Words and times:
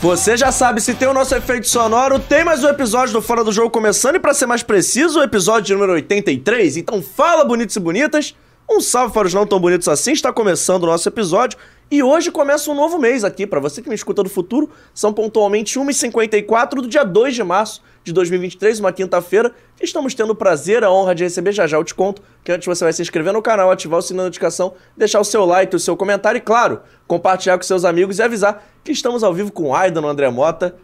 Você 0.00 0.36
já 0.36 0.52
sabe, 0.52 0.80
se 0.80 0.94
tem 0.94 1.08
o 1.08 1.12
nosso 1.12 1.34
efeito 1.34 1.66
sonoro, 1.68 2.20
tem 2.20 2.44
mais 2.44 2.62
um 2.62 2.68
episódio 2.68 3.12
do 3.14 3.20
Fora 3.20 3.42
do 3.42 3.50
Jogo 3.50 3.68
começando 3.68 4.14
e 4.14 4.20
pra 4.20 4.32
ser 4.32 4.46
mais 4.46 4.62
preciso, 4.62 5.18
o 5.18 5.22
episódio 5.24 5.74
número 5.74 5.94
83. 5.94 6.76
Então 6.76 7.02
fala, 7.02 7.44
bonitos 7.44 7.74
e 7.74 7.80
bonitas. 7.80 8.34
Um 8.70 8.80
salve 8.80 9.12
para 9.12 9.26
os 9.26 9.34
não 9.34 9.46
tão 9.46 9.58
bonitos 9.58 9.88
assim, 9.88 10.12
está 10.12 10.32
começando 10.32 10.84
o 10.84 10.86
nosso 10.86 11.08
episódio. 11.08 11.58
E 11.90 12.02
hoje 12.02 12.30
começa 12.30 12.70
um 12.70 12.74
novo 12.74 12.98
mês 12.98 13.24
aqui, 13.24 13.46
para 13.46 13.58
você 13.58 13.82
que 13.82 13.88
me 13.88 13.94
escuta 13.94 14.22
do 14.22 14.28
futuro, 14.28 14.70
são 14.94 15.12
pontualmente 15.12 15.78
1h54 15.78 16.74
do 16.74 16.86
dia 16.86 17.02
2 17.02 17.34
de 17.34 17.42
março 17.42 17.82
de 18.08 18.14
2023, 18.14 18.80
uma 18.80 18.92
quinta-feira, 18.92 19.52
que 19.76 19.84
estamos 19.84 20.14
tendo 20.14 20.30
o 20.30 20.34
prazer, 20.34 20.82
a 20.82 20.90
honra 20.90 21.14
de 21.14 21.24
receber 21.24 21.52
já 21.52 21.66
já 21.66 21.76
eu 21.76 21.84
te 21.84 21.94
conto, 21.94 22.22
que 22.42 22.50
antes 22.50 22.66
você 22.66 22.84
vai 22.84 22.92
se 22.92 23.02
inscrever 23.02 23.32
no 23.32 23.42
canal, 23.42 23.70
ativar 23.70 23.98
o 23.98 24.02
sininho 24.02 24.22
da 24.22 24.24
notificação, 24.24 24.74
deixar 24.96 25.20
o 25.20 25.24
seu 25.24 25.44
like, 25.44 25.74
o 25.74 25.78
seu 25.78 25.96
comentário 25.96 26.38
e, 26.38 26.40
claro, 26.40 26.80
compartilhar 27.06 27.56
com 27.56 27.64
seus 27.64 27.84
amigos 27.84 28.18
e 28.18 28.22
avisar 28.22 28.66
que 28.82 28.92
estamos 28.92 29.22
ao 29.22 29.32
vivo 29.32 29.52
com 29.52 29.68
o 29.68 29.74
Aidan, 29.74 30.00
no 30.00 30.08
André 30.08 30.30
Mota. 30.30 30.74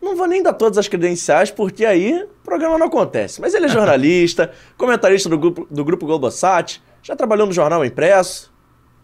Não 0.00 0.16
vou 0.16 0.26
nem 0.26 0.42
dar 0.42 0.52
todas 0.54 0.78
as 0.78 0.88
credenciais, 0.88 1.50
porque 1.50 1.84
aí 1.84 2.22
o 2.22 2.44
programa 2.44 2.76
não 2.78 2.86
acontece. 2.86 3.40
Mas 3.40 3.54
ele 3.54 3.66
é 3.66 3.68
jornalista, 3.68 4.50
comentarista 4.76 5.28
do 5.28 5.38
grupo, 5.38 5.66
do 5.70 5.84
grupo 5.84 6.06
Globosat, 6.06 6.82
já 7.02 7.14
trabalhou 7.14 7.46
no 7.46 7.52
jornal 7.52 7.84
impresso, 7.84 8.51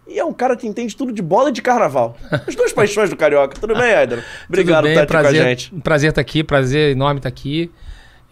e 0.08 0.18
é 0.18 0.24
um 0.24 0.32
cara 0.32 0.56
que 0.56 0.66
entende 0.66 0.96
tudo 0.96 1.12
de 1.12 1.20
bola 1.20 1.50
e 1.50 1.52
de 1.52 1.60
carnaval. 1.60 2.16
As 2.46 2.54
duas 2.54 2.72
paixões 2.72 3.10
do 3.10 3.16
Carioca. 3.16 3.58
Tudo 3.60 3.74
bem, 3.74 3.92
Aidan? 3.92 4.20
Obrigado 4.48 4.84
bem, 4.84 4.94
por 4.94 5.02
estar 5.02 5.20
prazer, 5.20 5.28
aqui 5.28 5.38
com 5.38 5.44
a 5.44 5.48
gente. 5.50 5.74
Um 5.74 5.80
prazer 5.80 6.08
estar 6.08 6.20
aqui, 6.20 6.42
prazer 6.42 6.92
enorme 6.92 7.18
estar 7.18 7.28
aqui. 7.28 7.70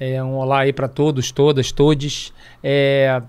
É, 0.01 0.23
um 0.23 0.35
olá 0.35 0.61
aí 0.61 0.73
para 0.73 0.89
todos, 0.89 1.31
todas, 1.31 1.71
todes. 1.73 2.33
É, 2.63 3.21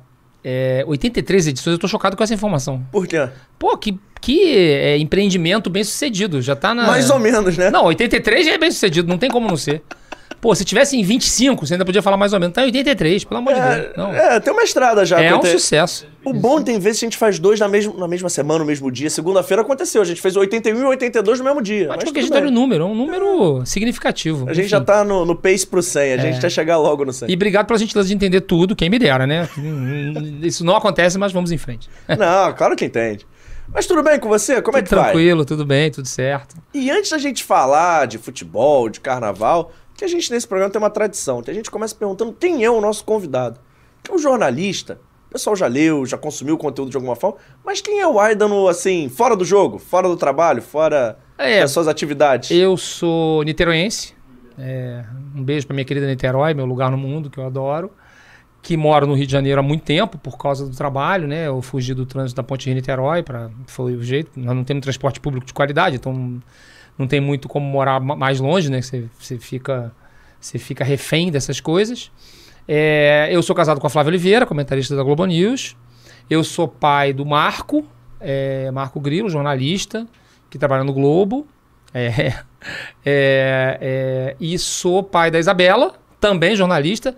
é, 0.43 0.83
83 0.87 1.47
edições, 1.47 1.73
eu 1.73 1.79
tô 1.79 1.87
chocado 1.87 2.15
com 2.15 2.23
essa 2.23 2.33
informação. 2.33 2.85
Por 2.91 3.05
quê? 3.05 3.27
Pô, 3.59 3.77
que, 3.77 3.99
que 4.21 4.55
é, 4.55 4.97
empreendimento 4.97 5.69
bem 5.69 5.83
sucedido. 5.83 6.41
Já 6.41 6.55
tá 6.55 6.73
na. 6.73 6.87
Mais 6.87 7.09
ou 7.09 7.19
menos, 7.19 7.57
né? 7.57 7.69
Não, 7.69 7.85
83 7.85 8.45
já 8.45 8.53
é 8.53 8.57
bem 8.57 8.71
sucedido, 8.71 9.07
não 9.07 9.17
tem 9.17 9.29
como 9.29 9.47
não 9.47 9.57
ser. 9.57 9.81
Pô, 10.39 10.53
se 10.53 10.63
tivesse 10.63 10.95
em 10.95 11.03
25, 11.03 11.65
você 11.65 11.73
ainda 11.73 11.83
podia 11.85 12.01
falar 12.01 12.15
mais 12.15 12.31
ou 12.31 12.39
menos. 12.39 12.53
Tá 12.53 12.61
em 12.61 12.65
83, 12.65 13.23
pelo 13.23 13.39
amor 13.39 13.53
de 13.55 13.59
Deus. 13.59 13.97
Não. 13.97 14.13
É, 14.13 14.39
tem 14.39 14.53
uma 14.53 14.63
estrada 14.63 15.03
já. 15.03 15.19
É 15.19 15.35
um 15.35 15.43
sucesso. 15.43 16.05
O 16.23 16.31
bom 16.31 16.61
tem 16.61 16.77
vezes 16.79 16.99
que 16.99 17.05
a 17.05 17.09
gente 17.09 17.17
faz 17.17 17.39
dois 17.39 17.59
na 17.59 17.67
mesma, 17.67 17.93
na 17.97 18.07
mesma 18.07 18.29
semana, 18.29 18.59
no 18.59 18.65
mesmo 18.65 18.91
dia. 18.91 19.09
Segunda-feira 19.09 19.63
aconteceu. 19.63 20.01
A 20.01 20.05
gente 20.05 20.21
fez 20.21 20.35
81 20.35 20.79
e 20.79 20.83
82 20.85 21.39
no 21.39 21.45
mesmo 21.45 21.61
dia. 21.61 21.87
Mas 21.87 21.95
Mas 21.95 21.97
de 21.99 22.05
qualquer 22.05 22.19
tudo 22.21 22.33
jeito, 22.33 22.35
olha 22.35 22.43
o 22.43 22.51
bem. 22.51 22.53
número, 22.53 22.83
é 22.83 22.87
um 22.87 22.93
número 22.95 23.65
significativo. 23.65 24.45
A 24.47 24.53
gente 24.53 24.65
Enfim. 24.65 24.69
já 24.69 24.81
tá 24.81 25.03
no, 25.03 25.25
no 25.25 25.35
pace 25.35 25.65
pro 25.65 25.81
100. 25.81 26.13
A 26.13 26.17
gente 26.17 26.37
É. 26.37 26.41
quer 26.41 26.51
chegar 26.51 26.77
logo 26.77 27.03
no 27.03 27.11
100. 27.13 27.29
E 27.31 27.33
obrigado 27.33 27.65
pela 27.65 27.79
gentileza 27.79 28.07
de 28.07 28.13
entender 28.13 28.41
tudo, 28.41 28.75
quem 28.75 28.89
me 28.89 28.99
dera, 28.99 29.25
né? 29.25 29.49
Isso 30.43 30.63
não 30.63 30.75
acontece, 30.75 31.17
mas 31.17 31.31
vamos 31.31 31.51
em 31.51 31.57
frente. 31.57 31.89
Não, 32.17 32.53
claro 32.53 32.75
que 32.75 32.85
entende. 32.85 33.25
Mas 33.73 33.85
tudo 33.85 34.01
bem 34.01 34.17
com 34.19 34.29
você? 34.29 34.61
Como 34.61 34.77
é 34.77 34.81
Tudo 34.81 34.89
que 34.89 34.95
vai? 34.95 35.03
tranquilo, 35.11 35.43
tudo 35.43 35.65
bem, 35.65 35.91
tudo 35.91 36.07
certo. 36.07 36.55
E 36.73 36.89
antes 36.89 37.11
da 37.11 37.17
gente 37.17 37.43
falar 37.43 38.07
de 38.07 38.17
futebol, 38.17 38.87
de 38.87 39.01
carnaval, 39.01 39.73
que 39.97 40.05
a 40.05 40.07
gente 40.07 40.31
nesse 40.31 40.47
programa 40.47 40.71
tem 40.71 40.79
uma 40.81 40.89
tradição, 40.89 41.41
que 41.41 41.51
a 41.51 41.53
gente 41.53 41.69
começa 41.69 41.93
perguntando 41.95 42.31
quem 42.31 42.63
é 42.63 42.69
o 42.69 42.79
nosso 42.79 43.03
convidado. 43.03 43.59
Que 44.03 44.11
é 44.11 44.13
um 44.13 44.17
jornalista, 44.19 44.99
o 45.27 45.33
pessoal 45.33 45.55
já 45.55 45.67
leu, 45.67 46.05
já 46.05 46.17
consumiu 46.17 46.55
o 46.55 46.57
conteúdo 46.57 46.91
de 46.91 46.95
alguma 46.95 47.15
forma, 47.15 47.37
mas 47.65 47.81
quem 47.81 47.99
é 47.99 48.07
o 48.07 48.19
Aidan, 48.19 48.47
no, 48.47 48.67
assim, 48.69 49.09
fora 49.09 49.35
do 49.35 49.43
jogo, 49.43 49.79
fora 49.79 50.07
do 50.07 50.15
trabalho, 50.15 50.61
fora 50.61 51.17
É, 51.37 51.61
das 51.61 51.71
suas 51.71 51.87
atividades? 51.87 52.51
Eu 52.51 52.77
sou 52.77 53.43
niteroense. 53.43 54.13
é, 54.57 55.03
um 55.35 55.43
beijo 55.43 55.67
pra 55.67 55.73
minha 55.73 55.85
querida 55.85 56.07
Niterói, 56.07 56.53
meu 56.53 56.65
lugar 56.65 56.89
no 56.91 56.97
mundo, 56.97 57.29
que 57.29 57.37
eu 57.39 57.45
adoro. 57.45 57.91
Que 58.61 58.75
moro 58.75 59.05
no 59.07 59.13
Rio 59.13 59.25
de 59.25 59.31
Janeiro 59.31 59.59
há 59.59 59.63
muito 59.63 59.83
tempo 59.83 60.17
por 60.17 60.37
causa 60.37 60.65
do 60.67 60.75
trabalho, 60.75 61.27
né? 61.27 61.47
Eu 61.47 61.61
fugi 61.61 61.93
do 61.93 62.05
trânsito 62.05 62.35
da 62.35 62.43
Ponte 62.43 62.65
Rio-Niterói, 62.65 63.23
foi 63.67 63.95
o 63.95 64.03
jeito. 64.03 64.31
Nós 64.35 64.55
não 64.55 64.63
temos 64.63 64.81
transporte 64.81 65.19
público 65.21 65.45
de 65.45 65.53
qualidade, 65.53 65.95
então 65.95 66.41
não 66.97 67.07
tem 67.07 67.19
muito 67.21 67.47
como 67.47 67.65
morar 67.65 67.99
ma- 67.99 68.15
mais 68.15 68.39
longe, 68.39 68.69
né? 68.69 68.81
Você, 68.81 69.05
você 69.19 69.37
fica, 69.37 69.91
você 70.39 70.57
fica 70.57 70.83
refém 70.83 71.31
dessas 71.31 71.59
coisas. 71.59 72.11
É, 72.67 73.29
eu 73.31 73.41
sou 73.41 73.55
casado 73.55 73.79
com 73.79 73.87
a 73.87 73.89
Flávia 73.89 74.09
Oliveira, 74.09 74.45
comentarista 74.45 74.95
da 74.95 75.03
Globo 75.03 75.25
News. 75.25 75.75
Eu 76.29 76.43
sou 76.43 76.67
pai 76.67 77.13
do 77.13 77.25
Marco, 77.25 77.85
é, 78.19 78.69
Marco 78.71 78.99
Grilo, 78.99 79.29
jornalista, 79.29 80.05
que 80.49 80.57
trabalha 80.57 80.83
no 80.83 80.91
Globo. 80.93 81.47
É, 81.93 82.33
é, 83.05 83.77
é, 83.79 84.35
e 84.39 84.57
sou 84.59 85.01
pai 85.03 85.31
da 85.31 85.39
Isabela, 85.39 85.93
também 86.19 86.55
jornalista. 86.55 87.15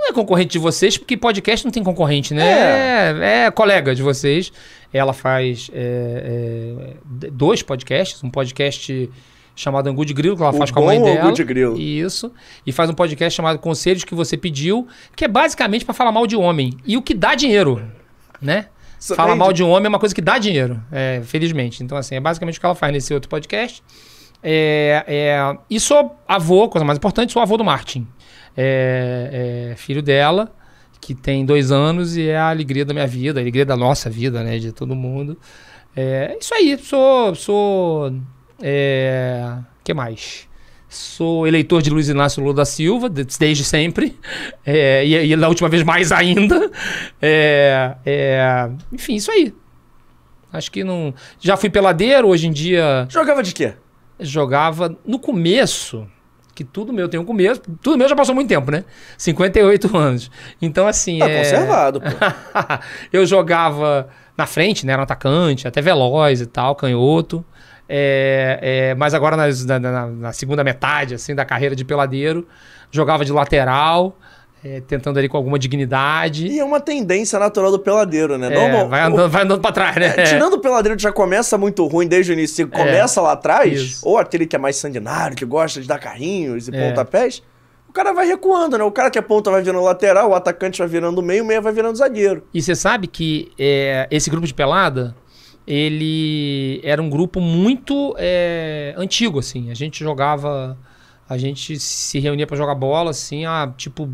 Não 0.00 0.08
é 0.08 0.12
concorrente 0.14 0.52
de 0.52 0.58
vocês, 0.58 0.96
porque 0.96 1.14
podcast 1.14 1.66
não 1.66 1.70
tem 1.70 1.84
concorrente, 1.84 2.32
né? 2.32 3.12
É, 3.12 3.44
é 3.44 3.50
colega 3.50 3.94
de 3.94 4.02
vocês. 4.02 4.50
Ela 4.90 5.12
faz 5.12 5.70
é, 5.74 6.94
é, 7.22 7.30
dois 7.30 7.62
podcasts, 7.62 8.24
um 8.24 8.30
podcast 8.30 9.10
chamado 9.54 9.90
Angu 9.90 10.06
de 10.06 10.14
Grilo, 10.14 10.36
que 10.36 10.42
ela 10.42 10.52
O 10.52 10.56
faz 10.56 10.70
com 10.70 10.80
a 10.80 10.86
mãe 10.86 11.02
dela. 11.02 11.26
Angu 11.26 11.34
de 11.34 11.44
Grilo. 11.44 11.78
Isso. 11.78 12.32
E 12.66 12.72
faz 12.72 12.88
um 12.88 12.94
podcast 12.94 13.36
chamado 13.36 13.58
Conselhos 13.58 14.02
que 14.02 14.14
você 14.14 14.38
pediu, 14.38 14.88
que 15.14 15.22
é 15.22 15.28
basicamente 15.28 15.84
para 15.84 15.92
falar 15.92 16.12
mal 16.12 16.26
de 16.26 16.34
homem. 16.34 16.72
E 16.86 16.96
o 16.96 17.02
que 17.02 17.12
dá 17.12 17.34
dinheiro, 17.34 17.86
né? 18.40 18.68
Falar 18.98 19.28
vende. 19.28 19.38
mal 19.38 19.52
de 19.52 19.62
um 19.62 19.68
homem 19.68 19.84
é 19.84 19.88
uma 19.90 19.98
coisa 19.98 20.14
que 20.14 20.22
dá 20.22 20.38
dinheiro, 20.38 20.82
é, 20.90 21.20
felizmente. 21.24 21.82
Então, 21.82 21.96
assim, 21.96 22.14
é 22.14 22.20
basicamente 22.20 22.56
o 22.56 22.60
que 22.60 22.66
ela 22.66 22.74
faz 22.74 22.90
nesse 22.90 23.12
outro 23.12 23.28
podcast. 23.28 23.82
É, 24.42 25.04
é, 25.06 25.58
e 25.68 25.78
sou 25.78 26.16
avô, 26.26 26.68
coisa 26.68 26.84
mais 26.84 26.96
importante, 26.98 27.32
sou 27.32 27.42
avô 27.42 27.56
do 27.56 27.64
Martin. 27.64 28.06
É, 28.56 29.70
é 29.72 29.76
filho 29.76 30.02
dela, 30.02 30.52
que 31.00 31.14
tem 31.14 31.44
dois 31.44 31.70
anos 31.70 32.16
e 32.16 32.28
é 32.28 32.36
a 32.36 32.48
alegria 32.50 32.84
da 32.84 32.92
minha 32.92 33.06
vida, 33.06 33.40
a 33.40 33.42
alegria 33.42 33.64
da 33.64 33.76
nossa 33.76 34.08
vida, 34.10 34.42
né? 34.42 34.58
De 34.58 34.72
todo 34.72 34.94
mundo. 34.94 35.38
É 35.96 36.36
isso 36.40 36.54
aí, 36.54 36.78
sou. 36.78 37.34
sou 37.34 38.12
é, 38.62 39.56
que 39.82 39.92
mais? 39.94 40.48
Sou 40.88 41.46
eleitor 41.46 41.80
de 41.82 41.88
Luiz 41.90 42.08
Inácio 42.08 42.42
Lula 42.42 42.54
da 42.54 42.64
Silva, 42.64 43.08
de- 43.08 43.24
desde 43.24 43.62
sempre. 43.62 44.18
É, 44.66 45.04
e, 45.04 45.32
e 45.32 45.36
na 45.36 45.48
última 45.48 45.68
vez 45.68 45.82
mais 45.84 46.10
ainda. 46.12 46.70
É, 47.22 47.94
é, 48.04 48.70
enfim, 48.92 49.14
isso 49.14 49.30
aí. 49.30 49.54
Acho 50.52 50.70
que 50.72 50.82
não. 50.82 51.14
Já 51.38 51.56
fui 51.56 51.70
peladeiro, 51.70 52.26
hoje 52.28 52.48
em 52.48 52.50
dia 52.52 53.06
Jogava 53.08 53.40
de 53.42 53.54
quê? 53.54 53.74
Jogava 54.20 54.96
no 55.06 55.18
começo, 55.18 56.06
que 56.54 56.64
tudo 56.64 56.92
meu 56.92 57.08
tem 57.08 57.18
um 57.18 57.24
começo, 57.24 57.60
tudo 57.82 57.96
meu 57.98 58.08
já 58.08 58.14
passou 58.16 58.34
muito 58.34 58.48
tempo, 58.48 58.70
né? 58.70 58.84
58 59.16 59.94
anos. 59.96 60.30
Então, 60.60 60.86
assim. 60.86 61.18
Tá 61.18 61.28
é... 61.28 61.38
conservado, 61.38 62.00
pô. 62.00 62.06
eu 63.12 63.24
jogava 63.26 64.08
na 64.36 64.46
frente, 64.46 64.84
né? 64.86 64.92
Era 64.92 65.00
um 65.00 65.04
atacante, 65.04 65.66
até 65.68 65.80
veloz 65.80 66.40
e 66.40 66.46
tal, 66.46 66.74
canhoto. 66.74 67.44
É, 67.92 68.58
é, 68.62 68.94
mas 68.94 69.14
agora 69.14 69.36
nas- 69.36 69.64
na, 69.64 69.78
na- 69.80 70.06
na 70.06 70.32
segunda 70.32 70.62
metade 70.62 71.14
assim 71.14 71.34
da 71.34 71.44
carreira 71.44 71.74
de 71.74 71.84
peladeiro, 71.84 72.46
jogava 72.90 73.24
de 73.24 73.32
lateral, 73.32 74.16
é, 74.62 74.80
tentando 74.80 75.18
ali 75.18 75.28
com 75.28 75.36
alguma 75.36 75.58
dignidade. 75.58 76.46
E 76.46 76.58
é 76.58 76.64
uma 76.64 76.80
tendência 76.80 77.38
natural 77.38 77.70
do 77.70 77.78
peladeiro, 77.78 78.36
né? 78.36 78.48
É, 78.48 78.54
Normal- 78.54 78.88
vai, 78.88 79.00
andando, 79.02 79.28
vai 79.30 79.42
andando 79.44 79.60
pra 79.60 79.72
trás, 79.72 79.96
né? 79.96 80.14
É, 80.16 80.24
tirando 80.24 80.54
o 80.54 80.58
peladeiro 80.60 80.96
que 80.96 81.02
já 81.02 81.12
começa 81.12 81.56
muito 81.56 81.86
ruim 81.86 82.06
desde 82.06 82.32
o 82.32 82.34
início, 82.34 82.56
se 82.56 82.66
começa 82.66 83.20
lá 83.20 83.32
atrás, 83.32 83.72
Isso. 83.80 84.08
ou 84.08 84.18
aquele 84.18 84.46
que 84.46 84.54
é 84.54 84.58
mais 84.58 84.76
sanguinário, 84.76 85.36
que 85.36 85.44
gosta 85.44 85.80
de 85.80 85.88
dar 85.88 85.98
carrinhos 85.98 86.68
e 86.68 86.74
É. 86.76 86.88
pontapés, 86.88 87.42
o 87.88 87.92
cara 87.92 88.12
vai 88.12 88.26
recuando, 88.26 88.76
né? 88.78 88.84
O 88.84 88.90
cara 88.92 89.10
que 89.10 89.18
é 89.18 89.22
ponta 89.22 89.50
vai 89.50 89.62
virando 89.62 89.82
lateral, 89.82 90.30
o 90.30 90.34
atacante 90.34 90.78
vai 90.78 90.86
virando 90.88 91.22
meio, 91.22 91.42
o 91.42 91.46
meia 91.46 91.60
vai 91.60 91.72
virando 91.72 91.96
zagueiro. 91.96 92.46
E 92.54 92.60
você 92.62 92.74
sabe 92.74 93.06
que 93.06 93.50
é, 93.58 94.06
esse 94.10 94.28
grupo 94.30 94.46
de 94.46 94.54
pelada, 94.54 95.16
ele 95.66 96.80
era 96.84 97.00
um 97.00 97.08
grupo 97.08 97.40
muito 97.40 98.14
é, 98.18 98.94
antigo, 98.96 99.38
assim. 99.38 99.70
A 99.70 99.74
gente 99.74 100.02
jogava, 100.04 100.76
a 101.28 101.38
gente 101.38 101.78
se 101.80 102.18
reunia 102.18 102.46
pra 102.46 102.56
jogar 102.56 102.74
bola, 102.74 103.10
assim, 103.10 103.46
há 103.46 103.72
tipo 103.76 104.08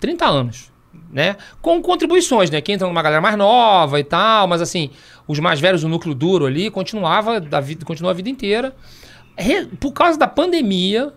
30 0.00 0.26
anos, 0.26 0.72
né? 1.12 1.36
Com 1.62 1.80
contribuições, 1.80 2.50
né? 2.50 2.60
Quem 2.60 2.74
entra 2.74 2.88
numa 2.88 3.02
galera 3.02 3.20
mais 3.20 3.36
nova 3.36 4.00
e 4.00 4.04
tal, 4.04 4.48
mas 4.48 4.60
assim, 4.60 4.90
os 5.28 5.38
mais 5.38 5.60
velhos, 5.60 5.84
o 5.84 5.88
núcleo 5.88 6.14
duro 6.14 6.46
ali, 6.46 6.70
continuava 6.70 7.40
da 7.40 7.60
vida, 7.60 7.84
continuou 7.84 8.10
a 8.10 8.14
vida 8.14 8.28
inteira. 8.28 8.74
Re- 9.36 9.66
por 9.66 9.92
causa 9.92 10.18
da 10.18 10.26
pandemia, 10.26 11.12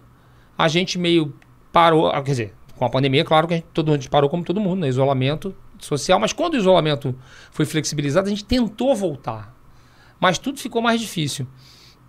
a 0.58 0.68
gente 0.68 1.00
meio 1.00 1.34
parou, 1.72 2.08
ah, 2.08 2.22
quer 2.22 2.32
dizer, 2.32 2.54
com 2.76 2.86
a 2.86 2.90
pandemia, 2.90 3.24
claro 3.26 3.48
que 3.48 3.54
a 3.54 3.58
gente, 3.58 3.68
todo 3.74 3.90
mundo 3.92 4.10
parou 4.10 4.30
como 4.30 4.44
todo 4.44 4.60
mundo, 4.60 4.82
né? 4.82 4.88
Isolamento 4.90 5.56
social, 5.80 6.20
mas 6.20 6.32
quando 6.32 6.54
o 6.54 6.58
isolamento 6.58 7.16
foi 7.52 7.66
flexibilizado, 7.66 8.28
a 8.28 8.30
gente 8.30 8.46
tentou 8.46 8.96
voltar. 8.96 9.54
Mas 10.20 10.38
tudo 10.38 10.60
ficou 10.60 10.82
mais 10.82 11.02
difícil. 11.02 11.46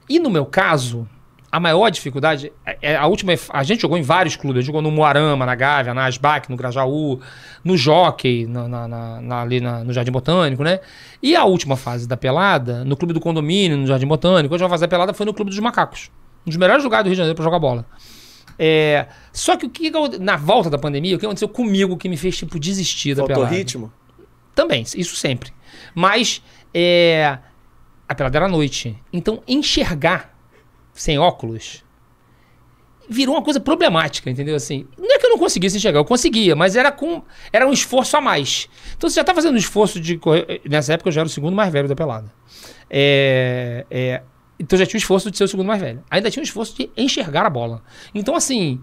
E 0.09 0.19
no 0.20 0.31
meu 0.31 0.47
caso, 0.47 1.09
a 1.56 1.61
maior 1.61 1.89
dificuldade 1.91 2.51
é 2.67 2.77
é 2.83 2.97
a 2.97 3.06
última. 3.06 3.33
A 3.51 3.62
gente 3.62 3.83
jogou 3.83 3.97
em 3.97 4.03
vários 4.03 4.35
clubes. 4.35 4.59
A 4.59 4.61
gente 4.61 4.67
jogou 4.67 4.83
no 4.83 4.91
Moarama, 4.91 5.47
na 5.47 5.55
Gávea, 5.55 5.95
na 5.95 6.06
Asbac, 6.06 6.51
no 6.51 6.56
Grajaú, 6.56 7.21
no 7.62 7.77
Jockey, 7.77 8.47
na, 8.47 8.67
na- 8.67 9.21
na- 9.21 9.41
ali 9.43 9.61
no 9.61 9.93
Jardim 9.93 10.11
Botânico, 10.11 10.65
né? 10.65 10.81
E 11.23 11.37
a 11.37 11.45
última 11.45 11.77
fase 11.77 12.09
da 12.09 12.17
pelada, 12.17 12.85
no 12.85 12.97
Clube 12.97 13.15
do 13.15 13.21
Condomínio, 13.21 13.77
no 13.77 13.87
Jardim 13.87 14.06
Botânico. 14.06 14.53
A 14.53 14.56
última 14.56 14.69
fase 14.69 14.81
da 14.81 14.89
pelada 14.89 15.15
foi 15.15 15.25
no 15.25 15.33
Clube 15.33 15.51
dos 15.51 15.59
Macacos. 15.61 16.11
Um 16.45 16.51
dos 16.51 16.56
melhores 16.56 16.83
lugares 16.83 17.05
do 17.05 17.09
Rio 17.09 17.15
de 17.15 17.19
Janeiro 17.19 17.37
pra 17.37 17.45
jogar 17.45 17.59
bola. 17.61 17.87
É, 18.59 19.06
só 19.33 19.56
que 19.56 19.67
o 19.67 19.71
que 19.71 19.91
que 19.91 20.19
na 20.19 20.37
volta 20.37 20.69
da 20.69 20.79
pandemia, 20.79 21.17
o 21.17 21.19
que 21.19 21.25
aconteceu 21.27 21.49
comigo 21.49 21.97
que 21.97 22.09
me 22.09 22.17
fez 22.17 22.37
tipo 22.37 22.59
desistir 22.59 23.15
da 23.15 23.23
Faltou 23.23 23.37
pelada? 23.37 23.55
ritmo? 23.55 23.93
Também, 24.55 24.83
isso 24.83 25.17
sempre. 25.17 25.53
Mas 25.95 26.43
é, 26.73 27.39
a 28.09 28.15
pelada 28.15 28.39
era 28.39 28.47
à 28.47 28.49
noite. 28.49 28.97
Então 29.12 29.41
enxergar 29.47 30.34
sem 30.94 31.19
óculos, 31.19 31.85
virou 33.08 33.35
uma 33.35 33.43
coisa 33.43 33.61
problemática, 33.61 34.31
entendeu? 34.31 34.56
Assim, 34.56 34.87
não 34.96 35.14
é 35.14 35.19
que 35.19 35.26
eu 35.26 35.31
não 35.31 35.38
conseguisse 35.38 35.76
enxergar, 35.76 35.99
eu 35.99 36.05
conseguia, 36.05 36.56
mas 36.56 36.76
era 36.76 36.91
com 36.91 37.23
era 37.52 37.67
um 37.67 37.73
esforço 37.73 38.17
a 38.17 38.20
mais. 38.20 38.69
Então 38.96 39.11
você 39.11 39.17
já 39.17 39.25
tá 39.25 39.35
fazendo 39.35 39.55
um 39.55 39.58
esforço 39.58 40.00
de 40.00 40.17
correr. 40.17 40.62
Nessa 40.64 40.94
época 40.94 41.08
eu 41.08 41.12
já 41.12 41.20
era 41.20 41.26
o 41.26 41.31
segundo 41.31 41.55
mais 41.55 41.73
velho 41.73 41.88
da 41.88 41.94
pelada. 41.94 42.32
É, 42.88 43.85
é, 43.91 44.23
então 44.58 44.79
já 44.79 44.87
tinha 44.87 44.99
o 44.99 45.02
esforço 45.02 45.31
de 45.31 45.37
ser 45.37 45.44
o 45.44 45.49
segundo 45.49 45.67
mais 45.67 45.81
velho. 45.81 46.02
Ainda 46.11 46.31
tinha 46.31 46.43
o 46.43 46.44
esforço 46.44 46.76
de 46.76 46.91
enxergar 46.96 47.44
a 47.44 47.50
bola. 47.50 47.82
Então, 48.14 48.35
assim, 48.35 48.81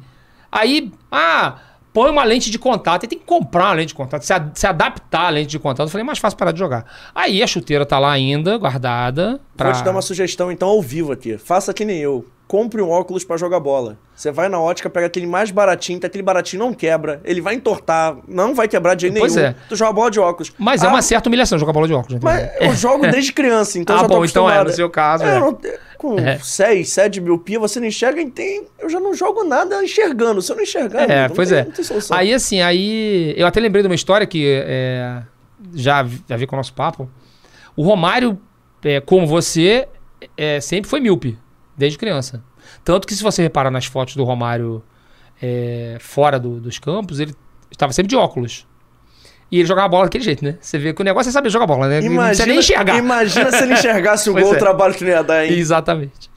aí, 0.52 0.92
ah, 1.12 1.60
põe 1.94 2.10
uma 2.10 2.24
lente 2.24 2.50
de 2.50 2.58
contato. 2.60 3.04
E 3.04 3.08
tem 3.08 3.20
que 3.20 3.26
comprar 3.26 3.66
uma 3.66 3.74
lente 3.74 3.90
de 3.90 3.96
contato, 3.96 4.24
se, 4.24 4.34
a- 4.34 4.50
se 4.54 4.66
adaptar 4.68 5.26
à 5.28 5.30
lente 5.30 5.50
de 5.50 5.60
contato. 5.60 5.88
Eu 5.88 5.92
falei, 5.92 6.04
é 6.04 6.06
mais 6.06 6.20
fácil 6.20 6.38
parar 6.38 6.52
de 6.52 6.60
jogar. 6.60 6.86
Aí 7.14 7.42
a 7.44 7.48
chuteira 7.48 7.86
tá 7.86 8.00
lá 8.00 8.12
ainda, 8.12 8.58
guardada. 8.58 9.40
Pra... 9.58 9.72
Vou 9.72 9.82
te 9.82 9.86
dar 9.86 9.92
uma 9.92 10.02
sugestão 10.02 10.52
então 10.52 10.68
ao 10.70 10.82
vivo 10.82 11.12
aqui. 11.12 11.38
Faça 11.38 11.74
que 11.74 11.84
nem 11.86 11.98
eu. 12.00 12.26
Compre 12.52 12.82
um 12.82 12.90
óculos 12.90 13.24
pra 13.24 13.38
jogar 13.38 13.62
bola. 13.62 13.98
Você 14.14 14.30
vai 14.30 14.50
na 14.50 14.60
ótica, 14.60 14.90
pega 14.90 15.06
aquele 15.08 15.26
mais 15.26 15.52
baratinho, 15.52 16.02
que 16.02 16.06
aquele 16.06 16.22
baratinho 16.22 16.62
não 16.62 16.74
quebra. 16.74 17.22
Ele 17.24 17.40
vai 17.40 17.54
entortar, 17.56 18.18
não 18.28 18.54
vai 18.54 18.68
quebrar 18.68 18.94
de 18.94 19.04
jeito 19.04 19.18
Pois 19.18 19.34
nenhum. 19.38 19.48
é. 19.48 19.56
Tu 19.70 19.76
joga 19.78 19.94
bola 19.94 20.12
de 20.12 20.20
óculos. 20.20 20.52
Mas 20.58 20.84
é 20.84 20.88
Ah, 20.88 20.90
uma 20.90 21.02
certa 21.02 21.30
humilhação 21.30 21.58
jogar 21.58 21.72
bola 21.72 21.88
de 21.88 21.94
óculos. 21.94 22.20
Mas 22.22 22.50
eu 22.60 22.74
jogo 22.76 23.08
desde 23.10 23.32
criança, 23.32 23.80
então 23.80 23.96
Ah, 23.96 24.00
já 24.02 24.08
tô 24.10 24.16
bom, 24.18 24.26
então 24.26 24.50
é, 24.50 24.62
no 24.66 24.70
seu 24.70 24.90
caso, 24.90 25.24
É, 25.24 25.38
é. 25.38 25.40
não- 25.40 25.58
com 25.98 26.20
É. 26.20 26.40
6, 26.40 26.90
7 26.90 27.14
de 27.14 27.22
miopia, 27.22 27.58
você 27.58 27.80
não 27.80 27.88
enxerga, 27.88 28.20
e 28.20 28.30
tem, 28.30 28.66
eu 28.80 28.90
já 28.90 29.00
não 29.00 29.14
jogo 29.14 29.46
nada 29.46 29.82
enxergando. 29.82 30.42
Se 30.42 30.52
eu 30.52 30.58
não 30.58 30.64
enxergar, 30.64 31.10
É, 31.10 31.30
não 31.30 31.36
pois 31.36 31.48
tem, 31.48 31.60
é. 31.60 31.68
Aí, 32.12 32.34
assim, 32.34 32.60
aí. 32.60 33.34
Eu 33.38 33.48
até 33.48 33.62
lembrei 33.62 33.82
de 33.82 33.88
uma 33.88 33.96
história 33.96 34.28
que 34.28 34.46
é, 34.68 35.22
já, 35.74 36.04
vi- 36.04 36.22
já 36.28 36.36
vi 36.36 36.46
com 36.46 36.56
o 36.56 36.60
nosso 36.60 36.74
papo. 36.74 37.10
O 37.78 37.84
Romário, 37.84 38.38
é, 38.84 39.00
como 39.00 39.26
você, 39.26 39.88
é, 40.36 40.60
sempre 40.60 40.90
foi 40.90 41.00
míope, 41.00 41.38
desde 41.82 41.98
criança. 41.98 42.42
Tanto 42.84 43.06
que, 43.08 43.14
se 43.14 43.22
você 43.22 43.42
reparar 43.44 43.70
nas 43.72 43.86
fotos 43.86 44.16
do 44.16 44.24
Romário 44.24 44.82
é, 45.42 45.98
fora 46.00 46.40
do- 46.40 46.60
dos 46.60 46.80
campos, 46.80 47.20
ele 47.20 47.36
estava 47.72 47.92
sempre 47.92 48.10
de 48.10 48.16
óculos. 48.16 48.66
E 49.52 49.58
ele 49.60 49.68
jogava 49.68 49.90
bola 49.90 50.04
daquele 50.06 50.24
jeito, 50.24 50.46
né? 50.46 50.58
Você 50.62 50.80
vê 50.80 50.94
que 50.94 51.02
o 51.02 51.04
negócio 51.04 51.30
é 51.30 51.32
saber 51.34 51.50
jogar 51.50 51.68
bola, 51.68 51.88
né? 51.90 52.00
não 52.00 52.16
precisa 52.24 52.46
nem 52.48 52.60
enxergar. 52.60 52.98
Imagina 52.98 53.52
se 53.52 53.64
ele 53.64 53.74
enxergasse 53.74 54.30
o 54.30 54.34
Pois 54.34 54.46
gol, 54.46 54.54
é. 54.54 54.56
o 54.56 54.60
trabalho 54.60 54.94
que 54.94 55.04
não 55.04 55.12
ia 55.12 55.24
dar, 55.24 55.46
hein? 55.46 55.52
Exatamente. 55.58 56.30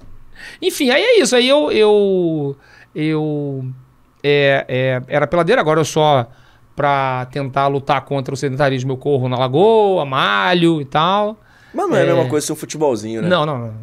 Enfim, 0.61 0.91
aí 0.91 1.00
é 1.02 1.20
isso. 1.20 1.37
Aí 1.37 1.49
eu. 1.49 1.70
Eu. 1.70 2.56
eu 2.94 3.64
é, 4.23 4.64
é, 4.69 5.02
era 5.06 5.26
peladeira, 5.26 5.61
agora 5.61 5.79
eu 5.81 5.85
só. 5.85 6.26
Pra 6.75 7.29
tentar 7.31 7.69
lutar 7.69 8.00
contra 8.05 8.35
o 8.35 8.37
sedentarismo, 8.37 8.91
eu 8.91 8.96
corro 8.96 9.29
na 9.29 9.38
lagoa, 9.38 10.05
malho 10.05 10.81
e 10.81 10.85
tal. 10.85 11.38
Mas 11.73 11.88
não 11.88 11.94
é, 11.96 12.00
a 12.00 12.02
É. 12.02 12.06
mesma 12.06 12.29
coisa 12.29 12.44
ser 12.49 12.52
um 12.52 12.56
futebolzinho, 12.56 13.23
né? 13.23 13.29
Não, 13.29 13.46
não, 13.46 13.58
não. 13.58 13.75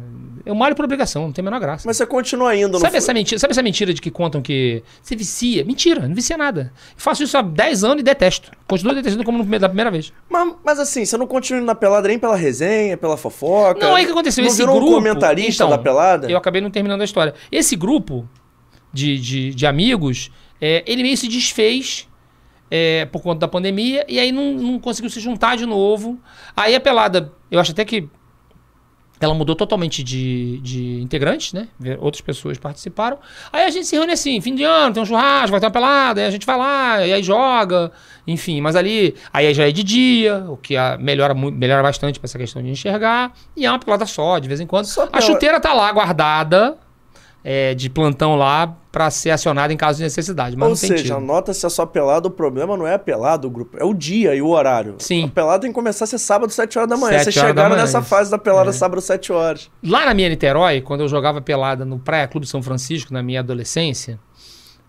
Eu 0.44 0.54
malho 0.54 0.74
por 0.74 0.84
obrigação, 0.84 1.22
não 1.22 1.32
tem 1.32 1.42
a 1.42 1.44
menor 1.44 1.60
graça. 1.60 1.84
Mas 1.86 1.96
você 1.96 2.06
continua 2.06 2.54
indo 2.56 2.78
Sabe 2.78 2.96
essa, 2.96 3.14
mentira, 3.14 3.38
sabe 3.38 3.52
essa 3.52 3.62
mentira 3.62 3.94
de 3.94 4.00
que 4.00 4.10
contam 4.10 4.42
que 4.42 4.82
você 5.00 5.14
vicia? 5.14 5.64
Mentira, 5.64 6.08
não 6.08 6.14
vicia 6.14 6.36
nada. 6.36 6.72
Eu 6.94 7.00
faço 7.00 7.22
isso 7.22 7.36
há 7.38 7.42
10 7.42 7.84
anos 7.84 8.00
e 8.00 8.02
detesto. 8.02 8.50
Continuo 8.66 8.94
detestando 8.94 9.24
como 9.24 9.44
da 9.58 9.68
primeira 9.68 9.90
vez. 9.90 10.12
Mas, 10.28 10.54
mas 10.64 10.78
assim, 10.80 11.04
você 11.04 11.16
não 11.16 11.26
continua 11.26 11.60
indo 11.60 11.66
na 11.66 11.74
pelada 11.74 12.08
nem 12.08 12.18
pela 12.18 12.36
resenha, 12.36 12.96
pela 12.96 13.16
fofoca? 13.16 13.80
Não, 13.80 13.94
aí 13.94 14.04
o 14.04 14.06
que 14.06 14.12
aconteceu? 14.12 14.42
Não 14.42 14.48
Esse 14.48 14.58
virou 14.58 14.76
grupo. 14.76 14.90
um 14.90 14.94
comentarista 14.94 15.64
então, 15.64 15.70
da 15.70 15.78
pelada? 15.78 16.30
Eu 16.30 16.36
acabei 16.36 16.60
não 16.60 16.70
terminando 16.70 17.00
a 17.02 17.04
história. 17.04 17.34
Esse 17.50 17.76
grupo 17.76 18.28
de, 18.92 19.18
de, 19.18 19.54
de 19.54 19.66
amigos, 19.66 20.30
é, 20.60 20.82
ele 20.86 21.02
meio 21.02 21.16
se 21.16 21.28
desfez 21.28 22.08
é, 22.70 23.04
por 23.06 23.22
conta 23.22 23.40
da 23.40 23.48
pandemia 23.48 24.04
e 24.08 24.18
aí 24.18 24.32
não, 24.32 24.54
não 24.54 24.78
conseguiu 24.78 25.10
se 25.10 25.20
juntar 25.20 25.56
de 25.56 25.66
novo. 25.66 26.18
Aí 26.56 26.74
a 26.74 26.80
pelada, 26.80 27.32
eu 27.50 27.60
acho 27.60 27.72
até 27.72 27.84
que 27.84 28.08
ela 29.24 29.34
mudou 29.34 29.54
totalmente 29.54 30.02
de, 30.02 30.58
de 30.58 31.00
integrantes, 31.00 31.52
né? 31.52 31.68
Outras 31.98 32.20
pessoas 32.20 32.58
participaram. 32.58 33.18
Aí 33.52 33.64
a 33.64 33.70
gente 33.70 33.86
se 33.86 33.96
reúne 33.96 34.12
assim, 34.12 34.40
fim 34.40 34.54
de 34.54 34.64
ano, 34.64 34.94
tem 34.94 35.02
um 35.02 35.06
churrasco, 35.06 35.50
vai 35.50 35.60
ter 35.60 35.66
uma 35.66 35.72
pelada, 35.72 36.20
aí 36.20 36.26
a 36.26 36.30
gente 36.30 36.46
vai 36.46 36.56
lá, 36.56 37.06
e 37.06 37.12
aí 37.12 37.22
joga, 37.22 37.92
enfim. 38.26 38.60
Mas 38.60 38.76
ali, 38.76 39.14
aí 39.32 39.52
já 39.54 39.68
é 39.68 39.72
de 39.72 39.82
dia, 39.82 40.44
o 40.48 40.56
que 40.56 40.74
melhora, 40.98 41.34
melhora 41.34 41.82
bastante 41.82 42.18
pra 42.18 42.26
essa 42.26 42.38
questão 42.38 42.62
de 42.62 42.70
enxergar. 42.70 43.32
E 43.56 43.66
é 43.66 43.70
uma 43.70 43.78
pelada 43.78 44.06
só, 44.06 44.38
de 44.38 44.48
vez 44.48 44.60
em 44.60 44.66
quando. 44.66 44.86
Só 44.86 45.08
A 45.12 45.20
chuteira 45.20 45.60
tá 45.60 45.72
lá 45.72 45.92
guardada, 45.92 46.76
é, 47.44 47.74
de 47.74 47.90
plantão 47.90 48.36
lá, 48.36 48.76
pra 48.92 49.10
ser 49.10 49.30
acionada 49.30 49.72
em 49.72 49.76
caso 49.76 49.96
de 49.98 50.04
necessidade. 50.04 50.56
Mas 50.56 50.68
Ou 50.68 50.76
seja, 50.76 51.18
nota-se 51.18 51.64
a 51.64 51.70
sua 51.70 51.86
pelada, 51.86 52.28
o 52.28 52.30
problema 52.30 52.76
não 52.76 52.86
é 52.86 52.94
a 52.94 52.98
pelada, 52.98 53.46
o 53.46 53.50
grupo, 53.50 53.76
é 53.80 53.84
o 53.84 53.94
dia 53.94 54.34
e 54.34 54.42
o 54.42 54.48
horário. 54.48 54.96
Sim. 54.98 55.24
A 55.24 55.28
pelada 55.28 55.60
tem 55.62 55.70
que 55.70 55.74
começar 55.74 56.04
a 56.04 56.06
ser 56.06 56.18
sábado, 56.18 56.52
7 56.52 56.78
horas 56.78 56.90
da 56.90 56.96
manhã. 56.96 57.18
Vocês 57.18 57.34
chegaram 57.34 57.70
manhã, 57.70 57.82
nessa 57.82 58.00
isso. 58.00 58.08
fase 58.08 58.30
da 58.30 58.38
pelada 58.38 58.70
É. 58.70 58.72
sábado, 58.72 59.00
7 59.00 59.32
horas. 59.32 59.70
Lá 59.82 60.04
na 60.04 60.14
minha 60.14 60.28
Niterói, 60.28 60.82
quando 60.82 61.00
eu 61.00 61.08
jogava 61.08 61.40
pelada 61.40 61.84
no 61.84 61.98
Praia 61.98 62.28
Clube 62.28 62.46
São 62.46 62.62
Francisco, 62.62 63.12
na 63.12 63.22
minha 63.22 63.40
adolescência, 63.40 64.20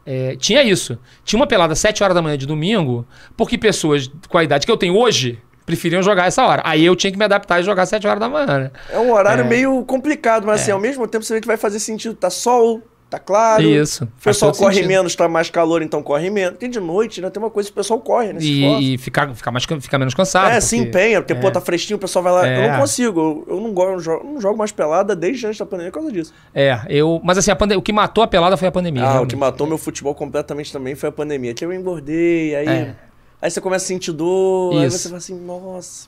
é, 0.05 0.35
tinha 0.35 0.61
isso. 0.63 0.99
Tinha 1.23 1.39
uma 1.39 1.47
pelada 1.47 1.73
às 1.73 1.79
7 1.79 2.03
horas 2.03 2.13
da 2.13 2.21
manhã 2.21 2.37
de 2.37 2.45
domingo, 2.45 3.05
porque 3.37 3.57
pessoas 3.57 4.11
com 4.27 4.37
a 4.37 4.43
idade 4.43 4.65
que 4.65 4.71
eu 4.71 4.77
tenho 4.77 4.97
hoje 4.97 5.39
preferiam 5.65 6.01
jogar 6.01 6.27
essa 6.27 6.45
hora. 6.45 6.61
Aí 6.65 6.83
eu 6.85 6.95
tinha 6.95 7.11
que 7.11 7.17
me 7.17 7.25
adaptar 7.25 7.59
e 7.59 7.63
jogar 7.63 7.83
às 7.83 7.89
7 7.89 8.05
horas 8.07 8.19
da 8.19 8.29
manhã, 8.29 8.45
né? 8.59 8.71
É 8.89 8.99
um 8.99 9.11
horário 9.11 9.43
É. 9.43 9.47
meio 9.47 9.83
complicado, 9.85 10.45
mas 10.45 10.61
assim, 10.61 10.71
ao 10.71 10.79
mesmo 10.79 11.07
tempo 11.07 11.23
você 11.23 11.33
vê 11.33 11.41
que 11.41 11.47
vai 11.47 11.57
fazer 11.57 11.79
sentido. 11.79 12.13
Tá 12.15 12.29
sol, 12.29 12.81
tá 13.09 13.19
claro. 13.19 13.61
Isso. 13.63 14.03
O 14.05 14.23
pessoal 14.23 14.51
corre 14.51 14.73
sentido. 14.75 14.87
menos, 14.89 15.15
tá 15.15 15.27
mais 15.29 15.49
calor, 15.49 15.81
então 15.83 16.01
corre 16.01 16.29
menos. 16.29 16.57
Tem 16.57 16.69
de 16.69 16.79
noite, 16.79 17.21
né? 17.21 17.29
Tem 17.29 17.41
uma 17.41 17.49
coisa 17.49 17.69
que 17.69 17.73
o 17.73 17.75
pessoal 17.75 17.99
corre, 17.99 18.33
né? 18.33 18.39
Se. 18.39 18.47
E, 18.47 18.93
e 18.95 18.97
ficar, 18.97 19.33
ficar, 19.35 19.51
mais, 19.51 19.63
ficar 19.65 19.97
menos 19.99 20.13
cansado. 20.13 20.49
É, 20.51 20.59
se 20.59 20.75
porque- 20.75 20.89
empenha, 20.89 21.21
porque, 21.21 21.35
pô, 21.35 21.51
tá 21.51 21.61
fresquinho, 21.61 21.97
o 21.97 21.99
pessoal 21.99 22.23
vai 22.23 22.33
lá. 22.33 22.47
Eu 22.47 22.61
É. 22.63 22.71
não 22.71 22.79
consigo, 22.79 23.19
eu, 23.47 23.55
eu 23.55 23.61
não, 23.61 23.71
gosto, 23.71 23.91
eu 23.93 23.99
jogo, 23.99 24.25
eu 24.27 24.33
não 24.33 24.41
jogo 24.41 24.57
mais 24.57 24.71
pelada 24.71 25.15
desde 25.15 25.45
antes 25.45 25.59
da 25.59 25.65
pandemia 25.65 25.91
por 25.91 25.99
causa 25.99 26.11
disso. 26.11 26.33
É, 26.55 26.79
eu. 26.89 27.21
Mas 27.23 27.37
assim, 27.37 27.51
a 27.51 27.55
pande- 27.55 27.75
o 27.75 27.81
que 27.81 27.93
matou 27.93 28.23
a 28.23 28.27
pelada 28.27 28.57
foi 28.57 28.67
a 28.67 28.71
pandemia. 28.71 29.03
Ah, 29.03 29.05
o 29.05 29.09
realmente. 29.11 29.29
que 29.29 29.35
matou 29.37 29.67
meu 29.67 29.77
futebol 29.77 30.15
completamente 30.15 30.73
também 30.73 30.95
foi 30.95 31.09
a 31.09 31.11
pandemia. 31.11 31.53
Que 31.53 31.63
eu 31.63 31.71
engordei, 31.71 32.55
aí. 32.55 32.67
É. 32.67 32.95
Aí 33.43 33.51
você 33.51 33.59
começa 33.59 33.83
a 33.83 33.87
sentir 33.89 34.13
dor, 34.13 34.77
aí 34.79 34.87
Isso. 34.87 34.97
você 34.99 35.09
fala 35.09 35.17
assim, 35.17 35.37
nossa. 35.37 36.07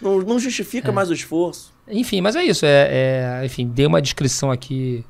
Não, 0.00 0.18
não 0.18 0.36
justifica 0.36 0.90
mais 0.90 1.10
o 1.10 1.14
esforço. 1.14 1.72
Enfim, 1.86 2.20
mas 2.20 2.34
é 2.34 2.42
isso. 2.42 2.66
É, 2.66 2.88
é- 3.40 3.46
enfim, 3.46 3.68
dei 3.68 3.86
uma 3.86 4.02
descrição 4.02 4.50
aqui 4.50 5.04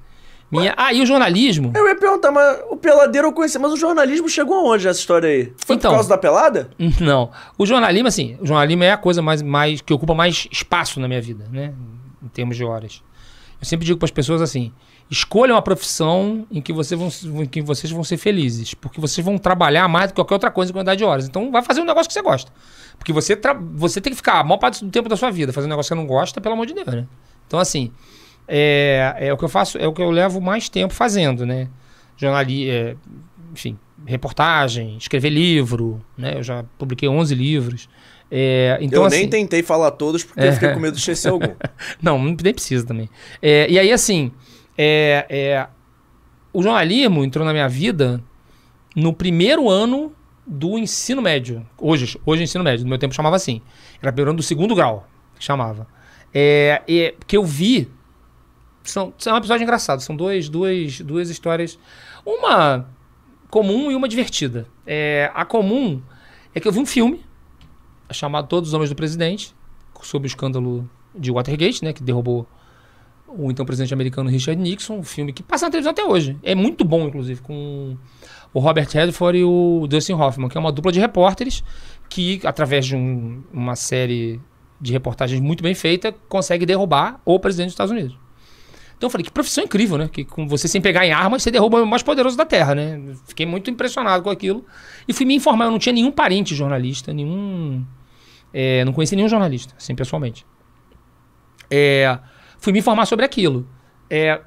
minha. 0.50 0.74
Ah, 0.76 0.92
e 0.92 1.00
o 1.00 1.06
jornalismo? 1.06 1.72
Eu 1.74 1.88
ia 1.88 1.96
perguntar, 1.96 2.30
mas 2.30 2.60
o 2.68 2.76
peladeiro 2.76 3.28
eu 3.28 3.32
conheci, 3.32 3.58
mas 3.58 3.72
o 3.72 3.76
jornalismo 3.78 4.28
chegou 4.28 4.54
aonde 4.54 4.84
nessa 4.84 5.00
história 5.00 5.26
aí? 5.30 5.50
Foi 5.56 5.76
Então. 5.76 5.92
por 5.92 5.94
causa 5.96 6.10
da 6.10 6.18
pelada? 6.18 6.68
Não. 7.00 7.30
O 7.56 7.64
jornalismo, 7.64 8.06
assim, 8.08 8.36
o 8.38 8.44
jornalismo 8.46 8.84
é 8.84 8.92
a 8.92 8.98
coisa 8.98 9.22
mais, 9.22 9.40
mais 9.40 9.80
que 9.80 9.94
ocupa 9.94 10.12
mais 10.14 10.46
espaço 10.52 11.00
na 11.00 11.08
minha 11.08 11.22
vida, 11.22 11.46
né? 11.50 11.72
Em 12.22 12.28
termos 12.28 12.54
de 12.54 12.64
horas. 12.64 13.02
Eu 13.58 13.64
sempre 13.64 13.86
digo 13.86 13.98
para 13.98 14.04
as 14.06 14.10
pessoas 14.10 14.42
assim: 14.42 14.70
escolham 15.10 15.54
uma 15.54 15.62
profissão 15.62 16.46
em 16.50 16.60
que, 16.60 16.72
você 16.72 16.96
vão, 16.96 17.08
em 17.24 17.46
que 17.46 17.60
vocês 17.60 17.90
vão 17.90 18.02
ser 18.02 18.16
felizes. 18.16 18.74
Porque 18.74 19.00
vocês 19.00 19.24
vão 19.24 19.38
trabalhar 19.38 19.86
mais 19.88 20.06
do 20.06 20.10
que 20.10 20.16
qualquer 20.16 20.34
outra 20.34 20.50
coisa 20.50 20.70
em 20.70 20.74
quantidade 20.74 20.98
de 20.98 21.04
horas. 21.04 21.26
Então 21.26 21.50
vai 21.50 21.62
fazer 21.62 21.80
um 21.80 21.84
negócio 21.84 22.08
que 22.08 22.14
você 22.14 22.22
gosta. 22.22 22.52
Porque 22.98 23.12
você, 23.12 23.38
você 23.74 24.00
tem 24.00 24.12
que 24.12 24.16
ficar 24.16 24.40
a 24.40 24.44
maior 24.44 24.58
parte 24.58 24.84
do 24.84 24.90
tempo 24.90 25.08
da 25.08 25.16
sua 25.16 25.30
vida 25.30 25.52
fazendo 25.52 25.70
um 25.70 25.72
negócio 25.72 25.94
que 25.94 25.94
você 25.94 26.00
não 26.00 26.06
gosta, 26.06 26.40
pelo 26.40 26.54
amor 26.54 26.66
de 26.66 26.74
Deus, 26.74 26.86
né? 26.86 27.06
Então, 27.46 27.58
assim, 27.58 27.92
é, 28.48 29.16
é 29.18 29.32
o 29.32 29.36
que 29.36 29.44
eu 29.44 29.48
faço, 29.48 29.78
é 29.78 29.86
o 29.86 29.92
que 29.92 30.02
eu 30.02 30.10
levo 30.10 30.40
mais 30.40 30.68
tempo 30.68 30.94
fazendo, 30.94 31.44
né? 31.44 31.68
Jornali, 32.16 32.70
é, 32.70 32.96
enfim, 33.52 33.78
reportagem, 34.06 34.96
escrever 34.96 35.30
livro, 35.30 36.00
né? 36.16 36.36
Eu 36.36 36.42
já 36.42 36.64
publiquei 36.78 37.08
11 37.08 37.34
livros. 37.34 37.88
É, 38.30 38.78
então, 38.80 39.02
eu 39.02 39.06
assim, 39.06 39.16
nem 39.18 39.28
tentei 39.28 39.62
falar 39.62 39.90
todos 39.90 40.24
porque 40.24 40.40
eu 40.40 40.52
fiquei 40.52 40.70
com 40.72 40.80
medo 40.80 40.94
de 40.94 41.00
esquecer 41.00 41.28
algum. 41.28 41.54
não, 42.00 42.18
nem 42.18 42.54
precisa 42.54 42.86
também. 42.86 43.08
É, 43.42 43.70
e 43.70 43.78
aí, 43.78 43.92
assim, 43.92 44.32
é, 44.76 45.26
é, 45.28 45.66
o 46.52 46.62
jornalismo 46.62 47.24
entrou 47.24 47.44
na 47.44 47.52
minha 47.52 47.68
vida 47.68 48.22
no 48.94 49.12
primeiro 49.12 49.68
ano 49.68 50.12
do 50.46 50.78
ensino 50.78 51.22
médio. 51.22 51.66
Hoje, 51.78 52.18
hoje 52.24 52.42
é 52.42 52.44
ensino 52.44 52.64
médio, 52.64 52.84
no 52.84 52.88
meu 52.88 52.98
tempo 52.98 53.14
chamava 53.14 53.36
assim. 53.36 53.62
Era 54.00 54.12
primeiro 54.12 54.30
ano 54.30 54.38
do 54.38 54.42
segundo 54.42 54.74
grau, 54.74 55.08
que 55.38 55.44
chamava. 55.44 55.86
É, 56.34 56.82
é, 56.88 57.14
que 57.26 57.36
eu 57.36 57.44
vi. 57.44 57.90
São, 58.84 59.12
são 59.16 59.34
um 59.34 59.36
episódio 59.36 59.62
engraçado, 59.62 60.00
são 60.00 60.16
dois, 60.16 60.48
duas, 60.48 61.00
duas 61.00 61.30
histórias. 61.30 61.78
Uma 62.24 62.88
comum 63.48 63.90
e 63.90 63.94
uma 63.94 64.08
divertida. 64.08 64.66
É, 64.86 65.30
a 65.34 65.44
comum 65.44 66.02
é 66.54 66.60
que 66.60 66.66
eu 66.66 66.72
vi 66.72 66.80
um 66.80 66.86
filme 66.86 67.24
chamado 68.10 68.46
Todos 68.48 68.70
os 68.70 68.74
Homens 68.74 68.90
do 68.90 68.96
Presidente, 68.96 69.54
sobre 70.02 70.26
o 70.26 70.28
escândalo 70.28 70.88
de 71.14 71.30
Watergate, 71.30 71.84
né, 71.84 71.92
que 71.92 72.02
derrubou 72.02 72.46
o 73.36 73.50
então 73.50 73.64
presidente 73.64 73.92
americano 73.94 74.28
Richard 74.30 74.60
Nixon, 74.60 74.98
um 74.98 75.02
filme 75.02 75.32
que 75.32 75.42
passa 75.42 75.66
na 75.66 75.70
televisão 75.70 75.92
até 75.92 76.04
hoje. 76.04 76.36
É 76.42 76.54
muito 76.54 76.84
bom, 76.84 77.06
inclusive, 77.06 77.40
com 77.40 77.96
o 78.52 78.60
Robert 78.60 78.88
Redford 78.90 79.38
e 79.38 79.44
o 79.44 79.86
Dustin 79.88 80.12
Hoffman, 80.12 80.48
que 80.48 80.56
é 80.56 80.60
uma 80.60 80.72
dupla 80.72 80.92
de 80.92 81.00
repórteres 81.00 81.64
que, 82.08 82.40
através 82.44 82.86
de 82.86 82.94
um- 82.96 83.42
uma 83.52 83.74
série 83.74 84.40
de 84.80 84.92
reportagens 84.92 85.40
muito 85.40 85.62
bem 85.62 85.74
feita, 85.74 86.12
consegue 86.28 86.66
derrubar 86.66 87.20
o 87.24 87.38
presidente 87.38 87.68
dos 87.68 87.74
Estados 87.74 87.92
Unidos. 87.92 88.18
Então 88.96 89.08
eu 89.08 89.10
falei, 89.10 89.24
que 89.24 89.32
profissão 89.32 89.64
incrível, 89.64 89.98
né? 89.98 90.08
Que 90.12 90.24
com 90.24 90.46
você 90.46 90.68
sem 90.68 90.80
pegar 90.80 91.04
em 91.04 91.10
armas, 91.12 91.42
você 91.42 91.50
derruba 91.50 91.82
o 91.82 91.86
mais 91.86 92.02
poderoso 92.02 92.36
da 92.36 92.44
Terra, 92.44 92.74
né? 92.74 93.00
Fiquei 93.26 93.44
muito 93.46 93.68
impressionado 93.70 94.22
com 94.22 94.30
aquilo. 94.30 94.64
E 95.08 95.12
fui 95.12 95.26
me 95.26 95.34
informar, 95.34 95.64
eu 95.64 95.70
não 95.72 95.78
tinha 95.78 95.92
nenhum 95.92 96.12
parente 96.12 96.54
jornalista, 96.54 97.12
nenhum... 97.12 97.84
é, 98.54 98.84
não 98.84 98.92
conheci 98.92 99.16
nenhum 99.16 99.28
jornalista, 99.28 99.74
assim, 99.76 99.94
pessoalmente. 99.94 100.46
É, 101.68 102.16
fui 102.62 102.72
me 102.72 102.78
informar 102.78 103.04
sobre 103.06 103.24
aquilo. 103.24 103.66
É, 104.08 104.40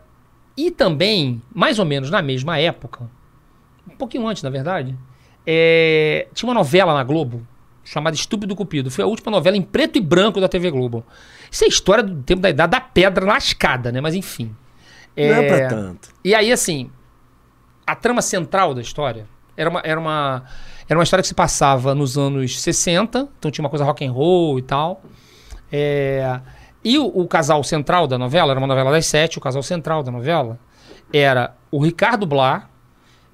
E 0.58 0.72
também, 0.72 1.42
mais 1.54 1.80
ou 1.80 1.86
menos 1.86 2.10
na 2.10 2.22
mesma 2.22 2.58
época, 2.58 3.10
um 3.92 3.96
pouquinho 3.98 4.26
antes, 4.26 4.42
na 4.42 4.50
verdade, 4.50 4.96
é, 5.46 6.28
tinha 6.34 6.48
uma 6.48 6.54
novela 6.56 6.94
na 6.94 7.04
Globo 7.04 7.46
chamada 7.84 8.16
Estúpido 8.16 8.56
Cupido. 8.56 8.90
Foi 8.90 9.04
a 9.04 9.08
última 9.08 9.32
novela 9.32 9.58
em 9.58 9.62
preto 9.62 9.98
e 9.98 10.02
branco 10.02 10.40
da 10.40 10.48
TV 10.48 10.72
Globo. 10.72 11.06
Isso 11.52 11.66
é 11.66 11.68
história 11.68 12.02
do 12.02 12.24
tempo 12.24 12.42
da 12.42 12.50
idade 12.50 12.72
da 12.72 12.80
pedra 12.80 13.26
lascada, 13.26 13.92
né? 13.92 14.00
Mas 14.00 14.16
enfim. 14.16 14.56
Não 15.16 15.24
é 15.36 15.48
pra 15.48 15.68
tanto. 15.68 16.10
E 16.24 16.34
aí, 16.34 16.52
assim, 16.52 16.90
a 17.86 17.96
trama 17.96 18.22
central 18.22 18.74
da 18.74 18.82
história 18.82 19.28
era 19.58 19.70
uma, 19.70 19.82
era 19.84 20.00
uma, 20.00 20.44
era 20.88 20.98
uma 20.98 21.04
história 21.04 21.22
que 21.22 21.28
se 21.28 21.36
passava 21.36 21.94
nos 21.94 22.18
anos 22.18 22.62
60, 22.62 23.28
então 23.38 23.52
tinha 23.52 23.64
uma 23.64 23.70
coisa 23.70 23.84
rock 23.84 24.06
and 24.06 24.12
roll 24.12 24.58
e 24.58 24.62
tal. 24.62 25.04
É, 25.72 26.40
e 26.86 26.98
o, 27.00 27.06
o 27.08 27.28
casal 27.28 27.64
central 27.64 28.06
da 28.08 28.18
novela, 28.18 28.52
era 28.52 28.60
uma 28.60 28.68
novela 28.68 28.92
das 28.92 29.08
sete, 29.08 29.38
o 29.40 29.42
casal 29.42 29.64
central 29.64 30.04
da 30.04 30.12
novela 30.12 30.60
era 31.12 31.56
o 31.72 31.84
Ricardo 31.84 32.26
Blá, 32.26 32.70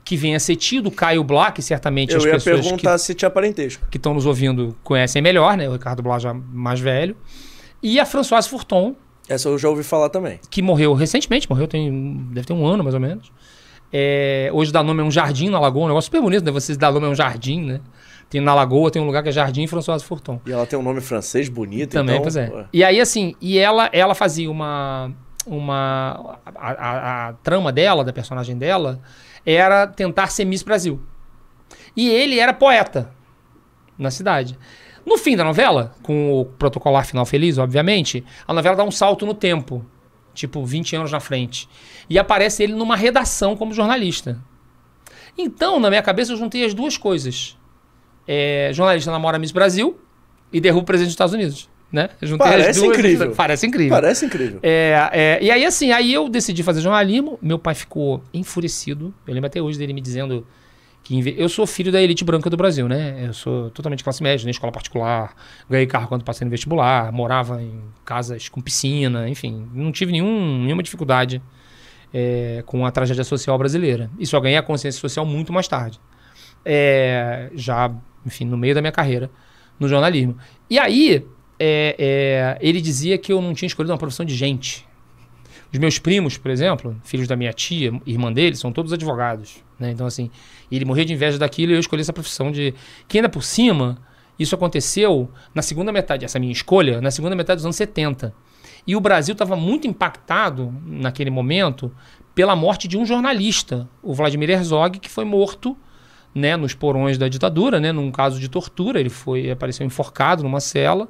que 0.03 0.15
vem 0.17 0.33
a 0.35 0.39
ser 0.39 0.55
tio 0.55 0.81
do 0.81 0.89
Caio 0.89 1.23
Blá, 1.23 1.51
que 1.51 1.61
certamente 1.61 2.11
Eu 2.13 2.17
as 2.19 2.25
ia 2.25 2.31
pessoas 2.31 2.59
que 2.61 2.63
perguntar 2.63 2.97
se 2.97 3.13
tinha 3.13 3.29
parentesco. 3.29 3.85
que 3.91 3.97
estão 3.97 4.13
nos 4.13 4.25
ouvindo 4.25 4.75
conhecem 4.83 5.21
melhor, 5.21 5.55
né? 5.57 5.69
O 5.69 5.73
Ricardo 5.73 6.01
Blá 6.01 6.17
já 6.17 6.33
mais 6.33 6.79
velho. 6.79 7.15
E 7.83 7.99
a 7.99 8.05
Françoise 8.05 8.47
Furton, 8.49 8.95
Essa 9.27 9.49
eu 9.49 9.57
já 9.57 9.69
ouvi 9.69 9.83
falar 9.83 10.09
também. 10.09 10.39
que 10.49 10.61
morreu 10.61 10.93
recentemente, 10.93 11.49
morreu 11.49 11.67
tem 11.67 12.27
deve 12.31 12.47
ter 12.47 12.53
um 12.53 12.65
ano 12.65 12.83
mais 12.83 12.93
ou 12.93 12.99
menos. 12.99 13.31
É, 13.93 14.49
hoje 14.53 14.71
dá 14.71 14.81
nome 14.81 15.01
a 15.01 15.05
um 15.05 15.11
jardim 15.11 15.49
na 15.49 15.59
Lagoa, 15.59 15.83
um 15.83 15.87
negócio 15.87 16.07
super 16.07 16.21
bonito, 16.21 16.45
né? 16.45 16.51
Vocês 16.51 16.77
dá 16.77 16.89
nome 16.91 17.07
a 17.07 17.09
um 17.09 17.15
jardim, 17.15 17.61
né? 17.61 17.81
Tem 18.31 18.39
na 18.39 18.55
Lagoa, 18.55 18.89
tem 18.89 19.01
um 19.01 19.05
lugar 19.05 19.21
que 19.21 19.27
é 19.27 19.31
Jardim 19.31 19.67
Françoise 19.67 20.05
Furton. 20.05 20.39
E 20.45 20.51
ela 20.53 20.65
tem 20.65 20.79
um 20.79 20.81
nome 20.81 21.01
francês 21.01 21.49
bonito, 21.49 21.91
Também, 21.91 22.15
então... 22.15 22.23
pois 22.23 22.37
é. 22.37 22.65
E 22.71 22.81
aí, 22.81 22.99
assim, 23.01 23.35
e 23.41 23.59
ela, 23.59 23.89
ela 23.91 24.15
fazia 24.15 24.49
uma. 24.49 25.11
uma 25.45 26.39
a, 26.55 26.71
a- 26.71 27.27
a 27.27 27.33
trama 27.43 27.73
dela, 27.73 28.05
da 28.05 28.13
personagem 28.13 28.57
dela, 28.57 29.01
era 29.45 29.85
tentar 29.85 30.27
ser 30.27 30.45
Miss 30.45 30.63
Brasil. 30.63 31.01
E 31.93 32.09
ele 32.09 32.39
era 32.39 32.53
poeta 32.53 33.11
na 33.97 34.09
cidade. 34.09 34.57
No 35.05 35.17
fim 35.17 35.35
da 35.35 35.43
novela, 35.43 35.93
com 36.01 36.31
o 36.39 36.45
protocolar 36.45 37.05
final 37.05 37.25
feliz, 37.25 37.57
obviamente, 37.57 38.23
a 38.47 38.53
novela 38.53 38.77
dá 38.77 38.83
um 38.85 38.91
salto 38.91 39.25
no 39.25 39.33
tempo. 39.33 39.85
Tipo, 40.33 40.63
20 40.63 40.95
anos 40.95 41.11
na 41.11 41.19
frente. 41.19 41.67
E 42.09 42.17
aparece 42.17 42.63
ele 42.63 42.73
numa 42.73 42.95
redação 42.95 43.57
como 43.57 43.73
jornalista. 43.73 44.39
Então, 45.37 45.81
na 45.81 45.89
minha 45.89 46.01
cabeça, 46.01 46.31
eu 46.31 46.37
juntei 46.37 46.63
as 46.63 46.73
duas 46.73 46.97
coisas. 46.97 47.57
É, 48.33 48.71
jornalista 48.71 49.11
namora 49.11 49.37
Miss 49.37 49.51
Brasil 49.51 49.99
e 50.53 50.61
derruba 50.61 50.83
o 50.83 50.85
presidente 50.85 51.09
dos 51.09 51.13
Estados 51.15 51.33
Unidos. 51.33 51.69
Né? 51.91 52.09
Parece 52.37 52.79
duas- 52.79 52.97
incrível. 52.97 53.31
Parece 53.35 53.67
incrível. 53.67 53.89
Parece 53.91 54.25
incrível. 54.25 54.59
É, 54.63 55.09
é, 55.11 55.39
e 55.43 55.51
aí, 55.51 55.65
assim, 55.65 55.91
aí 55.91 56.13
eu 56.13 56.29
decidi 56.29 56.63
fazer 56.63 56.79
jornalismo. 56.79 57.37
Meu 57.41 57.59
pai 57.59 57.75
ficou 57.75 58.23
enfurecido. 58.33 59.13
Eu 59.27 59.33
lembro 59.33 59.47
até 59.47 59.61
hoje 59.61 59.77
dele 59.77 59.91
me 59.91 59.99
dizendo 59.99 60.47
que 61.03 61.35
eu 61.37 61.49
sou 61.49 61.67
filho 61.67 61.91
da 61.91 62.01
elite 62.01 62.23
branca 62.23 62.49
do 62.49 62.55
Brasil, 62.55 62.87
né? 62.87 63.25
Eu 63.27 63.33
sou 63.33 63.69
totalmente 63.71 64.05
classe 64.05 64.23
média, 64.23 64.45
na 64.45 64.51
escola 64.51 64.71
particular. 64.71 65.35
Ganhei 65.69 65.85
carro 65.85 66.07
quando 66.07 66.23
passei 66.23 66.45
no 66.45 66.51
vestibular. 66.51 67.11
Morava 67.11 67.61
em 67.61 67.81
casas 68.05 68.47
com 68.47 68.61
piscina, 68.61 69.27
enfim. 69.27 69.67
Não 69.73 69.91
tive 69.91 70.13
nenhum, 70.13 70.63
nenhuma 70.63 70.81
dificuldade 70.83 71.41
é, 72.13 72.63
com 72.65 72.85
a 72.85 72.91
tragédia 72.91 73.25
social 73.25 73.57
brasileira. 73.57 74.09
E 74.17 74.25
só 74.25 74.39
ganhei 74.39 74.57
a 74.57 74.63
consciência 74.63 75.01
social 75.01 75.25
muito 75.25 75.51
mais 75.51 75.67
tarde. 75.67 75.99
É, 76.63 77.49
já, 77.53 77.91
enfim, 78.25 78.45
no 78.45 78.57
meio 78.57 78.75
da 78.75 78.81
minha 78.81 78.91
carreira 78.91 79.29
no 79.79 79.87
jornalismo. 79.87 80.37
E 80.69 80.77
aí, 80.77 81.25
é, 81.59 81.95
é, 81.97 82.57
ele 82.61 82.79
dizia 82.79 83.17
que 83.17 83.33
eu 83.33 83.41
não 83.41 83.53
tinha 83.53 83.67
escolhido 83.67 83.91
uma 83.91 83.97
profissão 83.97 84.25
de 84.25 84.35
gente. 84.35 84.87
Os 85.73 85.79
meus 85.79 85.97
primos, 85.97 86.37
por 86.37 86.51
exemplo, 86.51 86.99
filhos 87.03 87.27
da 87.27 87.35
minha 87.35 87.53
tia, 87.53 87.91
irmã 88.05 88.31
dele, 88.31 88.55
são 88.55 88.71
todos 88.71 88.91
advogados. 88.93 89.63
Né? 89.79 89.91
Então, 89.91 90.05
assim, 90.05 90.29
ele 90.71 90.85
morria 90.85 91.05
de 91.05 91.13
inveja 91.13 91.37
daquilo 91.37 91.71
e 91.71 91.75
eu 91.75 91.79
escolhi 91.79 92.01
essa 92.01 92.13
profissão 92.13 92.51
de. 92.51 92.73
Que 93.07 93.17
ainda 93.17 93.29
por 93.29 93.43
cima, 93.43 93.97
isso 94.37 94.53
aconteceu 94.53 95.31
na 95.53 95.61
segunda 95.61 95.91
metade, 95.91 96.25
essa 96.25 96.39
minha 96.39 96.51
escolha, 96.51 97.01
na 97.01 97.09
segunda 97.09 97.35
metade 97.35 97.57
dos 97.57 97.65
anos 97.65 97.75
70. 97.75 98.33
E 98.85 98.95
o 98.95 98.99
Brasil 98.99 99.33
estava 99.33 99.55
muito 99.55 99.87
impactado, 99.87 100.73
naquele 100.85 101.29
momento, 101.29 101.91
pela 102.33 102.55
morte 102.55 102.87
de 102.87 102.97
um 102.97 103.05
jornalista, 103.05 103.87
o 104.01 104.13
Vladimir 104.13 104.49
Herzog, 104.49 104.99
que 104.99 105.09
foi 105.09 105.25
morto 105.25 105.77
né, 106.33 106.55
nos 106.55 106.73
porões 106.73 107.17
da 107.17 107.27
ditadura, 107.27 107.79
né, 107.79 107.91
num 107.91 108.11
caso 108.11 108.39
de 108.39 108.49
tortura. 108.49 108.99
Ele 108.99 109.09
foi 109.09 109.51
apareceu 109.51 109.85
enforcado 109.85 110.43
numa 110.43 110.59
cela. 110.59 111.07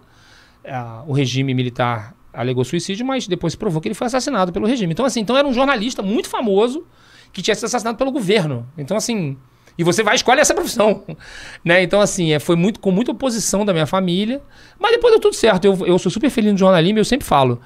O 1.08 1.13
regime 1.13 1.54
militar 1.54 2.16
alegou 2.34 2.63
suicídio, 2.63 3.06
mas 3.06 3.28
depois 3.28 3.54
se 3.54 3.58
provou 3.58 3.82
que 3.82 3.88
ele 3.88 3.96
foi 3.96 4.08
assassinado 4.08 4.51
pelo 4.51 4.66
regime. 4.66 4.94
Então, 4.94 5.06
assim, 5.06 5.20
então 5.22 5.36
era 5.36 5.48
um 5.48 5.54
jornalista 5.54 6.01
muito 6.01 6.30
famoso 6.30 6.86
que 7.34 7.42
tinha 7.42 7.56
sido 7.56 7.66
assassinado 7.66 7.98
pelo 7.98 8.12
governo. 8.12 8.68
Então, 8.78 8.96
assim, 8.96 9.38
e 9.78 9.84
você 9.84 10.04
vai 10.04 10.16
escolher 10.16 10.42
essa 10.42 10.54
profissão, 10.54 11.04
né? 11.63 11.82
Então, 11.84 12.01
assim, 12.01 12.34
é, 12.34 12.40
foi 12.40 12.56
muito 12.56 12.80
com 12.80 12.92
muita 12.92 13.12
oposição 13.12 13.66
da 13.66 13.74
minha 13.74 13.86
família, 13.86 14.42
mas 14.80 14.92
depois 14.92 15.13
deu 15.13 15.20
tudo 15.20 15.36
certo. 15.36 15.66
Eu, 15.66 15.86
eu 15.86 16.00
sou 16.00 16.12
super 16.12 16.30
feliz 16.30 16.51
no 16.51 16.58
jornalismo, 16.58 17.00
eu 17.00 17.06
sempre 17.06 17.25
falo. 17.25 17.60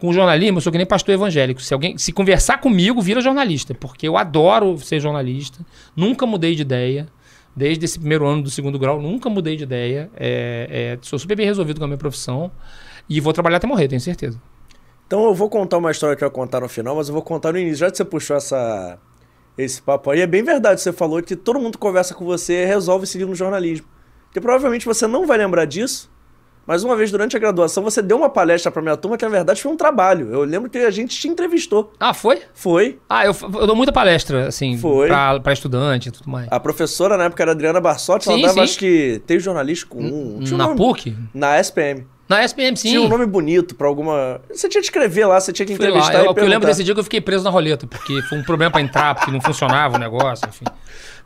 Com 0.00 0.14
jornalismo, 0.14 0.56
eu 0.56 0.62
sou 0.62 0.72
que 0.72 0.78
nem 0.78 0.86
pastor 0.86 1.14
evangélico. 1.14 1.60
Se 1.60 1.74
alguém 1.74 1.98
se 1.98 2.10
conversar 2.10 2.58
comigo, 2.58 3.02
vira 3.02 3.20
jornalista, 3.20 3.74
porque 3.74 4.08
eu 4.08 4.16
adoro 4.16 4.78
ser 4.78 4.98
jornalista. 4.98 5.64
Nunca 5.94 6.24
mudei 6.24 6.54
de 6.54 6.62
ideia. 6.62 7.06
Desde 7.54 7.84
esse 7.84 7.98
primeiro 7.98 8.26
ano 8.26 8.42
do 8.42 8.50
segundo 8.50 8.78
grau, 8.78 9.02
nunca 9.02 9.28
mudei 9.28 9.56
de 9.56 9.64
ideia. 9.64 10.10
É, 10.16 10.96
é, 10.96 10.98
sou 11.02 11.18
super 11.18 11.36
bem 11.36 11.44
resolvido 11.44 11.78
com 11.78 11.84
a 11.84 11.86
minha 11.86 11.98
profissão. 11.98 12.50
E 13.10 13.20
vou 13.20 13.34
trabalhar 13.34 13.58
até 13.58 13.66
morrer, 13.66 13.88
tenho 13.88 14.00
certeza. 14.00 14.40
Então 15.06 15.24
eu 15.24 15.34
vou 15.34 15.50
contar 15.50 15.76
uma 15.76 15.90
história 15.90 16.16
que 16.16 16.24
eu 16.24 16.28
ia 16.28 16.30
contar 16.30 16.60
no 16.60 16.68
final, 16.68 16.96
mas 16.96 17.08
eu 17.08 17.12
vou 17.12 17.22
contar 17.22 17.52
no 17.52 17.58
início. 17.58 17.78
Já 17.78 17.90
que 17.90 17.96
você 17.98 18.04
puxou 18.04 18.36
essa, 18.36 18.98
esse 19.58 19.82
papo 19.82 20.10
aí, 20.10 20.20
é 20.20 20.26
bem 20.26 20.42
verdade. 20.42 20.80
Você 20.80 20.92
falou 20.92 21.22
que 21.22 21.36
todo 21.36 21.60
mundo 21.60 21.76
conversa 21.76 22.14
com 22.14 22.24
você 22.24 22.64
resolve 22.64 23.06
seguir 23.06 23.26
no 23.26 23.34
jornalismo. 23.34 23.86
Porque 24.26 24.40
provavelmente 24.40 24.86
você 24.86 25.06
não 25.06 25.26
vai 25.26 25.36
lembrar 25.36 25.66
disso, 25.66 26.10
mas 26.66 26.84
uma 26.84 26.94
vez 26.96 27.10
durante 27.10 27.36
a 27.36 27.40
graduação 27.40 27.82
você 27.82 28.00
deu 28.02 28.16
uma 28.16 28.28
palestra 28.30 28.70
pra 28.70 28.80
minha 28.82 28.96
turma 28.96 29.16
que 29.16 29.24
na 29.24 29.30
verdade 29.30 29.60
foi 29.62 29.72
um 29.72 29.76
trabalho. 29.76 30.32
Eu 30.32 30.44
lembro 30.44 30.70
que 30.70 30.78
a 30.78 30.90
gente 30.90 31.18
te 31.18 31.28
entrevistou. 31.28 31.92
Ah, 31.98 32.14
foi? 32.14 32.40
Foi. 32.54 32.98
Ah, 33.08 33.24
eu, 33.26 33.34
eu 33.42 33.66
dou 33.66 33.74
muita 33.76 33.92
palestra, 33.92 34.48
assim, 34.48 34.76
Foi. 34.78 35.08
pra, 35.08 35.40
pra 35.40 35.52
estudante 35.52 36.08
e 36.08 36.12
tudo 36.12 36.30
mais. 36.30 36.48
A 36.50 36.60
professora 36.60 37.16
na 37.16 37.24
época 37.24 37.42
era 37.42 37.52
Adriana 37.52 37.80
Barsotti, 37.80 38.28
ela 38.28 38.36
Sim, 38.36 38.42
dava 38.42 38.54
sim. 38.54 38.60
acho 38.60 38.78
que 38.78 39.22
tem 39.26 39.38
jornalístico 39.38 39.98
1. 39.98 40.40
Tinha 40.44 40.54
um 40.54 40.58
Na 40.58 40.74
PUC? 40.74 41.16
Na 41.34 41.58
SPM. 41.60 42.06
Na 42.30 42.44
SPM, 42.44 42.76
sim. 42.76 42.90
Tinha 42.90 43.00
um 43.02 43.08
nome 43.08 43.26
bonito 43.26 43.74
pra 43.74 43.88
alguma. 43.88 44.40
Você 44.48 44.68
tinha 44.68 44.80
que 44.80 44.86
escrever 44.86 45.26
lá, 45.26 45.40
você 45.40 45.52
tinha 45.52 45.66
que 45.66 45.74
Fui 45.74 45.84
entrevistar 45.84 46.12
lá. 46.12 46.20
e 46.20 46.26
Eu, 46.26 46.26
porque 46.26 46.40
eu 46.46 46.48
lembro 46.48 46.68
desse 46.68 46.84
dia 46.84 46.94
que 46.94 47.00
eu 47.00 47.02
fiquei 47.02 47.20
preso 47.20 47.42
na 47.42 47.50
roleta, 47.50 47.88
porque 47.88 48.22
foi 48.22 48.38
um 48.38 48.44
problema 48.44 48.70
pra 48.70 48.80
entrar, 48.80 49.16
porque 49.16 49.32
não 49.32 49.40
funcionava 49.40 49.96
o 49.96 49.98
negócio, 49.98 50.48
enfim. 50.48 50.64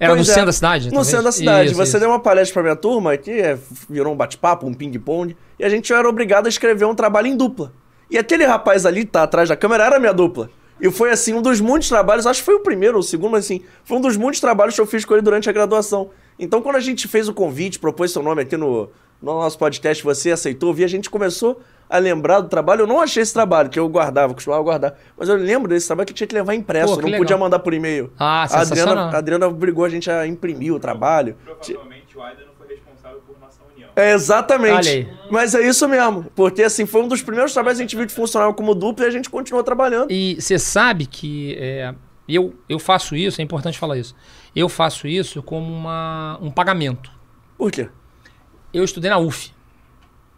Era 0.01 0.15
Pois 0.15 0.27
no 0.27 0.33
é. 0.33 0.35
centro 0.35 0.47
da 0.47 0.53
cidade? 0.53 0.87
No 0.87 0.93
talvez? 0.93 1.09
centro 1.09 1.25
da 1.25 1.33
cidade. 1.33 1.67
Isso, 1.67 1.77
você 1.77 1.91
isso. 1.91 2.01
deu 2.01 2.09
uma 2.09 2.21
palestra 2.21 2.55
pra 2.55 2.63
minha 2.63 2.77
turma 2.77 3.15
que 3.19 3.31
é, 3.31 3.59
virou 3.87 4.15
um 4.15 4.17
bate-papo, 4.17 4.67
um 4.67 4.73
ping-pong, 4.73 5.37
e 5.59 5.65
a 5.65 5.69
gente 5.69 5.93
era 5.93 6.09
obrigado 6.09 6.47
a 6.47 6.49
escrever 6.49 6.87
um 6.87 6.95
trabalho 6.95 7.27
em 7.27 7.37
dupla. 7.37 7.71
E 8.11 8.17
aquele 8.17 8.47
rapaz 8.47 8.87
ali 8.87 9.05
que 9.05 9.11
tá 9.11 9.25
atrás 9.25 9.51
da 9.51 9.57
câmera 9.57 9.85
era 9.85 9.97
a 9.97 10.01
minha 10.01 10.15
dupla. 10.15 10.49
E 10.81 10.91
foi 10.91 11.11
assim, 11.11 11.35
um 11.35 11.43
dos 11.43 11.61
muitos 11.61 11.91
trabalhos, 11.91 12.27
acho 12.27 12.41
que 12.41 12.47
foi 12.47 12.55
o 12.55 12.61
primeiro 12.61 12.95
ou 12.95 13.01
o 13.01 13.03
segundo, 13.03 13.33
mas 13.33 13.45
assim, 13.45 13.61
foi 13.85 13.99
um 13.99 14.01
dos 14.01 14.17
muitos 14.17 14.41
trabalhos 14.41 14.75
que 14.75 14.81
eu 14.81 14.87
fiz 14.87 15.05
com 15.05 15.13
ele 15.13 15.23
durante 15.23 15.51
a 15.51 15.53
graduação. 15.53 16.09
Então, 16.39 16.63
quando 16.63 16.77
a 16.77 16.81
gente 16.81 17.07
fez 17.07 17.29
o 17.29 17.35
convite, 17.35 17.79
propôs 17.79 18.11
seu 18.11 18.23
nome 18.23 18.41
aqui 18.41 18.57
no 18.57 18.89
nosso 19.23 19.59
podcast, 19.59 20.03
você 20.03 20.31
aceitou, 20.31 20.73
vi, 20.75 20.85
a 20.85 20.89
gente 20.89 21.09
começou 21.09 21.61
a 21.89 21.99
lembrar 21.99 22.41
do 22.41 22.49
trabalho. 22.49 22.83
Eu 22.83 22.87
não 22.87 23.01
achei 23.01 23.23
esse 23.23 23.33
trabalho, 23.33 23.69
que 23.71 23.79
eu 23.79 23.89
guardava, 23.89 24.35
costumava 24.35 24.63
guardar. 24.63 24.99
Mas 25.17 25.29
eu 25.29 25.37
lembro 25.37 25.69
desse 25.69 25.87
trabalho 25.87 26.07
que 26.07 26.13
eu 26.13 26.17
tinha 26.17 26.27
que 26.27 26.35
levar 26.35 26.55
impresso, 26.55 26.87
Pô, 26.87 26.93
eu 26.93 26.97
que 26.97 27.03
não 27.03 27.11
legal. 27.11 27.21
podia 27.21 27.39
mandar 27.39 27.59
por 27.59 27.73
e-mail. 27.73 28.13
Ah, 28.19 28.47
a 28.51 28.61
Adriana, 28.61 29.01
a 29.11 29.19
Adriana 29.19 29.47
obrigou 29.49 29.85
a 29.85 29.89
gente 29.89 30.11
a 30.11 30.27
imprimir 30.27 30.73
o 30.75 30.79
trabalho. 30.79 31.37
Provavelmente 31.45 32.17
o 32.17 32.23
Aida 32.23 32.43
não 32.47 32.55
foi 32.59 32.75
responsável 32.75 33.21
por 33.27 33.39
nossa 33.39 33.61
união. 33.73 33.91
É, 33.97 34.13
exatamente. 34.13 35.09
Mas 35.31 35.55
é 35.55 35.67
isso 35.67 35.89
mesmo. 35.89 36.27
Porque 36.35 36.63
assim, 36.63 36.87
foi 36.87 37.03
um 37.03 37.09
dos 37.09 37.23
primeiros 37.23 37.53
trabalhos 37.53 37.79
que 37.79 37.83
a 37.83 37.87
gente 37.87 37.97
viu 37.97 38.07
que 38.07 38.13
funcionava 38.13 38.53
como 38.53 38.75
dupla 38.75 39.05
e 39.05 39.09
a 39.09 39.13
gente 39.13 39.31
continuou 39.31 39.63
trabalhando. 39.63 40.11
E 40.11 40.37
você 40.41 40.59
sabe 40.59 41.07
que 41.07 41.57
é, 41.59 41.95
eu, 42.29 42.55
eu 42.69 42.79
faço 42.79 43.15
isso, 43.15 43.41
é 43.41 43.45
importante 43.45 43.79
falar 43.79 43.99
isso. 43.99 44.15
Eu 44.55 44.69
faço 44.69 45.07
isso 45.07 45.43
como 45.43 45.73
uma, 45.73 46.39
um 46.41 46.51
pagamento. 46.51 47.11
Por 47.59 47.71
quê? 47.71 47.89
Eu 48.75 48.83
estudei 48.83 49.09
na 49.09 49.19
UF, 49.19 49.53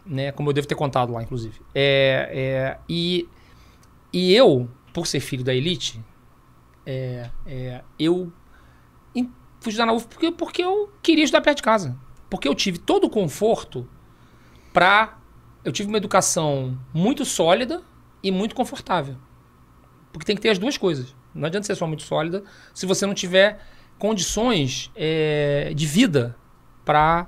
né? 0.05 0.31
Como 0.31 0.49
eu 0.49 0.53
devo 0.53 0.67
ter 0.67 0.75
contado 0.75 1.11
lá, 1.11 1.23
inclusive. 1.23 1.59
É, 1.73 2.29
é, 2.31 2.79
e, 2.87 3.27
e 4.13 4.33
eu, 4.33 4.69
por 4.93 5.07
ser 5.07 5.19
filho 5.19 5.43
da 5.43 5.55
elite, 5.55 5.99
é, 6.85 7.31
é, 7.47 7.83
eu 7.97 8.31
fui 9.59 9.71
estudar 9.71 9.87
na 9.87 9.93
UF 9.93 10.07
porque, 10.07 10.31
porque 10.31 10.63
eu 10.63 10.93
queria 11.01 11.23
estudar 11.23 11.41
perto 11.41 11.57
de 11.57 11.63
casa. 11.63 11.97
Porque 12.29 12.47
eu 12.47 12.53
tive 12.53 12.77
todo 12.77 13.05
o 13.05 13.09
conforto 13.09 13.89
pra. 14.71 15.17
Eu 15.65 15.71
tive 15.71 15.89
uma 15.89 15.97
educação 15.97 16.77
muito 16.93 17.25
sólida 17.25 17.81
e 18.21 18.31
muito 18.31 18.55
confortável. 18.55 19.17
Porque 20.13 20.25
tem 20.25 20.35
que 20.35 20.41
ter 20.41 20.49
as 20.49 20.59
duas 20.59 20.77
coisas. 20.77 21.15
Não 21.33 21.47
adianta 21.47 21.65
ser 21.65 21.75
só 21.75 21.85
muito 21.85 22.03
sólida 22.03 22.43
se 22.73 22.85
você 22.85 23.05
não 23.05 23.13
tiver 23.13 23.59
condições 23.97 24.91
é, 24.95 25.73
de 25.75 25.85
vida 25.85 26.35
para 26.85 27.27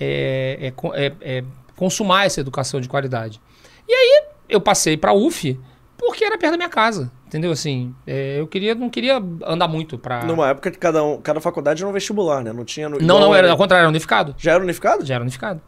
é, 0.00 0.72
é, 0.72 1.06
é, 1.06 1.12
é, 1.38 1.44
consumar 1.76 2.26
essa 2.26 2.40
educação 2.40 2.80
de 2.80 2.88
qualidade. 2.88 3.40
E 3.88 3.92
aí 3.92 4.24
eu 4.48 4.60
passei 4.60 4.96
para 4.96 5.10
a 5.10 5.14
UF 5.14 5.58
porque 5.98 6.24
era 6.24 6.36
perto 6.38 6.52
da 6.52 6.56
minha 6.58 6.68
casa. 6.68 7.10
Entendeu? 7.26 7.50
Assim, 7.50 7.92
é, 8.06 8.38
eu 8.38 8.46
queria, 8.46 8.74
não 8.74 8.88
queria 8.88 9.16
andar 9.44 9.66
muito 9.66 9.98
pra. 9.98 10.24
Numa 10.24 10.48
época 10.50 10.70
que 10.70 10.78
cada, 10.78 11.02
um, 11.02 11.20
cada 11.20 11.40
faculdade 11.40 11.82
era 11.82 11.90
um 11.90 11.92
vestibular, 11.92 12.42
né? 12.42 12.52
Não 12.52 12.64
tinha... 12.64 12.88
No, 12.88 12.98
Não, 13.00 13.18
não, 13.18 13.34
era 13.34 13.50
ao 13.50 13.56
contrário, 13.56 13.82
era 13.82 13.88
unificado. 13.88 14.34
Já 14.38 14.52
era 14.52 14.62
unificado? 14.62 15.04
Já 15.04 15.16
era 15.16 15.22
unificado. 15.22 15.60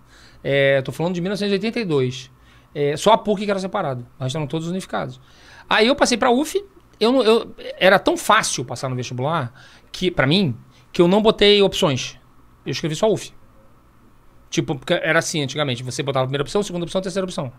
É, 0.43 0.81
tô 0.83 0.93
falando 0.93 1.15
de 1.15 1.21
1982. 1.21 2.31
É, 2.75 2.97
só 2.97 3.13
a 3.13 3.19
PUC 3.19 3.45
que 3.45 3.51
era 3.51 3.59
separado. 3.59 4.07
Nós 4.21 4.33
eram 4.33 4.47
todos 4.47 4.69
unificados. 4.69 5.21
Aí 5.69 5.89
eu 5.89 5.97
passei 5.97 6.17
pra 6.17 6.31
UF. 6.31 6.65
Eu, 7.01 7.11
não- 7.13 7.23
eu, 7.23 7.55
era 7.79 7.99
tão 7.99 8.17
fácil 8.17 8.65
passar 8.65 8.89
no 8.89 8.95
vestibular, 8.95 9.53
que 9.91 10.11
para 10.13 10.27
mim, 10.27 10.57
que 10.93 11.03
eu 11.03 11.09
não 11.09 11.21
botei 11.21 11.61
opções. 11.61 12.17
Eu 12.65 12.71
escrevi 12.71 12.95
só 12.95 13.11
UF. 13.11 13.33
Tipo, 14.51 14.75
porque 14.77 14.95
era 14.95 15.19
assim 15.19 15.43
antigamente. 15.43 15.83
Você 15.83 16.03
botava 16.03 16.25
a 16.25 16.27
primeira 16.27 16.43
opção, 16.43 16.63
segunda 16.63 16.85
opção, 16.85 17.01
terceira 17.01 17.25
opção. 17.25 17.53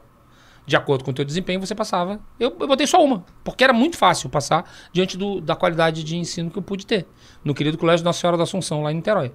De 0.65 0.75
acordo 0.75 1.03
com 1.03 1.10
o 1.10 1.13
teu 1.13 1.25
desempenho, 1.25 1.60
você 1.60 1.74
passava. 1.74 2.19
Eu, 2.39 2.55
eu 2.60 2.67
botei 2.67 2.86
só 2.86 3.03
uma, 3.03 3.24
porque 3.43 3.63
era 3.63 3.74
muito 3.74 3.98
fácil 3.98 4.29
passar 4.29 4.69
diante 4.93 5.17
do- 5.17 5.41
da 5.41 5.55
qualidade 5.55 6.03
de 6.03 6.15
ensino 6.15 6.51
que 6.51 6.58
eu 6.60 6.62
pude 6.62 6.86
ter. 6.86 7.08
No 7.43 7.55
querido 7.55 7.75
Colégio 7.77 8.03
Nossa 8.05 8.19
Senhora 8.19 8.38
da 8.38 8.43
Assunção, 8.43 8.84
lá 8.84 8.91
em 8.91 8.96
Niterói. 8.96 9.31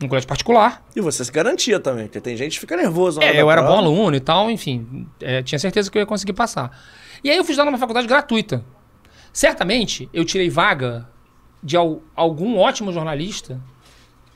Um 0.00 0.06
colégio 0.06 0.28
particular, 0.28 0.84
E 0.94 1.00
você 1.00 1.24
se 1.24 1.32
garantia 1.32 1.80
também, 1.80 2.04
porque 2.06 2.20
tem 2.20 2.36
gente 2.36 2.52
que 2.52 2.60
fica 2.60 2.76
nervoso. 2.76 3.20
é, 3.20 3.40
eu 3.40 3.50
era 3.50 3.60
bom 3.62 3.68
prova. 3.72 3.82
aluno 3.82 4.16
e 4.16 4.20
tal, 4.20 4.48
enfim. 4.50 5.06
é, 5.20 5.42
tinha 5.42 5.58
certeza 5.58 5.90
que 5.90 5.98
eu 5.98 6.00
ia 6.00 6.06
conseguir 6.06 6.34
passar. 6.34 6.70
E 7.24 7.30
aí 7.30 7.36
eu 7.36 7.44
fiz 7.44 7.56
lá 7.56 7.64
numa 7.64 7.78
faculdade 7.78 8.06
gratuita. 8.06 8.64
Certamente 9.32 10.08
eu 10.12 10.24
tirei 10.24 10.48
vaga 10.50 11.08
de 11.62 11.76
al- 11.76 12.02
algum 12.14 12.56
ótimo 12.56 12.92
jornalista 12.92 13.60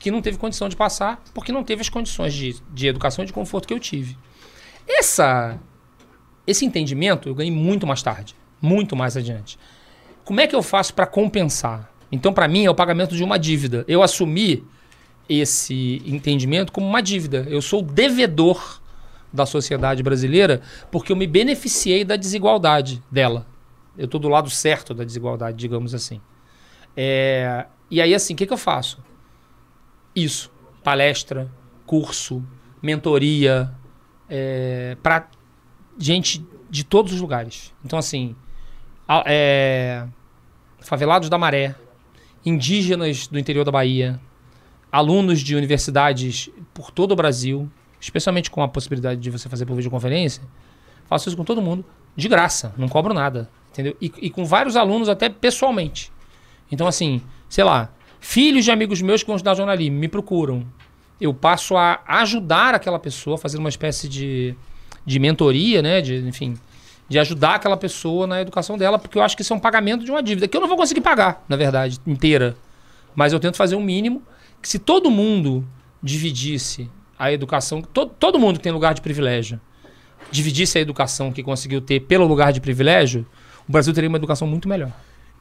que 0.03 0.11
não 0.11 0.21
teve 0.21 0.37
condição 0.37 0.67
de 0.67 0.75
passar 0.75 1.23
porque 1.33 1.49
não 1.53 1.63
teve 1.63 1.79
as 1.79 1.87
condições 1.87 2.33
de, 2.33 2.57
de 2.73 2.87
educação 2.87 3.23
e 3.23 3.27
de 3.27 3.31
conforto 3.31 3.65
que 3.65 3.73
eu 3.73 3.79
tive. 3.79 4.17
Essa, 4.85 5.57
esse 6.45 6.65
entendimento 6.65 7.29
eu 7.29 7.33
ganhei 7.33 7.53
muito 7.53 7.87
mais 7.87 8.03
tarde, 8.03 8.35
muito 8.61 8.97
mais 8.97 9.15
adiante. 9.15 9.57
Como 10.25 10.41
é 10.41 10.45
que 10.47 10.53
eu 10.53 10.61
faço 10.61 10.93
para 10.93 11.07
compensar? 11.07 11.89
Então, 12.11 12.33
para 12.33 12.49
mim, 12.49 12.65
é 12.65 12.69
o 12.69 12.75
pagamento 12.75 13.15
de 13.15 13.23
uma 13.23 13.39
dívida. 13.39 13.85
Eu 13.87 14.03
assumi 14.03 14.65
esse 15.29 16.01
entendimento 16.05 16.73
como 16.73 16.85
uma 16.85 17.01
dívida. 17.01 17.47
Eu 17.49 17.61
sou 17.61 17.81
devedor 17.81 18.81
da 19.31 19.45
sociedade 19.45 20.03
brasileira 20.03 20.61
porque 20.91 21.13
eu 21.13 21.15
me 21.15 21.25
beneficiei 21.25 22.03
da 22.03 22.17
desigualdade 22.17 23.01
dela. 23.09 23.47
Eu 23.97 24.05
estou 24.05 24.19
do 24.19 24.27
lado 24.27 24.49
certo 24.49 24.93
da 24.93 25.05
desigualdade, 25.05 25.55
digamos 25.55 25.95
assim. 25.95 26.19
É, 26.95 27.67
e 27.89 28.01
aí, 28.01 28.13
assim, 28.13 28.33
o 28.33 28.37
que, 28.37 28.45
que 28.45 28.53
eu 28.53 28.57
faço? 28.57 29.01
Isso. 30.15 30.51
Palestra, 30.83 31.49
curso, 31.85 32.43
mentoria, 32.81 33.71
para 35.01 35.27
gente 35.97 36.45
de 36.69 36.83
todos 36.83 37.13
os 37.13 37.21
lugares. 37.21 37.73
Então, 37.85 37.97
assim, 37.99 38.35
a- 39.07 39.23
é, 39.25 40.05
favelados 40.81 41.29
da 41.29 41.37
Maré, 41.37 41.75
indígenas 42.45 43.27
do 43.27 43.39
interior 43.39 43.63
da 43.63 43.71
Bahia, 43.71 44.19
alunos 44.91 45.39
de 45.39 45.55
universidades 45.55 46.49
por 46.73 46.91
todo 46.91 47.11
o 47.11 47.15
Brasil, 47.15 47.69
especialmente 47.99 48.51
com 48.51 48.61
a 48.61 48.67
possibilidade 48.67 49.21
de 49.21 49.29
você 49.29 49.47
fazer 49.47 49.65
por 49.65 49.75
videoconferência, 49.75 50.43
faço 51.05 51.29
isso 51.29 51.37
com 51.37 51.43
todo 51.43 51.61
mundo, 51.61 51.85
de 52.15 52.27
graça, 52.27 52.73
não 52.77 52.89
cobro 52.89 53.13
nada, 53.13 53.49
entendeu? 53.71 53.95
E, 54.01 54.11
e 54.21 54.29
com 54.29 54.43
vários 54.45 54.75
alunos 54.75 55.07
até 55.09 55.29
pessoalmente. 55.29 56.11
Então, 56.71 56.87
assim, 56.87 57.21
sei 57.47 57.63
lá, 57.63 57.89
filhos 58.23 58.63
de 58.63 58.71
amigos 58.71 59.01
meus 59.01 59.21
que 59.21 59.27
vão 59.27 59.35
estudar 59.35 59.53
jornalismo 59.53 59.99
me 59.99 60.07
procuram. 60.07 60.65
Eu 61.19 61.33
passo 61.33 61.75
a 61.75 62.01
ajudar 62.07 62.73
aquela 62.73 62.97
pessoa, 62.97 63.37
fazer 63.37 63.57
uma 63.57 63.67
espécie 63.67 64.07
de, 64.07 64.55
de 65.05 65.19
mentoria, 65.19 65.81
né? 65.81 66.01
De, 66.01 66.15
enfim, 66.25 66.55
de 67.07 67.19
ajudar 67.19 67.55
aquela 67.55 67.75
pessoa 67.75 68.25
na 68.25 68.41
educação 68.41 68.77
dela, 68.77 68.97
porque 68.97 69.17
eu 69.17 69.21
acho 69.21 69.35
que 69.35 69.41
isso 69.41 69.53
é 69.53 69.55
um 69.55 69.59
pagamento 69.59 70.05
de 70.05 70.09
uma 70.09 70.23
dívida, 70.23 70.47
que 70.47 70.55
eu 70.55 70.61
não 70.61 70.69
vou 70.69 70.77
conseguir 70.77 71.01
pagar, 71.01 71.43
na 71.49 71.57
verdade, 71.57 71.99
inteira. 72.07 72.55
Mas 73.13 73.33
eu 73.33 73.39
tento 73.39 73.57
fazer 73.57 73.75
um 73.75 73.83
mínimo 73.83 74.23
que 74.61 74.69
se 74.69 74.79
todo 74.79 75.11
mundo 75.11 75.67
dividisse 76.01 76.89
a 77.19 77.31
educação, 77.31 77.81
to, 77.81 78.05
todo 78.05 78.39
mundo 78.39 78.57
que 78.57 78.63
tem 78.63 78.71
lugar 78.71 78.93
de 78.93 79.01
privilégio, 79.01 79.59
dividisse 80.31 80.77
a 80.77 80.81
educação 80.81 81.31
que 81.31 81.43
conseguiu 81.43 81.81
ter 81.81 81.99
pelo 81.99 82.25
lugar 82.25 82.53
de 82.53 82.61
privilégio, 82.61 83.27
o 83.67 83.71
Brasil 83.71 83.93
teria 83.93 84.09
uma 84.09 84.17
educação 84.17 84.47
muito 84.47 84.67
melhor. 84.67 84.91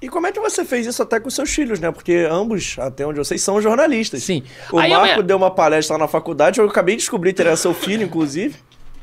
E 0.02 0.08
como 0.08 0.26
é 0.26 0.32
que 0.32 0.40
você 0.40 0.64
fez 0.64 0.84
isso 0.84 1.00
até 1.02 1.20
com 1.20 1.30
seus 1.30 1.48
filhos, 1.54 1.78
né? 1.78 1.90
Porque 1.92 2.26
ambos, 2.28 2.76
até 2.78 3.06
onde 3.06 3.20
eu 3.20 3.24
sei, 3.24 3.38
são 3.38 3.62
jornalistas. 3.62 4.22
Sim. 4.24 4.42
O 4.72 4.78
Aí 4.78 4.90
Marco 4.90 5.04
minha- 5.06 5.22
deu 5.22 5.36
uma 5.36 5.50
palestra 5.50 5.94
lá 5.96 6.00
na 6.00 6.08
faculdade, 6.08 6.58
eu 6.58 6.66
acabei 6.66 6.96
de 6.96 7.02
descobrir 7.02 7.32
que 7.32 7.40
ele 7.40 7.48
era 7.48 7.56
seu 7.56 7.72
filho, 7.72 8.02
inclusive, 8.02 8.56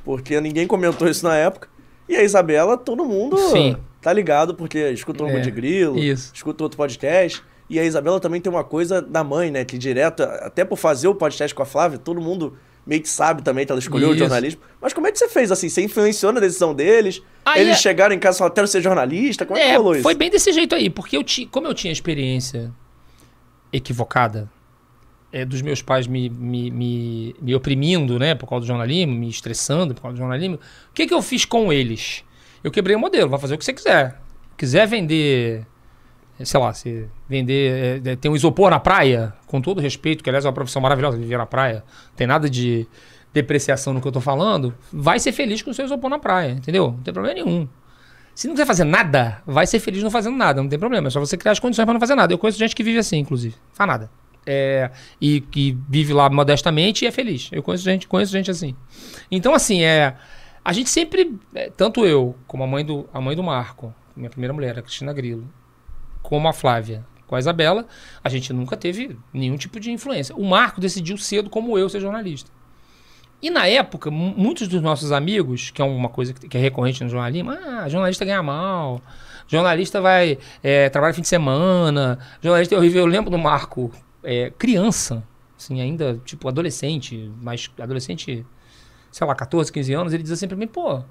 porque 0.04 0.40
ninguém 0.42 0.68
comentou 0.68 1.08
isso 1.08 1.24
na 1.26 1.36
época. 1.36 1.70
E 2.08 2.16
a 2.18 2.24
Isabela, 2.24 2.78
todo 2.78 3.06
mundo 3.06 3.38
Sim. 3.38 3.78
tá 4.02 4.12
ligado, 4.12 4.54
porque 4.54 4.90
escuta 4.90 5.24
o 5.24 5.30
É, 5.30 5.40
de 5.40 5.50
Grilo, 5.52 5.98
isso. 5.98 6.32
escuta 6.36 6.64
outro 6.64 6.76
podcast. 6.78 7.42
E 7.70 7.80
a 7.80 7.86
Isabela 7.86 8.20
também 8.20 8.42
tem 8.42 8.52
uma 8.52 8.64
coisa 8.64 9.00
da 9.02 9.24
mãe, 9.24 9.52
né? 9.52 9.64
Que 9.64 9.78
direto, 9.78 10.24
até 10.24 10.66
por 10.66 10.76
fazer 10.76 11.08
o 11.08 11.14
podcast 11.16 11.54
com 11.56 11.62
a 11.64 11.66
Flávia, 11.66 11.98
todo 12.00 12.20
mundo 12.20 12.58
meio 12.90 13.04
que 13.04 13.08
sabe 13.08 13.44
também 13.44 13.68
que 13.68 13.72
ela 13.72 13.78
escolheu 13.78 14.10
o 14.10 14.12
Isso. 14.14 14.20
jornalismo. 14.20 14.62
Mas 14.82 14.94
como 14.94 15.06
é 15.06 15.12
que 15.12 15.20
você 15.20 15.30
fez 15.30 15.52
assim? 15.52 15.70
Você 15.70 15.84
influenciou 15.84 16.34
na 16.34 16.40
decisão 16.40 16.74
deles? 16.74 17.22
Aí 17.46 17.62
eles 17.62 17.74
é- 17.74 17.80
chegaram 17.80 18.16
em 18.16 18.18
casa 18.20 18.38
e 18.38 18.40
falaram, 18.40 18.56
quero 18.56 18.68
ser 18.68 18.82
jornalista? 18.82 19.46
Como 19.46 19.60
é, 19.60 19.70
que 19.70 19.76
rolou 19.76 19.94
isso? 19.94 20.02
foi 20.02 20.16
bem 20.16 20.32
desse 20.32 20.52
jeito 20.52 20.74
aí, 20.74 20.90
porque 20.90 21.16
eu 21.16 21.24
ti, 21.24 21.46
como 21.46 21.68
eu 21.68 21.74
tinha 21.76 21.94
experiência 21.94 22.74
equivocada 23.72 24.50
é, 25.32 25.46
dos 25.46 25.62
meus 25.62 25.84
pais 25.84 26.08
me, 26.08 26.32
me, 26.32 26.72
me, 26.72 27.36
me 27.40 27.54
oprimindo, 27.54 28.18
né, 28.18 28.34
por 28.34 28.50
causa 28.50 28.66
do 28.66 28.68
jornalismo, 28.68 29.14
me 29.14 29.30
estressando 29.30 29.94
por 29.94 30.02
causa 30.02 30.16
do 30.16 30.20
jornalismo, 30.20 30.56
o 30.56 30.94
que, 30.94 31.06
que 31.06 31.14
eu 31.14 31.22
fiz 31.22 31.46
com 31.46 31.72
eles? 31.72 32.24
Eu 32.64 32.72
quebrei 32.72 32.96
o 32.96 33.00
modelo, 33.00 33.30
vai 33.30 33.40
fazer 33.40 33.54
o 33.54 33.58
que 33.60 33.66
você 33.66 33.72
quiser. 33.72 34.20
Quiser 34.58 34.88
vender, 34.88 35.64
sei 36.46 36.60
lá, 36.60 36.74
se 36.74 37.08
vender, 37.28 38.02
é, 38.06 38.12
é, 38.12 38.16
tem 38.16 38.32
um 38.32 38.36
isopor 38.36 38.70
na 38.70 38.80
praia, 38.80 39.34
com 39.46 39.62
todo 39.62 39.82
respeito, 39.82 40.24
que 40.24 40.30
aliás 40.30 40.46
é 40.46 40.48
uma 40.48 40.54
profissão 40.54 40.82
maravilhosa, 40.82 41.18
viver 41.18 41.38
na 41.38 41.46
praia, 41.46 41.84
tem 42.16 42.26
nada 42.26 42.50
de 42.50 42.88
depreciação 43.34 43.94
no 43.94 44.02
que 44.02 44.08
eu 44.08 44.12
tô 44.12 44.22
falando, 44.22 44.74
vai 44.92 45.20
ser 45.20 45.32
feliz 45.32 45.62
com 45.62 45.72
o 45.72 45.74
seu 45.74 45.86
isopor 45.86 46.10
na 46.10 46.20
praia, 46.20 46.52
entendeu? 46.52 46.92
Não 46.92 47.04
tem 47.04 47.14
problema 47.14 47.36
nenhum. 47.36 47.68
Se 48.34 48.48
não 48.48 48.54
quiser 48.54 48.66
fazer 48.66 48.86
nada, 48.86 49.42
vai 49.46 49.68
ser 49.68 49.80
feliz 49.80 50.02
não 50.02 50.10
fazendo 50.10 50.38
nada, 50.38 50.62
não 50.62 50.70
tem 50.70 50.80
problema. 50.80 51.10
É 51.10 51.12
só 51.12 51.20
você 51.20 51.36
criar 51.36 51.52
as 51.52 51.60
condições 51.60 51.84
para 51.84 51.94
não 51.94 52.00
fazer 52.00 52.16
nada. 52.16 52.34
Eu 52.34 52.38
conheço 52.38 52.58
gente 52.58 52.74
que 52.74 52.82
vive 52.82 52.98
assim, 52.98 53.18
inclusive. 53.18 53.54
Faz 53.74 53.86
nada. 53.86 54.10
É, 54.46 54.90
e 55.20 55.42
que 55.42 55.78
vive 55.90 56.14
lá 56.14 56.30
modestamente 56.30 57.04
e 57.04 57.08
é 57.10 57.12
feliz. 57.12 57.50
Eu 57.52 57.62
conheço 57.62 57.84
gente, 57.84 58.08
conheço 58.08 58.32
gente 58.32 58.50
assim. 58.50 58.74
Então, 59.30 59.54
assim, 59.54 59.84
é. 59.84 60.16
A 60.64 60.72
gente 60.72 60.90
sempre, 60.90 61.38
é, 61.54 61.70
tanto 61.70 62.06
eu, 62.06 62.34
como 62.48 62.64
a 62.64 62.68
mãe 62.68 62.86
do, 62.86 63.10
a 63.14 63.20
mãe 63.20 63.36
do 63.36 63.44
Marco, 63.44 63.94
minha 64.16 64.30
primeira 64.30 64.54
mulher, 64.54 64.80
a 64.80 64.82
Cristina 64.82 65.12
Grilo, 65.12 65.46
como 66.30 66.48
a 66.48 66.54
Flávia, 66.54 67.04
com 67.26 67.36
a 67.36 67.40
Isabela, 67.40 67.86
a 68.24 68.30
gente 68.30 68.54
nunca 68.54 68.78
teve 68.78 69.18
nenhum 69.34 69.58
tipo 69.58 69.80
de 69.80 69.92
influência. 69.92 70.36
O 70.36 70.46
Marco 70.46 70.80
decidiu 70.80 71.18
cedo, 71.18 71.50
como 71.50 71.78
eu, 71.78 71.90
ser 71.90 72.00
jornalista. 72.00 72.52
E 73.42 73.50
na 73.50 73.66
época, 73.68 74.12
mu- 74.12 74.34
muitos 74.38 74.68
dos 74.68 74.82
nossos 74.82 75.12
amigos, 75.12 75.72
que 75.72 75.82
é 75.82 75.86
uma 75.86 76.10
coisa 76.10 76.34
que 76.34 76.48
que 76.48 76.58
é 76.58 76.62
recorrente 76.62 77.04
no 77.04 77.10
jornalismo, 77.10 77.52
ah, 77.52 77.88
jornalista 77.90 78.24
ganha 78.26 78.44
mal, 78.44 79.02
jornalista 79.48 80.00
vai 80.02 80.38
é, 80.62 80.88
trabalhar 80.90 81.14
fim 81.14 81.22
de 81.22 81.28
semana, 81.28 82.20
jornalista 82.42 82.76
é 82.76 82.78
horrível. 82.78 83.02
Eu 83.02 83.08
lembro 83.08 83.32
do 83.32 83.38
Marco, 83.38 83.92
é, 84.24 84.52
criança, 84.58 85.24
assim, 85.58 85.82
ainda, 85.82 86.20
tipo, 86.26 86.48
adolescente, 86.48 87.32
mas 87.42 87.70
adolescente, 87.80 88.46
sei 89.12 89.26
lá, 89.28 89.34
14, 89.34 89.72
15 89.72 89.94
anos, 89.94 90.14
ele 90.14 90.22
diz 90.24 90.32
assim 90.32 90.48
pra 90.48 90.58
mim, 90.58 90.68
pô, 90.68 91.02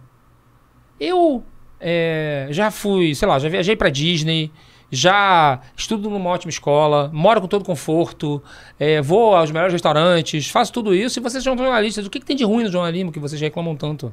eu 1.01 1.45
é, 1.81 2.49
já 2.51 2.71
fui, 2.71 3.15
sei 3.15 3.27
lá, 3.29 3.39
já 3.39 3.49
viajei 3.49 3.77
pra 3.77 3.89
Disney, 3.89 4.51
já 4.91 5.61
estudo 5.77 6.09
numa 6.09 6.31
ótima 6.31 6.51
escola, 6.51 7.11
moro 7.13 7.41
com 7.41 7.47
todo 7.47 7.65
conforto, 7.65 8.43
é, 8.79 9.03
vou 9.03 9.37
aos 9.37 9.51
melhores 9.51 9.73
restaurantes, 9.73 10.49
faço 10.49 10.73
tudo 10.73 10.95
isso 10.95 11.19
e 11.19 11.23
vocês 11.23 11.45
são 11.45 11.57
jornalistas. 11.57 12.07
O 12.07 12.11
que, 12.11 12.21
que 12.21 12.27
tem 12.27 12.37
de 12.37 12.45
ruim 12.45 12.65
no 12.65 12.71
jornalismo 12.71 13.13
que 13.13 13.19
vocês 13.19 13.41
reclamam 13.41 13.77
tanto? 13.77 14.13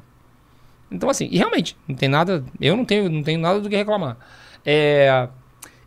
Então, 0.90 1.08
assim, 1.08 1.28
e 1.30 1.38
realmente, 1.38 1.76
não 1.88 1.96
tem 1.96 2.08
nada. 2.08 2.44
Eu 2.60 2.76
não 2.76 2.84
tenho, 2.84 3.10
não 3.10 3.22
tenho 3.22 3.40
nada 3.40 3.60
do 3.60 3.68
que 3.68 3.76
reclamar. 3.76 4.16
É, 4.64 5.28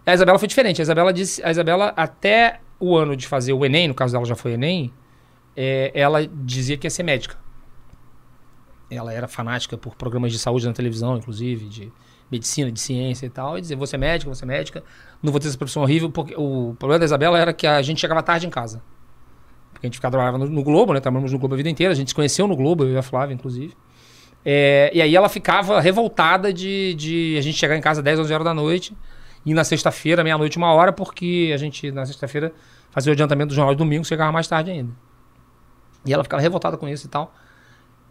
a 0.06 0.14
Isabela 0.14 0.40
foi 0.40 0.48
diferente. 0.48 0.82
A 0.82 0.84
Isabela 0.84 1.14
disse. 1.14 1.44
A 1.44 1.52
Isabela, 1.52 1.94
até 1.96 2.60
o 2.80 2.98
ano 2.98 3.16
de 3.16 3.28
fazer 3.28 3.54
o 3.54 3.66
Enem, 3.66 3.88
no 3.88 3.94
caso 3.94 4.14
dela 4.14 4.26
já 4.26 4.36
foi 4.36 4.54
Enem, 4.54 4.92
é, 5.56 5.92
ela 5.94 6.26
dizia 6.26 6.78
que 6.78 6.88
ia 6.88 6.92
ser 6.92 7.04
médica. 7.04 7.38
Ela 8.90 9.14
era 9.14 9.28
fanática 9.28 9.78
por 9.78 9.96
programas 9.96 10.32
de 10.32 10.40
saúde 10.40 10.66
na 10.66 10.74
televisão, 10.74 11.16
inclusive, 11.18 11.66
de 11.68 11.92
medicina, 12.32 12.72
de 12.72 12.80
ciência 12.80 13.26
e 13.26 13.30
tal, 13.30 13.58
e 13.58 13.62
dizer, 13.62 13.76
vou 13.76 13.88
ser 13.88 13.98
médica, 13.98 14.30
vou 14.30 14.36
ser 14.36 14.46
médica, 14.46 14.84
não 15.22 15.32
vou 15.32 15.40
ter 15.40 15.48
essa 15.48 15.58
profissão 15.58 15.84
horrível, 15.84 16.12
porque 16.12 16.36
o 16.38 16.76
problema 16.78 17.00
da 17.00 17.06
Isabela 17.06 17.40
era 17.40 17.54
que 17.54 17.66
a 17.66 17.82
gente 17.82 18.00
chegava 18.00 18.22
tarde 18.22 18.46
em 18.46 18.50
casa. 18.50 18.82
Porque 19.74 19.86
a 19.86 19.88
gente 19.88 19.96
ficava 19.96 20.12
trabalhava 20.12 20.38
no, 20.38 20.48
no 20.48 20.64
Globo, 20.64 20.94
né? 20.94 21.00
Trabalhamos 21.00 21.32
no 21.32 21.40
Globo 21.40 21.56
a 21.56 21.58
vida 21.58 21.70
inteira, 21.70 21.94
a 21.94 21.96
gente 21.96 22.10
se 22.10 22.16
conheceu 22.16 22.48
no 22.48 22.56
Globo, 22.56 22.84
eu 22.84 22.94
e 22.94 22.98
a 22.98 23.02
Flávia, 23.02 23.34
inclusive. 23.34 23.74
É, 24.46 24.92
e 24.94 25.02
aí 25.02 25.16
ela 25.16 25.30
ficava 25.30 25.80
revoltada 25.80 26.54
de, 26.54 26.94
de 26.96 27.36
a 27.38 27.42
gente 27.42 27.58
chegar 27.58 27.76
em 27.76 27.82
casa 27.82 28.02
10, 28.02 28.20
11 28.20 28.34
horas 28.34 28.46
da 28.46 28.54
noite, 28.54 28.96
e 29.46 29.54
na 29.54 29.64
sexta-feira, 29.64 30.24
meia-noite, 30.24 30.58
uma 30.58 30.72
hora, 30.74 30.92
porque 30.92 31.52
a 31.54 31.58
gente, 31.58 31.92
na 31.92 32.06
sexta-feira, 32.06 32.54
fazia 32.92 33.12
o 33.12 33.14
adiantamento 33.14 33.50
do 33.50 33.56
jornal 33.56 33.74
de 33.74 33.78
domingo, 33.78 34.04
chegava 34.06 34.32
mais 34.32 34.48
tarde 34.48 34.72
ainda. 34.72 34.92
E 36.06 36.14
ela 36.14 36.24
ficava 36.24 36.42
revoltada 36.42 36.78
com 36.78 36.88
isso 36.88 37.08
e 37.08 37.10
tal. 37.10 37.34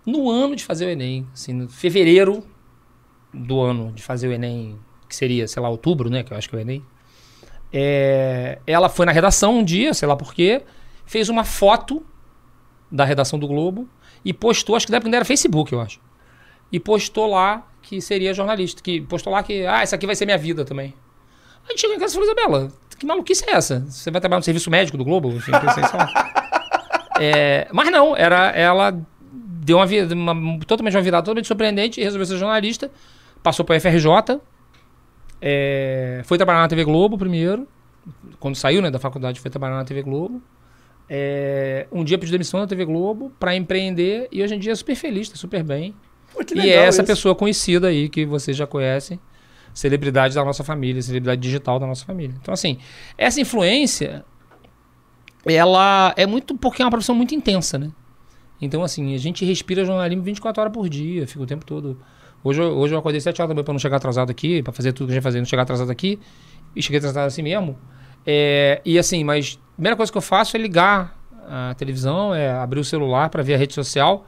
No 0.04 0.30
ano 0.30 0.56
de 0.56 0.64
fazer 0.64 0.86
o 0.86 0.88
Enem, 0.88 1.26
assim, 1.32 1.52
no 1.52 1.68
fevereiro 1.68 2.42
do 3.32 3.60
ano 3.60 3.92
de 3.92 4.02
fazer 4.02 4.28
o 4.28 4.32
Enem 4.32 4.78
que 5.08 5.16
seria, 5.16 5.48
sei 5.48 5.62
lá, 5.62 5.68
outubro, 5.68 6.10
né? 6.10 6.22
Que 6.22 6.32
eu 6.32 6.36
acho 6.36 6.48
que 6.48 6.56
o 6.56 6.58
Enem. 6.58 6.84
É, 7.72 8.58
ela 8.66 8.88
foi 8.88 9.06
na 9.06 9.12
redação 9.12 9.58
um 9.58 9.64
dia, 9.64 9.92
sei 9.94 10.06
lá 10.08 10.16
por 10.16 10.34
quê, 10.34 10.62
fez 11.04 11.28
uma 11.28 11.44
foto 11.44 12.04
da 12.90 13.04
redação 13.04 13.38
do 13.38 13.46
Globo 13.46 13.88
e 14.24 14.32
postou, 14.32 14.76
acho 14.76 14.86
que 14.86 14.92
na 14.92 14.96
época 14.96 15.08
ainda 15.08 15.18
era 15.18 15.24
Facebook, 15.24 15.72
eu 15.72 15.80
acho. 15.80 16.00
E 16.70 16.78
postou 16.78 17.26
lá 17.26 17.66
que 17.82 18.00
seria 18.00 18.34
jornalista, 18.34 18.82
que 18.82 19.00
postou 19.00 19.32
lá 19.32 19.42
que, 19.42 19.66
ah, 19.66 19.82
essa 19.82 19.96
aqui 19.96 20.06
vai 20.06 20.14
ser 20.14 20.24
minha 20.24 20.38
vida 20.38 20.64
também. 20.64 20.94
Aí 21.68 21.76
chegou 21.78 21.96
em 21.96 21.98
casa 21.98 22.12
e 22.12 22.14
falou, 22.14 22.30
Isabela, 22.30 22.72
que 22.98 23.06
maluquice 23.06 23.44
é 23.48 23.52
essa? 23.52 23.80
Você 23.88 24.10
vai 24.10 24.20
trabalhar 24.20 24.40
no 24.40 24.44
serviço 24.44 24.70
médico 24.70 24.98
do 24.98 25.04
Globo? 25.04 25.30
Enfim, 25.30 25.52
pensei, 25.52 25.84
sei 25.84 25.98
lá. 25.98 26.32
É, 27.20 27.68
mas 27.72 27.90
não, 27.90 28.16
era, 28.16 28.50
ela 28.50 28.98
deu 29.32 29.78
uma 29.78 29.86
vida, 29.86 30.14
uma, 30.14 30.58
totalmente 30.60 30.96
uma 30.96 31.02
virada 31.02 31.24
totalmente 31.24 31.46
surpreendente, 31.46 32.00
resolveu 32.00 32.26
ser 32.26 32.38
jornalista, 32.38 32.90
passou 33.42 33.64
para 33.64 33.78
FRJ, 33.80 34.40
é, 35.40 36.22
foi 36.24 36.36
trabalhar 36.36 36.60
na 36.60 36.68
TV 36.68 36.84
Globo 36.84 37.16
primeiro, 37.16 37.66
quando 38.40 38.56
saiu 38.56 38.82
né, 38.82 38.90
da 38.90 38.98
faculdade 38.98 39.40
foi 39.40 39.50
trabalhar 39.50 39.76
na 39.76 39.84
TV 39.84 40.02
Globo. 40.02 40.42
É, 41.10 41.86
um 41.90 42.04
dia 42.04 42.18
pediu 42.18 42.32
demissão 42.32 42.60
da 42.60 42.66
TV 42.66 42.84
Globo 42.84 43.32
para 43.38 43.56
empreender 43.56 44.28
e 44.30 44.42
hoje 44.42 44.54
em 44.54 44.58
dia 44.58 44.72
é 44.72 44.74
super 44.74 44.94
feliz, 44.94 45.28
tá 45.28 45.36
super 45.36 45.62
bem. 45.62 45.94
Pô, 46.32 46.42
E 46.54 46.70
é 46.70 46.74
essa 46.84 47.02
isso. 47.02 47.06
pessoa 47.06 47.34
conhecida 47.34 47.88
aí 47.88 48.08
que 48.08 48.26
vocês 48.26 48.56
já 48.56 48.66
conhecem, 48.66 49.18
celebridade 49.72 50.34
da 50.34 50.44
nossa 50.44 50.62
família, 50.62 51.00
celebridade 51.00 51.40
digital 51.40 51.78
da 51.78 51.86
nossa 51.86 52.04
família. 52.04 52.36
Então, 52.40 52.52
assim, 52.52 52.78
essa 53.16 53.40
influência, 53.40 54.24
ela 55.46 56.12
é 56.16 56.26
muito, 56.26 56.56
porque 56.58 56.82
é 56.82 56.84
uma 56.84 56.90
profissão 56.90 57.14
muito 57.14 57.34
intensa, 57.34 57.78
né? 57.78 57.90
Então, 58.60 58.82
assim, 58.82 59.14
a 59.14 59.18
gente 59.18 59.44
respira 59.44 59.84
jornalismo 59.84 60.22
24 60.22 60.60
horas 60.60 60.72
por 60.72 60.88
dia, 60.88 61.26
fica 61.26 61.42
o 61.42 61.46
tempo 61.46 61.64
todo. 61.64 61.98
Hoje, 62.42 62.60
hoje 62.62 62.94
eu 62.94 62.98
acordei 62.98 63.20
7 63.20 63.40
horas 63.40 63.48
da 63.48 63.54
manhã 63.54 63.64
pra 63.64 63.72
não 63.74 63.78
chegar 63.80 63.96
atrasado 63.96 64.30
aqui, 64.30 64.62
pra 64.62 64.72
fazer 64.72 64.92
tudo 64.92 65.06
que 65.08 65.12
a 65.12 65.14
gente 65.14 65.22
fazer, 65.22 65.38
não 65.38 65.44
chegar 65.46 65.62
atrasado 65.62 65.90
aqui, 65.90 66.18
e 66.74 66.82
cheguei 66.82 66.98
atrasado 66.98 67.26
assim 67.26 67.42
mesmo. 67.42 67.78
É, 68.26 68.80
e 68.84 68.98
assim, 68.98 69.24
mas 69.24 69.58
a 69.72 69.74
primeira 69.74 69.96
coisa 69.96 70.10
que 70.12 70.18
eu 70.18 70.22
faço 70.22 70.56
é 70.56 70.60
ligar 70.60 71.18
a 71.48 71.74
televisão, 71.74 72.34
é 72.34 72.50
abrir 72.50 72.80
o 72.80 72.84
celular 72.84 73.28
pra 73.30 73.42
ver 73.42 73.54
a 73.54 73.56
rede 73.56 73.74
social 73.74 74.26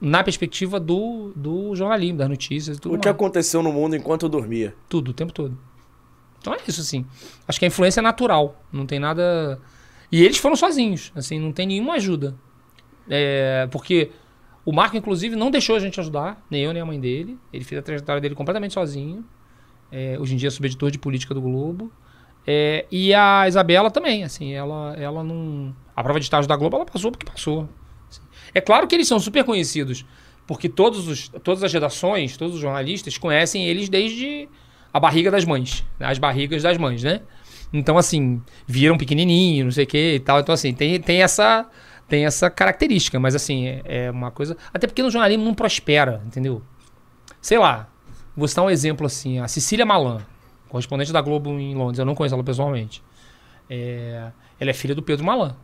na 0.00 0.22
perspectiva 0.22 0.78
do, 0.78 1.32
do 1.34 1.74
jornalismo, 1.74 2.18
das 2.18 2.28
notícias 2.28 2.76
e 2.76 2.80
tudo 2.80 2.94
O 2.94 2.98
que 2.98 3.06
mais. 3.08 3.14
aconteceu 3.14 3.62
no 3.62 3.72
mundo 3.72 3.96
enquanto 3.96 4.24
eu 4.24 4.28
dormia. 4.28 4.74
Tudo, 4.88 5.10
o 5.10 5.14
tempo 5.14 5.32
todo. 5.32 5.56
Então 6.38 6.52
é 6.52 6.58
isso, 6.68 6.80
assim. 6.80 7.04
Acho 7.48 7.58
que 7.58 7.64
a 7.64 7.68
influência 7.68 8.00
é 8.00 8.02
natural. 8.02 8.62
Não 8.70 8.84
tem 8.86 8.98
nada. 9.00 9.58
E 10.12 10.22
eles 10.22 10.36
foram 10.36 10.54
sozinhos, 10.54 11.10
assim, 11.16 11.40
não 11.40 11.50
tem 11.50 11.66
nenhuma 11.66 11.94
ajuda. 11.94 12.36
É, 13.08 13.66
porque 13.72 14.10
o 14.66 14.72
Marco, 14.72 14.96
inclusive, 14.96 15.36
não 15.36 15.48
deixou 15.48 15.76
a 15.76 15.78
gente 15.78 16.00
ajudar, 16.00 16.44
nem 16.50 16.64
eu, 16.64 16.72
nem 16.72 16.82
a 16.82 16.84
mãe 16.84 16.98
dele. 16.98 17.38
Ele 17.52 17.62
fez 17.62 17.78
a 17.78 17.82
trajetória 17.82 18.20
dele 18.20 18.34
completamente 18.34 18.74
sozinho. 18.74 19.24
É, 19.92 20.18
hoje 20.18 20.34
em 20.34 20.36
dia 20.36 20.48
é 20.48 20.50
subeditor 20.50 20.90
de 20.90 20.98
política 20.98 21.32
do 21.32 21.40
Globo. 21.40 21.92
É, 22.44 22.84
e 22.90 23.14
a 23.14 23.46
Isabela 23.46 23.92
também, 23.92 24.24
assim, 24.24 24.52
ela, 24.52 24.96
ela 24.98 25.22
não. 25.22 25.72
A 25.94 26.02
prova 26.02 26.18
de 26.18 26.26
estágio 26.26 26.48
da 26.48 26.56
Globo, 26.56 26.74
ela 26.74 26.84
passou 26.84 27.12
porque 27.12 27.24
passou. 27.24 27.68
assim. 28.10 28.20
É 28.52 28.60
claro 28.60 28.88
que 28.88 28.96
eles 28.96 29.06
são 29.06 29.20
super 29.20 29.44
conhecidos, 29.44 30.04
porque 30.48 30.68
todos 30.68 31.06
os, 31.06 31.28
todas 31.44 31.62
as 31.62 31.72
redações, 31.72 32.36
todos 32.36 32.56
os 32.56 32.60
jornalistas 32.60 33.16
conhecem 33.16 33.68
eles 33.68 33.88
desde 33.88 34.48
a 34.92 34.98
barriga 34.98 35.30
das 35.30 35.44
mães, 35.44 35.84
né? 35.96 36.08
as 36.08 36.18
barrigas 36.18 36.64
das 36.64 36.76
mães, 36.76 37.04
né? 37.04 37.20
Então, 37.72 37.96
assim, 37.96 38.42
viram 38.66 38.98
pequenininho, 38.98 39.66
não 39.66 39.72
sei 39.72 39.84
o 39.84 39.86
que 39.86 40.14
e 40.14 40.20
tal. 40.20 40.40
Então, 40.40 40.52
assim, 40.52 40.74
tem, 40.74 41.00
tem 41.00 41.22
essa 41.22 41.68
tem 42.08 42.24
essa 42.24 42.48
característica, 42.50 43.18
mas 43.18 43.34
assim, 43.34 43.66
é, 43.66 43.82
é 43.84 44.10
uma 44.10 44.30
coisa. 44.30 44.56
Até 44.72 44.86
porque 44.86 45.02
no 45.02 45.10
jornalismo 45.10 45.44
não 45.44 45.54
prospera, 45.54 46.22
entendeu? 46.26 46.62
Sei 47.40 47.58
lá, 47.58 47.88
vou 48.36 48.46
citar 48.46 48.64
um 48.64 48.70
exemplo 48.70 49.06
assim: 49.06 49.38
a 49.38 49.48
Cecília 49.48 49.84
Malan, 49.84 50.20
correspondente 50.68 51.12
da 51.12 51.20
Globo 51.20 51.50
em 51.50 51.74
Londres, 51.74 51.98
eu 51.98 52.04
não 52.04 52.14
conheço 52.14 52.34
ela 52.34 52.44
pessoalmente. 52.44 53.02
É, 53.68 54.30
ela 54.60 54.70
é 54.70 54.74
filha 54.74 54.94
do 54.94 55.02
Pedro 55.02 55.24
Malan, 55.24 55.56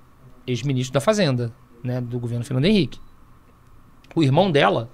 ex-ministro 0.46 0.92
da 0.92 1.00
Fazenda, 1.00 1.52
né, 1.82 2.00
do 2.00 2.18
governo 2.18 2.44
Fernando 2.44 2.64
Henrique. 2.64 3.00
O 4.14 4.22
irmão 4.22 4.50
dela, 4.50 4.90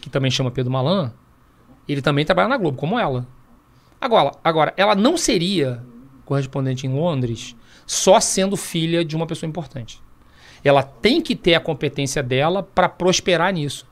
que 0.00 0.08
também 0.08 0.30
chama 0.30 0.50
Pedro 0.50 0.72
Malan, 0.72 1.12
ele 1.88 2.00
também 2.00 2.24
trabalha 2.24 2.48
na 2.48 2.56
Globo, 2.56 2.78
como 2.78 2.98
ela. 2.98 3.26
Agora, 4.00 4.32
agora, 4.44 4.72
ela 4.76 4.94
não 4.94 5.16
seria 5.16 5.82
correspondente 6.24 6.86
em 6.86 6.92
Londres 6.92 7.56
só 7.86 8.20
sendo 8.20 8.56
filha 8.56 9.04
de 9.04 9.16
uma 9.16 9.26
pessoa 9.26 9.48
importante. 9.48 10.00
Ela 10.64 10.82
tem 10.82 11.20
que 11.20 11.36
ter 11.36 11.54
a 11.54 11.60
competência 11.60 12.22
dela 12.22 12.62
para 12.62 12.88
prosperar 12.88 13.52
nisso. 13.52 13.86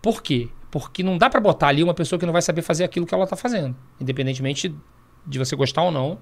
Por 0.00 0.22
quê? 0.22 0.48
Porque 0.70 1.02
não 1.02 1.18
dá 1.18 1.28
para 1.28 1.40
botar 1.40 1.68
ali 1.68 1.82
uma 1.82 1.94
pessoa 1.94 2.18
que 2.18 2.26
não 2.26 2.32
vai 2.32 2.42
saber 2.42 2.62
fazer 2.62 2.84
aquilo 2.84 3.06
que 3.06 3.14
ela 3.14 3.26
tá 3.26 3.36
fazendo, 3.36 3.76
independentemente 4.00 4.74
de 5.26 5.38
você 5.38 5.54
gostar 5.54 5.82
ou 5.82 5.90
não 5.90 6.18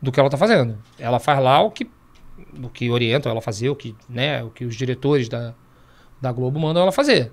do 0.00 0.12
que 0.12 0.20
ela 0.20 0.30
tá 0.30 0.36
fazendo. 0.36 0.78
Ela 0.98 1.18
faz 1.18 1.40
lá 1.40 1.60
o 1.60 1.70
que 1.70 1.88
o 2.62 2.68
que 2.68 2.90
orientam 2.90 3.30
ela 3.30 3.38
a 3.38 3.42
fazer, 3.42 3.68
o 3.68 3.76
que, 3.76 3.94
né, 4.08 4.42
o 4.42 4.50
que 4.50 4.64
os 4.64 4.74
diretores 4.74 5.28
da, 5.28 5.54
da 6.20 6.32
Globo 6.32 6.58
mandam 6.58 6.82
ela 6.82 6.92
fazer. 6.92 7.32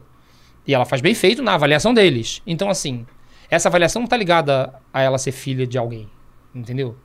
E 0.66 0.74
ela 0.74 0.86
faz 0.86 1.02
bem 1.02 1.16
feito 1.16 1.42
na 1.42 1.56
avaliação 1.56 1.94
deles. 1.94 2.42
Então, 2.46 2.70
assim, 2.70 3.06
essa 3.50 3.68
avaliação 3.68 4.02
não 4.02 4.08
tá 4.08 4.16
ligada 4.16 4.74
a 4.94 5.02
ela 5.02 5.18
ser 5.18 5.32
filha 5.32 5.66
de 5.66 5.78
alguém, 5.78 6.10
entendeu? 6.54 6.96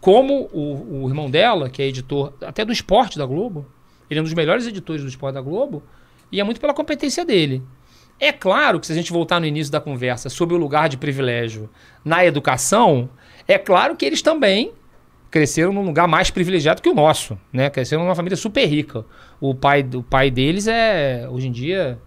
Como 0.00 0.48
o, 0.52 1.04
o 1.04 1.08
irmão 1.08 1.30
dela, 1.30 1.70
que 1.70 1.80
é 1.80 1.86
editor 1.86 2.32
até 2.42 2.64
do 2.64 2.72
esporte 2.72 3.16
da 3.16 3.24
Globo, 3.24 3.66
ele 4.10 4.18
é 4.18 4.22
um 4.22 4.24
dos 4.24 4.34
melhores 4.34 4.66
editores 4.66 5.02
do 5.02 5.08
esporte 5.08 5.34
da 5.34 5.40
Globo, 5.40 5.82
e 6.30 6.40
é 6.40 6.44
muito 6.44 6.60
pela 6.60 6.74
competência 6.74 7.24
dele. 7.24 7.62
É 8.18 8.32
claro 8.32 8.80
que 8.80 8.86
se 8.86 8.92
a 8.92 8.96
gente 8.96 9.12
voltar 9.12 9.38
no 9.40 9.46
início 9.46 9.70
da 9.70 9.80
conversa 9.80 10.28
sobre 10.28 10.54
o 10.54 10.58
lugar 10.58 10.88
de 10.88 10.96
privilégio 10.96 11.68
na 12.04 12.24
educação, 12.24 13.10
é 13.46 13.58
claro 13.58 13.94
que 13.94 14.04
eles 14.06 14.22
também 14.22 14.72
cresceram 15.30 15.72
num 15.72 15.82
lugar 15.84 16.08
mais 16.08 16.30
privilegiado 16.30 16.80
que 16.80 16.88
o 16.88 16.94
nosso, 16.94 17.38
né? 17.52 17.68
Cresceram 17.68 18.04
numa 18.04 18.14
família 18.14 18.36
super 18.36 18.64
rica. 18.66 19.04
O 19.40 19.54
pai, 19.54 19.86
o 19.94 20.02
pai 20.02 20.30
deles 20.30 20.66
é, 20.66 21.28
hoje 21.30 21.48
em 21.48 21.52
dia, 21.52 21.98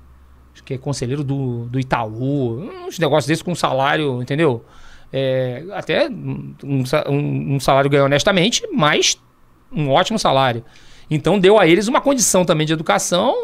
acho 0.54 0.64
que 0.64 0.74
é 0.74 0.78
conselheiro 0.80 1.24
do, 1.24 1.66
do 1.66 1.80
Itaú, 1.80 2.60
uns 2.88 2.98
negócios 2.98 3.28
desses 3.28 3.44
com 3.44 3.54
salário, 3.54 4.20
entendeu? 4.22 4.66
É, 5.14 5.64
até 5.74 6.10
um, 6.10 6.54
um- 6.64 7.56
um 7.56 7.60
salário 7.60 7.90
ganho 7.90 8.06
honestamente, 8.06 8.68
mas 8.74 9.22
um 9.72 9.90
ótimo 9.92 10.18
salário. 10.18 10.64
Então 11.10 11.40
deu 11.40 11.60
a 11.60 11.68
eles 11.68 11.88
uma 11.88 12.02
condição 12.02 12.46
também 12.46 12.68
de 12.68 12.74
educação 12.74 13.36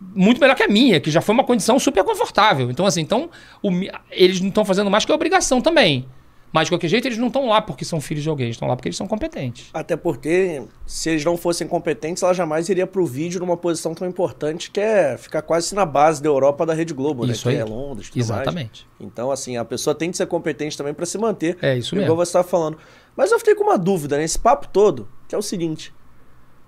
muito 0.00 0.40
melhor 0.40 0.54
que 0.54 0.62
a 0.62 0.68
minha, 0.68 1.00
que 1.00 1.10
já 1.10 1.20
foi 1.20 1.34
uma 1.34 1.44
condição 1.44 1.78
super 1.78 2.04
confortável. 2.04 2.70
Então, 2.70 2.86
assim, 2.86 3.00
então, 3.00 3.30
o 3.62 3.70
eles 4.10 4.40
não 4.40 4.48
estão 4.48 4.64
fazendo 4.64 4.90
mais 4.90 5.04
que 5.04 5.12
a 5.12 5.14
obrigação 5.14 5.60
também. 5.60 6.06
Mas, 6.52 6.66
de 6.66 6.70
qualquer 6.70 6.88
jeito, 6.88 7.06
eles 7.06 7.18
não 7.18 7.26
estão 7.26 7.48
lá 7.48 7.60
porque 7.60 7.84
são 7.84 8.00
filhos 8.00 8.22
de 8.22 8.30
alguém, 8.30 8.48
estão 8.48 8.68
lá 8.68 8.76
porque 8.76 8.88
eles 8.88 8.96
são 8.96 9.06
competentes. 9.06 9.68
Até 9.74 9.96
porque, 9.96 10.62
se 10.86 11.10
eles 11.10 11.24
não 11.24 11.36
fossem 11.36 11.66
competentes, 11.66 12.22
ela 12.22 12.32
jamais 12.32 12.68
iria 12.68 12.86
pro 12.86 13.04
vídeo 13.04 13.40
numa 13.40 13.56
posição 13.56 13.94
tão 13.94 14.08
importante 14.08 14.70
que 14.70 14.80
é 14.80 15.18
ficar 15.18 15.42
quase 15.42 15.74
na 15.74 15.84
base 15.84 16.22
da 16.22 16.28
Europa 16.28 16.64
da 16.64 16.72
Rede 16.72 16.94
Globo, 16.94 17.26
Isso 17.26 17.48
né? 17.48 17.54
aí. 17.54 17.62
Que 17.62 17.62
é 17.62 17.74
Londres, 17.74 18.08
tudo 18.08 18.18
mais. 18.18 18.30
Exatamente. 18.30 18.86
Então, 18.98 19.30
assim, 19.30 19.56
a 19.56 19.64
pessoa 19.64 19.94
tem 19.94 20.10
que 20.10 20.16
ser 20.16 20.26
competente 20.26 20.78
também 20.78 20.94
pra 20.94 21.04
se 21.04 21.18
manter. 21.18 21.58
É 21.60 21.76
isso 21.76 21.94
igual 21.94 22.08
mesmo. 22.10 22.16
você 22.16 22.30
estava 22.30 22.48
falando. 22.48 22.78
Mas 23.14 23.32
eu 23.32 23.38
fiquei 23.38 23.54
com 23.54 23.64
uma 23.64 23.76
dúvida 23.76 24.16
nesse 24.16 24.38
papo 24.38 24.68
todo, 24.68 25.08
que 25.28 25.34
é 25.34 25.38
o 25.38 25.42
seguinte. 25.42 25.92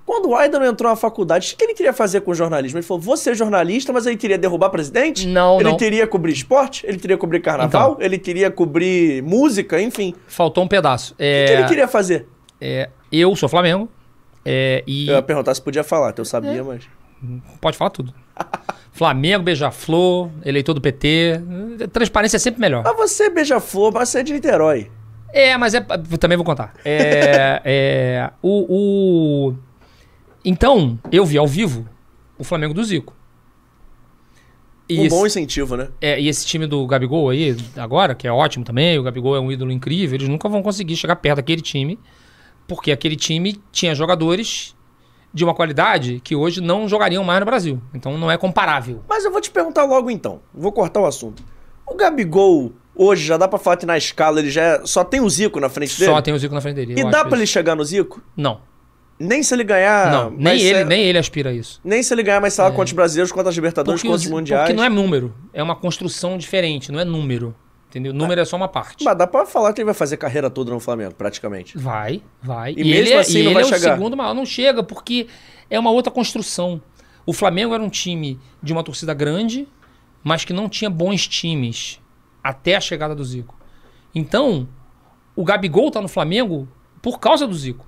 Quando 0.08 0.30
o 0.30 0.34
Aidan 0.34 0.64
entrou 0.66 0.88
na 0.88 0.96
faculdade, 0.96 1.52
o 1.52 1.56
que 1.58 1.62
ele 1.64 1.74
queria 1.74 1.92
fazer 1.92 2.22
com 2.22 2.30
o 2.30 2.34
jornalismo? 2.34 2.78
Ele 2.78 2.86
falou, 2.86 2.98
vou 2.98 3.14
ser 3.14 3.34
jornalista, 3.36 3.92
mas 3.92 4.06
ele 4.06 4.16
queria 4.16 4.38
derrubar 4.38 4.70
presidente? 4.70 5.26
Não, 5.26 5.60
Ele 5.60 5.68
não. 5.68 5.76
queria 5.76 6.06
cobrir 6.06 6.32
esporte? 6.32 6.86
Ele 6.86 6.96
queria 6.98 7.18
cobrir 7.18 7.40
carnaval? 7.40 7.98
Ele 8.00 8.16
queria 8.16 8.50
cobrir 8.50 9.22
música? 9.22 9.78
Enfim. 9.78 10.14
Faltou 10.26 10.64
um 10.64 10.66
pedaço. 10.66 11.12
O 11.12 11.16
que 11.18 11.22
ele 11.24 11.62
É, 11.62 11.68
queria 11.68 11.86
fazer? 11.86 12.26
é, 12.58 12.88
eu 13.12 13.36
sou 13.36 13.50
Flamengo. 13.50 13.86
é, 14.46 14.82
e 14.86 15.08
Eu 15.08 15.16
ia 15.16 15.20
perguntar 15.22 15.54
se 15.54 15.60
podia 15.60 15.84
falar, 15.84 16.14
que 16.14 16.22
eu 16.22 16.24
sabia, 16.24 16.64
mas... 16.64 16.84
pode 17.60 17.76
falar 17.76 17.90
tudo. 17.90 18.14
Flamengo, 18.92 19.44
Beija-Flor, 19.44 20.30
eleitor 20.42 20.72
do 20.72 20.80
PT. 20.80 21.38
Transparência 21.92 22.36
é 22.36 22.40
sempre 22.40 22.62
melhor. 22.62 22.82
Mas 22.82 22.96
você 22.96 23.24
é 23.24 23.30
beija-flor, 23.30 23.92
mas 23.92 24.08
você 24.08 24.20
é 24.20 24.22
de 24.22 24.32
Niterói. 24.32 24.90
É, 25.34 25.54
mas 25.58 25.74
é. 25.74 25.80
Também 26.18 26.36
vou 26.38 26.46
contar. 26.46 26.72
É. 26.82 27.60
é, 27.64 28.30
o, 28.42 29.50
o- 29.50 29.67
Então, 30.44 30.98
eu 31.10 31.24
vi 31.24 31.36
ao 31.38 31.46
vivo 31.46 31.86
o 32.38 32.44
Flamengo 32.44 32.72
do 32.74 32.82
Zico. 32.84 33.14
E, 34.88 34.98
Um 35.00 35.04
esse, 35.04 35.10
bom 35.16 35.26
incentivo, 35.26 35.76
né? 35.76 35.88
é, 36.00 36.18
e 36.18 36.28
esse 36.28 36.46
time 36.46 36.66
do 36.66 36.86
Gabigol 36.86 37.28
aí, 37.28 37.54
agora, 37.76 38.14
que 38.14 38.26
é 38.26 38.32
ótimo 38.32 38.64
também, 38.64 38.98
o 38.98 39.02
Gabigol 39.02 39.36
é 39.36 39.40
um 39.40 39.52
ídolo 39.52 39.70
incrível, 39.70 40.14
eles 40.14 40.28
nunca 40.28 40.48
vão 40.48 40.62
conseguir 40.62 40.96
chegar 40.96 41.16
perto 41.16 41.36
daquele 41.36 41.60
time, 41.60 41.98
porque 42.66 42.90
aquele 42.90 43.14
time 43.16 43.60
tinha 43.70 43.94
jogadores 43.94 44.74
de 45.34 45.44
uma 45.44 45.54
qualidade 45.54 46.20
que 46.24 46.34
hoje 46.34 46.62
não 46.62 46.88
jogariam 46.88 47.22
mais 47.22 47.38
no 47.40 47.44
Brasil. 47.44 47.82
Então 47.92 48.16
não 48.16 48.30
é 48.30 48.38
comparável. 48.38 49.02
Mas 49.06 49.24
eu 49.26 49.30
vou 49.30 49.42
te 49.42 49.50
perguntar 49.50 49.84
logo 49.84 50.10
então. 50.10 50.40
Vou 50.54 50.72
cortar 50.72 51.00
o 51.00 51.06
assunto. 51.06 51.42
O 51.86 51.94
Gabigol, 51.94 52.72
hoje, 52.94 53.26
já 53.26 53.36
dá 53.36 53.46
pra 53.46 53.58
falar 53.58 53.76
que 53.76 53.84
na 53.84 53.98
escala 53.98 54.40
ele 54.40 54.50
já 54.50 54.62
é- 54.62 54.86
só 54.86 55.04
tem 55.04 55.20
o 55.20 55.28
Zico 55.28 55.60
na 55.60 55.68
frente 55.68 55.98
dele? 55.98 56.12
Só 56.12 56.22
tem 56.22 56.32
o 56.32 56.38
Zico 56.38 56.54
na 56.54 56.62
frente 56.62 56.76
dele. 56.76 56.94
E 56.98 57.10
dá 57.10 57.26
pra 57.26 57.36
ele 57.36 57.46
chegar 57.46 57.74
no 57.76 57.84
Zico? 57.84 58.22
Não. 58.34 58.62
Nem 59.18 59.42
se 59.42 59.52
ele 59.54 59.64
ganhar. 59.64 60.12
não, 60.12 60.30
nem 60.30 60.60
ele, 60.60 60.78
sé- 60.78 60.84
nem 60.84 61.02
ele 61.02 61.18
aspira 61.18 61.50
a 61.50 61.52
isso. 61.52 61.80
nem 61.82 62.02
se 62.02 62.14
ele 62.14 62.22
ganhar 62.22 62.40
mais, 62.40 62.54
sei 62.54 62.62
lá, 62.64 62.70
quantos 62.70 62.92
brasileiros, 62.92 63.32
quantas 63.32 63.54
Libertadores, 63.54 64.00
Porque, 64.00 64.08
quantos 64.12 64.24
os- 64.26 64.30
mundiais. 64.30 64.62
porque 64.64 64.76
não 64.76 64.84
é 64.84 64.88
número, 64.88 65.34
é 65.52 65.62
uma 65.62 65.74
construção 65.74 66.38
diferente, 66.38 66.92
não 66.92 67.00
é 67.00 67.04
número. 67.04 67.54
Entendeu? 67.88 68.12
Número 68.12 68.38
é 68.38 68.44
só 68.44 68.54
uma 68.54 68.68
parte. 68.68 69.02
Mas 69.02 69.16
dá 69.16 69.26
pra 69.26 69.46
falar 69.46 69.72
que 69.72 69.80
ele 69.80 69.86
vai 69.86 69.94
fazer 69.94 70.18
carreira 70.18 70.50
toda 70.50 70.70
no 70.70 70.78
Flamengo, 70.78 71.14
praticamente. 71.14 71.76
Vai, 71.78 72.22
vai. 72.42 72.72
E 72.72 72.84
mesmo 72.84 72.90
ele 72.94 73.10
é, 73.12 73.18
assim 73.18 73.38
e 73.38 73.42
não 73.44 73.50
ele 73.52 73.54
vai 73.54 73.62
é 73.62 73.66
chegar. 73.66 73.92
o 73.92 73.96
segundo 73.96 74.14
maior. 74.14 74.34
Não 74.34 74.44
chega, 74.44 74.82
porque 74.82 75.26
é 75.70 75.78
uma 75.80 75.90
outra 75.90 76.12
construção. 76.12 76.82
O 77.24 77.32
Flamengo 77.32 77.72
era 77.74 77.82
um 77.82 77.88
time 77.88 78.38
de 78.62 78.74
uma 78.74 78.84
torcida 78.84 79.14
grande, 79.14 79.66
mas 80.22 80.44
que 80.44 80.52
não 80.52 80.68
tinha 80.68 80.90
bons 80.90 81.26
times 81.26 81.98
até 82.44 82.76
a 82.76 82.80
chegada 82.80 83.14
do 83.14 83.24
Zico. 83.24 83.56
Então, 84.14 84.68
o 85.34 85.42
Gabigol 85.42 85.90
tá 85.90 86.02
no 86.02 86.08
Flamengo 86.08 86.68
por 87.00 87.18
causa 87.18 87.46
do 87.46 87.54
Zico. 87.54 87.86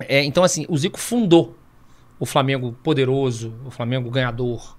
É, 0.00 0.22
então, 0.24 0.44
assim, 0.44 0.66
o 0.68 0.76
Zico 0.76 0.98
fundou 0.98 1.56
o 2.18 2.26
Flamengo 2.26 2.76
poderoso, 2.82 3.54
o 3.64 3.70
Flamengo 3.70 4.10
ganhador. 4.10 4.76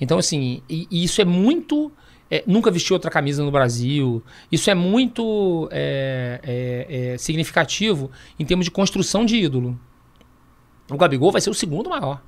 Então, 0.00 0.18
assim, 0.18 0.62
e, 0.68 0.86
e 0.90 1.04
isso 1.04 1.20
é 1.20 1.24
muito. 1.24 1.90
é, 2.30 2.42
nunca 2.46 2.70
vestiu 2.70 2.94
outra 2.94 3.10
camisa 3.10 3.44
no 3.44 3.50
Brasil. 3.50 4.22
Isso 4.50 4.70
é 4.70 4.74
muito 4.74 5.68
é, 5.70 6.40
é, 6.42 7.12
é, 7.14 7.18
significativo 7.18 8.10
em 8.38 8.44
termos 8.44 8.64
de 8.64 8.70
construção 8.70 9.24
de 9.24 9.36
ídolo. 9.36 9.78
O 10.90 10.96
Gabigol 10.96 11.32
vai 11.32 11.40
ser 11.40 11.50
o 11.50 11.54
segundo 11.54 11.90
maior. 11.90 12.22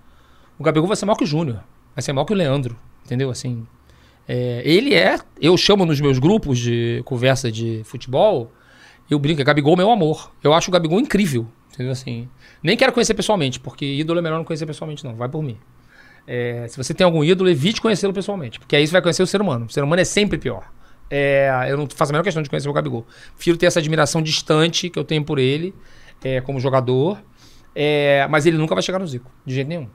O 0.58 0.62
Gabigol 0.62 0.86
vai 0.86 0.96
ser 0.96 1.06
maior 1.06 1.16
que 1.16 1.24
o 1.24 1.26
Júnior. 1.26 1.62
Vai 1.94 2.02
ser 2.02 2.12
maior 2.12 2.24
que 2.24 2.32
o 2.32 2.36
Leandro. 2.36 2.78
Entendeu? 3.04 3.30
Assim. 3.30 3.66
é, 4.26 4.62
ele 4.64 4.94
é. 4.94 5.18
Eu 5.40 5.56
chamo 5.56 5.84
nos 5.84 6.00
meus 6.00 6.18
grupos 6.18 6.58
de 6.58 7.02
conversa 7.04 7.50
de 7.50 7.82
futebol. 7.84 8.50
Eu 9.08 9.18
brinco, 9.18 9.40
é 9.40 9.44
Gabigol 9.44 9.76
meu 9.76 9.90
amor. 9.90 10.32
Eu 10.42 10.52
acho 10.52 10.70
o 10.70 10.72
Gabigol 10.72 11.00
incrível. 11.00 11.46
Entendeu? 11.76 11.92
Assim. 11.92 12.26
Nem 12.62 12.76
quero 12.76 12.90
conhecer 12.92 13.12
pessoalmente, 13.14 13.60
porque 13.60 13.84
ídolo 13.84 14.18
é 14.18 14.22
melhor 14.22 14.38
não 14.38 14.44
conhecer 14.44 14.64
pessoalmente, 14.66 15.04
não. 15.04 15.14
Vai 15.14 15.28
por 15.28 15.42
mim. 15.42 15.58
É, 16.26 16.66
se 16.68 16.76
você 16.76 16.92
tem 16.94 17.04
algum 17.04 17.22
ídolo, 17.22 17.48
evite 17.48 17.80
conhecê-lo 17.80 18.12
pessoalmente. 18.12 18.58
Porque 18.58 18.74
aí 18.74 18.84
você 18.86 18.92
vai 18.92 19.02
conhecer 19.02 19.22
o 19.22 19.26
ser 19.26 19.40
humano. 19.42 19.66
O 19.66 19.70
ser 19.70 19.84
humano 19.84 20.00
é 20.00 20.04
sempre 20.04 20.38
pior. 20.38 20.64
É, 21.10 21.66
eu 21.68 21.76
não 21.76 21.86
faço 21.86 22.10
a 22.10 22.14
menor 22.14 22.24
questão 22.24 22.42
de 22.42 22.48
conhecer 22.48 22.68
o 22.68 22.72
Gabigol. 22.72 23.06
Prefiro 23.36 23.56
ter 23.58 23.66
essa 23.66 23.78
admiração 23.78 24.20
distante 24.22 24.88
que 24.90 24.98
eu 24.98 25.04
tenho 25.04 25.22
por 25.22 25.38
ele, 25.38 25.72
é, 26.24 26.40
como 26.40 26.58
jogador. 26.58 27.22
É, 27.74 28.26
mas 28.30 28.46
ele 28.46 28.56
nunca 28.56 28.74
vai 28.74 28.82
chegar 28.82 28.98
no 28.98 29.06
Zico, 29.06 29.30
de 29.44 29.54
jeito 29.54 29.68
nenhum. 29.68 29.86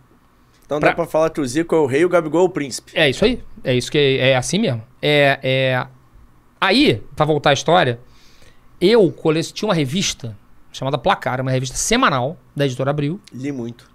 Então 0.65 0.79
Pra- 0.79 0.89
dá 0.89 0.95
pra 0.95 1.05
falar 1.07 1.31
que 1.31 1.41
o 1.41 1.45
Zico 1.45 1.75
é 1.75 1.79
o 1.79 1.85
rei 1.87 2.01
e 2.01 2.05
o 2.05 2.09
Gabigol 2.09 2.41
é 2.41 2.45
o 2.45 2.49
príncipe. 2.49 2.91
É 2.95 3.09
isso 3.09 3.25
aí. 3.25 3.43
É 3.63 3.73
isso 3.73 3.91
que 3.91 3.97
é, 3.97 4.29
é 4.29 4.35
assim 4.37 4.59
mesmo. 4.59 4.83
É, 5.01 5.39
é... 5.41 5.87
Aí, 6.61 7.01
pra 7.15 7.25
voltar 7.25 7.49
à 7.49 7.53
história, 7.53 7.99
eu 8.79 9.13
tinha 9.53 9.67
uma 9.67 9.73
revista 9.75 10.37
chamada 10.71 10.97
Placar, 10.97 11.41
uma 11.41 11.51
revista 11.51 11.75
semanal 11.77 12.37
da 12.55 12.65
editora 12.65 12.91
Abril. 12.91 13.19
Li 13.33 13.51
muito. 13.51 13.89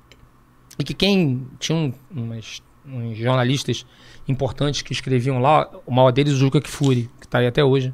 E 0.78 0.84
que 0.84 0.92
quem 0.94 1.46
tinha 1.58 1.76
um, 1.76 1.92
umas- 2.10 2.62
uns 2.86 3.16
jornalistas 3.16 3.86
importantes 4.28 4.82
que 4.82 4.92
escreviam 4.92 5.38
lá, 5.38 5.70
o 5.86 5.92
maior 5.92 6.10
deles, 6.12 6.32
o 6.34 6.36
Juca 6.36 6.60
Kfouri, 6.60 7.10
que 7.20 7.26
tá 7.26 7.38
aí 7.38 7.46
até 7.46 7.64
hoje. 7.64 7.92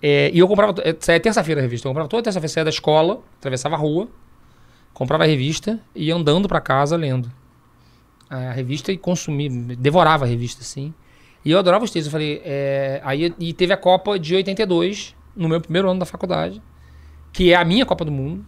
É, 0.00 0.30
e 0.32 0.38
eu 0.38 0.46
comprava, 0.46 0.74
é, 0.82 0.94
saía 1.00 1.18
terça-feira 1.18 1.60
a 1.60 1.62
revista, 1.62 1.86
eu 1.86 1.90
comprava 1.90 2.08
toda 2.08 2.22
terça-feira, 2.22 2.48
saía 2.52 2.64
da 2.64 2.70
escola, 2.70 3.20
atravessava 3.38 3.74
a 3.74 3.78
rua, 3.78 4.08
comprava 4.94 5.24
a 5.24 5.26
revista 5.26 5.80
e 5.94 6.04
ia 6.06 6.14
andando 6.14 6.46
pra 6.48 6.60
casa 6.60 6.96
lendo 6.96 7.30
a 8.30 8.52
revista 8.52 8.92
e 8.92 8.98
consumia, 8.98 9.48
devorava 9.76 10.24
a 10.24 10.28
revista, 10.28 10.62
assim. 10.62 10.92
E 11.44 11.50
eu 11.50 11.58
adorava 11.58 11.84
os 11.84 11.90
textos, 11.90 12.06
eu 12.06 12.12
falei, 12.12 12.40
é, 12.44 13.00
aí 13.02 13.34
e 13.38 13.52
teve 13.52 13.72
a 13.72 13.76
Copa 13.76 14.18
de 14.18 14.34
82, 14.36 15.16
no 15.34 15.48
meu 15.48 15.60
primeiro 15.60 15.88
ano 15.90 15.98
da 15.98 16.06
faculdade, 16.06 16.60
que 17.38 17.52
é 17.52 17.54
a 17.54 17.64
minha 17.64 17.86
Copa 17.86 18.04
do 18.04 18.10
Mundo. 18.10 18.44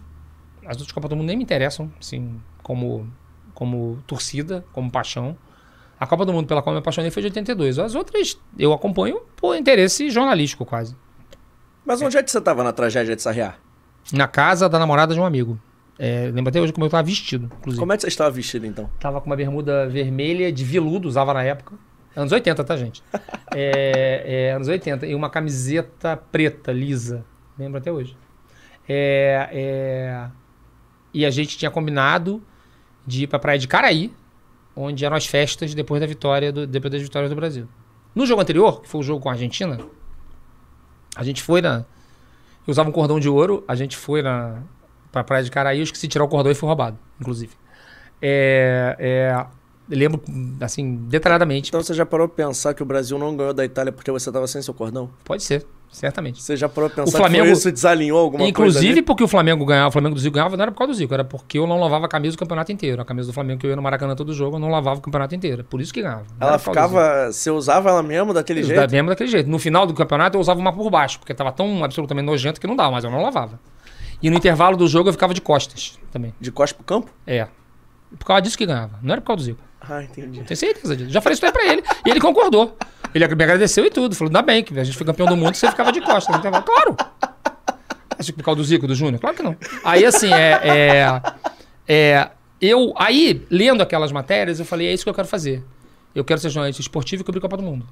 As 0.65 0.75
outras 0.75 0.91
Copas 0.91 1.09
do 1.09 1.15
Mundo 1.15 1.27
nem 1.27 1.37
me 1.37 1.43
interessam, 1.43 1.89
assim, 1.97 2.41
como 2.61 3.09
como 3.53 4.03
torcida, 4.05 4.65
como 4.73 4.91
paixão. 4.91 5.37
A 5.97 6.05
Copa 6.05 6.25
do 6.25 6.33
Mundo 6.33 6.45
pela 6.45 6.61
qual 6.61 6.73
eu 6.73 6.77
me 6.77 6.81
apaixonei 6.81 7.09
foi 7.09 7.21
de 7.21 7.27
82. 7.27 7.79
As 7.79 7.95
outras 7.95 8.37
eu 8.59 8.73
acompanho 8.73 9.21
por 9.37 9.55
interesse 9.55 10.09
jornalístico, 10.09 10.65
quase. 10.65 10.93
Mas 11.85 12.01
onde 12.01 12.17
é 12.17 12.23
que 12.23 12.29
você 12.29 12.41
tava 12.41 12.65
na 12.65 12.73
tragédia 12.73 13.15
de 13.15 13.21
Sarriá? 13.21 13.55
Na 14.11 14.27
casa 14.27 14.67
da 14.67 14.77
namorada 14.77 15.13
de 15.13 15.21
um 15.21 15.25
amigo. 15.25 15.57
É, 15.97 16.29
lembro 16.33 16.49
até 16.49 16.59
hoje 16.59 16.73
como 16.73 16.85
eu 16.85 16.89
tava 16.89 17.03
vestido, 17.03 17.49
inclusive. 17.59 17.79
Como 17.79 17.93
é 17.93 17.95
que 17.95 18.01
você 18.01 18.09
estava 18.09 18.29
vestido 18.29 18.65
então? 18.65 18.89
Tava 18.99 19.21
com 19.21 19.27
uma 19.27 19.37
bermuda 19.37 19.87
vermelha 19.87 20.51
de 20.51 20.65
veludo, 20.65 21.07
usava 21.07 21.33
na 21.33 21.43
época. 21.43 21.75
Anos 22.13 22.33
80, 22.33 22.61
tá, 22.61 22.75
gente? 22.75 23.01
É, 23.53 24.47
é, 24.47 24.51
anos 24.53 24.69
80. 24.69 25.05
E 25.05 25.15
uma 25.15 25.29
camiseta 25.29 26.15
preta, 26.15 26.71
lisa. 26.71 27.25
Lembro 27.57 27.79
até 27.79 27.91
hoje. 27.91 28.15
É, 28.87 29.49
é, 29.51 30.29
e 31.13 31.25
a 31.25 31.29
gente 31.29 31.57
tinha 31.57 31.71
combinado 31.71 32.41
de 33.05 33.23
ir 33.23 33.27
pra 33.27 33.39
praia 33.39 33.59
de 33.59 33.67
Caraí, 33.67 34.13
onde 34.75 35.05
eram 35.05 35.15
as 35.15 35.25
festas 35.25 35.73
depois 35.73 35.99
da 35.99 36.07
vitória 36.07 36.51
do, 36.51 36.65
depois 36.65 36.91
das 36.91 37.01
vitórias 37.01 37.29
do 37.29 37.35
Brasil. 37.35 37.67
No 38.13 38.25
jogo 38.25 38.41
anterior, 38.41 38.81
que 38.81 38.89
foi 38.89 39.01
o 39.01 39.03
jogo 39.03 39.21
com 39.21 39.29
a 39.29 39.33
Argentina, 39.33 39.79
a 41.15 41.23
gente 41.23 41.41
foi 41.41 41.61
na. 41.61 41.85
Eu 42.67 42.71
usava 42.71 42.89
um 42.89 42.91
cordão 42.91 43.19
de 43.19 43.27
ouro, 43.27 43.63
a 43.67 43.75
gente 43.75 43.97
foi 43.97 44.21
na 44.21 44.61
pra 45.11 45.23
praia 45.23 45.43
de 45.43 45.51
Caraí, 45.51 45.79
eu 45.79 45.83
esqueci 45.83 46.07
de 46.07 46.13
tirar 46.13 46.23
o 46.23 46.27
cordão 46.27 46.51
e 46.51 46.55
fui 46.55 46.67
roubado, 46.67 46.97
inclusive. 47.19 47.53
É, 48.21 48.95
é, 48.99 49.45
lembro, 49.89 50.21
assim, 50.61 50.95
detalhadamente. 51.07 51.69
Então 51.69 51.83
você 51.83 51.93
já 51.93 52.05
parou 52.05 52.29
pra 52.29 52.45
pensar 52.45 52.73
que 52.73 52.81
o 52.81 52.85
Brasil 52.85 53.17
não 53.17 53.35
ganhou 53.35 53.53
da 53.53 53.65
Itália 53.65 53.91
porque 53.91 54.11
você 54.11 54.31
tava 54.31 54.47
sem 54.47 54.61
seu 54.61 54.73
cordão? 54.73 55.09
Pode 55.25 55.43
ser, 55.43 55.65
certamente. 55.91 56.41
Você 56.41 56.55
já 56.55 56.67
parou 56.69 56.89
pra 56.89 57.03
pensar 57.03 57.17
Flamengo- 57.17 57.45
que 57.45 57.51
isso 57.51 57.71
desalinhou 57.71 58.17
alguma 58.19 58.39
coisa 58.39 58.49
Inclusive 58.49 59.01
porque 59.01 59.23
o 59.23 59.27
Flamengo 59.27 59.65
ganhava, 59.65 59.89
o 59.89 59.91
Flamengo 59.91 60.15
do 60.15 60.21
Zico 60.21 60.33
ganhava, 60.35 60.55
não 60.55 60.63
era 60.63 60.71
por 60.71 60.77
causa 60.79 60.93
do 60.93 60.97
Zico, 60.97 61.13
era 61.13 61.23
porque 61.23 61.59
eu 61.59 61.67
não 61.67 61.79
lavava 61.79 62.05
a 62.05 62.09
camisa 62.09 62.35
o 62.35 62.39
campeonato 62.39 62.71
inteiro. 62.71 63.01
A 63.01 63.05
camisa 63.05 63.27
do 63.27 63.33
Flamengo 63.33 63.59
que 63.59 63.65
eu 63.67 63.69
ia 63.69 63.75
no 63.75 63.81
Maracanã 63.81 64.15
todo 64.15 64.33
jogo, 64.33 64.55
eu 64.55 64.59
não 64.59 64.69
lavava 64.69 64.99
o 64.99 65.01
campeonato 65.01 65.35
inteiro. 65.35 65.63
Por 65.65 65.81
isso 65.81 65.93
que 65.93 66.01
ganhava. 66.01 66.25
Ela 66.39 66.57
ficava... 66.57 67.31
Você 67.31 67.51
usava 67.51 67.89
ela 67.89 68.01
mesmo 68.01 68.33
daquele 68.33 68.61
Eu 68.61 68.63
jeito? 68.65 68.77
usava 68.77 68.91
mesmo 68.91 69.09
daquele 69.09 69.29
jeito. 69.29 69.49
No 69.49 69.59
final 69.59 69.85
do 69.85 69.93
campeonato 69.93 70.37
eu 70.37 70.41
usava 70.41 70.59
uma 70.59 70.71
por 70.73 70.89
baixo, 70.89 71.19
porque 71.19 71.33
tava 71.33 71.51
tão 71.51 71.83
absolutamente 71.83 72.25
nojento 72.25 72.59
que 72.61 72.65
não 72.67 72.75
dava, 72.75 72.91
mas 72.91 73.03
eu 73.03 73.11
não 73.11 73.21
lavava. 73.21 73.59
E 74.23 74.29
no 74.29 74.37
intervalo 74.37 74.77
do 74.77 74.87
jogo 74.87 75.09
eu 75.09 75.13
ficava 75.13 75.33
de 75.33 75.41
costas 75.41 75.99
também. 76.11 76.33
De 76.39 76.51
costas 76.51 76.77
pro 76.77 76.85
campo? 76.85 77.11
É. 77.27 77.47
Por 78.17 78.25
causa 78.25 78.41
disso 78.41 78.57
que 78.57 78.65
ganhava. 78.65 78.99
Não 79.01 79.11
era 79.13 79.21
por 79.21 79.27
causa 79.27 79.41
do 79.41 79.45
Zico. 79.45 79.59
Ah, 79.81 80.03
entendi. 80.03 80.41
Tenho 80.43 80.57
certeza 80.57 80.95
disso. 80.95 81.09
Já 81.09 81.21
falei 81.21 81.33
isso 81.33 81.41
daí 81.41 81.51
pra 81.51 81.65
ele. 81.65 81.81
E 82.05 82.09
ele 82.11 82.19
concordou. 82.21 82.77
Ele 83.13 83.27
me 83.27 83.43
agradeceu 83.43 83.85
e 83.85 83.89
tudo. 83.89 84.15
Falou, 84.15 84.29
ainda 84.29 84.41
bem 84.41 84.63
que 84.63 84.77
a 84.79 84.83
gente 84.83 84.97
foi 84.97 85.05
campeão 85.05 85.27
do 85.27 85.35
mundo, 85.35 85.55
você 85.55 85.69
ficava 85.69 85.91
de 85.91 86.01
costas. 86.01 86.35
intervalo. 86.35 86.63
Claro. 86.63 86.95
Acho 88.17 88.31
que 88.31 88.37
por 88.37 88.43
causa 88.43 88.57
do 88.57 88.63
Zico, 88.63 88.87
do 88.87 88.95
Júnior? 88.95 89.19
Claro 89.19 89.35
que 89.35 89.43
não. 89.43 89.55
Aí, 89.83 90.05
assim, 90.05 90.31
é, 90.31 90.59
é, 90.63 91.21
é, 91.87 92.31
Eu, 92.59 92.93
aí, 92.97 93.45
lendo 93.49 93.81
aquelas 93.81 94.11
matérias, 94.11 94.59
eu 94.59 94.65
falei, 94.65 94.87
é 94.87 94.93
isso 94.93 95.03
que 95.03 95.09
eu 95.09 95.13
quero 95.13 95.27
fazer. 95.27 95.63
Eu 96.13 96.23
quero 96.23 96.39
ser 96.39 96.49
jornalista 96.49 96.81
esportivo 96.81 97.21
e 97.21 97.25
cobrir 97.25 97.41
Copa 97.41 97.57
do 97.57 97.63
Mundo. 97.63 97.85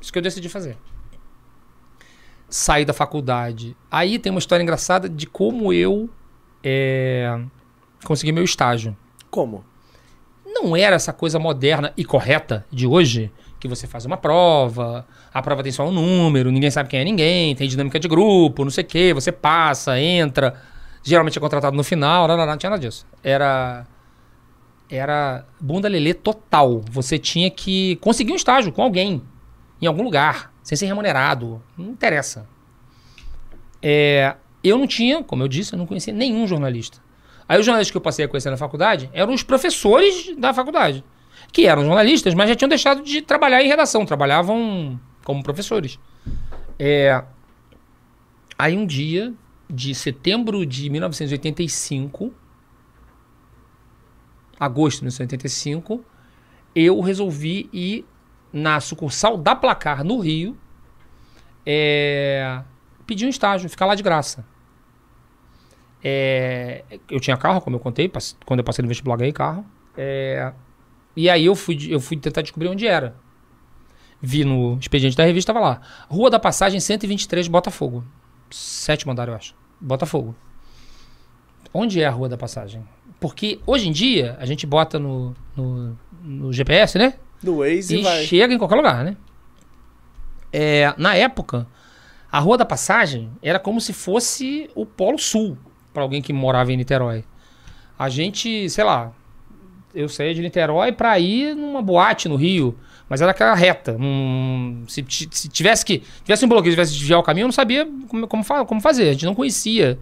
Isso 0.00 0.12
que 0.12 0.18
eu 0.18 0.22
decidi 0.22 0.48
fazer. 0.48 0.76
Saí 2.48 2.84
da 2.84 2.92
faculdade. 2.92 3.76
Aí 3.90 4.18
tem 4.18 4.30
uma 4.30 4.38
história 4.38 4.62
engraçada 4.62 5.08
de 5.08 5.26
como 5.26 5.72
eu 5.72 6.08
é, 6.62 7.40
consegui 8.04 8.32
meu 8.32 8.44
estágio 8.44 8.96
Como? 9.30 9.64
não 10.54 10.76
era 10.76 10.96
essa 10.96 11.12
coisa 11.12 11.38
moderna 11.38 11.92
e 11.96 12.04
correta 12.04 12.64
de 12.70 12.86
hoje, 12.86 13.30
que 13.64 13.68
você 13.68 13.86
faz 13.86 14.04
uma 14.04 14.18
prova, 14.18 15.06
a 15.32 15.40
prova 15.40 15.62
tem 15.62 15.72
só 15.72 15.88
um 15.88 15.90
número, 15.90 16.50
ninguém 16.50 16.70
sabe 16.70 16.90
quem 16.90 17.00
é 17.00 17.04
ninguém, 17.04 17.56
tem 17.56 17.66
dinâmica 17.66 17.98
de 17.98 18.06
grupo, 18.06 18.62
não 18.62 18.70
sei 18.70 18.84
o 18.84 18.86
quê, 18.86 19.14
você 19.14 19.32
passa, 19.32 19.98
entra, 19.98 20.60
geralmente 21.02 21.38
é 21.38 21.40
contratado 21.40 21.74
no 21.74 21.82
final, 21.82 22.28
não, 22.28 22.36
não, 22.36 22.44
não 22.44 22.58
tinha 22.58 22.68
nada 22.68 22.82
disso. 22.82 23.06
Era 23.22 23.86
era 24.90 25.46
bunda 25.58 25.88
lelê 25.88 26.12
total. 26.12 26.82
Você 26.90 27.18
tinha 27.18 27.50
que 27.50 27.96
conseguir 27.96 28.32
um 28.32 28.36
estágio 28.36 28.70
com 28.70 28.82
alguém, 28.82 29.22
em 29.80 29.86
algum 29.86 30.02
lugar, 30.02 30.52
sem 30.62 30.76
ser 30.76 30.84
remunerado, 30.84 31.62
não 31.76 31.86
interessa. 31.86 32.46
É, 33.82 34.34
eu 34.62 34.76
não 34.76 34.86
tinha, 34.86 35.24
como 35.24 35.42
eu 35.42 35.48
disse, 35.48 35.72
eu 35.72 35.78
não 35.78 35.86
conhecia 35.86 36.12
nenhum 36.12 36.46
jornalista. 36.46 36.98
Aí 37.48 37.58
os 37.58 37.64
jornalistas 37.64 37.90
que 37.90 37.96
eu 37.96 38.02
passei 38.02 38.26
a 38.26 38.28
conhecer 38.28 38.50
na 38.50 38.58
faculdade 38.58 39.08
eram 39.14 39.32
os 39.32 39.42
professores 39.42 40.36
da 40.36 40.52
faculdade, 40.52 41.02
que 41.54 41.66
eram 41.66 41.84
jornalistas, 41.84 42.34
mas 42.34 42.50
já 42.50 42.54
tinham 42.54 42.68
deixado 42.68 43.02
de 43.02 43.22
trabalhar 43.22 43.62
em 43.62 43.68
redação, 43.68 44.04
trabalhavam 44.04 45.00
como 45.24 45.42
professores. 45.42 45.98
É, 46.78 47.24
Aí 48.58 48.76
um 48.76 48.86
dia, 48.86 49.34
de 49.68 49.94
setembro 49.94 50.64
de 50.64 50.88
1985, 50.88 52.32
agosto 54.58 54.98
de 54.98 55.04
1985, 55.04 56.04
eu 56.74 57.00
resolvi 57.00 57.68
ir 57.72 58.06
na 58.52 58.78
sucursal 58.78 59.36
da 59.36 59.56
Placar, 59.56 60.04
no 60.04 60.20
Rio, 60.20 60.56
é, 61.66 62.62
pedir 63.06 63.26
um 63.26 63.28
estágio, 63.28 63.68
ficar 63.68 63.86
lá 63.86 63.96
de 63.96 64.02
graça. 64.02 64.46
É, 66.02 66.84
eu 67.10 67.18
tinha 67.18 67.36
carro, 67.36 67.60
como 67.60 67.76
eu 67.76 67.80
contei, 67.80 68.10
quando 68.44 68.60
eu 68.60 68.64
passei 68.64 68.82
no 68.82 68.88
vestibular 68.88 69.16
ganhei 69.16 69.32
carro. 69.32 69.66
É, 69.96 70.52
e 71.16 71.28
aí 71.30 71.44
eu 71.46 71.54
fui, 71.54 71.78
eu 71.88 72.00
fui 72.00 72.16
tentar 72.16 72.42
descobrir 72.42 72.68
onde 72.68 72.86
era. 72.86 73.14
Vi 74.20 74.44
no 74.44 74.78
expediente 74.78 75.16
da 75.16 75.24
revista, 75.24 75.52
tava 75.52 75.64
lá. 75.64 75.80
Rua 76.08 76.30
da 76.30 76.38
Passagem 76.38 76.80
123, 76.80 77.46
Botafogo. 77.48 78.04
Sétimo 78.50 79.12
andar, 79.12 79.28
eu 79.28 79.34
acho. 79.34 79.54
Botafogo. 79.80 80.34
Onde 81.72 82.00
é 82.00 82.06
a 82.06 82.10
Rua 82.10 82.28
da 82.28 82.36
Passagem? 82.36 82.82
Porque 83.20 83.60
hoje 83.66 83.88
em 83.88 83.92
dia 83.92 84.36
a 84.40 84.46
gente 84.46 84.66
bota 84.66 84.98
no, 84.98 85.34
no, 85.56 85.98
no 86.22 86.52
GPS, 86.52 86.98
né? 86.98 87.14
Do 87.42 87.58
Waze 87.58 87.96
e, 87.96 88.00
E 88.00 88.02
vai. 88.02 88.24
chega 88.24 88.54
em 88.54 88.58
qualquer 88.58 88.76
lugar, 88.76 89.04
né? 89.04 89.16
É, 90.52 90.94
na 90.96 91.14
época, 91.14 91.66
a 92.30 92.38
Rua 92.38 92.56
da 92.56 92.64
Passagem 92.64 93.30
era 93.42 93.58
como 93.58 93.80
se 93.80 93.92
fosse 93.92 94.70
o 94.74 94.86
Polo 94.86 95.18
Sul, 95.18 95.58
para 95.92 96.02
alguém 96.02 96.22
que 96.22 96.32
morava 96.32 96.72
em 96.72 96.76
Niterói. 96.76 97.24
A 97.98 98.08
gente, 98.08 98.68
sei 98.70 98.84
lá, 98.84 99.12
eu 99.94 100.08
saía 100.08 100.34
de 100.34 100.42
Niterói 100.42 100.92
para 100.92 101.18
ir 101.18 101.54
numa 101.54 101.80
boate 101.80 102.28
no 102.28 102.36
Rio, 102.36 102.78
mas 103.08 103.20
era 103.20 103.30
aquela 103.30 103.54
reta. 103.54 103.96
Hum, 103.98 104.84
se, 104.88 105.04
se 105.08 105.48
tivesse 105.48 105.84
que 105.84 106.02
tivesse 106.24 106.44
um 106.44 106.48
bloqueio, 106.48 106.72
tivesse 106.72 106.92
que 106.92 106.98
desviar 106.98 107.20
o 107.20 107.22
caminho, 107.22 107.44
eu 107.44 107.48
não 107.48 107.52
sabia 107.52 107.86
como, 108.08 108.26
como, 108.26 108.44
como 108.66 108.80
fazer. 108.80 109.10
A 109.10 109.12
gente 109.12 109.26
não 109.26 109.34
conhecia. 109.34 109.98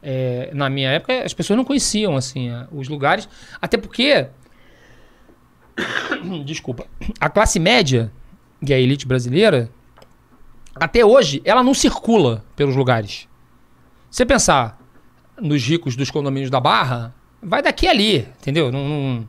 É, 0.00 0.50
na 0.54 0.70
minha 0.70 0.90
época, 0.90 1.24
as 1.24 1.34
pessoas 1.34 1.56
não 1.56 1.64
conheciam 1.64 2.16
assim 2.16 2.50
os 2.70 2.88
lugares, 2.88 3.28
até 3.60 3.76
porque 3.76 4.28
desculpa, 6.44 6.86
a 7.20 7.28
classe 7.28 7.58
média, 7.58 8.12
é 8.66 8.74
a 8.74 8.78
elite 8.78 9.06
brasileira, 9.06 9.70
até 10.74 11.04
hoje, 11.04 11.42
ela 11.44 11.62
não 11.62 11.74
circula 11.74 12.44
pelos 12.54 12.76
lugares. 12.76 13.28
Se 14.10 14.18
você 14.18 14.26
pensar 14.26 14.78
nos 15.40 15.62
ricos 15.62 15.96
dos 15.96 16.10
condomínios 16.10 16.50
da 16.50 16.60
Barra, 16.60 17.14
vai 17.42 17.62
daqui 17.62 17.86
a 17.86 17.90
ali, 17.90 18.18
entendeu? 18.40 18.70
Não, 18.72 18.88
não- 18.88 19.28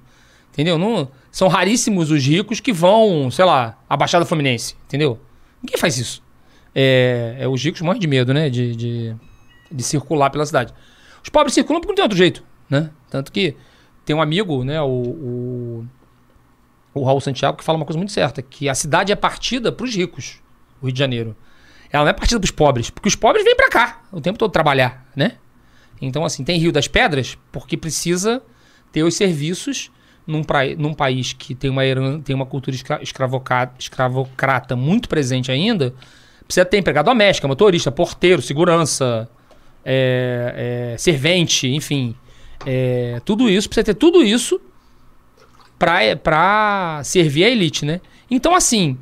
entendeu? 0.51 0.77
Não, 0.77 1.09
são 1.31 1.47
raríssimos 1.47 2.11
os 2.11 2.23
ricos 2.25 2.59
que 2.59 2.73
vão, 2.73 3.29
sei 3.31 3.45
lá, 3.45 3.77
à 3.89 3.95
Baixada 3.95 4.25
Fluminense, 4.25 4.75
entendeu? 4.87 5.19
Ninguém 5.61 5.77
faz 5.77 5.97
isso. 5.97 6.23
É, 6.73 7.37
é, 7.39 7.47
os 7.47 7.63
ricos 7.63 7.81
morrem 7.81 7.99
de 7.99 8.07
medo, 8.07 8.33
né? 8.33 8.49
De, 8.49 8.75
de, 8.75 9.15
de 9.71 9.83
circular 9.83 10.29
pela 10.29 10.45
cidade. 10.45 10.73
Os 11.23 11.29
pobres 11.29 11.53
circulam 11.53 11.81
porque 11.81 11.91
não 11.91 11.95
tem 11.95 12.03
outro 12.03 12.17
jeito, 12.17 12.43
né? 12.69 12.89
Tanto 13.09 13.31
que 13.31 13.55
tem 14.05 14.15
um 14.15 14.21
amigo, 14.21 14.63
né? 14.63 14.81
O, 14.81 14.87
o, 14.87 15.85
o 16.93 17.03
Raul 17.03 17.19
Santiago, 17.21 17.57
que 17.57 17.63
fala 17.63 17.77
uma 17.77 17.85
coisa 17.85 17.97
muito 17.97 18.11
certa, 18.11 18.41
que 18.41 18.69
a 18.69 18.75
cidade 18.75 19.11
é 19.11 19.15
partida 19.15 19.71
para 19.71 19.83
os 19.85 19.95
ricos, 19.95 20.41
o 20.81 20.85
Rio 20.85 20.93
de 20.93 20.99
Janeiro. 20.99 21.35
Ela 21.91 22.03
não 22.03 22.09
é 22.11 22.13
partida 22.13 22.39
para 22.39 22.45
os 22.45 22.51
pobres, 22.51 22.89
porque 22.89 23.07
os 23.07 23.15
pobres 23.15 23.43
vêm 23.43 23.55
para 23.55 23.69
cá 23.69 24.01
o 24.11 24.21
tempo 24.21 24.37
todo 24.37 24.51
trabalhar, 24.51 25.07
né? 25.15 25.37
Então, 26.01 26.23
assim, 26.25 26.43
tem 26.43 26.59
Rio 26.59 26.71
das 26.71 26.87
Pedras 26.87 27.37
porque 27.51 27.75
precisa 27.77 28.41
ter 28.91 29.03
os 29.03 29.15
serviços 29.15 29.91
num, 30.25 30.43
pra- 30.43 30.75
num 30.77 30.93
país 30.93 31.33
que 31.33 31.53
tem 31.55 31.69
uma, 31.69 31.81
tem 32.23 32.35
uma 32.35 32.45
cultura 32.45 32.75
escra 32.75 32.99
escravocrata 33.77 34.75
muito 34.75 35.09
presente 35.09 35.51
ainda. 35.51 35.93
Precisa 36.45 36.65
ter 36.65 36.77
empregado 36.77 37.05
doméstica, 37.05 37.47
motorista, 37.47 37.91
porteiro, 37.91 38.41
segurança, 38.41 39.29
é, 39.85 40.91
é, 40.93 40.97
servente, 40.97 41.67
enfim. 41.67 42.15
É, 42.65 43.21
tudo 43.25 43.49
isso, 43.49 43.69
precisa 43.69 43.85
ter 43.85 43.93
tudo 43.93 44.23
isso 44.23 44.59
pra, 45.77 46.15
pra 46.15 47.01
servir 47.03 47.43
a 47.45 47.49
elite, 47.49 47.85
né? 47.85 48.01
Então, 48.29 48.55
assim, 48.55 48.97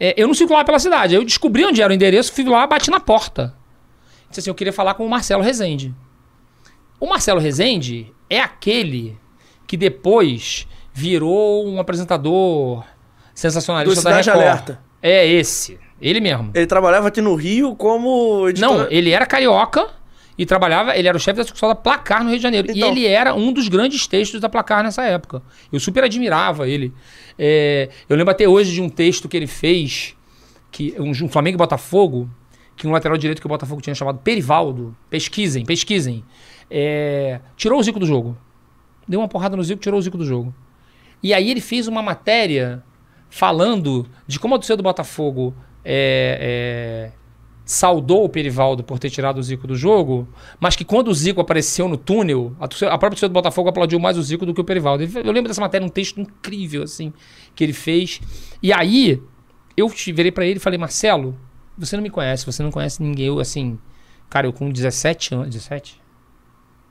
é, 0.00 0.14
eu 0.16 0.26
não 0.26 0.34
circulava 0.34 0.64
pela 0.64 0.78
cidade. 0.78 1.14
Eu 1.14 1.24
descobri 1.24 1.64
onde 1.64 1.80
era 1.82 1.90
o 1.92 1.94
endereço, 1.94 2.32
fui 2.32 2.44
lá, 2.44 2.66
bati 2.66 2.90
na 2.90 3.00
porta. 3.00 3.54
Disse 4.28 4.40
assim, 4.40 4.50
eu 4.50 4.54
queria 4.54 4.72
falar 4.72 4.94
com 4.94 5.04
o 5.06 5.08
Marcelo 5.08 5.42
Rezende. 5.42 5.94
O 6.98 7.06
Marcelo 7.06 7.40
Rezende 7.40 8.12
é 8.28 8.40
aquele 8.40 9.18
que 9.66 9.76
depois 9.76 10.66
virou 10.92 11.66
um 11.66 11.78
apresentador 11.78 12.80
Do 12.80 12.84
sensacionalista 13.34 14.02
da 14.02 14.22
Cidade 14.22 14.30
Record. 14.30 14.46
Alerta. 14.46 14.80
É 15.02 15.26
esse, 15.26 15.78
ele 16.00 16.20
mesmo. 16.20 16.50
Ele 16.54 16.66
trabalhava 16.66 17.08
aqui 17.08 17.20
no 17.20 17.34
Rio 17.34 17.74
como 17.76 18.48
editor. 18.48 18.78
Não, 18.78 18.90
ele 18.90 19.10
era 19.10 19.26
carioca 19.26 19.88
e 20.38 20.44
trabalhava, 20.44 20.96
ele 20.96 21.08
era 21.08 21.16
o 21.16 21.20
chefe 21.20 21.38
da 21.38 21.44
sucursal 21.44 21.70
da 21.70 21.74
Placar 21.74 22.22
no 22.22 22.30
Rio 22.30 22.38
de 22.38 22.42
Janeiro. 22.42 22.68
Então. 22.70 22.88
E 22.88 22.92
ele 22.92 23.06
era 23.06 23.34
um 23.34 23.52
dos 23.52 23.68
grandes 23.68 24.06
textos 24.06 24.40
da 24.40 24.48
Placar 24.48 24.82
nessa 24.82 25.02
época. 25.04 25.42
Eu 25.72 25.80
super 25.80 26.04
admirava 26.04 26.68
ele. 26.68 26.92
É, 27.38 27.90
eu 28.08 28.16
lembro 28.16 28.30
até 28.30 28.48
hoje 28.48 28.72
de 28.72 28.80
um 28.80 28.88
texto 28.88 29.28
que 29.28 29.36
ele 29.36 29.46
fez, 29.46 30.14
que 30.70 30.94
um, 30.98 31.10
um 31.10 31.28
Flamengo 31.28 31.56
e 31.56 31.58
Botafogo, 31.58 32.28
que 32.76 32.86
um 32.86 32.90
lateral 32.90 33.16
direito 33.16 33.40
que 33.40 33.46
o 33.46 33.48
Botafogo 33.48 33.80
tinha 33.80 33.94
chamado 33.94 34.18
Perivaldo. 34.18 34.94
Pesquisem, 35.08 35.64
pesquisem. 35.64 36.24
É, 36.70 37.40
tirou 37.56 37.78
o 37.78 37.82
Zico 37.82 37.98
do 37.98 38.06
jogo. 38.06 38.36
Deu 39.08 39.20
uma 39.20 39.28
porrada 39.28 39.56
no 39.56 39.62
Zico, 39.62 39.80
tirou 39.80 39.98
o 39.98 40.02
Zico 40.02 40.18
do 40.18 40.24
jogo. 40.24 40.54
E 41.22 41.32
aí 41.32 41.50
ele 41.50 41.60
fez 41.60 41.86
uma 41.88 42.02
matéria 42.02 42.82
falando 43.28 44.06
de 44.26 44.38
como 44.38 44.54
a 44.54 44.58
torcida 44.58 44.76
do 44.76 44.82
Botafogo 44.82 45.54
é, 45.84 47.10
é, 47.10 47.12
saudou 47.64 48.24
o 48.24 48.28
Perivaldo 48.28 48.82
por 48.84 48.98
ter 48.98 49.10
tirado 49.10 49.38
o 49.38 49.42
Zico 49.42 49.66
do 49.66 49.74
jogo, 49.76 50.28
mas 50.60 50.76
que 50.76 50.84
quando 50.84 51.08
o 51.08 51.14
Zico 51.14 51.40
apareceu 51.40 51.88
no 51.88 51.96
túnel, 51.96 52.54
a, 52.60 52.68
torcida- 52.68 52.88
a 52.90 52.98
própria 52.98 53.10
torcida 53.10 53.28
do 53.28 53.32
Botafogo 53.32 53.68
aplaudiu 53.68 53.98
mais 53.98 54.18
o 54.18 54.22
Zico 54.22 54.44
do 54.46 54.52
que 54.54 54.60
o 54.60 54.64
Perivaldo. 54.64 55.02
Eu 55.04 55.32
lembro 55.32 55.48
dessa 55.48 55.60
matéria, 55.60 55.84
um 55.86 55.90
texto 55.90 56.20
incrível, 56.20 56.82
assim, 56.82 57.12
que 57.54 57.64
ele 57.64 57.72
fez. 57.72 58.20
E 58.62 58.72
aí, 58.72 59.22
eu 59.76 59.88
virei 59.88 60.32
pra 60.32 60.44
ele 60.46 60.56
e 60.56 60.60
falei, 60.60 60.78
Marcelo, 60.78 61.36
você 61.76 61.96
não 61.96 62.02
me 62.02 62.10
conhece, 62.10 62.46
você 62.46 62.62
não 62.62 62.70
conhece 62.70 63.02
ninguém. 63.02 63.26
Eu, 63.26 63.38
assim, 63.40 63.78
cara, 64.30 64.46
eu 64.46 64.52
com 64.52 64.70
17 64.70 65.34
anos, 65.34 65.48
17? 65.48 66.00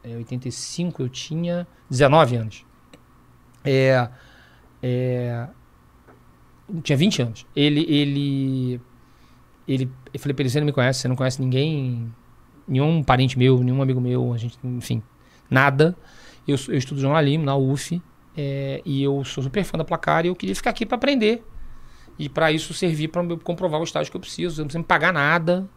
É, 0.06 0.16
85, 0.16 1.02
eu 1.02 1.10
tinha 1.10 1.68
19 1.90 2.36
anos. 2.36 2.66
É, 3.64 4.08
é, 4.84 5.48
tinha 6.84 6.96
20 6.96 7.22
anos. 7.24 7.46
Ele, 7.56 7.82
ele, 7.90 8.82
ele, 9.68 9.92
eu 10.14 10.20
falei 10.20 10.36
pra 10.36 10.44
ele, 10.44 10.50
você 10.52 10.60
não 10.60 10.68
me 10.68 10.72
conhece, 10.72 11.00
você 11.00 11.08
não 11.08 11.16
conhece 11.16 11.42
ninguém, 11.42 12.14
nenhum 12.68 13.02
parente 13.04 13.36
meu, 13.36 13.64
nenhum 13.64 13.82
amigo 13.82 14.00
meu, 14.00 14.32
a 14.32 14.38
gente, 14.38 14.60
enfim, 14.64 15.02
nada. 15.50 15.98
Eu, 16.48 16.56
eu 16.68 16.78
estudo 16.78 17.02
jornalismo 17.02 17.44
na 17.44 17.56
UF 17.56 18.00
é, 18.38 18.84
e 18.86 19.02
eu 19.02 19.24
sou 19.24 19.44
super 19.44 19.64
fã 19.64 19.76
da 19.76 19.84
Placar 19.84 20.24
e 20.24 20.28
eu 20.28 20.36
queria 20.36 20.56
ficar 20.56 20.70
aqui 20.70 20.86
pra 20.86 20.98
aprender. 20.98 21.44
E 22.20 22.30
pra 22.30 22.52
isso 22.52 22.76
servir 22.76 23.10
eu 23.12 23.40
comprovar 23.40 23.82
o 23.82 23.84
estágio 23.84 24.12
que 24.12 24.16
eu 24.16 24.22
preciso. 24.22 24.62
Eu 24.62 24.64
não 24.64 24.68
preciso 24.68 24.84
me 24.84 24.86
pagar 24.86 25.12
nada. 25.12 25.68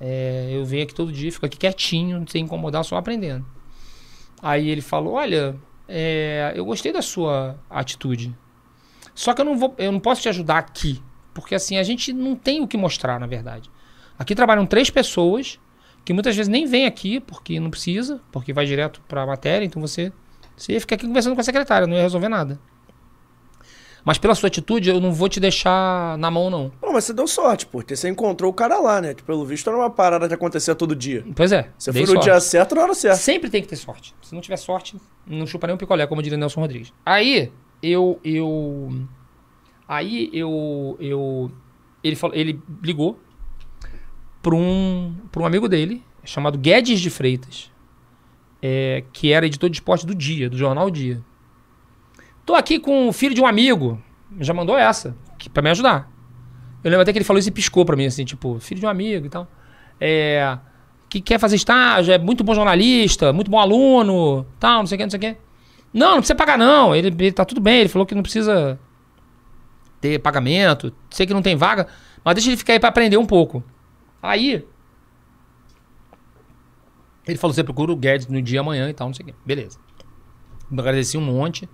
É, 0.00 0.50
eu 0.52 0.64
venho 0.64 0.84
aqui 0.84 0.94
todo 0.94 1.10
dia, 1.10 1.30
fico 1.32 1.44
aqui 1.44 1.58
quietinho, 1.58 2.24
sem 2.28 2.44
incomodar, 2.44 2.84
só 2.84 2.96
aprendendo. 2.96 3.44
Aí 4.42 4.68
ele 4.68 4.82
falou: 4.82 5.14
Olha, 5.14 5.56
é, 5.88 6.52
eu 6.56 6.64
gostei 6.64 6.92
da 6.92 7.00
sua 7.00 7.56
atitude. 7.70 8.36
Só 9.14 9.32
que 9.32 9.40
eu 9.40 9.44
não 9.44 9.56
vou, 9.56 9.74
eu 9.78 9.92
não 9.92 10.00
posso 10.00 10.22
te 10.22 10.28
ajudar 10.28 10.58
aqui, 10.58 11.00
porque 11.32 11.54
assim 11.54 11.78
a 11.78 11.82
gente 11.82 12.12
não 12.12 12.34
tem 12.34 12.60
o 12.60 12.66
que 12.66 12.76
mostrar, 12.76 13.20
na 13.20 13.26
verdade. 13.26 13.70
Aqui 14.18 14.34
trabalham 14.34 14.66
três 14.66 14.90
pessoas 14.90 15.60
que 16.04 16.12
muitas 16.12 16.34
vezes 16.34 16.48
nem 16.48 16.66
vêm 16.66 16.86
aqui 16.86 17.20
porque 17.20 17.60
não 17.60 17.70
precisa, 17.70 18.20
porque 18.32 18.52
vai 18.52 18.66
direto 18.66 19.00
para 19.06 19.22
a 19.22 19.26
matéria, 19.26 19.64
então 19.64 19.80
você 19.80 20.12
você 20.56 20.78
ficar 20.78 20.96
aqui 20.96 21.06
conversando 21.06 21.34
com 21.34 21.40
a 21.40 21.44
secretária, 21.44 21.86
não 21.86 21.96
ia 21.96 22.02
resolver 22.02 22.28
nada. 22.28 22.58
Mas 24.04 24.18
pela 24.18 24.34
sua 24.34 24.48
atitude, 24.48 24.90
eu 24.90 25.00
não 25.00 25.12
vou 25.12 25.28
te 25.28 25.38
deixar 25.38 26.18
na 26.18 26.30
mão 26.30 26.50
não. 26.50 26.70
Pô, 26.80 26.92
mas 26.92 27.04
você 27.04 27.12
deu 27.12 27.26
sorte, 27.28 27.66
porque 27.66 27.94
você 27.94 28.08
encontrou 28.08 28.50
o 28.50 28.54
cara 28.54 28.78
lá, 28.80 29.00
né? 29.00 29.14
Que 29.14 29.22
pelo 29.22 29.44
visto 29.44 29.68
era 29.70 29.76
uma 29.76 29.90
parada 29.90 30.26
que 30.26 30.34
acontecia 30.34 30.74
todo 30.74 30.94
dia. 30.94 31.24
Pois 31.34 31.52
é. 31.52 31.70
Você 31.78 31.92
foi 31.92 32.00
no 32.02 32.06
sorte. 32.08 32.24
dia 32.24 32.40
certo 32.40 32.74
na 32.74 32.82
hora 32.82 32.94
certa. 32.94 33.16
Sempre 33.18 33.48
tem 33.48 33.62
que 33.62 33.68
ter 33.68 33.76
sorte. 33.76 34.14
Se 34.20 34.34
não 34.34 34.40
tiver 34.40 34.56
sorte, 34.56 34.96
não 35.26 35.46
chupa 35.46 35.68
nem 35.68 35.74
um 35.74 35.78
picolé, 35.78 36.06
como 36.06 36.20
diria 36.22 36.36
Nelson 36.36 36.60
Rodrigues. 36.60 36.92
Aí, 37.06 37.52
eu. 37.82 38.18
eu 38.24 38.92
aí, 39.86 40.30
eu. 40.32 40.96
eu 40.98 41.52
ele, 42.02 42.16
falou, 42.16 42.36
ele 42.36 42.60
ligou 42.82 43.20
para 44.42 44.56
um, 44.56 45.14
pra 45.30 45.42
um 45.42 45.46
amigo 45.46 45.68
dele, 45.68 46.02
chamado 46.24 46.58
Guedes 46.58 47.00
de 47.00 47.08
Freitas, 47.08 47.70
é, 48.60 49.04
que 49.12 49.32
era 49.32 49.46
editor 49.46 49.70
de 49.70 49.76
esporte 49.76 50.04
do 50.04 50.14
Dia, 50.14 50.50
do 50.50 50.58
jornal 50.58 50.90
Dia. 50.90 51.22
Tô 52.44 52.54
aqui 52.54 52.78
com 52.78 53.08
o 53.08 53.12
filho 53.12 53.34
de 53.34 53.40
um 53.40 53.46
amigo. 53.46 54.02
Já 54.40 54.54
mandou 54.54 54.76
essa, 54.76 55.16
que, 55.38 55.48
pra 55.48 55.62
me 55.62 55.70
ajudar. 55.70 56.10
Eu 56.82 56.90
lembro 56.90 57.02
até 57.02 57.12
que 57.12 57.18
ele 57.18 57.24
falou 57.24 57.38
isso 57.38 57.48
e 57.48 57.52
piscou 57.52 57.84
pra 57.84 57.96
mim, 57.96 58.06
assim, 58.06 58.24
tipo, 58.24 58.58
filho 58.58 58.80
de 58.80 58.86
um 58.86 58.88
amigo 58.88 59.26
e 59.26 59.28
tal. 59.28 59.46
É 60.00 60.58
que 61.12 61.20
quer 61.20 61.38
fazer 61.38 61.56
estágio, 61.56 62.14
é 62.14 62.16
muito 62.16 62.42
bom 62.42 62.54
jornalista, 62.54 63.34
muito 63.34 63.50
bom 63.50 63.58
aluno, 63.58 64.46
tal, 64.58 64.78
não 64.78 64.86
sei 64.86 64.96
o 64.96 64.98
que, 64.98 65.04
não 65.04 65.10
sei 65.10 65.18
o 65.18 65.20
que. 65.20 65.36
Não, 65.92 66.12
não 66.12 66.16
precisa 66.18 66.34
pagar 66.34 66.56
não, 66.56 66.96
ele, 66.96 67.08
ele 67.08 67.32
tá 67.32 67.44
tudo 67.44 67.60
bem, 67.60 67.80
ele 67.80 67.90
falou 67.90 68.06
que 68.06 68.14
não 68.14 68.22
precisa 68.22 68.80
ter 70.00 70.18
pagamento, 70.20 70.90
sei 71.10 71.26
que 71.26 71.34
não 71.34 71.42
tem 71.42 71.54
vaga, 71.54 71.86
mas 72.24 72.34
deixa 72.34 72.48
ele 72.48 72.56
ficar 72.56 72.72
aí 72.72 72.80
pra 72.80 72.88
aprender 72.88 73.18
um 73.18 73.26
pouco. 73.26 73.62
Aí, 74.22 74.66
ele 77.28 77.36
falou, 77.36 77.52
você 77.52 77.62
procura 77.62 77.92
o 77.92 77.96
Guedes 77.96 78.26
no 78.28 78.40
dia 78.40 78.60
amanhã 78.60 78.88
e 78.88 78.94
tal, 78.94 79.08
não 79.08 79.14
sei 79.14 79.24
o 79.24 79.26
que. 79.26 79.34
Beleza. 79.44 79.78
Eu 80.70 80.78
agradeci 80.80 81.18
um 81.18 81.20
monte. 81.20 81.68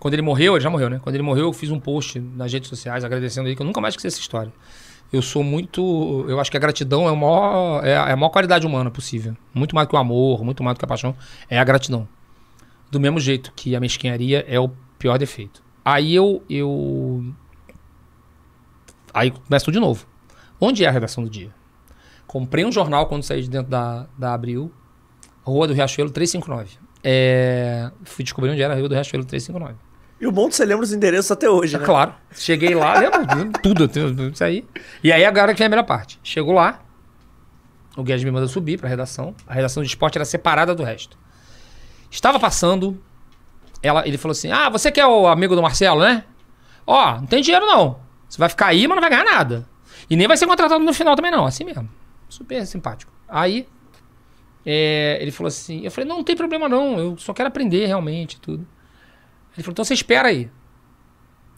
Quando 0.00 0.14
ele 0.14 0.22
morreu, 0.22 0.54
ele 0.54 0.64
já 0.64 0.70
morreu, 0.70 0.88
né? 0.88 0.98
Quando 0.98 1.14
ele 1.14 1.22
morreu, 1.22 1.44
eu 1.44 1.52
fiz 1.52 1.70
um 1.70 1.78
post 1.78 2.18
nas 2.18 2.50
redes 2.50 2.70
sociais 2.70 3.04
agradecendo 3.04 3.46
ele, 3.46 3.54
que 3.54 3.60
eu 3.60 3.66
nunca 3.66 3.82
mais 3.82 3.92
esqueci 3.92 4.06
essa 4.08 4.18
história. 4.18 4.50
Eu 5.12 5.20
sou 5.20 5.44
muito. 5.44 6.24
Eu 6.26 6.40
acho 6.40 6.50
que 6.50 6.56
a 6.56 6.60
gratidão 6.60 7.06
é, 7.06 7.14
maior, 7.14 7.84
é, 7.84 7.96
a, 7.96 8.08
é 8.08 8.12
a 8.12 8.16
maior 8.16 8.30
qualidade 8.30 8.66
humana 8.66 8.90
possível. 8.90 9.36
Muito 9.52 9.74
mais 9.74 9.86
do 9.86 9.90
que 9.90 9.96
o 9.96 9.98
amor, 9.98 10.42
muito 10.42 10.62
mais 10.62 10.74
do 10.74 10.78
que 10.78 10.84
a 10.86 10.88
paixão. 10.88 11.14
É 11.50 11.58
a 11.58 11.64
gratidão. 11.64 12.08
Do 12.90 12.98
mesmo 12.98 13.20
jeito 13.20 13.52
que 13.54 13.76
a 13.76 13.80
mesquinharia 13.80 14.44
é 14.48 14.58
o 14.58 14.70
pior 14.98 15.18
defeito. 15.18 15.62
Aí 15.84 16.14
eu. 16.14 16.42
eu... 16.48 17.22
Aí 19.12 19.32
começa 19.32 19.66
tudo 19.66 19.74
de 19.74 19.80
novo. 19.80 20.06
Onde 20.58 20.82
é 20.82 20.88
a 20.88 20.90
redação 20.90 21.22
do 21.22 21.28
dia? 21.28 21.52
Comprei 22.26 22.64
um 22.64 22.72
jornal 22.72 23.06
quando 23.06 23.22
saí 23.22 23.42
de 23.42 23.50
dentro 23.50 23.70
da, 23.70 24.06
da 24.16 24.32
Abril, 24.32 24.72
Rua 25.42 25.66
do 25.66 25.74
Riachuelo 25.74 26.10
359. 26.10 26.78
É, 27.02 27.90
fui 28.04 28.22
descobrir 28.22 28.50
onde 28.50 28.62
era 28.62 28.72
a 28.72 28.76
Rua 28.76 28.88
do 28.88 28.94
Riachuelo 28.94 29.24
359. 29.24 29.89
E 30.20 30.26
o 30.26 30.32
bom 30.32 30.46
é 30.46 30.48
que 30.50 30.56
você 30.56 30.64
lembra 30.66 30.84
os 30.84 30.92
endereços 30.92 31.30
até 31.30 31.48
hoje, 31.48 31.76
É 31.76 31.78
né? 31.78 31.84
claro. 31.84 32.14
Cheguei 32.32 32.74
lá, 32.74 32.98
lembro 32.98 33.52
tudo, 33.62 33.88
tudo 33.88 34.28
isso 34.28 34.44
aí. 34.44 34.66
E 35.02 35.10
aí 35.12 35.24
agora 35.24 35.52
que 35.54 35.58
vem 35.58 35.66
a 35.66 35.70
melhor 35.70 35.84
parte. 35.84 36.20
Chegou 36.22 36.52
lá, 36.54 36.82
o 37.96 38.02
Guedes 38.02 38.22
me 38.24 38.30
manda 38.30 38.46
subir 38.46 38.78
pra 38.78 38.88
redação. 38.88 39.34
A 39.46 39.54
redação 39.54 39.82
de 39.82 39.88
esporte 39.88 40.18
era 40.18 40.24
separada 40.24 40.74
do 40.74 40.82
resto. 40.82 41.16
Estava 42.10 42.38
passando, 42.38 43.02
ela, 43.82 44.06
ele 44.06 44.18
falou 44.18 44.32
assim: 44.32 44.50
Ah, 44.52 44.68
você 44.68 44.90
que 44.92 45.00
é 45.00 45.06
o 45.06 45.26
amigo 45.26 45.56
do 45.56 45.62
Marcelo, 45.62 46.00
né? 46.02 46.24
Ó, 46.86 47.14
não 47.16 47.26
tem 47.26 47.40
dinheiro 47.40 47.64
não. 47.66 47.98
Você 48.28 48.38
vai 48.38 48.48
ficar 48.48 48.66
aí, 48.66 48.86
mas 48.86 48.96
não 48.96 49.00
vai 49.00 49.10
ganhar 49.10 49.24
nada. 49.24 49.66
E 50.08 50.16
nem 50.16 50.28
vai 50.28 50.36
ser 50.36 50.46
contratado 50.46 50.82
no 50.84 50.92
final 50.92 51.16
também 51.16 51.30
não, 51.30 51.46
assim 51.46 51.64
mesmo. 51.64 51.88
Super 52.28 52.66
simpático. 52.66 53.12
Aí, 53.28 53.66
é, 54.66 55.18
ele 55.20 55.30
falou 55.30 55.48
assim, 55.48 55.84
eu 55.84 55.90
falei, 55.90 56.08
não, 56.08 56.18
não 56.18 56.24
tem 56.24 56.36
problema 56.36 56.68
não, 56.68 56.98
eu 56.98 57.16
só 57.16 57.32
quero 57.32 57.48
aprender 57.48 57.86
realmente 57.86 58.34
e 58.34 58.40
tudo. 58.40 58.66
Ele 59.54 59.62
falou, 59.62 59.72
então 59.72 59.84
você 59.84 59.94
espera 59.94 60.28
aí. 60.28 60.50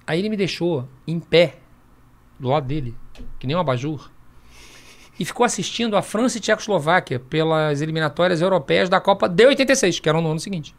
Aí 0.07 0.19
ele 0.19 0.29
me 0.29 0.37
deixou 0.37 0.89
em 1.07 1.21
pé, 1.21 1.59
do 2.39 2.49
lado 2.49 2.67
dele, 2.67 2.97
que 3.39 3.47
nem 3.47 3.55
um 3.55 3.61
abajur, 3.61 4.11
e 5.19 5.25
ficou 5.25 5.45
assistindo 5.45 5.97
a 5.97 6.03
França 6.03 6.39
e 6.39 6.41
Tchecoslováquia 6.41 7.21
pelas 7.21 7.81
eliminatórias 7.81 8.41
europeias 8.41 8.89
da 8.89 9.01
Copa 9.01 9.29
de 9.29 9.47
86, 9.47 10.01
que 10.01 10.09
eram 10.09 10.21
no 10.21 10.31
ano 10.31 10.41
seguinte. 10.41 10.75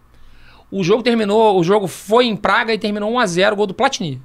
O 0.69 0.83
jogo 0.83 1.03
terminou, 1.03 1.59
o 1.59 1.63
jogo 1.63 1.87
foi 1.87 2.25
em 2.25 2.35
Praga 2.35 2.73
e 2.73 2.79
terminou 2.79 3.11
1 3.11 3.19
a 3.19 3.25
0 3.25 3.55
gol 3.55 3.67
do 3.67 3.73
Platini. 3.73 4.21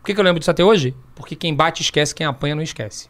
Por 0.00 0.06
que, 0.06 0.14
que 0.14 0.20
eu 0.20 0.24
lembro 0.24 0.40
disso 0.40 0.50
até 0.50 0.64
hoje? 0.64 0.94
Porque 1.14 1.36
quem 1.36 1.54
bate 1.54 1.82
esquece, 1.82 2.14
quem 2.14 2.26
apanha 2.26 2.56
não 2.56 2.62
esquece. 2.62 3.08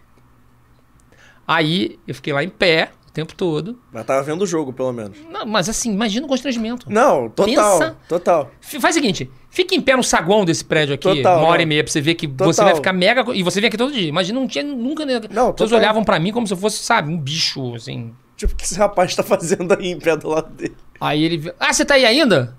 Aí 1.48 1.98
eu 2.06 2.14
fiquei 2.14 2.32
lá 2.32 2.44
em 2.44 2.50
pé 2.50 2.92
o 3.12 3.14
tempo 3.14 3.34
todo. 3.34 3.78
Mas 3.92 4.06
tava 4.06 4.22
vendo 4.22 4.40
o 4.42 4.46
jogo, 4.46 4.72
pelo 4.72 4.90
menos. 4.92 5.18
Não, 5.30 5.44
mas 5.46 5.68
assim, 5.68 5.92
imagina 5.92 6.24
o 6.24 6.28
constrangimento. 6.28 6.90
Não, 6.90 7.28
total. 7.28 7.44
Pensa- 7.78 7.96
Total. 8.08 8.50
F- 8.60 8.80
Faz 8.80 8.96
o 8.96 8.98
seguinte, 8.98 9.30
fica 9.50 9.74
em 9.74 9.80
pé 9.82 9.94
no 9.94 10.02
saguão 10.02 10.44
desse 10.46 10.64
prédio 10.64 10.94
aqui, 10.94 11.16
Total, 11.16 11.38
uma 11.38 11.48
hora 11.48 11.58
não. 11.58 11.62
e 11.62 11.66
meia, 11.66 11.84
pra 11.84 11.92
você 11.92 12.00
ver 12.00 12.14
que 12.14 12.26
você 12.26 12.36
Total. 12.36 12.64
vai 12.66 12.74
ficar 12.74 12.92
mega. 12.94 13.24
E 13.34 13.42
você 13.42 13.60
vem 13.60 13.68
aqui 13.68 13.76
todo 13.76 13.92
dia. 13.92 14.08
Imagina, 14.08 14.40
não 14.40 14.48
tinha 14.48 14.64
nunca. 14.64 15.04
Né? 15.04 15.20
Não, 15.30 15.52
total. 15.52 15.78
olhavam 15.78 16.02
pra 16.02 16.18
mim 16.18 16.32
como 16.32 16.46
se 16.46 16.54
eu 16.54 16.56
fosse, 16.56 16.78
sabe, 16.78 17.12
um 17.12 17.18
bicho, 17.18 17.74
assim. 17.74 18.12
Tipo, 18.36 18.54
o 18.54 18.56
que 18.56 18.64
esse 18.64 18.76
rapaz 18.76 19.14
tá 19.14 19.22
fazendo 19.22 19.72
aí 19.78 19.88
em 19.92 19.98
pé 19.98 20.16
do 20.16 20.28
lado 20.28 20.50
dele? 20.54 20.74
Aí 21.00 21.22
ele. 21.22 21.52
Ah, 21.60 21.72
você 21.72 21.84
tá 21.84 21.94
aí 21.94 22.06
ainda? 22.06 22.56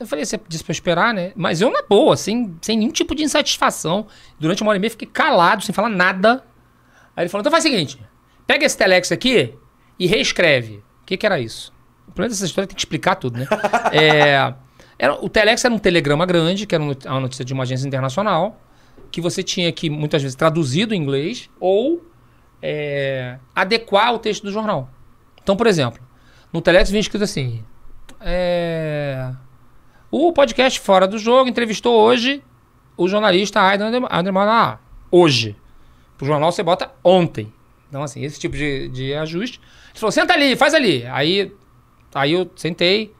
Eu 0.00 0.06
falei, 0.06 0.24
você 0.24 0.38
disse 0.48 0.64
pra 0.64 0.72
eu 0.72 0.74
esperar, 0.74 1.14
né? 1.14 1.30
Mas 1.36 1.60
eu, 1.60 1.70
na 1.70 1.80
boa, 1.88 2.16
sem, 2.16 2.56
sem 2.60 2.76
nenhum 2.76 2.90
tipo 2.90 3.14
de 3.14 3.22
insatisfação. 3.22 4.06
Durante 4.40 4.60
uma 4.60 4.70
hora 4.70 4.76
e 4.78 4.80
meia, 4.80 4.90
fiquei 4.90 5.06
calado, 5.06 5.62
sem 5.62 5.72
falar 5.72 5.88
nada. 5.88 6.42
Aí 7.16 7.22
ele 7.22 7.28
falou: 7.28 7.40
então 7.42 7.52
faz 7.52 7.64
o 7.64 7.68
seguinte: 7.68 8.00
pega 8.46 8.66
esse 8.66 8.76
telex 8.76 9.12
aqui 9.12 9.54
e 10.02 10.06
reescreve. 10.06 10.82
O 11.02 11.06
que, 11.06 11.16
que 11.16 11.24
era 11.24 11.38
isso? 11.38 11.72
O 12.08 12.12
problema 12.12 12.30
dessa 12.30 12.44
história 12.44 12.66
tem 12.66 12.74
que 12.74 12.80
explicar 12.80 13.14
tudo, 13.14 13.38
né? 13.38 13.46
É, 13.92 14.52
era, 14.98 15.14
o 15.24 15.28
telex 15.28 15.64
era 15.64 15.72
um 15.72 15.78
telegrama 15.78 16.26
grande, 16.26 16.66
que 16.66 16.74
era 16.74 16.82
uma 16.82 17.20
notícia 17.20 17.44
de 17.44 17.52
uma 17.52 17.62
agência 17.62 17.86
internacional, 17.86 18.60
que 19.12 19.20
você 19.20 19.42
tinha 19.42 19.70
que, 19.70 19.88
muitas 19.88 20.22
vezes, 20.22 20.34
traduzir 20.34 20.86
do 20.86 20.94
inglês 20.94 21.48
ou 21.60 22.04
é, 22.60 23.38
adequar 23.54 24.12
o 24.12 24.18
texto 24.18 24.42
do 24.42 24.50
jornal. 24.50 24.90
Então, 25.40 25.56
por 25.56 25.68
exemplo, 25.68 26.02
no 26.52 26.60
telex 26.60 26.90
vinha 26.90 27.00
escrito 27.00 27.22
assim: 27.22 27.64
é, 28.20 29.30
o 30.10 30.32
podcast 30.32 30.80
Fora 30.80 31.06
do 31.06 31.18
Jogo 31.18 31.48
entrevistou 31.48 32.00
hoje 32.00 32.42
o 32.96 33.06
jornalista 33.06 33.60
Aidan 33.60 34.06
Anderman 34.10 34.48
ah, 34.48 34.78
hoje. 35.10 35.54
Pro 36.18 36.26
jornal 36.26 36.50
você 36.50 36.62
bota 36.62 36.90
ontem. 37.04 37.52
Então, 37.88 38.02
assim, 38.02 38.24
esse 38.24 38.40
tipo 38.40 38.56
de, 38.56 38.88
de 38.88 39.14
ajuste. 39.14 39.60
Ele 39.92 40.00
falou, 40.00 40.12
senta 40.12 40.32
ali, 40.32 40.56
faz 40.56 40.74
ali. 40.74 41.06
Aí, 41.06 41.52
aí 42.14 42.32
eu 42.32 42.50
sentei. 42.56 43.14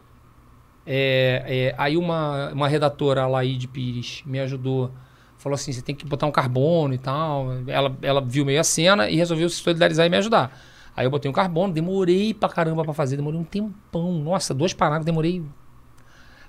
É, 0.84 1.44
é, 1.46 1.74
aí 1.78 1.96
uma, 1.96 2.50
uma 2.52 2.66
redatora, 2.66 3.22
a 3.22 3.26
Laide 3.26 3.68
Pires, 3.68 4.22
me 4.26 4.40
ajudou. 4.40 4.90
Falou 5.38 5.54
assim, 5.54 5.72
você 5.72 5.82
tem 5.82 5.94
que 5.94 6.04
botar 6.04 6.26
um 6.26 6.32
carbono 6.32 6.94
e 6.94 6.98
tal. 6.98 7.48
Ela, 7.66 7.96
ela 8.02 8.20
viu 8.20 8.44
meio 8.44 8.60
a 8.60 8.64
cena 8.64 9.08
e 9.08 9.16
resolveu 9.16 9.48
se 9.48 9.56
solidarizar 9.56 10.06
e 10.06 10.10
me 10.10 10.16
ajudar. 10.16 10.58
Aí 10.96 11.06
eu 11.06 11.10
botei 11.10 11.30
um 11.30 11.34
carbono, 11.34 11.72
demorei 11.72 12.34
pra 12.34 12.48
caramba 12.48 12.84
pra 12.84 12.92
fazer, 12.92 13.16
demorei 13.16 13.40
um 13.40 13.44
tempão. 13.44 14.12
Nossa, 14.12 14.52
dois 14.52 14.72
parágrafos, 14.72 15.06
demorei 15.06 15.42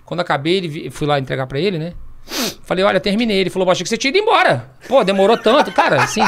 quando 0.06 0.20
acabei, 0.20 0.58
ele, 0.58 0.90
fui 0.90 1.08
lá 1.08 1.20
entregar 1.20 1.48
pra 1.48 1.60
ele, 1.60 1.80
né? 1.80 1.94
Falei, 2.64 2.84
olha, 2.84 3.00
terminei. 3.00 3.38
Ele 3.38 3.50
falou, 3.50 3.70
achei 3.70 3.84
que 3.84 3.90
você 3.90 3.98
tinha 3.98 4.10
ido 4.10 4.18
embora. 4.18 4.70
Pô, 4.88 5.04
demorou 5.04 5.38
tanto. 5.38 5.72
Cara, 5.72 6.04
assim. 6.04 6.22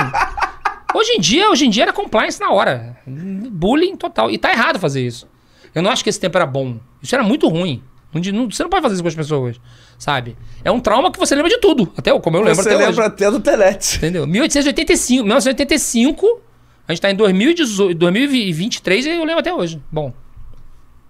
Hoje 0.95 1.11
em 1.11 1.19
dia, 1.19 1.49
hoje 1.49 1.65
em 1.65 1.69
dia 1.69 1.83
era 1.83 1.93
compliance 1.93 2.39
na 2.39 2.51
hora. 2.51 2.97
Bullying 3.05 3.97
total. 3.97 4.31
E 4.31 4.37
tá 4.37 4.49
errado 4.51 4.79
fazer 4.79 5.05
isso. 5.05 5.27
Eu 5.73 5.81
não 5.81 5.91
acho 5.91 6.01
que 6.01 6.09
esse 6.09 6.19
tempo 6.19 6.37
era 6.37 6.45
bom. 6.45 6.79
Isso 7.03 7.13
era 7.13 7.23
muito 7.23 7.49
ruim. 7.49 7.83
Não 8.13 8.49
você 8.49 8.63
não 8.63 8.69
pode 8.69 8.81
fazer 8.81 8.93
isso 8.93 9.03
com 9.03 9.09
as 9.09 9.15
pessoas, 9.15 9.59
sabe? 9.99 10.37
É 10.63 10.71
um 10.71 10.79
trauma 10.79 11.11
que 11.11 11.19
você 11.19 11.35
lembra 11.35 11.49
de 11.49 11.57
tudo. 11.57 11.91
Até 11.97 12.17
como 12.17 12.37
eu 12.37 12.41
lembro 12.43 12.55
Você 12.55 12.69
até 12.69 12.77
lembra 12.77 12.91
hoje. 12.91 13.01
até 13.01 13.29
do 13.29 13.41
Telex. 13.41 13.97
Entendeu? 13.97 14.25
1885, 14.25 15.23
1985, 15.23 16.41
a 16.87 16.93
gente 16.93 17.01
tá 17.01 17.11
em 17.11 17.15
2018, 17.15 17.97
2023 17.97 19.05
e 19.05 19.09
eu 19.09 19.25
lembro 19.25 19.39
até 19.39 19.53
hoje. 19.53 19.81
Bom, 19.91 20.13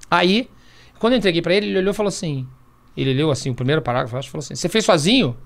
aí, 0.09 0.49
quando 0.97 1.13
eu 1.13 1.19
entreguei 1.19 1.43
pra 1.43 1.53
ele, 1.53 1.67
ele 1.67 1.77
olhou 1.77 1.91
e 1.91 1.95
falou 1.95 2.07
assim, 2.07 2.47
ele 2.97 3.13
leu 3.13 3.29
assim 3.29 3.51
o 3.51 3.53
primeiro 3.55 3.83
parágrafo, 3.83 4.17
acho, 4.17 4.31
falou 4.31 4.43
assim, 4.43 4.55
você 4.55 4.67
fez 4.67 4.83
sozinho? 4.83 5.37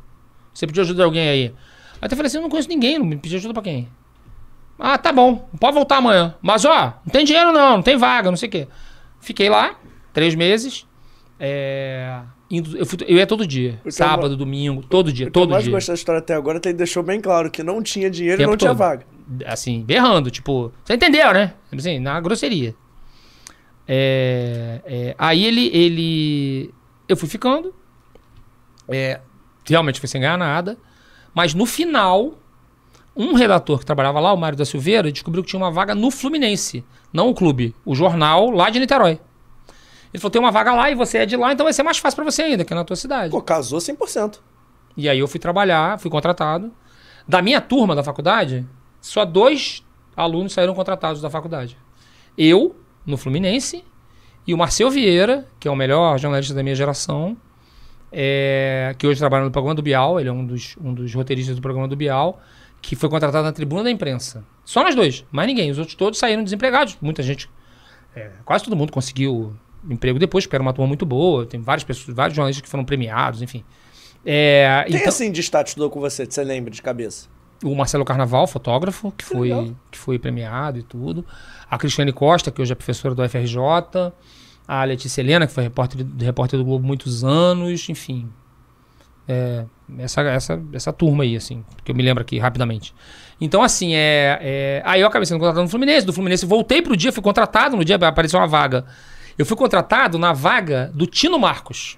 Você 0.54 0.66
pediu 0.66 0.82
ajuda 0.82 1.00
de 1.00 1.04
alguém 1.04 1.28
aí? 1.28 1.54
Aí 2.02 2.08
eu 2.10 2.10
falei 2.10 2.28
assim, 2.28 2.38
eu 2.38 2.44
não 2.44 2.50
conheço 2.50 2.70
ninguém, 2.70 2.98
não 2.98 3.06
me 3.06 3.18
pedi 3.18 3.36
ajuda 3.36 3.54
pra 3.54 3.64
quem? 3.64 3.90
Ah, 4.80 4.98
tá 4.98 5.12
bom, 5.12 5.50
pode 5.60 5.74
voltar 5.74 5.98
amanhã. 5.98 6.36
Mas 6.42 6.64
ó, 6.66 6.94
não 7.06 7.12
tem 7.12 7.26
dinheiro 7.26 7.52
não, 7.52 7.78
não 7.78 7.84
tem 7.84 7.98
vaga, 7.98 8.30
não 8.32 8.38
sei 8.38 8.48
o 8.48 8.52
quê. 8.52 8.68
Fiquei 9.20 9.50
lá, 9.50 9.76
três 10.14 10.34
meses, 10.36 10.88
é, 11.40 12.22
indo- 12.50 12.78
eu, 12.78 12.86
fui- 12.86 12.98
eu 13.06 13.18
ia 13.18 13.28
todo 13.28 13.46
dia, 13.46 13.82
eu 13.84 13.92
sábado, 13.92 14.38
domingo, 14.38 14.82
todo 14.82 15.12
dia, 15.12 15.28
O 15.28 15.32
que 15.32 15.38
eu 15.38 15.42
todo 15.44 15.50
mais 15.52 15.64
dia. 15.66 15.74
gostei 15.74 15.94
da 15.94 15.98
história 16.00 16.20
até 16.20 16.34
agora 16.34 16.60
é 16.64 16.68
ele 16.70 16.78
deixou 16.78 17.04
bem 17.04 17.20
claro 17.20 17.52
que 17.52 17.62
não 17.62 17.84
tinha 17.84 18.10
dinheiro 18.10 18.42
e 18.42 18.46
não 18.46 18.56
tinha 18.56 18.70
todo. 18.70 18.78
vaga. 18.78 19.06
assim, 19.46 19.84
berrando, 19.84 20.32
tipo, 20.32 20.72
você 20.86 20.94
entendeu, 20.94 21.34
né? 21.34 21.54
Assim, 21.74 22.00
na 22.00 22.20
grosseria. 22.22 22.74
É, 23.88 24.82
é, 24.86 25.16
aí 25.18 25.44
ele, 25.46 25.68
ele. 25.74 26.74
Eu 27.08 27.18
fui 27.18 27.28
ficando. 27.28 27.74
É, 28.88 29.20
realmente 29.68 30.00
fui 30.00 30.08
sem 30.08 30.22
ganhar 30.22 30.38
nada. 30.38 30.78
Mas 31.34 31.54
no 31.54 31.66
final, 31.66 32.34
um 33.20 33.34
redator 33.34 33.80
que 33.80 33.86
trabalhava 33.86 34.18
lá, 34.22 34.32
o 34.32 34.38
Mário 34.38 34.58
da 34.58 34.64
Silveira, 34.64 35.12
descobriu 35.12 35.44
que 35.44 35.50
tinha 35.50 35.60
uma 35.60 35.70
vaga 35.70 35.94
no 35.94 36.10
Fluminense. 36.10 36.86
Não 37.12 37.30
o 37.30 37.36
clube, 37.36 37.76
o 37.84 37.94
jornal 37.94 38.50
lá 38.50 38.70
de 38.70 38.80
Niterói. 38.80 39.20
Ele 40.14 40.22
falou: 40.22 40.32
tem 40.32 40.42
uma 40.42 40.52
vaga 40.52 40.74
lá 40.74 40.90
e 40.90 40.96
você 40.96 41.20
é 41.20 41.26
de 41.26 41.36
lá, 41.36 41.52
então 41.52 41.66
vai 41.66 41.74
ser 41.74 41.84
mais 41.84 41.98
fácil 41.98 42.16
pra 42.16 42.24
você 42.24 42.44
ainda, 42.44 42.64
que 42.64 42.72
é 42.72 42.76
na 42.76 42.86
tua 42.86 42.96
cidade. 42.96 43.30
Pô, 43.30 43.42
casou 43.42 43.80
100%. 43.80 44.40
E 44.96 45.10
aí 45.10 45.20
eu 45.20 45.28
fui 45.28 45.40
trabalhar, 45.40 46.00
fui 46.00 46.10
contratado. 46.10 46.72
Da 47.28 47.42
minha 47.42 47.60
turma 47.60 47.94
da 47.94 48.04
faculdade, 48.04 48.66
só 49.02 49.26
dois 49.26 49.84
alunos 50.16 50.54
saíram 50.54 50.74
contratados 50.74 51.22
da 51.22 51.30
faculdade. 51.30 51.78
Eu, 52.38 52.76
no 53.06 53.18
Fluminense, 53.18 53.84
e 54.48 54.54
o 54.54 54.58
Marcel 54.58 54.90
Vieira, 54.90 55.46
que 55.60 55.68
é 55.68 55.72
o 55.72 55.76
melhor 55.76 56.18
jornalista 56.18 56.54
da 56.54 56.64
minha 56.64 56.76
geração, 56.76 57.38
é, 58.12 58.96
que 58.98 59.06
hoje 59.06 59.20
trabalha 59.20 59.46
no 59.46 59.52
programa 59.52 59.76
do 59.76 59.82
Bial, 59.82 60.20
ele 60.20 60.30
é 60.30 60.32
um 60.32 60.46
dos, 60.46 60.76
um 60.82 60.94
dos 60.94 61.14
roteiristas 61.14 61.56
do 61.56 61.62
programa 61.62 61.88
do 61.88 61.96
Bial, 61.96 62.42
que 62.82 62.96
foi 62.96 63.10
contratado 63.10 63.44
na 63.44 63.52
tribuna 63.52 63.84
da 63.84 63.92
imprensa. 63.92 64.44
Só 64.64 64.84
nós 64.84 64.96
dois, 64.96 65.26
mais 65.32 65.48
ninguém. 65.48 65.70
Os 65.72 65.78
outros 65.78 65.96
todos 65.96 66.18
saíram 66.20 66.44
desempregados. 66.44 66.98
Muita 67.02 67.22
gente, 67.24 67.50
é, 68.16 68.32
quase 68.46 68.64
todo 68.64 68.76
mundo 68.76 68.92
conseguiu 68.92 69.54
emprego 69.90 70.20
depois, 70.20 70.46
porque 70.46 70.56
era 70.56 70.62
uma 70.64 70.74
turma 70.74 70.88
muito 70.88 71.06
boa. 71.06 71.46
Tem 71.46 71.60
várias 71.60 71.84
pessoas, 71.84 72.16
vários 72.16 72.36
jornalistas 72.36 72.62
que 72.64 72.70
foram 72.70 72.86
premiados, 72.86 73.42
enfim. 73.42 73.64
É, 74.26 74.84
Quem 74.88 74.98
então- 74.98 75.10
assim 75.10 75.32
de 75.32 75.42
status 75.42 75.72
estudou 75.72 75.90
com 75.90 76.00
você, 76.00 76.26
que 76.28 76.34
você 76.34 76.44
lembra 76.44 76.72
de 76.72 76.82
cabeça? 76.82 77.28
o 77.64 77.76
Marcelo 77.76 78.06
Carnaval, 78.06 78.48
fotógrafo, 78.48 79.12
que 79.12 79.26
foi, 79.26 79.50
legal. 79.50 79.76
que 79.92 79.98
foi 79.98 80.18
premiado 80.18 80.80
e 80.80 80.84
tudo. 80.84 81.26
A 81.70 81.78
Cristiane 81.78 82.14
Costa, 82.14 82.52
que 82.52 82.62
hoje 82.62 82.72
é 82.72 82.76
professora 82.76 83.14
do 83.14 83.22
FRJ. 83.28 84.14
A 84.66 84.84
Letícia 84.86 85.20
Helena, 85.22 85.46
que 85.46 85.52
foi 85.52 85.64
repórter, 85.64 86.06
repórter 86.20 86.58
do 86.58 86.64
Globo 86.64 86.86
muitos 86.88 87.24
anos. 87.24 87.90
Enfim. 87.90 88.30
É, 89.32 89.64
essa, 90.00 90.22
essa, 90.22 90.62
essa 90.74 90.92
turma 90.92 91.24
aí, 91.24 91.36
assim, 91.36 91.64
que 91.84 91.92
eu 91.92 91.96
me 91.96 92.02
lembro 92.02 92.22
aqui 92.24 92.40
rapidamente. 92.40 92.96
Então, 93.40 93.62
assim, 93.62 93.94
é, 93.94 94.40
é, 94.42 94.82
aí 94.84 95.02
eu 95.02 95.08
acabei 95.08 95.28
sendo 95.28 95.38
contratado 95.40 95.62
no 95.64 95.70
Fluminense. 95.70 96.04
Do 96.06 96.12
Fluminense 96.12 96.48
voltei 96.48 96.82
pro 96.82 96.98
dia, 96.98 97.12
fui 97.12 97.22
contratado. 97.22 97.78
No 97.78 97.86
dia 97.86 97.96
apareceu 97.96 98.40
uma 98.40 98.48
vaga. 98.48 98.86
Eu 99.38 99.46
fui 99.46 99.56
contratado 99.56 100.18
na 100.18 100.34
vaga 100.34 100.92
do 100.96 101.06
Tino 101.06 101.38
Marcos, 101.38 101.98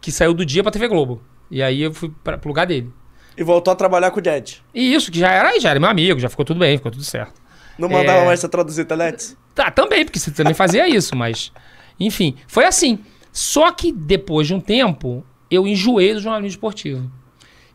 que 0.00 0.12
saiu 0.12 0.32
do 0.32 0.46
dia 0.46 0.62
pra 0.62 0.70
TV 0.72 0.86
Globo. 0.86 1.20
E 1.50 1.62
aí 1.62 1.82
eu 1.82 1.92
fui 1.92 2.10
pra, 2.22 2.38
pro 2.38 2.48
lugar 2.48 2.66
dele. 2.66 2.90
E 3.36 3.42
voltou 3.42 3.72
a 3.72 3.74
trabalhar 3.74 4.10
com 4.10 4.20
o 4.20 4.24
Jed. 4.24 4.62
E 4.72 4.94
isso, 4.94 5.10
que 5.10 5.18
já 5.18 5.30
era, 5.30 5.58
já 5.58 5.70
era 5.70 5.80
meu 5.80 5.90
amigo, 5.90 6.20
já 6.20 6.28
ficou 6.28 6.44
tudo 6.44 6.60
bem, 6.60 6.76
ficou 6.76 6.92
tudo 6.92 7.04
certo. 7.04 7.40
Não 7.78 7.88
mandava 7.88 8.20
É. 8.20 8.26
mais 8.26 8.40
você 8.40 8.48
traduzir 8.48 8.84
Telex? 8.84 9.36
Tá, 9.54 9.70
também, 9.70 10.04
porque 10.04 10.18
você 10.18 10.30
também 10.30 10.54
fazia 10.54 10.86
isso, 10.88 11.16
mas. 11.16 11.50
Enfim, 11.98 12.36
foi 12.46 12.64
assim. 12.66 12.98
Só 13.32 13.70
que 13.72 13.90
depois 13.92 14.46
de 14.46 14.54
um 14.54 14.60
tempo, 14.60 15.24
eu 15.54 15.66
enjoei 15.66 16.14
do 16.14 16.20
jornalismo 16.20 16.56
esportivo. 16.56 17.10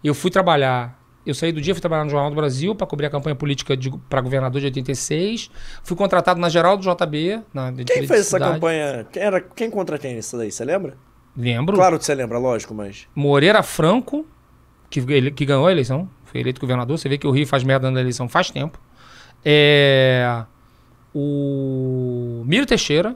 Eu 0.03 0.13
fui 0.13 0.31
trabalhar. 0.31 0.97
Eu 1.25 1.33
saí 1.33 1.51
do 1.51 1.59
dia, 1.59 1.73
fui 1.75 1.81
trabalhar 1.81 2.05
no 2.05 2.09
Jornal 2.09 2.29
do 2.29 2.35
Brasil 2.35 2.73
para 2.73 2.87
cobrir 2.87 3.05
a 3.07 3.09
campanha 3.09 3.35
política 3.35 3.77
para 4.09 4.21
governador 4.21 4.61
de 4.61 4.67
86. 4.67 5.51
Fui 5.83 5.97
contratado 5.97 6.39
na 6.39 6.47
Geral 6.47 6.77
do 6.77 6.83
JB. 6.83 7.41
Na, 7.53 7.71
Quem 7.73 8.07
fez 8.07 8.11
essa 8.21 8.39
campanha? 8.39 9.05
Quem, 9.11 9.21
era, 9.21 9.41
quem 9.41 9.69
contra 9.69 9.97
quem 9.97 10.17
isso 10.17 10.37
daí, 10.37 10.49
você 10.51 10.63
lembra? 10.63 10.95
Lembro. 11.35 11.75
Claro 11.75 11.99
que 11.99 12.05
você 12.05 12.15
lembra, 12.15 12.37
lógico, 12.37 12.73
mas. 12.73 13.07
Moreira 13.13 13.61
Franco, 13.61 14.25
que, 14.89 14.99
ele- 15.01 15.31
que 15.31 15.45
ganhou 15.45 15.67
a 15.67 15.71
eleição, 15.71 16.09
foi 16.23 16.39
eleito 16.39 16.61
governador. 16.61 16.97
Você 16.97 17.09
vê 17.09 17.17
que 17.17 17.27
o 17.27 17.31
Rio 17.31 17.45
faz 17.45 17.61
merda 17.63 17.91
na 17.91 17.99
eleição 17.99 18.29
faz 18.29 18.49
tempo. 18.49 18.79
É, 19.43 20.43
o 21.13 22.43
Miro 22.45 22.65
Teixeira, 22.65 23.15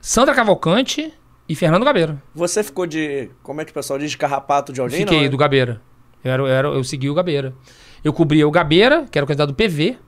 Sandra 0.00 0.34
Cavalcante 0.34 1.12
e 1.50 1.54
Fernando 1.56 1.84
Gabeira. 1.84 2.22
Você 2.32 2.62
ficou 2.62 2.86
de. 2.86 3.28
Como 3.42 3.60
é 3.60 3.64
que 3.64 3.72
o 3.72 3.74
pessoal 3.74 3.98
diz? 3.98 4.12
De 4.12 4.16
carrapato 4.16 4.72
de 4.72 4.80
alguém? 4.80 5.00
Fiquei 5.00 5.16
não, 5.16 5.24
né? 5.24 5.28
do 5.28 5.36
Gabeira. 5.36 5.82
Eu, 6.22 6.30
era, 6.30 6.42
eu, 6.42 6.46
era- 6.46 6.68
eu 6.68 6.84
segui 6.84 7.10
o 7.10 7.14
Gabeira. 7.14 7.52
Eu 8.04 8.12
cobria 8.12 8.46
o 8.46 8.50
Gabeira, 8.52 9.04
que 9.10 9.18
era 9.18 9.24
o 9.24 9.26
candidato 9.26 9.48
do 9.48 9.54
PV. 9.54 9.98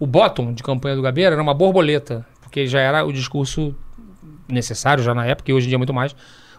O 0.00 0.06
bottom 0.06 0.52
de 0.52 0.64
campanha 0.64 0.96
do 0.96 1.02
Gabeira 1.02 1.34
era 1.34 1.42
uma 1.42 1.54
borboleta, 1.54 2.26
porque 2.42 2.66
já 2.66 2.80
era 2.80 3.04
o 3.04 3.12
discurso 3.12 3.72
necessário 4.48 5.04
já 5.04 5.14
na 5.14 5.24
época, 5.26 5.48
e 5.48 5.54
hoje 5.54 5.66
em 5.66 5.68
dia 5.68 5.76
é 5.76 5.78
muito 5.78 5.94
mais, 5.94 6.16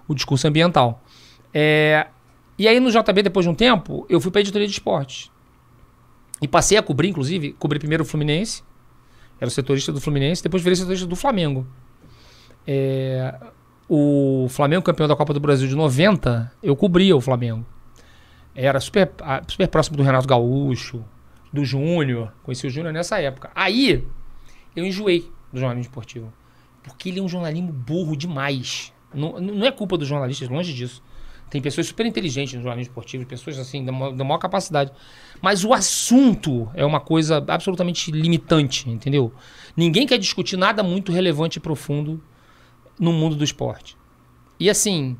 o 0.07 0.15
discurso 0.15 0.47
ambiental. 0.47 1.03
É, 1.53 2.07
e 2.57 2.69
aí 2.69 2.79
no 2.79 2.89
JB, 2.89 3.21
depois 3.23 3.45
de 3.45 3.49
um 3.49 3.55
tempo, 3.55 4.05
eu 4.09 4.21
fui 4.21 4.31
para 4.31 4.39
editoria 4.39 4.65
de 4.67 4.71
esportes. 4.73 5.29
E 6.41 6.47
passei 6.47 6.77
a 6.77 6.81
cobrir, 6.81 7.09
inclusive, 7.09 7.51
cobri 7.59 7.79
primeiro 7.79 8.03
o 8.03 8.05
Fluminense, 8.05 8.63
era 9.41 9.47
o 9.49 9.51
setorista 9.51 9.91
do 9.91 9.99
Fluminense, 9.99 10.41
depois 10.41 10.63
virei 10.63 10.77
setorista 10.77 11.05
do 11.07 11.15
Flamengo. 11.17 11.67
É, 12.65 13.33
o 13.89 14.45
Flamengo 14.49 14.83
campeão 14.83 15.07
da 15.07 15.15
Copa 15.15 15.33
do 15.33 15.39
Brasil 15.39 15.67
de 15.67 15.75
90, 15.75 16.51
eu 16.61 16.75
cobria 16.75 17.15
o 17.15 17.21
Flamengo. 17.21 17.65
Era 18.53 18.79
super, 18.79 19.11
super 19.47 19.67
próximo 19.67 19.97
do 19.97 20.03
Renato 20.03 20.27
Gaúcho, 20.27 21.03
do 21.51 21.65
Júnior. 21.65 22.31
Conheci 22.43 22.67
o 22.67 22.69
Júnior 22.69 22.93
nessa 22.93 23.19
época. 23.19 23.49
Aí, 23.55 24.05
eu 24.75 24.85
enjoei 24.85 25.31
do 25.51 25.59
jornalismo 25.59 25.89
esportivo. 25.89 26.31
Porque 26.83 27.09
ele 27.09 27.19
é 27.19 27.23
um 27.23 27.27
jornalismo 27.27 27.71
burro 27.71 28.15
demais. 28.15 28.93
Não, 29.11 29.39
não 29.39 29.65
é 29.65 29.71
culpa 29.71 29.97
dos 29.97 30.07
jornalistas, 30.07 30.47
longe 30.49 30.71
disso. 30.71 31.01
Tem 31.49 31.59
pessoas 31.59 31.87
super 31.87 32.05
inteligentes 32.05 32.53
no 32.53 32.61
jornalismo 32.61 32.91
esportivo, 32.91 33.25
pessoas 33.25 33.57
assim, 33.57 33.83
da 33.83 33.91
da 34.11 34.23
maior 34.23 34.37
capacidade. 34.37 34.91
Mas 35.41 35.65
o 35.65 35.73
assunto 35.73 36.69
é 36.75 36.85
uma 36.85 36.99
coisa 36.99 37.43
absolutamente 37.47 38.11
limitante, 38.11 38.87
entendeu? 38.87 39.33
Ninguém 39.75 40.05
quer 40.05 40.19
discutir 40.19 40.57
nada 40.57 40.83
muito 40.83 41.11
relevante 41.11 41.57
e 41.57 41.61
profundo 41.61 42.21
no 42.99 43.13
mundo 43.13 43.35
do 43.35 43.43
esporte. 43.43 43.97
E 44.59 44.69
assim, 44.69 45.15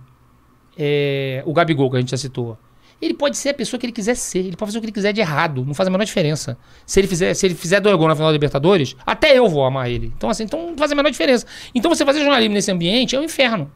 é, 0.78 1.42
o 1.46 1.54
Gabigol, 1.54 1.90
que 1.90 1.98
a 1.98 2.00
gente 2.00 2.12
já 2.12 2.18
citou. 2.18 2.58
Ele 3.02 3.14
pode 3.14 3.38
ser 3.38 3.50
a 3.50 3.54
pessoa 3.54 3.80
que 3.80 3.86
ele 3.86 3.94
quiser 3.94 4.16
ser. 4.16 4.40
Ele 4.40 4.58
pode 4.58 4.72
fazer 4.72 4.78
o 4.78 4.82
que 4.82 4.86
ele 4.86 4.92
quiser 4.92 5.14
de 5.14 5.22
errado. 5.22 5.64
Não 5.66 5.74
faz 5.74 5.88
a 5.88 5.92
menor 5.92 6.04
diferença. 6.04 6.58
Se 6.86 7.00
ele 7.00 7.08
fizer, 7.08 7.34
se 7.34 7.46
ele 7.46 7.56
fizer 7.56 7.80
dois 7.80 7.96
gols 7.96 8.10
na 8.10 8.16
final 8.16 8.28
da 8.28 8.34
Libertadores, 8.34 8.96
até 9.06 9.38
eu 9.38 9.48
vou 9.48 9.64
amar 9.64 9.90
ele. 9.90 10.12
Então, 10.18 10.30
assim, 10.30 10.44
então 10.44 10.72
não 10.72 10.78
faz 10.78 10.92
a 10.92 10.96
menor 10.96 11.10
diferença. 11.10 11.46
Então 11.74 11.90
você 11.90 12.06
fazer 12.06 12.20
jornalismo 12.20 12.54
nesse 12.54 12.70
ambiente 12.72 13.16
é 13.16 13.20
um 13.20 13.24
inferno. 13.24 13.72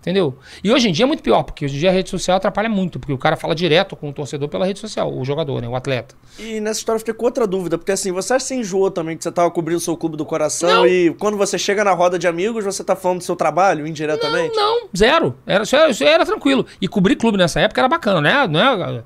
Entendeu? 0.00 0.38
E 0.62 0.70
hoje 0.70 0.88
em 0.88 0.92
dia 0.92 1.04
é 1.04 1.06
muito 1.06 1.22
pior, 1.22 1.42
porque 1.42 1.64
hoje 1.64 1.76
em 1.76 1.80
dia 1.80 1.90
a 1.90 1.92
rede 1.92 2.08
social 2.08 2.36
atrapalha 2.36 2.68
muito, 2.68 3.00
porque 3.00 3.12
o 3.12 3.18
cara 3.18 3.36
fala 3.36 3.52
direto 3.52 3.96
com 3.96 4.08
o 4.10 4.12
torcedor 4.12 4.48
pela 4.48 4.64
rede 4.64 4.78
social, 4.78 5.12
o 5.12 5.24
jogador, 5.24 5.60
né? 5.60 5.68
O 5.68 5.74
atleta. 5.74 6.14
E 6.38 6.60
nessa 6.60 6.78
história 6.78 6.96
eu 6.96 7.00
fiquei 7.00 7.14
com 7.14 7.24
outra 7.24 7.46
dúvida, 7.48 7.76
porque 7.76 7.90
assim, 7.90 8.12
você 8.12 8.34
acha 8.34 8.44
que 8.44 8.48
se 8.48 8.54
enjoou 8.54 8.92
também 8.92 9.16
que 9.16 9.24
você 9.24 9.32
tava 9.32 9.50
cobrindo 9.50 9.78
o 9.78 9.80
seu 9.80 9.96
clube 9.96 10.16
do 10.16 10.24
coração 10.24 10.70
Não. 10.70 10.86
e 10.86 11.12
quando 11.18 11.36
você 11.36 11.58
chega 11.58 11.82
na 11.82 11.92
roda 11.92 12.16
de 12.16 12.28
amigos, 12.28 12.64
você 12.64 12.84
tá 12.84 12.94
falando 12.94 13.18
do 13.18 13.24
seu 13.24 13.34
trabalho 13.34 13.86
indiretamente? 13.86 14.54
Não, 14.54 14.88
zero. 14.96 15.34
Era, 15.44 15.64
isso, 15.64 15.74
era, 15.74 15.90
isso 15.90 16.04
era 16.04 16.24
tranquilo. 16.24 16.64
E 16.80 16.86
cobrir 16.86 17.16
clube 17.16 17.36
nessa 17.36 17.60
época 17.60 17.80
era 17.80 17.88
bacana, 17.88 18.20
né? 18.20 18.46
Não 18.46 18.60
é, 18.60 19.02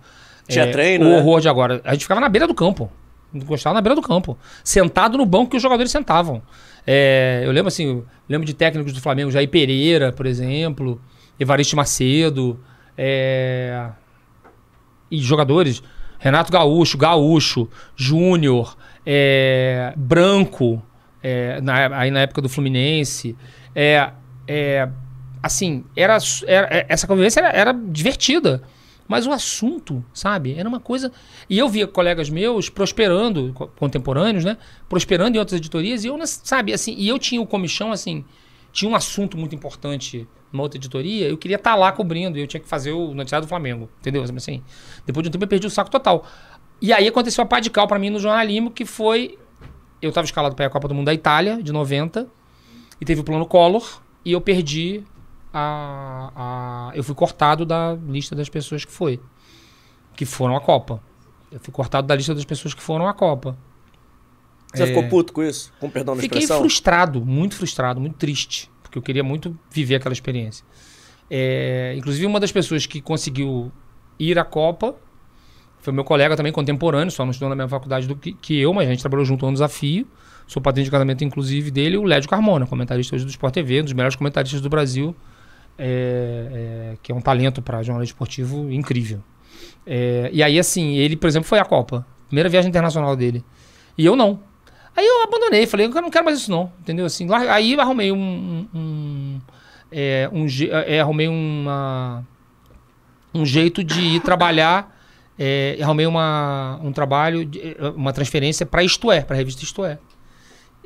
Tinha 0.47 0.71
treino, 0.71 1.07
O 1.07 1.09
né? 1.09 1.19
horror 1.19 1.41
de 1.41 1.49
agora. 1.49 1.81
A 1.85 1.95
gente 1.95 2.03
ficava 2.03 2.21
na 2.21 2.29
beira 2.29 2.47
do 2.47 2.55
campo. 2.55 2.91
Gostava 3.35 3.75
na 3.75 3.81
beira 3.81 3.95
do 3.95 4.03
campo. 4.03 4.37
Sentado 4.63 5.17
no 5.17 5.25
banco 5.25 5.53
que 5.53 5.57
os 5.57 5.63
jogadores 5.63 5.91
sentavam. 5.91 6.43
É, 6.87 7.43
eu 7.45 7.53
lembro 7.53 7.69
assim, 7.69 7.85
eu 7.87 8.07
lembro 8.29 8.47
de 8.47 8.55
técnicos 8.55 8.93
do 8.93 9.01
Flamengo, 9.01 9.31
Jair 9.31 9.49
Pereira, 9.49 10.13
por 10.13 10.27
exemplo, 10.27 11.01
Evaristo 11.39 11.77
Macedo, 11.77 12.59
é, 12.99 13.89
e 15.11 15.19
jogadores, 15.19 15.83
Renato 16.19 16.51
Gaúcho, 16.53 16.97
Gaúcho, 16.99 17.69
Júnior, 17.97 18.77
é, 19.05 19.93
Branco, 19.97 20.83
é, 21.23 21.61
na- 21.61 21.97
aí 21.99 22.11
na 22.11 22.21
época 22.21 22.41
do 22.43 22.49
Fluminense. 22.49 23.37
É, 23.75 24.11
é, 24.47 24.89
assim, 25.43 25.85
era, 25.97 26.17
era- 26.47 26.87
essa 26.89 27.07
convivência 27.07 27.41
era, 27.41 27.51
era 27.51 27.73
divertida. 27.73 28.63
Mas 29.13 29.27
o 29.27 29.31
assunto, 29.31 30.03
sabe, 30.15 30.55
era 30.55 30.67
uma 30.67 30.81
coisa. 30.81 31.13
E 31.51 31.59
eu 31.59 31.69
via 31.69 31.87
colegas 31.87 32.31
meus 32.31 32.71
prosperando, 32.71 33.53
co- 33.53 33.69
contemporâneos, 33.79 34.43
né? 34.43 34.57
Prosperando 34.89 35.37
em 35.37 35.39
outras 35.39 35.59
editorias, 35.61 36.03
e 36.03 36.07
eu, 36.09 36.19
sabe, 36.27 36.73
assim, 36.73 36.95
e 36.97 37.07
eu 37.07 37.19
tinha 37.19 37.43
o 37.43 37.47
comichão, 37.47 37.93
assim, 37.93 38.25
tinha 38.73 38.91
um 38.91 38.95
assunto 38.95 39.37
muito 39.37 39.55
importante 39.55 40.27
numa 40.51 40.63
outra 40.63 40.79
editoria, 40.79 41.29
eu 41.29 41.37
queria 41.37 41.57
estar 41.59 41.75
lá 41.75 41.93
cobrindo, 41.93 42.39
e 42.39 42.41
eu 42.41 42.47
tinha 42.47 42.59
que 42.61 42.67
fazer 42.67 42.93
o 42.93 43.13
noticiário 43.13 43.47
do 43.47 43.49
Flamengo, 43.51 43.87
entendeu? 44.01 44.23
Assim, 44.23 44.63
depois 45.05 45.23
de 45.25 45.29
um 45.29 45.33
tempo 45.33 45.45
eu 45.45 45.49
perdi 45.49 45.67
o 45.67 45.71
saco 45.71 45.91
total. 45.91 46.27
E 46.81 46.91
aí 46.91 47.07
aconteceu 47.07 47.45
a 47.45 47.47
pá 47.47 47.61
de 47.61 47.69
cal 47.69 47.87
pra 47.87 47.99
mim 47.99 48.09
no 48.09 48.19
jornalismo, 48.19 48.71
que 48.71 48.87
foi. 48.87 49.39
Eu 50.01 50.09
estava 50.09 50.25
escalado 50.25 50.57
para 50.57 50.65
a 50.67 50.71
Copa 50.71 50.89
do 50.89 50.95
Mundo 50.95 51.05
da 51.07 51.15
Itália, 51.15 51.63
de 51.63 51.71
90, 51.71 52.27
e 52.99 53.05
teve 53.05 53.21
o 53.21 53.25
plano 53.25 53.45
Collor, 53.45 54.01
e 54.25 54.33
eu 54.33 54.41
perdi 54.41 55.05
a, 55.53 56.33
a- 56.91 56.97
Eu 56.97 57.03
fui 57.05 57.15
cortado 57.15 57.65
da 57.67 57.95
lista 58.07 58.35
das 58.35 58.49
pessoas 58.49 58.85
que 58.85 58.93
foi. 58.93 59.21
Que 60.17 60.25
foram 60.25 60.57
à 60.57 60.61
Copa. 60.61 61.03
Eu 61.51 61.61
fui 61.61 61.73
cortado 61.73 62.07
da 62.07 62.15
lista 62.15 62.35
das 62.35 62.45
pessoas 62.45 62.75
que 62.75 62.83
foram 62.83 63.07
à 63.07 63.15
Copa. 63.15 63.57
Você 64.75 64.87
ficou 64.87 65.07
puto 65.09 65.33
com 65.35 65.43
isso? 65.43 65.73
Com 65.79 65.91
perdão 65.91 66.15
da 66.15 66.21
É. 66.21 66.23
Fiquei 66.23 66.39
expressão? 66.39 66.61
frustrado, 66.61 67.25
muito 67.25 67.55
frustrado, 67.57 68.01
muito 68.01 68.17
triste, 68.17 68.71
porque 68.83 68.97
eu 68.97 69.03
queria 69.03 69.23
muito 69.23 69.57
viver 69.71 69.97
aquela 69.97 70.15
experiência. 70.15 70.65
É, 71.31 71.95
inclusive, 71.97 72.25
uma 72.27 72.41
das 72.41 72.51
pessoas 72.53 72.87
que 72.87 73.01
conseguiu 73.01 73.71
ir 74.19 74.39
à 74.39 74.45
Copa 74.45 74.95
foi 75.79 75.93
meu 75.93 76.05
colega 76.05 76.37
também 76.37 76.53
contemporâneo, 76.53 77.11
só 77.11 77.25
não 77.25 77.33
estudou 77.33 77.49
na 77.51 77.57
mesma 77.57 77.69
faculdade 77.69 78.07
do 78.07 78.15
que, 78.17 78.33
que 78.33 78.59
eu, 78.59 78.73
mas 78.73 78.87
a 78.89 78.91
gente 78.93 79.01
trabalhou 79.01 79.25
junto 79.27 79.45
no 79.45 79.53
desafio. 79.53 80.07
Sou 80.47 80.63
padrinho 80.63 80.85
de 80.87 80.91
casamento, 80.91 81.23
inclusive, 81.25 81.71
dele, 81.71 81.97
o 81.99 82.05
Lédio 82.05 82.29
Carmona, 82.31 82.67
comentarista 82.67 83.15
hoje 83.15 83.25
do 83.25 83.31
Sport 83.31 83.53
TV, 83.55 83.81
um 83.81 83.85
dos 83.85 83.93
melhores 83.93 84.15
comentaristas 84.17 84.61
do 84.61 84.69
Brasil, 84.71 85.15
é, 85.79 86.93
é, 86.93 86.97
que 87.03 87.11
é 87.13 87.15
um 87.15 87.21
talento 87.21 87.61
para 87.63 87.83
jornalismo 87.83 88.13
esportivo 88.15 88.71
incrível. 88.71 89.21
É, 89.87 90.31
e 90.33 90.43
aí, 90.43 90.59
assim, 90.59 90.95
ele, 90.95 91.17
por 91.17 91.27
exemplo, 91.27 91.49
foi 91.49 91.59
à 91.59 91.65
Copa. 91.65 92.07
Primeira 92.29 92.49
viagem 92.49 92.69
internacional 92.69 93.15
dele. 93.17 93.45
E 93.97 94.05
eu 94.07 94.17
não. 94.17 94.41
Aí 94.97 95.07
eu 95.07 95.23
abandonei, 95.23 95.67
falei, 95.67 95.87
eu 95.87 95.91
não 95.91 96.11
quero 96.11 96.25
mais 96.25 96.39
isso 96.39 96.51
não, 96.51 96.71
entendeu? 96.81 97.05
Assim, 97.07 97.27
lá- 97.27 97.53
aí 97.55 97.79
arrumei 97.81 98.13
um, 98.13 98.17
um, 98.17 98.69
um, 98.79 99.41
é, 99.91 100.29
um 100.33 100.47
je- 100.47 100.69
é, 100.71 101.01
arrumei 101.01 101.29
uma, 101.29 102.23
um 103.35 103.45
jeito 103.47 103.83
de 103.83 104.01
ir 104.01 104.21
trabalhar, 104.21 104.95
é, 105.39 105.79
arrumei 105.83 106.05
uma, 106.07 106.79
um 106.83 106.93
trabalho, 106.93 107.49
uma 107.97 108.13
transferência 108.13 108.67
para 108.67 108.85
Isto 108.85 109.11
É, 109.11 109.23
para 109.23 109.35
a 109.35 109.39
revista 109.39 109.65
Isto 109.65 109.85
É. 109.85 109.99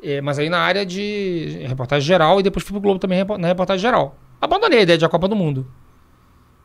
É, 0.01 0.21
mas 0.21 0.37
aí 0.39 0.47
na 0.47 0.59
área 0.59 0.85
de 0.85 1.63
reportagem 1.67 2.05
geral 2.07 2.39
e 2.39 2.43
depois 2.43 2.63
fui 2.63 2.71
pro 2.73 2.81
Globo 2.81 2.99
também 2.99 3.25
na 3.39 3.47
reportagem 3.47 3.81
geral. 3.81 4.15
Abandonei 4.41 4.79
a 4.79 4.81
ideia 4.83 4.97
de 4.97 5.05
a 5.05 5.09
Copa 5.09 5.27
do 5.27 5.35
Mundo. 5.35 5.65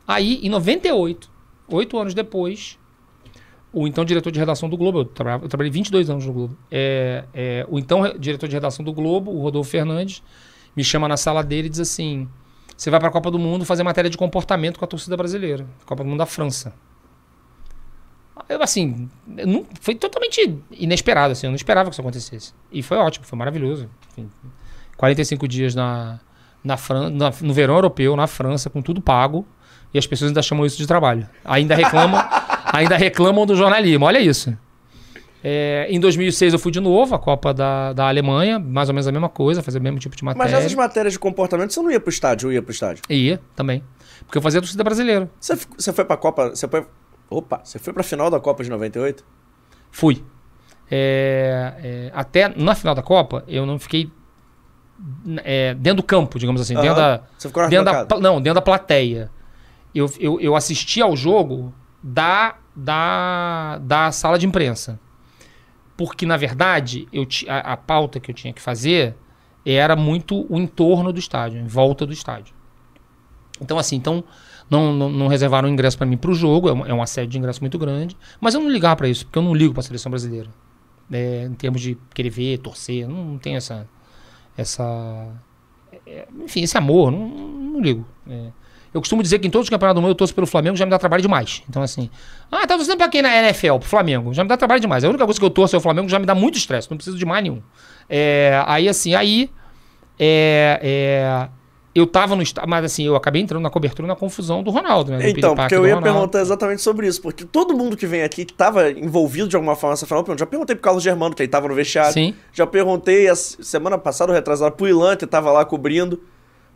Aí, 0.07 0.39
em 0.45 0.49
98, 0.49 1.29
oito 1.69 1.97
anos 1.97 2.13
depois, 2.13 2.77
o 3.71 3.87
então 3.87 4.03
diretor 4.05 4.31
de 4.31 4.39
redação 4.39 4.69
do 4.69 4.77
Globo, 4.77 4.99
eu, 4.99 5.05
trabalhava- 5.05 5.45
eu 5.45 5.49
trabalhei 5.49 5.71
22 5.71 6.09
anos 6.09 6.25
no 6.25 6.33
Globo, 6.33 6.57
é, 6.69 7.23
é, 7.33 7.65
o 7.69 7.79
então 7.79 8.01
re- 8.01 8.17
diretor 8.19 8.47
de 8.47 8.53
redação 8.55 8.83
do 8.85 8.91
Globo, 8.93 9.31
o 9.31 9.41
Rodolfo 9.41 9.69
Fernandes, 9.69 10.21
me 10.75 10.83
chama 10.83 11.07
na 11.07 11.17
sala 11.17 11.41
dele 11.43 11.67
e 11.67 11.69
diz 11.69 11.79
assim: 11.79 12.27
você 12.75 12.89
vai 12.91 12.99
para 12.99 13.09
a 13.09 13.11
Copa 13.11 13.31
do 13.31 13.39
Mundo 13.39 13.63
fazer 13.65 13.81
matéria 13.83 14.09
de 14.09 14.17
comportamento 14.17 14.77
com 14.77 14.85
a 14.85 14.87
torcida 14.87 15.15
brasileira, 15.17 15.65
Copa 15.85 16.03
do 16.03 16.09
Mundo 16.09 16.19
da 16.19 16.25
França. 16.25 16.73
Eu, 18.49 18.61
assim, 18.61 19.09
eu 19.37 19.47
não- 19.47 19.65
foi 19.79 19.95
totalmente 19.95 20.59
inesperado, 20.71 21.31
assim, 21.31 21.47
eu 21.47 21.51
não 21.51 21.55
esperava 21.55 21.89
que 21.89 21.93
isso 21.93 22.01
acontecesse. 22.01 22.53
E 22.71 22.81
foi 22.83 22.97
ótimo, 22.97 23.25
foi 23.25 23.37
maravilhoso. 23.37 23.89
Enfim, 24.11 24.29
45 24.97 25.47
dias 25.47 25.73
na, 25.75 26.19
na 26.63 26.77
Fran 26.77 27.09
na- 27.09 27.31
no 27.41 27.53
verão 27.53 27.75
europeu, 27.75 28.15
na 28.15 28.27
França, 28.27 28.69
com 28.69 28.81
tudo 28.81 29.01
pago, 29.01 29.45
e 29.93 29.97
as 29.99 30.07
pessoas 30.07 30.29
ainda 30.29 30.41
chamam 30.41 30.65
isso 30.65 30.77
de 30.77 30.87
trabalho. 30.87 31.27
Ainda 31.45 31.75
reclamam, 31.75 32.19
ainda 32.73 32.95
reclamam 32.97 33.45
do 33.45 33.55
jornalismo, 33.55 34.05
olha 34.05 34.19
isso. 34.19 34.55
É, 35.45 35.87
em 35.89 35.99
2006 35.99 36.53
eu 36.53 36.59
fui 36.59 36.71
de 36.71 36.79
novo 36.79 37.13
à 37.15 37.19
Copa 37.19 37.53
da, 37.53 37.91
da 37.91 38.07
Alemanha, 38.07 38.57
mais 38.59 38.87
ou 38.87 38.93
menos 38.95 39.07
a 39.07 39.11
mesma 39.11 39.27
coisa, 39.27 39.61
fazer 39.61 39.79
o 39.79 39.81
mesmo 39.81 39.99
tipo 39.99 40.15
de 40.15 40.23
Mas 40.23 40.37
matéria. 40.37 40.57
nessas 40.59 40.73
matérias 40.73 41.11
de 41.13 41.19
comportamento, 41.19 41.73
você 41.73 41.81
não 41.81 41.91
ia 41.91 41.99
pro 41.99 42.09
estádio, 42.09 42.47
eu 42.47 42.53
ia 42.53 42.61
pro 42.61 42.71
estádio. 42.71 43.03
Ia 43.09 43.41
também. 43.55 43.83
Porque 44.25 44.37
eu 44.37 44.41
fazia 44.41 44.59
a 44.59 44.61
torcida 44.61 44.83
brasileira. 44.85 45.29
Você, 45.39 45.57
você 45.77 45.91
foi 45.91 46.05
pra 46.05 46.15
Copa. 46.15 46.51
Você 46.51 46.65
foi. 46.65 46.85
Opa, 47.29 47.59
você 47.61 47.77
foi 47.77 47.91
pra 47.91 48.03
final 48.03 48.29
da 48.29 48.39
Copa 48.39 48.63
de 48.63 48.69
98? 48.69 49.25
Fui. 49.91 50.23
É, 50.89 51.73
é, 51.83 52.11
até 52.13 52.47
na 52.55 52.73
final 52.73 52.95
da 52.95 53.01
Copa, 53.01 53.43
eu 53.47 53.65
não 53.65 53.77
fiquei 53.77 54.09
é, 55.43 55.73
dentro 55.73 55.97
do 55.97 56.03
campo, 56.03 56.39
digamos 56.39 56.61
assim. 56.61 56.75
Dentro 56.75 56.91
Aham. 56.91 57.17
da, 57.17 57.23
Você 57.37 57.47
ficou 57.47 57.67
dentro 57.69 57.85
da, 57.85 58.19
não, 58.19 58.41
dentro 58.41 58.55
da 58.55 58.61
plateia. 58.61 59.29
Eu, 59.93 60.11
eu, 60.19 60.39
eu 60.39 60.55
assisti 60.55 61.01
ao 61.01 61.15
jogo 61.15 61.73
da, 62.01 62.55
da, 62.75 63.79
da 63.79 64.11
sala 64.11 64.39
de 64.39 64.45
imprensa. 64.45 64.99
Porque, 65.95 66.25
na 66.25 66.37
verdade, 66.37 67.07
eu 67.13 67.27
a, 67.47 67.73
a 67.73 67.77
pauta 67.77 68.19
que 68.19 68.31
eu 68.31 68.35
tinha 68.35 68.51
que 68.51 68.61
fazer 68.61 69.15
era 69.65 69.95
muito 69.95 70.45
o 70.51 70.59
entorno 70.59 71.13
do 71.13 71.19
estádio, 71.19 71.59
em 71.59 71.67
volta 71.67 72.05
do 72.05 72.11
estádio. 72.11 72.53
Então, 73.61 73.77
assim, 73.77 73.95
então 73.95 74.23
não, 74.69 74.93
não, 74.93 75.09
não 75.09 75.27
reservaram 75.27 75.69
ingresso 75.69 75.97
pra 75.97 76.05
mim 76.05 76.17
pro 76.17 76.33
jogo, 76.33 76.67
é 76.67 76.73
um, 76.73 76.85
é 76.85 77.01
assédio 77.01 77.31
de 77.31 77.37
ingresso 77.37 77.61
muito 77.61 77.77
grande. 77.77 78.17
Mas 78.41 78.53
eu 78.53 78.61
não 78.61 78.69
ligava 78.69 78.95
pra 78.95 79.07
isso, 79.07 79.25
porque 79.25 79.37
eu 79.37 79.43
não 79.43 79.53
ligo 79.53 79.73
pra 79.73 79.83
seleção 79.83 80.09
brasileira. 80.09 80.49
É, 81.11 81.43
em 81.43 81.53
termos 81.53 81.81
de 81.81 81.97
querer 82.13 82.29
ver, 82.29 82.57
torcer, 82.57 83.07
não, 83.07 83.23
não 83.23 83.37
tenho 83.37 83.57
essa. 83.57 83.87
Essa 84.57 85.27
é, 86.05 86.27
enfim, 86.43 86.61
esse 86.63 86.77
amor, 86.77 87.11
não, 87.11 87.27
não 87.27 87.81
ligo. 87.81 88.05
É. 88.29 88.47
Eu 88.93 89.01
costumo 89.01 89.23
dizer 89.23 89.39
que 89.39 89.47
em 89.47 89.49
todos 89.49 89.65
os 89.65 89.69
campeonatos 89.69 89.99
do 89.99 90.01
mundo 90.01 90.11
eu 90.11 90.15
torço 90.15 90.35
pelo 90.35 90.45
Flamengo, 90.45 90.77
já 90.77 90.85
me 90.85 90.91
dá 90.91 90.99
trabalho 90.99 91.21
demais. 91.21 91.63
Então, 91.67 91.81
assim, 91.81 92.11
ah, 92.51 92.67
tá 92.67 92.75
torcendo 92.75 92.97
pra 92.97 93.09
quem 93.09 93.23
na 93.23 93.35
NFL? 93.35 93.77
Pro 93.79 93.89
Flamengo. 93.89 94.33
Já 94.33 94.43
me 94.43 94.49
dá 94.49 94.55
trabalho 94.55 94.79
demais. 94.79 95.03
A 95.03 95.09
única 95.09 95.25
coisa 95.25 95.39
que 95.39 95.45
eu 95.45 95.49
torço 95.49 95.75
é 95.75 95.79
o 95.79 95.81
Flamengo, 95.81 96.07
já 96.07 96.19
me 96.19 96.27
dá 96.27 96.35
muito 96.35 96.57
estresse, 96.57 96.89
não 96.91 96.97
preciso 96.97 97.17
de 97.17 97.25
mais 97.25 97.43
nenhum. 97.43 97.61
É, 98.07 98.63
aí, 98.67 98.87
assim, 98.87 99.15
aí. 99.15 99.49
É, 100.19 100.79
é, 100.83 101.49
eu 101.95 102.07
tava 102.07 102.35
no 102.35 102.41
estádio, 102.41 102.69
mas 102.69 102.83
assim, 102.85 103.05
eu 103.05 103.15
acabei 103.15 103.41
entrando 103.41 103.61
na 103.61 103.69
cobertura 103.69 104.07
na 104.07 104.15
confusão 104.15 104.63
do 104.63 104.71
Ronaldo, 104.71 105.11
né? 105.11 105.19
do 105.19 105.37
Então, 105.37 105.55
porque 105.55 105.75
eu 105.75 105.85
ia 105.85 105.95
Ronaldo. 105.95 106.13
perguntar 106.13 106.41
exatamente 106.41 106.81
sobre 106.81 107.07
isso, 107.07 107.21
porque 107.21 107.45
todo 107.45 107.75
mundo 107.75 107.95
que 107.95 108.07
vem 108.07 108.23
aqui 108.23 108.45
que 108.45 108.53
tava 108.53 108.89
envolvido 108.89 109.47
de 109.47 109.55
alguma 109.55 109.75
forma 109.75 109.93
nessa 109.93 110.07
final, 110.07 110.25
já 110.37 110.45
perguntei 110.45 110.75
pro 110.75 110.83
Carlos 110.83 111.03
Germano, 111.03 111.35
que 111.35 111.43
ele 111.43 111.49
tava 111.49 111.67
no 111.67 111.75
vestiário. 111.75 112.13
Sim. 112.13 112.33
Já 112.51 112.65
perguntei 112.65 113.29
a 113.29 113.35
semana 113.35 113.97
passada, 113.97 114.31
ou 114.31 114.35
retrasada, 114.35 114.71
pro 114.71 114.87
Ilan, 114.87 115.15
que 115.15 115.27
tava 115.27 115.51
lá 115.51 115.63
cobrindo. 115.63 116.19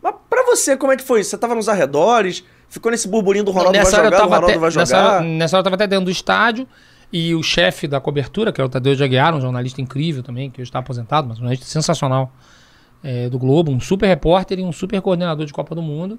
Mas 0.00 0.14
pra 0.30 0.44
você, 0.44 0.76
como 0.76 0.92
é 0.92 0.96
que 0.96 1.02
foi? 1.02 1.24
Você 1.24 1.36
tava 1.36 1.54
nos 1.56 1.68
arredores? 1.68 2.44
Ficou 2.68 2.92
nesse 2.92 3.08
burburinho 3.08 3.44
do 3.44 3.50
Ronaldo 3.50 3.72
vai 3.72 3.84
nessa 3.84 3.96
hora 3.98 4.04
jogar, 4.10 4.18
o 4.18 4.24
Ronaldo 4.26 4.46
até, 4.46 4.58
vai 4.58 4.70
nessa, 4.70 4.84
jogar? 4.86 5.14
hora, 5.14 5.24
nessa 5.24 5.56
hora 5.56 5.60
eu 5.60 5.64
tava 5.64 5.74
até 5.74 5.86
dentro 5.86 6.04
do 6.04 6.10
estádio 6.10 6.66
e 7.12 7.34
o 7.34 7.42
chefe 7.42 7.88
da 7.88 7.98
cobertura, 7.98 8.52
que 8.52 8.60
é 8.60 8.64
o 8.64 8.68
Tadeu 8.68 8.94
de 8.94 9.02
Aguiar, 9.02 9.34
um 9.34 9.40
jornalista 9.40 9.80
incrível 9.80 10.22
também, 10.22 10.50
que 10.50 10.60
hoje 10.60 10.68
está 10.68 10.78
aposentado, 10.78 11.26
mas 11.26 11.38
um 11.38 11.40
jornalista 11.40 11.66
sensacional 11.66 12.30
é, 13.02 13.28
do 13.28 13.38
Globo, 13.38 13.70
um 13.70 13.80
super 13.80 14.06
repórter 14.06 14.58
e 14.58 14.62
um 14.62 14.72
super 14.72 15.00
coordenador 15.00 15.46
de 15.46 15.52
Copa 15.52 15.74
do 15.74 15.82
Mundo. 15.82 16.18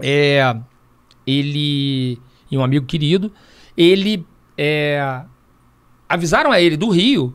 É, 0.00 0.56
ele 1.26 2.18
e 2.50 2.56
um 2.56 2.62
amigo 2.62 2.86
querido, 2.86 3.32
ele 3.76 4.24
é, 4.56 5.22
avisaram 6.08 6.52
a 6.52 6.60
ele 6.60 6.76
do 6.76 6.88
Rio 6.88 7.34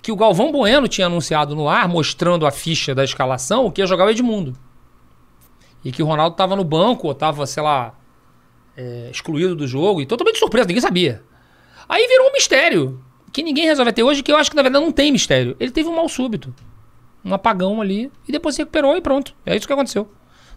que 0.00 0.12
o 0.12 0.16
Galvão 0.16 0.50
Bueno 0.50 0.88
tinha 0.88 1.06
anunciado 1.06 1.54
no 1.54 1.68
ar, 1.68 1.88
mostrando 1.88 2.46
a 2.46 2.50
ficha 2.50 2.94
da 2.94 3.04
escalação, 3.04 3.70
que 3.70 3.80
ia 3.80 3.86
jogar 3.86 4.06
o 4.06 4.10
Edmundo. 4.10 4.54
E 5.84 5.92
que 5.92 6.02
o 6.02 6.06
Ronaldo 6.06 6.36
tava 6.36 6.56
no 6.56 6.64
banco, 6.64 7.08
ou 7.08 7.14
tava, 7.14 7.46
sei 7.46 7.62
lá, 7.62 7.94
é, 8.76 9.08
excluído 9.10 9.54
do 9.54 9.66
jogo, 9.66 10.00
e 10.00 10.06
totalmente 10.06 10.38
surpreso, 10.38 10.68
ninguém 10.68 10.80
sabia. 10.80 11.22
Aí 11.88 12.06
virou 12.06 12.28
um 12.28 12.32
mistério, 12.32 13.02
que 13.32 13.42
ninguém 13.42 13.66
resolve 13.66 13.90
até 13.90 14.02
hoje, 14.02 14.22
que 14.22 14.32
eu 14.32 14.36
acho 14.36 14.50
que 14.50 14.56
na 14.56 14.62
verdade 14.62 14.84
não 14.84 14.92
tem 14.92 15.12
mistério. 15.12 15.56
Ele 15.58 15.70
teve 15.70 15.88
um 15.88 15.96
mal 15.96 16.08
súbito, 16.08 16.54
um 17.28 17.34
apagão 17.34 17.80
ali, 17.80 18.10
e 18.26 18.32
depois 18.32 18.54
se 18.54 18.62
recuperou 18.62 18.96
e 18.96 19.00
pronto. 19.00 19.34
É 19.44 19.56
isso 19.56 19.66
que 19.66 19.72
aconteceu. 19.72 20.10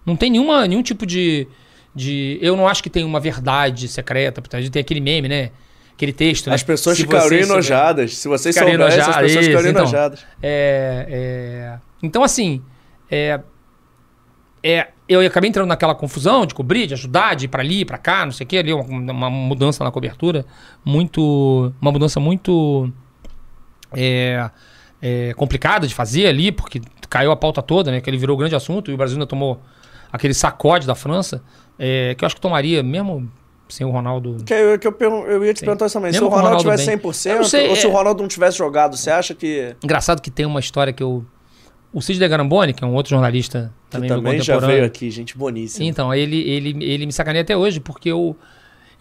Não 0.05 0.15
tem 0.15 0.29
nenhuma, 0.31 0.67
nenhum 0.67 0.81
tipo 0.81 1.05
de, 1.05 1.47
de. 1.93 2.39
Eu 2.41 2.55
não 2.57 2.67
acho 2.67 2.81
que 2.81 2.89
tem 2.89 3.03
uma 3.03 3.19
verdade 3.19 3.87
secreta, 3.87 4.41
por 4.41 4.47
trás 4.47 4.63
de 4.65 4.71
ter 4.71 4.79
aquele 4.79 4.99
meme, 5.01 5.27
né? 5.27 5.51
Aquele 5.93 6.13
texto. 6.13 6.47
né? 6.49 6.55
As 6.55 6.63
pessoas 6.63 6.97
Se 6.97 7.03
souber- 7.03 7.31
enojadas. 7.43 8.17
Se 8.17 8.27
vocês 8.27 8.55
Ficariam 8.55 8.77
soubessem, 8.79 8.99
as 9.01 9.05
enojadas, 9.07 9.27
pessoas 9.31 9.45
ficariam 9.45 9.61
isso, 9.61 9.69
então. 9.69 9.81
enojadas. 9.83 10.25
É, 10.41 11.05
é, 11.09 11.79
Então, 12.01 12.23
assim, 12.23 12.61
é, 13.11 13.39
é, 14.63 14.87
eu 15.07 15.19
acabei 15.21 15.49
entrando 15.49 15.67
naquela 15.67 15.93
confusão 15.93 16.45
de 16.47 16.55
cobrir, 16.55 16.87
de 16.87 16.93
ajudar, 16.95 17.35
de 17.35 17.45
ir 17.45 17.47
pra 17.49 17.61
ali, 17.61 17.85
pra 17.85 17.99
cá, 17.99 18.25
não 18.25 18.31
sei 18.31 18.45
o 18.45 18.47
que, 18.47 18.57
ali, 18.57 18.73
uma, 18.73 19.11
uma 19.11 19.29
mudança 19.29 19.83
na 19.83 19.91
cobertura, 19.91 20.43
muito. 20.83 21.71
Uma 21.79 21.91
mudança 21.91 22.19
muito. 22.19 22.91
é, 23.95 24.49
é, 25.01 25.33
complicada 25.33 25.87
de 25.87 25.93
fazer 25.95 26.27
ali, 26.27 26.51
porque 26.51 26.81
caiu 27.09 27.31
a 27.31 27.35
pauta 27.35 27.61
toda, 27.61 27.91
né? 27.91 27.99
Que 28.01 28.09
ele 28.09 28.17
virou 28.17 28.37
grande 28.37 28.55
assunto 28.55 28.91
e 28.91 28.93
o 28.93 28.97
Brasil 28.97 29.15
ainda 29.15 29.25
tomou 29.27 29.59
aquele 30.11 30.33
sacode 30.33 30.85
da 30.85 30.95
França, 30.95 31.41
é, 31.79 32.13
que 32.15 32.23
eu 32.23 32.25
acho 32.25 32.35
que 32.35 32.41
tomaria, 32.41 32.83
mesmo 32.83 33.29
sem 33.69 33.85
o 33.85 33.89
Ronaldo. 33.89 34.43
Que 34.45 34.53
eu, 34.53 34.77
que 34.77 34.87
eu, 34.87 34.95
eu 35.27 35.45
ia 35.45 35.53
te 35.53 35.59
Sim. 35.59 35.65
perguntar 35.65 35.85
isso 35.85 35.93
também. 35.93 36.11
Mesmo 36.11 36.25
se 36.27 36.27
o 36.27 36.29
Ronaldo 36.29 36.57
Ronaldo 36.57 36.63
tivesse 36.63 36.85
bem. 36.85 36.97
100%, 36.97 37.29
Eu 37.31 37.35
não 37.37 37.43
sei, 37.45 37.69
ou 37.69 37.75
se 37.75 37.85
é- 37.85 37.89
o 37.89 37.91
Ronaldo 37.91 38.21
não 38.21 38.27
tivesse 38.27 38.57
jogado, 38.57 38.97
você 38.97 39.09
acha 39.09 39.33
que, 39.33 39.75
Engraçado 39.83 40.21
que 40.21 40.29
tem 40.29 40.45
uma 40.45 40.59
história 40.59 40.91
que 40.93 41.01
eu. 41.01 41.25
O 41.93 42.01
Cid 42.01 42.19
de 42.19 42.27
Garamboni, 42.27 42.73
que 42.73 42.83
é 42.83 42.87
um 42.87 42.93
outro 42.93 43.09
jornalista 43.09 43.73
que 43.85 43.91
também, 43.91 44.09
meu 44.09 44.17
também 44.17 44.41
já 44.41 44.57
veio 44.59 44.85
aqui, 44.85 45.11
gente 45.11 45.37
boníssima? 45.37 45.85
Então, 45.85 46.13
ele, 46.13 46.37
ele, 46.49 46.85
ele 46.85 47.05
me 47.05 47.11
sacaneia 47.11 47.41
até 47.41 47.55
hoje, 47.55 47.81
porque 47.81 48.09
eu, 48.09 48.33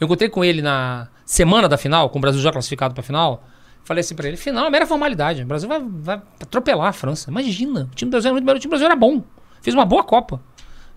eu 0.01 0.07
encontrei 0.07 0.29
com 0.29 0.45
ele 0.45 0.61
na 0.61 1.07
semana 1.25 1.69
da 1.69 1.77
final, 1.79 2.11
com 2.11 2.19
o 2.19 2.21
Brasil 2.21 2.41
já 2.41 2.51
classificado 2.51 2.93
pra 2.93 3.03
final. 3.03 3.45
Falei 3.85 4.01
assim 4.01 4.15
pra 4.15 4.29
ele: 4.29 4.37
final 4.37 4.67
é 4.67 4.71
mera 4.71 4.87
formalidade. 4.87 5.43
O 5.43 5.47
Brasil 5.47 5.69
vai, 5.69 5.81
vai 5.83 6.23
atropelar 6.41 6.89
a 6.89 6.93
França. 6.93 7.31
Imagina, 7.31 7.89
o 7.91 7.95
time 7.95 8.11
do 8.11 8.13
Brasil 8.13 8.29
era 8.29 8.35
muito 8.35 8.45
melhor, 8.45 8.57
o 8.57 8.61
time 8.61 8.69
do 8.69 8.73
Brasil 8.73 8.87
era 8.87 8.97
bom. 8.97 9.23
Fez 9.61 9.75
uma 9.75 9.85
boa 9.85 10.03
Copa. 10.03 10.41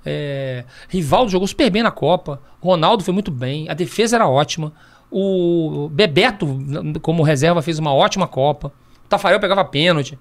É, 0.05 0.65
Rivaldo 0.89 1.31
jogou 1.31 1.47
super 1.47 1.69
bem 1.69 1.83
na 1.83 1.91
Copa. 1.91 2.41
Ronaldo 2.61 3.03
foi 3.03 3.13
muito 3.13 3.31
bem. 3.31 3.69
A 3.69 3.73
defesa 3.73 4.15
era 4.17 4.27
ótima. 4.27 4.73
O 5.09 5.89
Bebeto, 5.91 6.47
como 7.01 7.23
reserva, 7.23 7.61
fez 7.61 7.79
uma 7.79 7.93
ótima 7.93 8.27
Copa. 8.27 8.71
O 9.05 9.07
Tafarel 9.07 9.39
pegava 9.39 9.63
pênalti. 9.63 10.17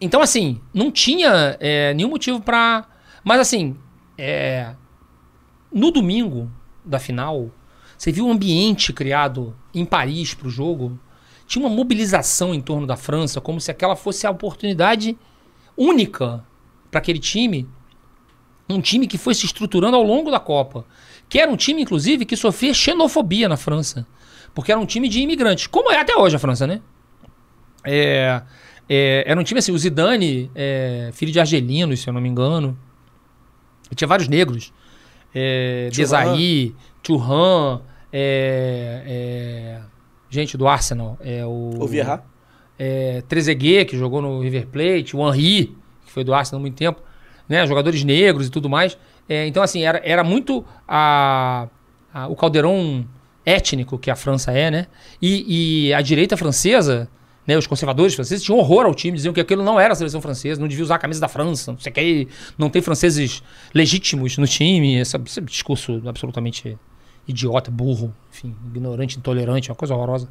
Então, 0.00 0.20
assim, 0.20 0.60
não 0.72 0.90
tinha 0.90 1.56
é, 1.60 1.94
nenhum 1.94 2.10
motivo 2.10 2.40
pra. 2.40 2.86
Mas, 3.22 3.40
assim, 3.40 3.76
é, 4.18 4.74
no 5.72 5.90
domingo 5.90 6.50
da 6.84 6.98
final, 6.98 7.50
você 7.96 8.12
viu 8.12 8.26
o 8.26 8.30
ambiente 8.30 8.92
criado 8.92 9.54
em 9.74 9.84
Paris 9.84 10.34
pro 10.34 10.50
jogo. 10.50 10.98
Tinha 11.46 11.64
uma 11.64 11.74
mobilização 11.74 12.54
em 12.54 12.60
torno 12.60 12.86
da 12.86 12.96
França, 12.96 13.40
como 13.40 13.60
se 13.60 13.70
aquela 13.70 13.96
fosse 13.96 14.26
a 14.26 14.30
oportunidade 14.30 15.16
única 15.76 16.44
para 16.90 16.98
aquele 16.98 17.18
time. 17.18 17.68
Um 18.68 18.80
time 18.80 19.06
que 19.06 19.18
foi 19.18 19.34
se 19.34 19.44
estruturando 19.44 19.96
ao 19.96 20.02
longo 20.02 20.30
da 20.30 20.40
Copa. 20.40 20.86
Que 21.28 21.38
era 21.38 21.50
um 21.50 21.56
time, 21.56 21.82
inclusive, 21.82 22.24
que 22.24 22.36
sofria 22.36 22.72
xenofobia 22.72 23.48
na 23.48 23.56
França. 23.56 24.06
Porque 24.54 24.72
era 24.72 24.80
um 24.80 24.86
time 24.86 25.08
de 25.08 25.20
imigrantes. 25.20 25.66
Como 25.66 25.90
é 25.90 25.98
até 25.98 26.16
hoje 26.16 26.36
a 26.36 26.38
França, 26.38 26.66
né? 26.66 26.80
É, 27.84 28.42
é, 28.88 29.24
era 29.26 29.38
um 29.38 29.44
time 29.44 29.58
assim, 29.58 29.72
o 29.72 29.78
Zidane, 29.78 30.50
é, 30.54 31.10
filho 31.12 31.32
de 31.32 31.40
argelinos, 31.40 32.00
se 32.00 32.08
eu 32.08 32.14
não 32.14 32.20
me 32.20 32.28
engano. 32.28 32.78
Tinha 33.94 34.08
vários 34.08 34.28
negros. 34.28 34.72
É. 35.34 35.88
Desailly, 35.90 36.74
Thuram, 37.02 37.82
é, 38.12 39.02
é, 39.06 39.80
gente 40.30 40.56
do 40.56 40.66
Arsenal. 40.68 41.18
É, 41.20 41.44
o, 41.44 41.70
O 41.80 41.86
Vieira? 41.86 42.22
é, 42.78 43.22
Trezeguet, 43.28 43.84
que 43.86 43.96
jogou 43.98 44.20
no 44.22 44.40
River 44.40 44.66
Plate, 44.66 45.16
o 45.16 45.26
Henry, 45.28 45.76
que 46.06 46.12
foi 46.12 46.24
do 46.24 46.32
Arsenal 46.34 46.58
há 46.58 46.62
muito 46.62 46.76
tempo, 46.76 47.00
né? 47.48 47.66
Jogadores 47.66 48.02
negros 48.04 48.46
e 48.46 48.50
tudo 48.50 48.68
mais. 48.68 48.96
É, 49.28 49.46
então, 49.46 49.62
assim, 49.62 49.82
era, 49.84 50.00
era 50.04 50.22
muito 50.24 50.64
a, 50.86 51.68
a- 52.12 52.28
o 52.28 52.36
caldeirão 52.36 53.04
étnico 53.46 53.98
que 53.98 54.10
a 54.10 54.16
França 54.16 54.52
é, 54.52 54.70
né? 54.70 54.86
E, 55.20 55.86
e 55.88 55.94
a 55.94 56.00
direita 56.00 56.36
francesa, 56.36 57.08
né? 57.46 57.56
Os 57.56 57.66
conservadores 57.66 58.14
franceses 58.14 58.44
tinham 58.44 58.58
horror 58.58 58.86
ao 58.86 58.94
time, 58.94 59.16
diziam 59.16 59.32
que 59.32 59.40
aquilo 59.40 59.62
não 59.62 59.78
era 59.78 59.92
a 59.92 59.96
seleção 59.96 60.20
francesa, 60.20 60.60
não 60.60 60.68
devia 60.68 60.84
usar 60.84 60.96
a 60.96 60.98
camisa 60.98 61.20
da 61.20 61.28
França, 61.28 61.72
não 61.72 61.78
sei 61.78 61.90
o 61.90 61.94
que, 61.94 62.28
não 62.56 62.70
tem 62.70 62.80
franceses 62.82 63.42
legítimos 63.74 64.38
no 64.38 64.46
time, 64.46 64.96
esse, 64.96 65.16
esse 65.16 65.40
discurso 65.40 66.02
absolutamente 66.06 66.78
idiota, 67.26 67.70
burro, 67.70 68.14
enfim, 68.30 68.54
ignorante, 68.66 69.18
intolerante, 69.18 69.70
uma 69.70 69.76
coisa 69.76 69.94
horrorosa. 69.94 70.28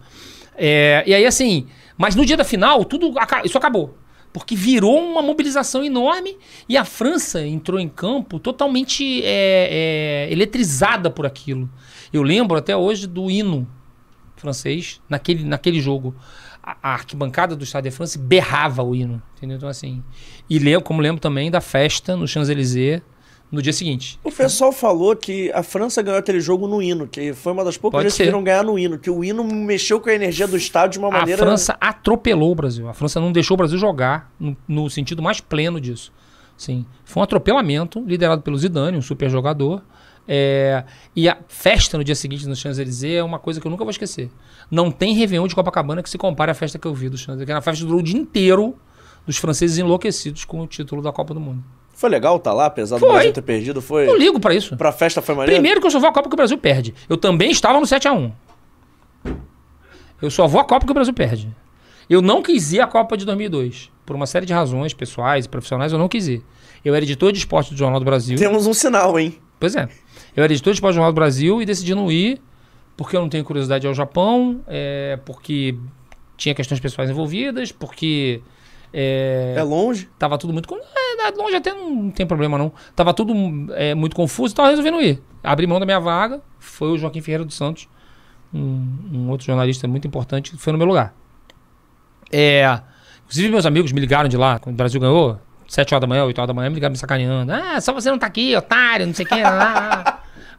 É, 0.56 1.04
e 1.06 1.14
aí, 1.14 1.26
assim, 1.26 1.68
mas 1.98 2.16
no 2.16 2.26
dia 2.26 2.38
da 2.38 2.44
final, 2.44 2.86
tudo 2.86 3.14
isso 3.44 3.58
acabou. 3.58 3.98
Porque 4.32 4.56
virou 4.56 5.00
uma 5.00 5.22
mobilização 5.22 5.84
enorme 5.84 6.36
e 6.68 6.76
a 6.76 6.84
França 6.84 7.46
entrou 7.46 7.80
em 7.80 7.88
campo 7.88 8.40
totalmente 8.40 9.24
é, 9.24 10.26
é, 10.28 10.32
eletrizada 10.32 11.10
por 11.10 11.26
aquilo. 11.26 11.70
Eu 12.12 12.24
lembro 12.24 12.58
até 12.58 12.76
hoje 12.76 13.06
do 13.06 13.30
hino 13.30 13.68
francês 14.36 15.00
naquele, 15.08 15.44
naquele 15.44 15.80
jogo. 15.80 16.16
A, 16.64 16.78
a 16.82 16.94
arquibancada 16.94 17.56
do 17.56 17.66
Stade 17.66 17.90
de 17.90 17.96
France 17.96 18.18
berrava 18.18 18.82
o 18.82 18.96
hino, 18.96 19.22
entendeu? 19.38 19.58
Então, 19.58 19.68
assim. 19.68 20.02
E 20.50 20.58
lembro, 20.58 20.84
como 20.84 21.02
lembro 21.02 21.20
também 21.20 21.52
da 21.52 21.60
festa 21.60 22.16
no 22.16 22.26
Champs-Élysées 22.28 23.02
no 23.52 23.62
dia 23.62 23.72
seguinte. 23.72 24.20
O 24.24 24.32
pessoal 24.32 24.72
falou 24.72 25.16
que 25.16 25.52
a 25.52 25.62
França 25.62 26.02
ganhou 26.02 26.18
aquele 26.18 26.40
jogo 26.40 26.68
no 26.68 26.82
hino, 26.82 27.08
que 27.08 27.34
foi 27.34 27.54
uma 27.54 27.64
das 27.64 27.78
poucas 27.78 27.98
Pode 27.98 28.04
vezes 28.06 28.18
que 28.18 28.24
ser. 28.24 28.30
viram 28.30 28.44
ganhar 28.44 28.64
no 28.64 28.80
hino, 28.80 28.98
que 28.98 29.12
o 29.12 29.24
hino 29.24 29.44
mexeu 29.44 30.02
com 30.02 30.10
a 30.10 30.14
energia 30.14 30.48
do 30.48 30.58
estádio 30.58 30.94
de 30.94 31.00
uma 31.00 31.12
maneira. 31.12 31.44
A 31.44 31.46
França 31.46 31.78
atropelou 31.80 32.52
o 32.52 32.56
Brasil. 32.56 32.90
A 32.90 32.94
França 32.94 33.20
não 33.20 33.32
deixou 33.32 33.54
o 33.54 33.58
Brasil 33.60 33.78
jogar 33.78 34.32
no, 34.40 34.58
no 34.68 34.90
sentido 34.90 35.22
mais 35.22 35.40
pleno 35.40 35.80
disso. 35.80 36.12
Sim. 36.58 36.84
Foi 37.06 37.22
um 37.22 37.24
atropelamento 37.24 38.04
liderado 38.04 38.42
pelo 38.42 38.58
Zidane, 38.58 38.98
um 38.98 39.02
super 39.04 39.30
jogador. 39.30 39.84
É, 40.28 40.84
e 41.16 41.28
a 41.28 41.38
festa 41.48 41.98
no 41.98 42.04
dia 42.04 42.16
seguinte 42.16 42.48
no 42.48 42.56
Champs-Élysées 42.56 43.16
é 43.16 43.24
uma 43.24 43.40
coisa 43.40 43.60
que 43.60 43.68
eu 43.68 43.72
nunca 43.72 43.84
vou 43.84 43.92
esquecer. 43.92 44.30
Não 44.72 44.90
tem 44.90 45.14
Réveillon 45.14 45.48
de 45.48 45.56
Copacabana 45.56 46.02
que 46.02 46.10
se 46.10 46.18
compare 46.18 46.52
à 46.52 46.54
festa 46.54 46.80
que 46.80 46.88
eu 46.88 46.94
vi 46.94 47.10
do 47.10 47.18
Champs-Élysées. 47.18 47.46
que 47.46 47.52
era 47.52 47.58
uma 47.58 47.62
festa 47.62 47.82
que 47.82 47.86
durou 47.86 48.00
o 48.00 48.04
dia 48.04 48.18
inteiro 48.18 48.76
dos 49.26 49.38
franceses 49.38 49.78
enlouquecidos 49.78 50.46
com 50.46 50.62
o 50.62 50.68
título 50.68 51.02
da 51.02 51.12
Copa 51.12 51.34
do 51.34 51.40
Mundo. 51.40 51.64
Foi 51.94 52.10
legal 52.10 52.40
tá 52.40 52.52
lá, 52.52 52.66
apesar 52.66 52.98
do. 53.00 53.08
Brasil 53.08 53.34
ter 53.34 53.42
perdido? 53.42 53.82
Foi. 53.82 54.06
Não 54.06 54.18
ligo 54.18 54.40
pra 54.40 54.54
isso. 54.54 54.76
Pra 54.76 54.92
festa 54.92 55.22
foi 55.22 55.36
maneiro? 55.36 55.54
Primeiro 55.56 55.80
que 55.80 55.88
eu 55.88 55.92
só 55.92 56.00
vou 56.00 56.10
à 56.10 56.14
Copa 56.14 56.28
que 56.28 56.36
o 56.36 56.38
Brasil 56.38 56.58
perde. 56.58 56.94
Eu 57.08 57.18
também 57.18 57.52
estava 57.52 57.80
no 57.80 57.86
7x1. 57.86 58.32
Eu 60.22 60.32
só 60.32 60.48
vou 60.48 60.60
à 60.60 60.64
Copa 60.64 60.86
que 60.86 60.92
o 60.92 60.96
Brasil 60.96 61.14
perde. 61.14 61.54
Eu 62.10 62.22
não 62.22 62.42
quis 62.42 62.74
ir 62.74 62.82
à 62.82 62.88
Copa 62.88 63.16
de 63.16 63.26
2002. 63.26 63.92
Por 64.06 64.16
uma 64.16 64.26
série 64.26 64.46
de 64.46 64.54
razões 64.54 64.94
pessoais 64.94 65.46
e 65.46 65.50
profissionais, 65.50 65.94
eu 65.94 66.00
não 66.00 66.10
quis 66.10 66.28
ir. 66.28 66.44
Eu 66.84 66.94
era 66.94 67.04
editor 67.06 67.32
de 67.32 67.38
esporte 67.38 67.72
do 67.72 67.78
Jornal 67.78 68.00
do 68.00 68.06
Brasil. 68.06 68.38
Temos 68.38 68.68
um 68.68 68.74
sinal, 68.74 69.18
hein? 69.18 69.38
Pois 69.60 69.76
é. 69.76 69.88
Eu 70.36 70.44
era 70.44 70.52
editor 70.54 70.74
de 70.74 70.82
do 70.82 70.92
Jornal 70.92 71.12
do 71.12 71.16
Brasil 71.16 71.62
e 71.62 71.66
decidi 71.66 71.94
não 71.96 72.12
ir 72.12 72.42
porque 72.98 73.16
eu 73.16 73.22
não 73.22 73.30
tenho 73.30 73.44
curiosidade 73.44 73.88
ao 73.88 73.94
Japão, 73.94 74.62
é, 74.68 75.18
porque 75.26 75.76
tinha 76.38 76.54
questões 76.54 76.80
pessoais 76.80 77.10
envolvidas, 77.10 77.72
porque 77.72 78.42
é, 78.94 79.56
É 79.58 79.64
longe. 79.64 80.08
tava 80.20 80.38
tudo 80.38 80.54
muito. 80.54 80.68
con- 80.70 80.78
É, 80.78 81.32
longe 81.32 81.56
até 81.56 81.74
não 81.74 82.12
tem 82.12 82.26
problema, 82.26 82.58
não. 82.58 82.72
Tava 82.96 83.14
tudo 83.14 83.34
é, 83.74 83.96
muito 83.96 84.16
confuso, 84.16 84.54
então 84.54 84.66
resolvi 84.66 84.92
não 84.92 85.02
ir. 85.02 85.22
Abri 85.44 85.66
mão 85.66 85.80
da 85.80 85.86
minha 85.86 86.00
vaga, 86.00 86.42
foi 86.60 86.90
o 86.90 86.98
Joaquim 86.98 87.22
Ferreira 87.22 87.44
dos 87.46 87.56
Santos, 87.56 87.88
um, 88.54 88.86
um 89.12 89.30
outro 89.30 89.46
jornalista 89.48 89.88
muito 89.88 90.08
importante, 90.08 90.52
que 90.52 90.58
foi 90.58 90.72
no 90.74 90.78
meu 90.78 90.88
lugar. 90.88 91.14
É, 92.32 92.80
inclusive, 93.26 93.50
meus 93.50 93.66
amigos 93.66 93.92
me 93.92 94.00
ligaram 94.02 94.30
de 94.30 94.38
lá, 94.38 94.60
quando 94.60 94.74
o 94.76 94.78
Brasil 94.78 95.00
ganhou, 95.02 95.40
7 95.68 95.94
horas 95.94 96.02
da 96.02 96.08
manhã, 96.08 96.26
8 96.26 96.38
horas 96.38 96.48
da 96.48 96.54
manhã, 96.54 96.70
me 96.70 96.76
ligaram 96.76 96.92
me 96.92 96.98
sacaneando. 96.98 97.52
Ah, 97.52 97.80
só 97.82 97.92
você 97.94 98.12
não 98.12 98.20
tá 98.20 98.28
aqui, 98.28 98.56
otário, 98.56 99.08
não 99.08 99.14
sei 99.14 99.26
o 99.26 99.30
que. 99.30 99.36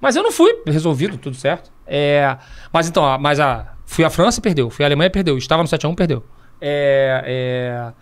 Mas 0.04 0.14
eu 0.16 0.22
não 0.22 0.30
fui, 0.30 0.54
resolvido, 0.66 1.16
tudo 1.18 1.34
certo. 1.36 1.72
É, 1.86 2.36
mas 2.72 2.88
então, 2.88 3.04
a- 3.04 3.18
mas 3.18 3.40
a, 3.40 3.74
fui 3.84 4.04
à 4.04 4.10
França, 4.10 4.40
perdeu. 4.40 4.70
Fui 4.70 4.84
à 4.84 4.88
Alemanha, 4.88 5.10
perdeu. 5.10 5.36
Estava 5.36 5.62
no 5.62 5.68
7x1, 5.68 5.94
perdeu. 5.96 6.22
É, 6.60 7.22
é, 7.26 7.92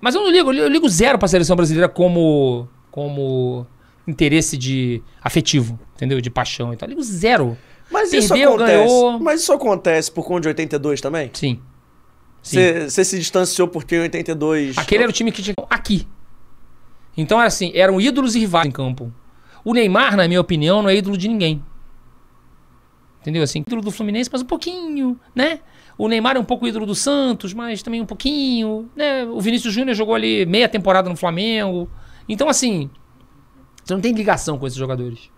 mas 0.00 0.14
eu 0.14 0.20
não 0.22 0.30
ligo, 0.30 0.52
eu 0.52 0.68
ligo 0.68 0.88
zero 0.88 1.18
pra 1.18 1.26
seleção 1.26 1.56
brasileira 1.56 1.88
como, 1.88 2.68
como 2.90 3.66
interesse 4.06 4.56
de 4.56 5.02
afetivo, 5.22 5.78
entendeu? 5.94 6.20
De 6.20 6.28
paixão 6.30 6.72
e 6.72 6.76
tal. 6.76 6.86
Eu 6.86 6.90
ligo 6.90 7.02
zero. 7.02 7.56
Mas 7.90 8.12
isso 8.12 8.28
Perdeu, 8.28 8.54
acontece. 8.54 8.72
ganhou. 8.84 9.20
Mas 9.20 9.40
isso 9.42 9.52
acontece 9.52 10.10
por 10.10 10.24
conta 10.26 10.42
de 10.42 10.48
82 10.48 11.00
também? 11.00 11.30
Sim. 11.32 11.60
Sim. 12.42 12.58
Você 12.88 13.04
se 13.04 13.18
distanciou 13.18 13.68
porque 13.68 13.96
em 13.96 14.00
82. 14.00 14.76
Aquele 14.78 15.04
era 15.04 15.10
o 15.10 15.12
time 15.12 15.30
que 15.32 15.40
tinha 15.42 15.54
aqui. 15.70 16.06
Então 17.16 17.38
era 17.38 17.46
assim, 17.48 17.72
eram 17.74 18.00
ídolos 18.00 18.34
e 18.34 18.40
rivais 18.40 18.66
em 18.66 18.70
campo. 18.70 19.12
O 19.66 19.74
Neymar, 19.74 20.16
na 20.16 20.28
minha 20.28 20.40
opinião, 20.40 20.80
não 20.80 20.88
é 20.88 20.94
ídolo 20.94 21.18
de 21.18 21.26
ninguém. 21.26 21.60
Entendeu? 23.20 23.42
Assim, 23.42 23.64
ídolo 23.66 23.82
do 23.82 23.90
Fluminense, 23.90 24.30
mas 24.32 24.40
um 24.40 24.46
pouquinho, 24.46 25.18
né? 25.34 25.58
O 25.98 26.06
Neymar 26.06 26.36
é 26.36 26.38
um 26.38 26.44
pouco 26.44 26.68
ídolo 26.68 26.86
do 26.86 26.94
Santos, 26.94 27.52
mas 27.52 27.82
também 27.82 28.00
um 28.00 28.06
pouquinho, 28.06 28.88
né? 28.94 29.24
O 29.24 29.40
Vinícius 29.40 29.74
Júnior 29.74 29.96
jogou 29.96 30.14
ali 30.14 30.46
meia 30.46 30.68
temporada 30.68 31.08
no 31.08 31.16
Flamengo. 31.16 31.90
Então, 32.28 32.48
assim, 32.48 32.88
você 33.82 33.92
não 33.92 34.00
tem 34.00 34.12
ligação 34.12 34.56
com 34.56 34.68
esses 34.68 34.78
jogadores. 34.78 35.32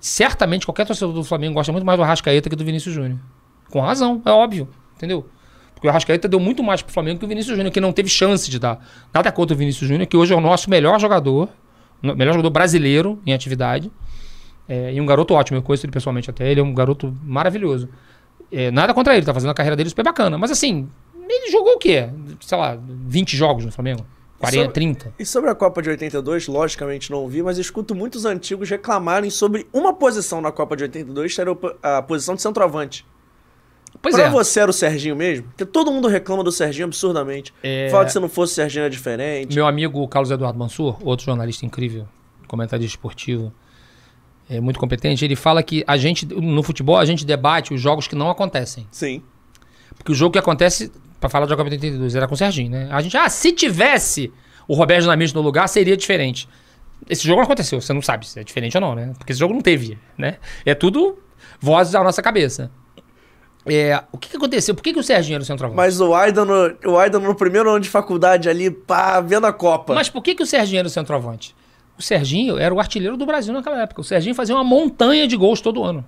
Certamente 0.00 0.66
qualquer 0.66 0.84
torcedor 0.84 1.14
do 1.14 1.22
Flamengo 1.22 1.54
gosta 1.54 1.70
muito 1.70 1.84
mais 1.84 1.96
do 1.96 2.02
Arrascaeta 2.02 2.50
que 2.50 2.56
do 2.56 2.64
Vinícius 2.64 2.92
Júnior. 2.92 3.20
Com 3.70 3.78
razão, 3.78 4.20
é 4.24 4.32
óbvio, 4.32 4.68
entendeu? 4.96 5.28
Porque 5.74 5.86
o 5.86 5.90
Arrascaeta 5.90 6.26
deu 6.26 6.40
muito 6.40 6.60
mais 6.60 6.82
pro 6.82 6.92
Flamengo 6.92 7.20
que 7.20 7.24
o 7.24 7.28
Vinícius 7.28 7.56
Júnior, 7.56 7.72
que 7.72 7.80
não 7.80 7.92
teve 7.92 8.08
chance 8.08 8.50
de 8.50 8.58
dar. 8.58 8.84
Nada 9.14 9.30
contra 9.30 9.54
o 9.54 9.56
Vinícius 9.56 9.88
Júnior, 9.88 10.08
que 10.08 10.16
hoje 10.16 10.32
é 10.34 10.36
o 10.36 10.40
nosso 10.40 10.68
melhor 10.68 10.98
jogador, 10.98 11.48
melhor 12.02 12.32
jogador 12.32 12.50
brasileiro 12.50 13.20
em 13.26 13.32
atividade. 13.32 13.90
É, 14.68 14.92
e 14.92 15.00
um 15.00 15.06
garoto 15.06 15.34
ótimo, 15.34 15.58
eu 15.58 15.62
conheço 15.62 15.84
ele 15.84 15.92
pessoalmente 15.92 16.30
até, 16.30 16.50
ele 16.50 16.60
é 16.60 16.62
um 16.62 16.72
garoto 16.74 17.16
maravilhoso. 17.24 17.88
É, 18.50 18.70
nada 18.70 18.92
contra 18.94 19.16
ele, 19.16 19.24
tá 19.24 19.32
fazendo 19.34 19.50
a 19.50 19.54
carreira 19.54 19.76
dele 19.76 19.88
super 19.88 20.04
bacana. 20.04 20.36
Mas 20.38 20.50
assim, 20.50 20.88
ele 21.28 21.50
jogou 21.50 21.74
o 21.74 21.78
quê? 21.78 22.08
Sei 22.40 22.56
lá, 22.56 22.78
20 22.86 23.36
jogos 23.36 23.64
no 23.64 23.72
Flamengo? 23.72 24.04
40, 24.38 24.58
Sobre- 24.64 24.72
30? 24.74 25.14
E 25.18 25.24
sobre 25.24 25.50
a 25.50 25.54
Copa 25.54 25.80
de 25.80 25.88
82, 25.90 26.48
logicamente 26.48 27.10
não 27.12 27.28
vi, 27.28 27.42
mas 27.42 27.58
escuto 27.58 27.94
muitos 27.94 28.24
antigos 28.24 28.68
reclamarem 28.68 29.30
sobre 29.30 29.66
uma 29.72 29.94
posição 29.94 30.40
na 30.40 30.50
Copa 30.50 30.76
de 30.76 30.82
82, 30.82 31.34
que 31.34 31.40
era 31.40 31.56
a 31.82 32.02
posição 32.02 32.34
de 32.34 32.42
centroavante. 32.42 33.06
Pois 34.02 34.16
pra 34.16 34.24
é. 34.24 34.30
você 34.30 34.58
era 34.58 34.70
o 34.70 34.74
Serginho 34.74 35.14
mesmo? 35.14 35.46
Porque 35.46 35.64
todo 35.64 35.92
mundo 35.92 36.08
reclama 36.08 36.42
do 36.42 36.50
Serginho 36.50 36.86
absurdamente. 36.86 37.54
É. 37.62 37.88
Fala 37.88 38.04
que 38.04 38.12
se 38.12 38.18
não 38.18 38.28
fosse 38.28 38.52
o 38.52 38.54
Serginho 38.56 38.82
era 38.82 38.90
diferente. 38.90 39.54
Meu 39.54 39.64
amigo 39.64 40.06
Carlos 40.08 40.30
Eduardo 40.32 40.58
Mansur, 40.58 40.98
outro 41.02 41.24
jornalista 41.24 41.64
incrível, 41.64 42.06
comentarista 42.48 42.96
esportivo, 42.96 43.52
é 44.50 44.60
muito 44.60 44.78
competente, 44.78 45.24
ele 45.24 45.36
fala 45.36 45.62
que 45.62 45.84
a 45.86 45.96
gente, 45.96 46.26
no 46.26 46.62
futebol, 46.64 46.98
a 46.98 47.04
gente 47.04 47.24
debate 47.24 47.72
os 47.72 47.80
jogos 47.80 48.08
que 48.08 48.16
não 48.16 48.28
acontecem. 48.28 48.86
Sim. 48.90 49.22
Porque 49.96 50.10
o 50.10 50.14
jogo 50.14 50.32
que 50.32 50.38
acontece, 50.38 50.90
pra 51.20 51.30
falar 51.30 51.46
de 51.46 51.54
Copa 51.54 51.70
de 51.70 51.76
82, 51.76 52.16
era 52.16 52.26
com 52.26 52.34
o 52.34 52.36
Serginho, 52.36 52.70
né? 52.70 52.88
A 52.90 53.00
gente, 53.00 53.16
ah, 53.16 53.28
se 53.28 53.52
tivesse 53.52 54.32
o 54.66 54.74
Roberto 54.74 55.02
Dinamite 55.02 55.34
no 55.34 55.40
lugar, 55.40 55.68
seria 55.68 55.96
diferente. 55.96 56.48
Esse 57.08 57.26
jogo 57.26 57.38
não 57.38 57.44
aconteceu, 57.44 57.80
você 57.80 57.92
não 57.92 58.02
sabe 58.02 58.26
se 58.26 58.40
é 58.40 58.44
diferente 58.44 58.76
ou 58.76 58.80
não, 58.80 58.94
né? 58.94 59.12
Porque 59.16 59.32
esse 59.32 59.38
jogo 59.38 59.54
não 59.54 59.60
teve, 59.60 59.96
né? 60.18 60.38
É 60.66 60.74
tudo 60.74 61.18
vozes 61.60 61.92
da 61.92 62.02
nossa 62.02 62.20
cabeça. 62.20 62.70
É, 63.64 64.02
o 64.10 64.18
que, 64.18 64.28
que 64.28 64.36
aconteceu? 64.36 64.74
Por 64.74 64.82
que, 64.82 64.92
que 64.92 64.98
o 64.98 65.02
Serginho 65.02 65.36
era 65.36 65.42
o 65.42 65.46
centroavante? 65.46 65.76
Mas 65.76 66.00
o 66.00 66.14
Aidan, 66.14 66.44
no, 66.44 66.92
o 66.92 66.98
Aidan 66.98 67.20
no 67.20 67.34
primeiro 67.34 67.70
ano 67.70 67.80
de 67.80 67.88
faculdade 67.88 68.48
ali, 68.48 68.70
pá, 68.70 69.20
vendo 69.20 69.46
a 69.46 69.52
Copa. 69.52 69.94
Mas 69.94 70.08
por 70.08 70.22
que, 70.22 70.34
que 70.34 70.42
o 70.42 70.46
Serginho 70.46 70.80
era 70.80 70.88
o 70.88 70.90
centroavante? 70.90 71.54
O 71.96 72.02
Serginho 72.02 72.58
era 72.58 72.74
o 72.74 72.80
artilheiro 72.80 73.16
do 73.16 73.24
Brasil 73.24 73.54
naquela 73.54 73.80
época. 73.82 74.00
O 74.00 74.04
Serginho 74.04 74.34
fazia 74.34 74.54
uma 74.54 74.64
montanha 74.64 75.28
de 75.28 75.36
gols 75.36 75.60
todo 75.60 75.84
ano. 75.84 76.04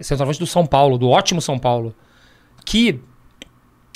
Centroavante 0.00 0.38
do 0.38 0.46
São 0.46 0.64
Paulo, 0.64 0.96
do 0.96 1.08
ótimo 1.08 1.42
São 1.42 1.58
Paulo. 1.58 1.94
Que 2.64 3.00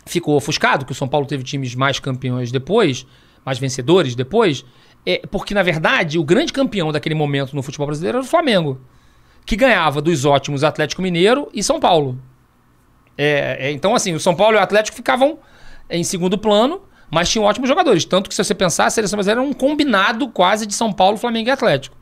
ficou 0.05 0.37
ofuscado, 0.37 0.85
que 0.85 0.93
o 0.93 0.95
São 0.95 1.09
Paulo 1.09 1.27
teve 1.27 1.45
times 1.45 1.75
mais 1.75 1.99
campeões 2.01 2.51
depois, 2.51 3.07
mais 3.47 3.59
vencedores 3.59 4.15
depois. 4.15 4.65
É, 5.07 5.23
porque, 5.31 5.55
na 5.55 5.63
verdade, 5.63 6.19
o 6.19 6.25
grande 6.25 6.53
campeão 6.53 6.93
daquele 6.93 7.15
momento 7.15 7.57
no 7.57 7.63
futebol 7.63 7.87
brasileiro 7.87 8.19
era 8.19 8.25
o 8.25 8.29
Flamengo. 8.29 8.81
Que 9.47 9.57
ganhava 9.57 10.03
dos 10.03 10.25
ótimos 10.25 10.63
Atlético 10.63 11.01
Mineiro 11.01 11.49
e 11.55 11.63
São 11.63 11.81
Paulo. 11.81 12.19
É, 13.17 13.57
é, 13.61 13.71
então, 13.73 13.95
assim, 13.95 14.15
o 14.15 14.21
São 14.21 14.35
Paulo 14.35 14.57
e 14.57 14.61
o 14.61 14.63
Atlético 14.63 14.97
ficavam 14.97 15.39
em 15.91 16.03
segundo 16.03 16.39
plano, 16.39 16.83
mas 17.11 17.29
tinham 17.29 17.45
ótimos 17.45 17.69
jogadores. 17.69 18.05
Tanto 18.05 18.29
que, 18.29 18.35
se 18.35 18.43
você 18.43 18.55
pensar, 18.55 18.87
a 18.87 18.91
seleção 18.91 19.17
brasileira 19.17 19.41
era 19.41 19.49
um 19.49 19.53
combinado 19.53 20.29
quase 20.29 20.67
de 20.67 20.75
São 20.75 20.93
Paulo, 20.93 21.17
Flamengo 21.17 21.49
e 21.49 21.53
Atlético. 21.53 21.97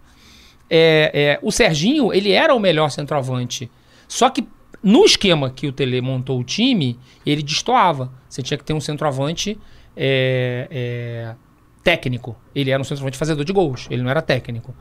É, 0.68 1.10
é, 1.12 1.38
o 1.42 1.50
Serginho, 1.50 2.12
ele 2.12 2.30
era 2.30 2.54
o 2.54 2.60
melhor 2.60 2.90
centroavante. 2.90 3.70
Só 4.06 4.30
que 4.30 4.46
no 4.82 5.04
esquema 5.04 5.50
que 5.50 5.66
o 5.66 5.72
Tele 5.72 6.00
montou 6.00 6.38
o 6.38 6.44
time, 6.44 6.98
ele 7.26 7.42
destoava. 7.42 8.12
Você 8.28 8.42
tinha 8.42 8.56
que 8.56 8.64
ter 8.64 8.72
um 8.72 8.80
centroavante 8.80 9.58
é, 9.96 10.68
é, 10.70 11.34
técnico. 11.82 12.36
Ele 12.54 12.70
era 12.70 12.80
um 12.80 12.84
centroavante 12.84 13.18
fazedor 13.18 13.44
de 13.44 13.52
gols. 13.52 13.88
Ele 13.90 14.02
não 14.02 14.10
era 14.10 14.22
técnico. 14.22 14.74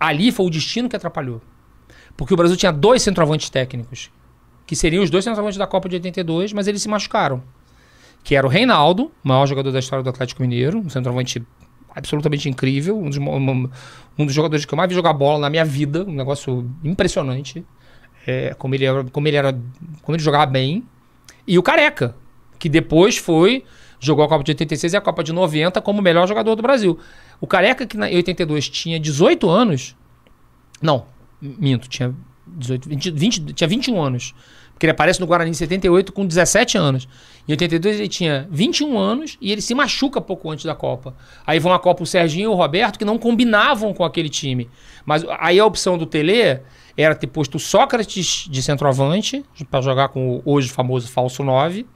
Ali 0.00 0.32
foi 0.32 0.46
o 0.46 0.50
destino 0.50 0.88
que 0.88 0.96
atrapalhou. 0.96 1.42
Porque 2.16 2.32
o 2.34 2.36
Brasil 2.36 2.56
tinha 2.56 2.72
dois 2.72 3.02
centroavantes 3.02 3.48
técnicos, 3.50 4.10
que 4.66 4.74
seriam 4.76 5.02
os 5.02 5.10
dois 5.10 5.24
centroavantes 5.24 5.58
da 5.58 5.66
Copa 5.66 5.88
de 5.88 5.96
82, 5.96 6.52
mas 6.52 6.66
eles 6.68 6.82
se 6.82 6.88
machucaram. 6.88 7.42
Que 8.24 8.36
era 8.36 8.46
o 8.46 8.50
Reinaldo, 8.50 9.10
maior 9.22 9.46
jogador 9.46 9.72
da 9.72 9.78
história 9.78 10.02
do 10.02 10.08
Atlético 10.10 10.42
Mineiro, 10.42 10.78
um 10.78 10.88
centroavante 10.88 11.42
absolutamente 11.94 12.48
incrível, 12.48 12.98
um 12.98 13.08
dos, 13.08 13.18
um, 13.18 13.68
um 14.18 14.24
dos 14.26 14.34
jogadores 14.34 14.64
que 14.64 14.72
eu 14.72 14.76
mais 14.76 14.88
vi 14.88 14.94
jogar 14.94 15.12
bola 15.12 15.38
na 15.38 15.50
minha 15.50 15.64
vida, 15.64 16.04
um 16.04 16.12
negócio 16.14 16.70
impressionante. 16.84 17.64
É, 18.26 18.54
como, 18.54 18.74
ele 18.74 18.84
era, 18.84 19.04
como 19.04 19.26
ele 19.28 19.36
era. 19.36 19.52
Como 20.02 20.14
ele 20.16 20.22
jogava 20.22 20.46
bem. 20.46 20.84
E 21.46 21.58
o 21.58 21.62
Careca, 21.62 22.14
que 22.58 22.68
depois 22.68 23.16
foi. 23.16 23.64
Jogou 23.98 24.24
a 24.24 24.28
Copa 24.28 24.42
de 24.42 24.50
86 24.52 24.94
e 24.94 24.96
a 24.96 25.00
Copa 25.00 25.22
de 25.22 25.32
90 25.32 25.80
como 25.80 26.00
o 26.00 26.02
melhor 26.02 26.26
jogador 26.26 26.56
do 26.56 26.62
Brasil. 26.62 26.98
O 27.40 27.46
Careca, 27.46 27.86
que 27.86 27.96
na- 27.96 28.10
em 28.10 28.16
82 28.16 28.68
tinha 28.68 28.98
18 28.98 29.48
anos. 29.48 29.94
Não, 30.80 31.06
minto, 31.40 31.88
tinha 31.88 32.12
18, 32.56 32.88
20, 32.88 33.10
20, 33.10 33.52
tinha 33.52 33.68
21 33.68 34.00
anos. 34.00 34.34
Porque 34.72 34.86
ele 34.86 34.92
aparece 34.92 35.20
no 35.20 35.26
Guarani 35.26 35.50
em 35.50 35.54
78 35.54 36.12
com 36.12 36.26
17 36.26 36.76
anos. 36.76 37.08
Em 37.46 37.52
82 37.52 38.00
ele 38.00 38.08
tinha 38.08 38.48
21 38.50 38.98
anos 38.98 39.38
e 39.40 39.52
ele 39.52 39.60
se 39.60 39.74
machuca 39.74 40.20
pouco 40.20 40.50
antes 40.50 40.64
da 40.64 40.74
Copa. 40.74 41.14
Aí 41.46 41.58
vão 41.58 41.72
a 41.72 41.78
Copa 41.78 42.02
o 42.02 42.06
Serginho 42.06 42.44
e 42.44 42.46
o 42.48 42.54
Roberto, 42.54 42.98
que 42.98 43.04
não 43.04 43.18
combinavam 43.18 43.94
com 43.94 44.04
aquele 44.04 44.28
time. 44.28 44.68
Mas 45.04 45.24
aí 45.38 45.58
a 45.58 45.66
opção 45.66 45.96
do 45.96 46.06
Tele 46.06 46.60
era 46.96 47.14
ter 47.14 47.26
posto 47.26 47.56
o 47.56 47.60
Sócrates 47.60 48.46
de 48.50 48.62
centroavante, 48.62 49.44
para 49.70 49.80
jogar 49.80 50.08
com 50.08 50.36
o 50.36 50.42
hoje 50.44 50.68
famoso 50.68 51.08
falso 51.08 51.42
9, 51.42 51.86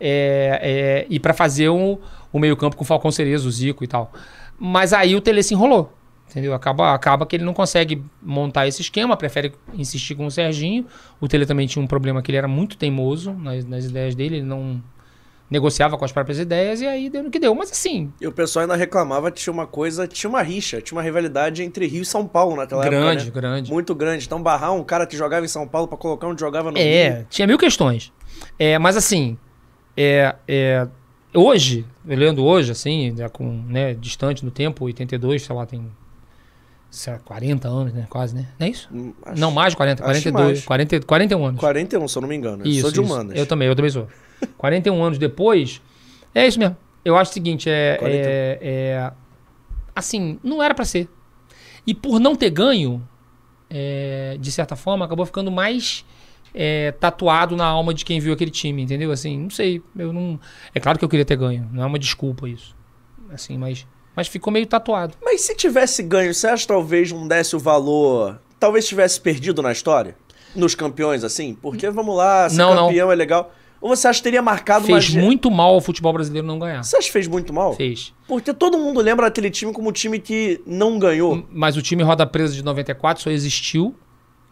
é, 0.00 0.60
é, 0.62 1.06
e 1.08 1.20
para 1.20 1.34
fazer 1.34 1.68
um, 1.70 1.98
o 2.32 2.38
meio-campo 2.38 2.76
com 2.76 2.82
o 2.82 2.86
Falcão 2.86 3.10
Cerezo, 3.10 3.48
o 3.48 3.52
Zico 3.52 3.84
e 3.84 3.86
tal. 3.86 4.12
Mas 4.58 4.92
aí 4.92 5.14
o 5.14 5.20
Tele 5.20 5.42
se 5.42 5.54
enrolou. 5.54 5.92
Entendeu? 6.32 6.54
Acaba, 6.54 6.94
acaba 6.94 7.26
que 7.26 7.36
ele 7.36 7.44
não 7.44 7.52
consegue 7.52 8.02
montar 8.22 8.66
esse 8.66 8.80
esquema, 8.80 9.18
prefere 9.18 9.52
insistir 9.74 10.14
com 10.14 10.24
o 10.24 10.30
Serginho. 10.30 10.86
O 11.20 11.28
Tele 11.28 11.44
também 11.44 11.66
tinha 11.66 11.82
um 11.82 11.86
problema 11.86 12.22
que 12.22 12.30
ele 12.30 12.38
era 12.38 12.48
muito 12.48 12.78
teimoso 12.78 13.32
nas, 13.34 13.66
nas 13.66 13.84
ideias 13.84 14.14
dele, 14.14 14.36
ele 14.36 14.46
não 14.46 14.82
negociava 15.50 15.98
com 15.98 16.04
as 16.06 16.10
próprias 16.10 16.38
ideias 16.38 16.80
e 16.80 16.86
aí 16.86 17.10
deu 17.10 17.22
no 17.22 17.30
que 17.30 17.38
deu. 17.38 17.54
Mas 17.54 17.70
assim, 17.70 18.10
E 18.18 18.26
o 18.26 18.32
pessoal 18.32 18.62
ainda 18.62 18.74
reclamava 18.74 19.30
que 19.30 19.38
tinha 19.42 19.52
uma 19.52 19.66
coisa, 19.66 20.08
tinha 20.08 20.30
uma 20.30 20.40
rixa, 20.40 20.80
tinha 20.80 20.96
uma 20.96 21.02
rivalidade 21.02 21.62
entre 21.62 21.86
Rio 21.86 22.00
e 22.00 22.06
São 22.06 22.26
Paulo 22.26 22.56
naquela 22.56 22.82
grande, 22.82 23.24
época. 23.24 23.40
né? 23.42 23.48
grande. 23.48 23.70
Muito 23.70 23.94
grande. 23.94 24.24
Então 24.24 24.42
barrar 24.42 24.72
um 24.72 24.82
cara 24.82 25.06
que 25.06 25.14
jogava 25.14 25.44
em 25.44 25.48
São 25.48 25.68
Paulo 25.68 25.86
pra 25.86 25.98
colocar 25.98 26.26
um 26.26 26.34
que 26.34 26.40
jogava 26.40 26.70
no 26.70 26.78
Rio. 26.78 26.86
É, 26.86 27.26
tinha 27.28 27.46
mil 27.46 27.58
questões. 27.58 28.10
É, 28.58 28.78
mas 28.78 28.96
assim, 28.96 29.36
é, 29.94 30.34
é, 30.48 30.88
hoje, 31.34 31.84
olhando 32.08 32.42
hoje, 32.42 32.72
assim, 32.72 33.14
já 33.14 33.28
com, 33.28 33.44
né, 33.68 33.92
distante 33.92 34.42
no 34.42 34.50
tempo, 34.50 34.86
82, 34.86 35.42
sei 35.42 35.54
lá, 35.54 35.66
tem 35.66 35.86
sei 36.92 37.12
lá, 37.14 37.18
40 37.20 37.66
anos, 37.68 37.92
né? 37.92 38.06
Quase, 38.08 38.34
né? 38.34 38.46
Não 38.60 38.66
é 38.66 38.70
isso? 38.70 38.88
Hum, 38.92 39.12
acho- 39.24 39.40
não, 39.40 39.50
mais 39.50 39.72
de 39.72 39.76
40, 39.78 40.02
acho 40.04 40.22
42, 40.22 40.46
mais. 40.58 40.64
40, 40.64 41.00
41 41.00 41.44
anos. 41.46 41.58
41, 41.60 42.06
se 42.06 42.16
eu 42.18 42.22
não 42.22 42.28
me 42.28 42.36
engano. 42.36 42.62
Eu 42.64 42.70
Isso, 42.70 42.80
sou 42.82 42.90
de 42.92 43.00
isso. 43.00 43.12
humanas. 43.12 43.36
Eu 43.36 43.46
também, 43.46 43.66
eu 43.66 43.74
também 43.74 43.90
sou. 43.90 44.06
41 44.58 45.02
anos 45.02 45.18
depois, 45.18 45.80
é 46.34 46.46
isso 46.46 46.58
mesmo. 46.58 46.76
Eu 47.04 47.16
acho 47.16 47.30
o 47.30 47.34
seguinte, 47.34 47.68
é, 47.68 47.96
41. 47.98 48.30
é, 48.30 48.58
é- 48.62 49.12
assim, 49.96 50.38
não 50.44 50.62
era 50.62 50.74
pra 50.74 50.84
ser. 50.84 51.08
E 51.86 51.94
por 51.94 52.20
não 52.20 52.36
ter 52.36 52.50
ganho, 52.50 53.02
é, 53.68 54.36
de 54.38 54.52
certa 54.52 54.76
forma, 54.76 55.04
acabou 55.04 55.24
ficando 55.26 55.50
mais 55.50 56.04
é, 56.54 56.92
tatuado 56.92 57.56
na 57.56 57.64
alma 57.64 57.94
de 57.94 58.04
quem 58.04 58.20
viu 58.20 58.32
aquele 58.34 58.50
time, 58.50 58.82
entendeu? 58.82 59.10
Assim, 59.10 59.38
não 59.38 59.48
sei, 59.50 59.82
eu 59.96 60.12
não. 60.12 60.38
É 60.74 60.78
claro 60.78 60.98
que 60.98 61.04
eu 61.04 61.08
queria 61.08 61.24
ter 61.24 61.36
ganho, 61.36 61.66
não 61.72 61.82
é 61.82 61.86
uma 61.86 61.98
desculpa 61.98 62.46
isso. 62.48 62.76
Assim, 63.30 63.56
mas, 63.56 63.86
mas 64.16 64.28
ficou 64.28 64.52
meio 64.52 64.66
tatuado. 64.66 65.14
Mas 65.22 65.40
se 65.42 65.54
tivesse 65.54 66.02
ganho, 66.02 66.32
você 66.34 66.46
acha 66.46 66.62
que 66.62 66.68
talvez 66.68 67.10
não 67.12 67.26
desse 67.28 67.54
o 67.56 67.58
valor. 67.58 68.40
Talvez 68.60 68.86
tivesse 68.86 69.20
perdido 69.20 69.62
na 69.62 69.72
história? 69.72 70.16
Nos 70.54 70.74
campeões, 70.74 71.24
assim? 71.24 71.54
Porque, 71.54 71.88
vamos 71.90 72.16
lá, 72.16 72.48
ser 72.48 72.56
Não, 72.56 72.74
não. 72.74 72.86
campeão 72.88 73.10
é 73.10 73.14
legal. 73.14 73.52
Ou 73.80 73.88
você 73.96 74.06
acha 74.06 74.20
que 74.20 74.24
teria 74.24 74.40
marcado 74.42 74.86
uma. 74.86 75.00
Fez 75.00 75.04
ge- 75.10 75.18
muito 75.20 75.50
mal 75.50 75.74
ao 75.74 75.80
futebol 75.80 76.12
brasileiro 76.12 76.46
não 76.46 76.58
ganhar. 76.58 76.84
Você 76.84 76.96
acha 76.96 77.06
que 77.08 77.12
fez 77.12 77.26
muito 77.26 77.52
mal? 77.52 77.74
Fez. 77.74 78.14
Porque 78.28 78.54
todo 78.54 78.78
mundo 78.78 79.00
lembra 79.00 79.26
daquele 79.26 79.50
time 79.50 79.72
como 79.72 79.88
um 79.88 79.92
time 79.92 80.20
que 80.20 80.60
não 80.64 80.98
ganhou. 81.00 81.44
Mas 81.50 81.76
o 81.76 81.82
time 81.82 82.02
Roda 82.04 82.24
Presa 82.24 82.54
de 82.54 82.62
94 82.62 83.20
só 83.24 83.30
existiu, 83.30 83.96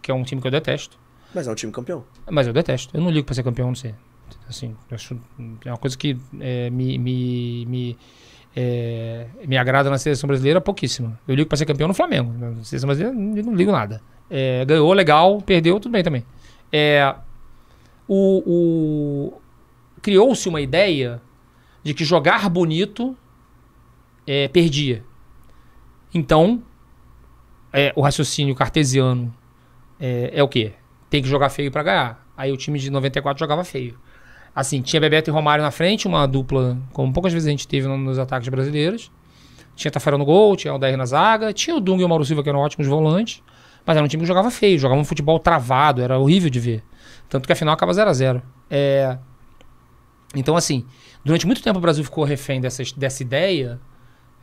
que 0.03 0.11
é 0.11 0.15
um 0.15 0.25
time 0.25 0.41
que 0.41 0.47
eu 0.49 0.51
detesto. 0.51 0.99
Mas 1.33 1.47
é 1.47 1.53
um 1.53 1.55
time 1.55 1.71
campeão. 1.71 2.03
Mas 2.29 2.49
eu 2.49 2.53
detesto. 2.53 2.97
Eu 2.97 3.01
não 3.01 3.09
ligo 3.11 3.25
pra 3.25 3.35
ser 3.37 3.45
campeão, 3.45 3.69
não 3.69 3.75
sei. 3.77 3.95
Assim, 4.49 4.75
é 5.65 5.71
uma 5.71 5.79
coisa 5.79 5.97
que 5.97 6.17
é, 6.41 6.69
me, 6.71 6.99
me, 6.99 7.67
me, 7.67 7.99
é, 8.55 9.26
me 9.46 9.57
agrada 9.57 9.88
na 9.90 9.98
seleção 9.98 10.26
brasileira 10.28 10.61
pouquíssimo. 10.61 11.16
Eu 11.26 11.34
ligo 11.34 11.48
pra 11.48 11.57
ser 11.57 11.66
campeão 11.66 11.88
no 11.88 11.94
Flamengo. 11.94 12.32
Na 12.38 12.62
seleção 12.64 12.86
brasileira, 12.88 13.16
eu 13.16 13.44
não 13.44 13.55
ligo 13.55 13.70
nada. 13.72 14.01
É, 14.28 14.64
ganhou, 14.64 14.92
legal. 14.92 15.40
Perdeu, 15.42 15.78
tudo 15.80 15.92
bem 15.92 16.03
também. 16.03 16.24
É, 16.72 17.14
o, 18.09 18.42
o- 19.34 19.40
Criou-se 20.03 20.48
uma 20.48 20.61
ideia 20.61 21.20
de 21.82 21.92
que 21.94 22.05
jogar 22.05 22.48
bonito 22.48 23.16
é, 24.26 24.48
perdia. 24.48 25.05
Então, 26.14 26.62
é, 27.72 27.92
o 27.94 28.01
raciocínio 28.01 28.55
cartesiano 28.55 29.32
é, 29.98 30.30
é 30.34 30.42
o 30.42 30.48
quê? 30.48 30.72
Tem 31.09 31.22
que 31.22 31.28
jogar 31.28 31.51
feio 31.51 31.70
pra 31.70 31.82
ganhar. 31.82 32.26
Aí 32.36 32.51
o 32.51 32.57
time 32.57 32.78
de 32.78 32.90
94 32.90 33.38
jogava 33.38 33.62
feio. 33.64 33.98
Assim, 34.61 34.83
tinha 34.83 35.01
Bebeto 35.01 35.31
e 35.31 35.33
Romário 35.33 35.65
na 35.65 35.71
frente, 35.71 36.07
uma 36.07 36.27
dupla, 36.27 36.77
como 36.93 37.13
poucas 37.13 37.33
vezes 37.33 37.47
a 37.49 37.51
gente 37.51 37.67
teve 37.67 37.87
no- 37.89 37.97
nos 37.97 38.19
ataques 38.19 38.49
brasileiros. 38.49 39.11
Tinha 39.75 39.91
Tafarel 39.91 40.19
no 40.19 40.25
gol, 40.25 40.55
tinha 40.57 40.71
o 40.73 40.75
Aldair 40.75 40.97
na 40.97 41.07
zaga, 41.07 41.53
tinha 41.53 41.75
o 41.75 41.81
Dung 41.81 42.01
e 42.01 42.05
o 42.05 42.09
Mauro 42.09 42.25
Silva, 42.25 42.43
que 42.43 42.49
eram 42.49 42.59
ótimos 42.59 42.87
volantes. 42.87 43.43
Mas 43.87 43.97
era 43.97 44.05
um 44.05 44.09
time 44.09 44.23
que 44.23 44.27
jogava 44.27 44.51
feio, 44.51 44.79
jogava 44.79 45.01
um 45.01 45.05
futebol 45.05 45.39
travado, 45.39 46.03
era 46.03 46.19
horrível 46.19 46.51
de 46.51 46.61
ver. 46.61 46.83
Tanto 47.29 47.47
que 47.47 47.53
a 47.53 47.57
final 47.57 47.73
acaba 47.73 47.93
0 47.95 48.11
a 48.11 48.13
0 48.13 48.43
é... 48.69 49.17
Então, 50.37 50.55
assim, 50.57 50.85
durante 51.25 51.47
muito 51.47 51.63
tempo 51.63 51.79
o 51.79 51.83
Brasil 51.83 52.05
ficou 52.05 52.23
refém 52.25 52.61
dessa, 52.61 52.83
dessa 52.97 53.23
ideia. 53.23 53.81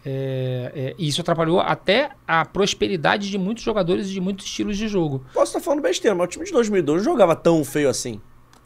é, 0.05 0.71
é, 0.75 0.95
e 0.97 1.07
isso 1.07 1.21
atrapalhou 1.21 1.59
até 1.59 2.09
a 2.27 2.43
prosperidade 2.43 3.29
de 3.29 3.37
muitos 3.37 3.63
jogadores 3.63 4.09
e 4.09 4.13
de 4.13 4.19
muitos 4.21 4.45
estilos 4.45 4.77
de 4.77 4.87
jogo. 4.87 5.23
Posso 5.33 5.51
estar 5.51 5.59
falando 5.59 5.81
besteira, 5.81 6.15
mas 6.15 6.25
o 6.25 6.29
time 6.29 6.45
de 6.45 6.51
2002 6.51 7.05
não 7.05 7.11
jogava 7.13 7.35
tão 7.35 7.63
feio 7.63 7.89
assim. 7.89 8.19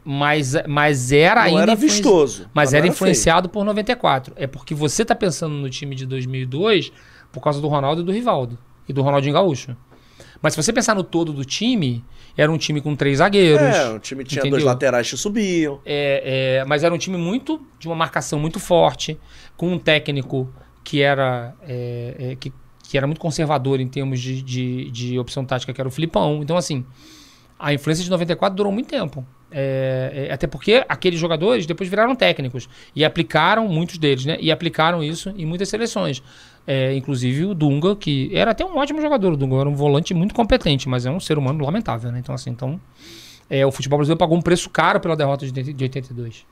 Mas, 0.03 0.53
mas 0.67 1.11
era 1.11 1.41
Não 1.41 1.47
ainda. 1.47 1.61
era 1.61 1.73
influenci- 1.73 1.95
vistoso. 1.97 2.49
Mas 2.53 2.71
não 2.71 2.77
era 2.77 2.83
feio. 2.85 2.91
influenciado 2.93 3.47
por 3.49 3.63
94. 3.63 4.33
É 4.35 4.47
porque 4.47 4.73
você 4.73 5.05
tá 5.05 5.13
pensando 5.13 5.53
no 5.53 5.69
time 5.69 5.95
de 5.95 6.05
2002 6.05 6.91
por 7.31 7.41
causa 7.41 7.61
do 7.61 7.67
Ronaldo 7.67 8.01
e 8.01 8.03
do 8.05 8.11
Rivaldo. 8.11 8.57
E 8.89 8.93
do 8.93 9.01
Ronaldinho 9.01 9.33
Gaúcho. 9.33 9.75
Mas 10.41 10.53
se 10.53 10.61
você 10.63 10.73
pensar 10.73 10.95
no 10.95 11.03
todo 11.03 11.31
do 11.31 11.45
time, 11.45 12.03
era 12.35 12.51
um 12.51 12.57
time 12.57 12.81
com 12.81 12.95
três 12.95 13.19
zagueiros. 13.19 13.61
É, 13.61 13.89
o 13.91 13.99
time 13.99 14.23
tinha 14.23 14.41
dois 14.41 14.53
Entendeu? 14.53 14.65
laterais 14.65 15.07
que 15.07 15.15
subiam. 15.15 15.79
É, 15.85 16.59
é, 16.61 16.65
mas 16.65 16.83
era 16.83 16.91
um 16.93 16.97
time 16.97 17.15
muito 17.15 17.61
de 17.77 17.87
uma 17.87 17.95
marcação 17.95 18.39
muito 18.39 18.59
forte, 18.59 19.19
com 19.55 19.71
um 19.71 19.77
técnico 19.77 20.51
que 20.83 20.99
era 21.01 21.53
é, 21.61 22.15
é, 22.31 22.35
que, 22.35 22.51
que 22.89 22.97
era 22.97 23.05
muito 23.05 23.19
conservador 23.21 23.79
em 23.79 23.87
termos 23.87 24.19
de, 24.19 24.41
de, 24.41 24.89
de 24.89 25.19
opção 25.19 25.45
tática, 25.45 25.71
que 25.71 25.79
era 25.79 25.87
o 25.87 25.91
Filipão. 25.91 26.39
Então, 26.41 26.57
assim, 26.57 26.83
a 27.59 27.71
influência 27.71 28.03
de 28.03 28.09
94 28.09 28.55
durou 28.55 28.71
muito 28.71 28.87
tempo. 28.89 29.23
É, 29.51 30.27
é, 30.29 30.33
até 30.33 30.47
porque 30.47 30.83
aqueles 30.87 31.19
jogadores 31.19 31.65
depois 31.65 31.89
viraram 31.89 32.15
técnicos 32.15 32.69
e 32.95 33.03
aplicaram, 33.03 33.67
muitos 33.67 33.97
deles, 33.97 34.25
né? 34.25 34.37
E 34.39 34.51
aplicaram 34.51 35.03
isso 35.03 35.33
em 35.37 35.45
muitas 35.45 35.67
seleções. 35.69 36.23
É, 36.65 36.95
inclusive 36.95 37.45
o 37.45 37.53
Dunga, 37.53 37.95
que 37.95 38.31
era 38.33 38.51
até 38.51 38.63
um 38.65 38.77
ótimo 38.77 39.01
jogador. 39.01 39.33
O 39.33 39.37
Dunga 39.37 39.57
era 39.57 39.69
um 39.69 39.75
volante 39.75 40.13
muito 40.13 40.33
competente, 40.33 40.87
mas 40.87 41.05
é 41.05 41.11
um 41.11 41.19
ser 41.19 41.37
humano 41.37 41.63
lamentável, 41.65 42.11
né? 42.11 42.19
Então, 42.19 42.33
assim, 42.33 42.51
então, 42.51 42.79
é, 43.49 43.65
o 43.65 43.71
futebol 43.71 43.97
brasileiro 43.97 44.17
pagou 44.17 44.37
um 44.37 44.41
preço 44.41 44.69
caro 44.69 44.99
pela 44.99 45.15
derrota 45.15 45.45
de, 45.45 45.73
de 45.73 45.83
82. 45.83 46.45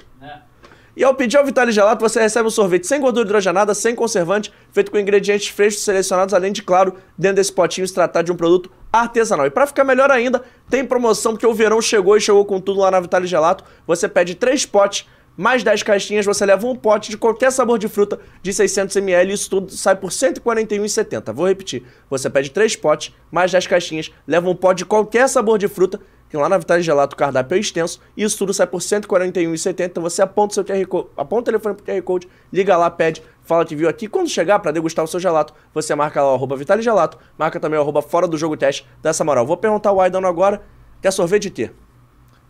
E 0.98 1.04
ao 1.04 1.14
pedir 1.14 1.36
ao 1.36 1.44
Vitale 1.44 1.70
Gelato, 1.70 2.00
você 2.00 2.20
recebe 2.20 2.48
um 2.48 2.50
sorvete 2.50 2.84
sem 2.84 3.00
gordura 3.00 3.24
hidrogenada, 3.24 3.72
sem 3.72 3.94
conservante, 3.94 4.52
feito 4.72 4.90
com 4.90 4.98
ingredientes 4.98 5.46
frescos 5.46 5.84
selecionados, 5.84 6.34
além 6.34 6.50
de, 6.50 6.60
claro, 6.60 6.92
dentro 7.16 7.36
desse 7.36 7.52
potinho 7.52 7.86
se 7.86 7.94
tratar 7.94 8.22
de 8.22 8.32
um 8.32 8.34
produto 8.34 8.68
artesanal. 8.92 9.46
E 9.46 9.50
para 9.50 9.64
ficar 9.64 9.84
melhor 9.84 10.10
ainda, 10.10 10.42
tem 10.68 10.84
promoção, 10.84 11.34
porque 11.34 11.46
o 11.46 11.54
verão 11.54 11.80
chegou 11.80 12.16
e 12.16 12.20
chegou 12.20 12.44
com 12.44 12.60
tudo 12.60 12.80
lá 12.80 12.90
na 12.90 12.98
Vitale 12.98 13.28
Gelato. 13.28 13.62
Você 13.86 14.08
pede 14.08 14.34
três 14.34 14.66
potes, 14.66 15.06
mais 15.36 15.62
10 15.62 15.84
caixinhas, 15.84 16.26
você 16.26 16.44
leva 16.44 16.66
um 16.66 16.74
pote 16.74 17.10
de 17.10 17.16
qualquer 17.16 17.52
sabor 17.52 17.78
de 17.78 17.86
fruta 17.86 18.18
de 18.42 18.50
600ml, 18.50 19.30
isso 19.30 19.48
tudo 19.48 19.70
sai 19.70 19.94
por 19.94 20.10
R$ 20.10 20.16
141,70. 20.16 21.32
Vou 21.32 21.46
repetir, 21.46 21.84
você 22.10 22.28
pede 22.28 22.50
três 22.50 22.74
potes, 22.74 23.14
mais 23.30 23.52
10 23.52 23.68
caixinhas, 23.68 24.10
leva 24.26 24.50
um 24.50 24.56
pote 24.56 24.78
de 24.78 24.84
qualquer 24.84 25.28
sabor 25.28 25.58
de 25.58 25.68
fruta, 25.68 26.00
que 26.28 26.36
lá 26.36 26.48
na 26.48 26.58
Vitale 26.58 26.82
Gelato 26.82 27.14
o 27.14 27.18
cardápio 27.18 27.56
é 27.56 27.58
extenso, 27.58 28.00
e 28.16 28.22
isso 28.22 28.36
tudo 28.36 28.52
sai 28.52 28.66
por 28.66 28.80
R$ 28.80 28.86
141,70. 28.86 29.86
Então 29.86 30.02
você 30.02 30.22
aponta 30.22 30.52
o 30.52 30.54
seu 30.54 30.64
QR 30.64 30.86
Code, 30.86 31.08
aponta 31.16 31.42
o 31.42 31.44
telefone 31.44 31.74
pro 31.74 31.84
QR 31.84 32.02
Code, 32.02 32.28
liga 32.52 32.76
lá, 32.76 32.90
pede, 32.90 33.22
fala 33.42 33.64
que 33.64 33.74
viu 33.74 33.88
aqui. 33.88 34.06
Quando 34.06 34.28
chegar 34.28 34.58
para 34.58 34.70
degustar 34.70 35.04
o 35.04 35.08
seu 35.08 35.18
gelato, 35.18 35.54
você 35.72 35.94
marca 35.94 36.22
lá 36.22 36.32
o 36.32 36.34
arroba 36.34 36.56
Vitale 36.56 36.82
Gelato, 36.82 37.18
marca 37.36 37.58
também 37.58 37.78
o 37.78 37.82
arroba 37.82 38.02
fora 38.02 38.28
do 38.28 38.36
jogo 38.36 38.56
teste 38.56 38.86
dessa 39.02 39.24
moral. 39.24 39.46
Vou 39.46 39.56
perguntar 39.56 39.90
ao 39.90 40.00
Aidan 40.00 40.26
agora, 40.26 40.62
quer 41.00 41.10
sorvete 41.10 41.44
de 41.44 41.50
quê? 41.50 41.70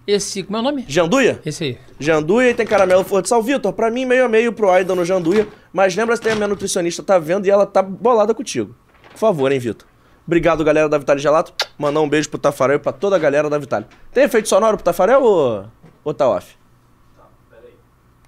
Esse, 0.07 0.43
como 0.43 0.57
é 0.57 0.61
o 0.61 0.63
nome? 0.63 0.87
Janduia? 0.89 1.39
Esse 1.45 1.65
aí. 1.65 1.79
Janduia 2.01 2.49
e 2.49 2.55
tem 2.55 2.67
caramelo 2.67 3.05
flor 3.05 3.21
de 3.21 3.29
sal. 3.29 3.43
Vitor, 3.43 3.75
pra 3.75 3.91
mim 3.91 4.07
meio 4.07 4.25
a 4.25 4.29
meio 4.29 4.55
pro 4.55 4.71
Aidan 4.71 4.95
no 4.95 5.05
Janduia, 5.05 5.47
mas 5.71 5.95
lembra 5.95 6.17
se 6.17 6.23
tem 6.23 6.33
a 6.33 6.35
minha 6.35 6.49
nutricionista 6.49 7.03
tá 7.03 7.19
vendo 7.19 7.47
e 7.47 7.51
ela 7.51 7.67
tá 7.67 7.83
bolada 7.83 8.35
contigo. 8.35 8.75
Por 9.11 9.19
favor, 9.19 9.53
hein, 9.53 9.59
Vitor. 9.59 9.88
Obrigado, 10.29 10.63
galera 10.63 10.91
da 10.91 10.99
Vitale 10.99 11.19
Gelato. 11.19 11.55
Mandar 11.79 12.03
um 12.03 12.09
beijo 12.09 12.29
pro 12.29 12.39
Tafarel 12.39 12.77
e 12.77 12.79
pra 12.79 12.93
toda 12.93 13.17
a 13.17 13.19
galera 13.19 13.49
da 13.49 13.57
Vitale. 13.57 13.87
Tem 14.13 14.25
efeito 14.25 14.47
sonoro 14.47 14.77
pro 14.77 14.85
Tafarel 14.85 15.23
ou, 15.23 15.65
ou 16.05 16.13
tá 16.13 16.29
off? 16.29 16.55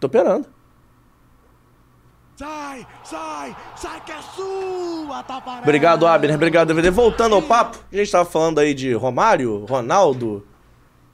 Tô 0.00 0.06
operando. 0.06 0.46
Sai, 2.36 2.86
sai, 3.04 3.54
sai 3.76 4.00
que 4.00 4.12
é 4.12 4.22
sua, 4.34 5.22
Tafarel! 5.24 5.60
Obrigado, 5.60 6.06
Abner. 6.06 6.36
Obrigado, 6.36 6.68
DVD. 6.68 6.88
Voltando 6.88 7.34
ao 7.34 7.42
papo, 7.42 7.78
a 7.92 7.94
gente 7.94 8.10
tava 8.10 8.24
falando 8.24 8.60
aí 8.60 8.72
de 8.72 8.94
Romário, 8.94 9.66
Ronaldo, 9.66 10.42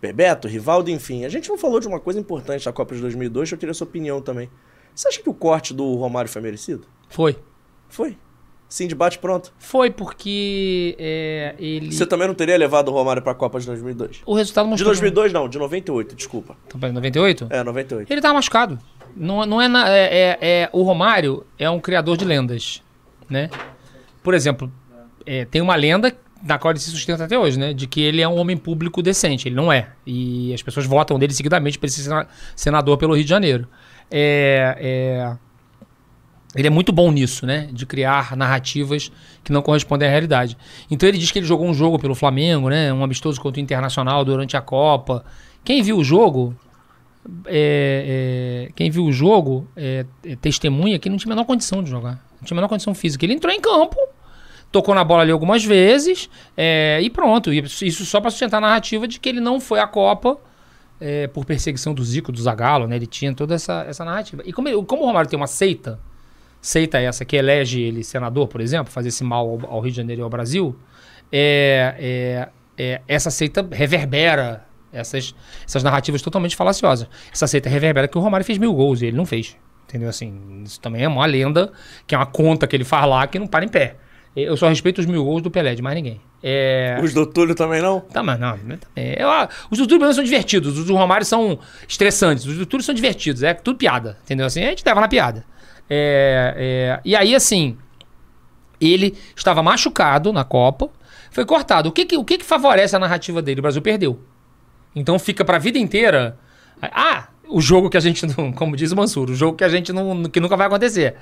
Bebeto, 0.01 0.47
Rivaldo, 0.47 0.89
enfim. 0.89 1.25
A 1.25 1.29
gente 1.29 1.49
não 1.49 1.59
falou 1.59 1.81
de 1.81 1.89
uma 1.89 1.99
coisa 1.99 2.21
importante 2.21 2.65
da 2.65 2.73
Copa 2.73 2.95
de 2.95 3.01
2002, 3.01 3.51
eu 3.51 3.59
queria 3.59 3.73
a 3.73 3.75
sua 3.75 3.89
opinião 3.89 4.23
também. 4.23 4.49
Você 4.95 5.09
acha 5.09 5.21
que 5.21 5.29
o 5.29 5.35
corte 5.35 5.75
do 5.75 5.97
Romário 5.97 6.31
foi 6.31 6.41
merecido? 6.41 6.87
Foi. 7.09 7.37
Foi. 7.89 8.17
Sim, 8.69 8.89
de 8.89 8.95
bate 8.95 9.19
pronto. 9.19 9.53
Foi 9.59 9.91
porque 9.91 10.97
é, 10.99 11.55
ele. 11.59 11.93
Você 11.93 12.05
também 12.05 12.27
não 12.27 12.35
teria 12.35 12.57
levado 12.59 12.89
o 12.89 12.93
Romário 12.93 13.23
pra 13.23 13.33
Copa 13.35 13.61
de 13.61 13.67
2002? 13.67 14.23
O 14.27 14.35
resultado 14.35 14.65
De 14.65 14.71
mostrou. 14.71 14.91
2002 14.91 15.33
não, 15.33 15.49
de 15.49 15.59
98, 15.59 16.17
desculpa. 16.17 16.57
Então, 16.67 16.81
peraí, 16.81 16.93
98? 16.93 17.47
É, 17.51 17.63
98. 17.63 18.13
Ele 18.13 18.21
tava 18.21 18.35
machucado. 18.35 18.79
Não, 19.17 19.47
não 19.47 19.63
é, 19.63 19.69
na- 19.69 19.89
é, 19.89 20.05
é- 20.05 20.39
é- 20.41 20.69
O 20.73 20.83
Romário 20.83 21.47
é 21.59 21.71
um 21.71 21.79
criador 21.81 22.17
de 22.17 22.25
lendas, 22.25 22.83
né? 23.31 23.49
Por 24.23 24.35
exemplo, 24.35 24.71
é, 25.25 25.45
tem 25.45 25.63
uma 25.63 25.77
lenda 25.77 26.13
na 26.43 26.59
qual 26.59 26.73
ele 26.73 26.81
se 26.81 26.91
sustenta 26.91 27.25
até 27.25 27.39
hoje, 27.39 27.59
né? 27.59 27.73
De 27.73 27.87
que 27.87 28.01
ele 28.03 28.21
é 28.21 28.29
um 28.29 28.37
homem 28.37 28.57
público 28.57 29.01
decente. 29.01 29.49
Ele 29.49 29.55
não 29.55 29.73
é. 29.73 29.91
E 30.05 30.53
as 30.53 30.63
pessoas 30.63 30.85
votam 30.87 31.19
dele 31.19 31.33
seguidamente 31.33 31.79
para 31.79 31.87
ele 31.87 31.93
ser 31.95 32.03
sena- 32.03 32.27
senador 32.57 32.99
pelo 32.99 33.15
Rio 33.15 33.23
de 33.25 33.31
Janeiro. 33.31 33.67
É, 34.11 34.77
é, 34.81 35.37
Ele 36.57 36.67
é 36.67 36.71
muito 36.71 36.93
bom 36.93 37.11
nisso, 37.13 37.45
né? 37.47 37.69
De 37.73 37.85
criar 37.85 38.37
narrativas 38.37 39.13
que 39.45 39.53
não 39.53 39.63
correspondem 39.63 40.09
à 40.09 40.11
realidade. 40.11 40.57
Então 40.91 41.09
ele 41.09 41.19
diz 41.19 41.31
que 41.31 41.39
ele 41.39 41.47
jogou 41.47 41.67
um 41.67 41.75
jogo 41.75 41.99
pelo 41.99 42.15
Flamengo, 42.15 42.69
né? 42.69 42.93
Um 42.93 43.05
amistoso 43.05 43.41
contra 43.41 43.61
o 43.61 43.63
Internacional 43.63 44.25
durante 44.25 44.57
a 44.57 44.61
Copa. 44.61 45.25
Quem 45.65 45.83
viu 45.83 45.99
o 45.99 46.05
jogo 46.05 46.57
é, 47.47 48.67
é, 48.69 48.73
quem 48.75 48.91
viu 48.91 49.05
o 49.05 49.13
jogo 49.13 49.69
é, 49.77 50.07
é 50.25 50.37
testemunha 50.37 50.99
que 50.99 51.09
não 51.09 51.17
tinha 51.17 51.33
a 51.33 51.35
menor 51.35 51.45
condição 51.45 51.83
de 51.83 51.91
jogar. 51.91 52.25
Não 52.41 52.45
tinha 52.45 52.55
a 52.55 52.59
menor 52.59 52.69
condição 52.69 52.95
física. 52.95 53.25
Ele 53.25 53.35
entrou 53.35 53.53
em 53.53 53.61
campo, 53.61 53.97
tocou 54.71 54.95
na 54.95 55.05
bola 55.05 55.23
ali 55.23 55.33
algumas 55.33 55.65
vezes 55.65 56.31
é, 56.57 57.01
e 57.03 57.11
pronto. 57.11 57.53
Isso 57.53 58.05
só 58.05 58.21
para 58.21 58.31
sustentar 58.31 58.59
a 58.59 58.61
narrativa 58.61 59.07
de 59.09 59.19
que 59.19 59.29
ele 59.29 59.41
não 59.41 59.61
foi 59.61 59.81
à 59.81 59.87
Copa 59.87 60.39
é, 61.01 61.27
por 61.27 61.45
perseguição 61.45 61.93
do 61.93 62.05
Zico, 62.05 62.33
do 62.33 62.41
Zagallo, 62.41 62.87
né? 62.87 62.97
Ele 62.97 63.07
tinha 63.07 63.35
toda 63.35 63.55
essa, 63.55 63.85
essa 63.89 64.05
narrativa. 64.05 64.43
E 64.47 64.53
como, 64.53 64.85
como 64.85 65.03
o 65.03 65.07
Romário 65.07 65.29
tem 65.29 65.37
uma 65.37 65.47
seita, 65.47 65.99
seita 66.67 66.99
essa 66.99 67.25
que 67.25 67.37
elege 67.37 67.81
ele 67.81 68.03
senador, 68.03 68.49
por 68.49 68.61
exemplo, 68.61 68.93
fazer 68.93 69.09
esse 69.09 69.23
mal 69.23 69.49
ao, 69.49 69.75
ao 69.75 69.81
Rio 69.81 69.93
de 69.93 69.97
Janeiro 69.97 70.23
e 70.23 70.25
ao 70.25 70.29
Brasil, 70.29 70.77
é, 71.31 71.95
é, 71.97 72.49
é, 72.77 73.01
essa 73.07 73.31
seita 73.31 73.67
reverbera 73.71 74.67
essas, 74.93 75.33
essas 75.65 75.85
narrativas 75.85 76.21
totalmente 76.23 76.57
falaciosas. 76.57 77.09
Essa 77.33 77.47
seita 77.47 77.69
reverbera 77.69 78.09
que 78.09 78.19
o 78.19 78.21
Romário 78.21 78.45
fez 78.45 78.59
mil 78.59 78.75
gols 78.75 79.01
e 79.01 79.07
ele 79.07 79.17
não 79.17 79.25
fez. 79.25 79.57
Entendeu? 79.89 80.09
Assim, 80.09 80.63
isso 80.65 80.81
também 80.81 81.05
é 81.05 81.09
uma 81.09 81.25
lenda, 81.25 81.73
que 82.05 82.17
é 82.17 82.19
uma 82.19 82.27
conta 82.27 82.67
que 82.67 82.75
ele 82.75 82.85
faz 82.85 83.07
lá 83.09 83.27
que 83.29 83.39
não 83.39 83.47
para 83.47 83.65
em 83.65 83.69
pé. 83.69 83.95
Eu 84.35 84.57
só 84.57 84.69
respeito 84.69 84.99
os 84.99 85.07
mil 85.07 85.25
gols 85.25 85.43
do 85.43 85.51
Pelé, 85.51 85.75
de 85.75 85.81
mais 85.81 85.95
ninguém. 85.95 86.21
É... 86.43 86.99
Os 87.01 87.15
do 87.15 87.25
Túlio 87.27 87.55
também 87.55 87.81
não? 87.81 88.01
Tá, 88.01 88.23
mas 88.25 88.39
não. 88.41 88.59
também. 88.59 88.81
Eu, 89.17 89.31
ah, 89.31 89.49
os 89.71 89.79
do 89.79 89.87
Túlio 89.87 90.13
são 90.13 90.25
divertidos. 90.25 90.77
Os 90.77 90.85
do 90.85 90.97
Romário 90.97 91.25
são 91.25 91.59
estressantes. 91.89 92.45
Os 92.45 92.59
do 92.59 92.67
Túlio 92.67 92.85
são 92.85 92.95
divertidos. 92.95 93.45
É 93.45 93.55
tudo 93.55 93.79
piada. 93.79 94.19
Entendeu? 94.25 94.45
Assim, 94.45 94.63
a 94.65 94.69
gente 94.69 94.83
leva 94.85 95.01
na 95.01 95.09
piada. 95.09 95.45
É, 95.89 96.55
é, 96.57 97.01
e 97.05 97.15
aí, 97.15 97.35
assim, 97.35 97.77
ele 98.81 99.17
estava 99.35 99.63
machucado 99.63 100.33
na 100.33 100.45
Copa, 100.45 100.91
foi 101.31 101.45
cortado. 101.45 101.89
O 101.89 101.93
que 101.93 102.05
que, 102.05 102.17
o 102.17 102.25
que 102.25 102.39
que 102.39 102.45
favorece 102.45 102.97
a 102.97 102.99
narrativa 102.99 103.43
dele? 103.43 103.61
O 103.61 103.63
Brasil 103.63 103.83
perdeu. 103.83 104.21
Então 104.95 105.19
fica 105.19 105.45
pra 105.45 105.59
vida 105.59 105.79
inteira. 105.79 106.39
Ah, 106.81 107.29
o 107.49 107.61
jogo 107.61 107.91
que 107.91 107.97
a 107.97 108.01
gente 108.01 108.27
não. 108.27 108.53
Como 108.53 108.77
diz 108.77 108.93
o 108.93 108.97
Mansur, 108.97 109.31
o 109.31 109.35
jogo 109.35 109.57
que 109.57 109.65
a 109.65 109.69
gente 109.69 109.93
não. 109.93 110.25
que 110.25 110.41
nunca 110.41 110.57
vai 110.57 110.67
acontecer. 110.67 111.15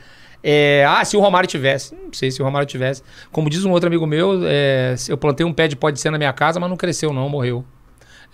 É, 0.43 0.85
ah, 0.87 1.05
se 1.05 1.17
o 1.17 1.21
Romário 1.21 1.49
tivesse. 1.49 1.95
Não 1.95 2.12
sei 2.12 2.31
se 2.31 2.41
o 2.41 2.45
Romário 2.45 2.67
tivesse. 2.67 3.03
Como 3.33 3.49
diz 3.49 3.65
um 3.65 3.71
outro 3.71 3.87
amigo 3.87 4.07
meu, 4.07 4.41
é, 4.45 4.95
eu 5.09 5.17
plantei 5.17 5.45
um 5.45 5.53
pé 5.53 5.67
de 5.67 5.75
pó 5.75 5.91
de 5.91 5.99
ser 5.99 6.11
na 6.11 6.19
minha 6.19 6.33
casa, 6.33 6.61
mas 6.61 6.69
não 6.69 6.77
cresceu, 6.77 7.12
não, 7.12 7.29
morreu. 7.29 7.65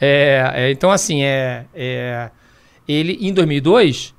É, 0.00 0.52
é, 0.54 0.70
então, 0.70 0.90
assim, 0.90 1.22
é, 1.22 1.66
é, 1.74 2.30
ele, 2.88 3.18
em 3.20 3.32
2002, 3.32 4.14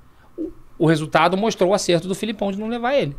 o, 0.81 0.87
resultado 0.87 1.37
mostrou 1.37 1.69
o 1.69 1.73
acerto 1.73 2.07
do 2.07 2.15
Filipão 2.15 2.51
de 2.51 2.59
não 2.59 2.67
levar 2.67 2.95
ele. 2.95 3.15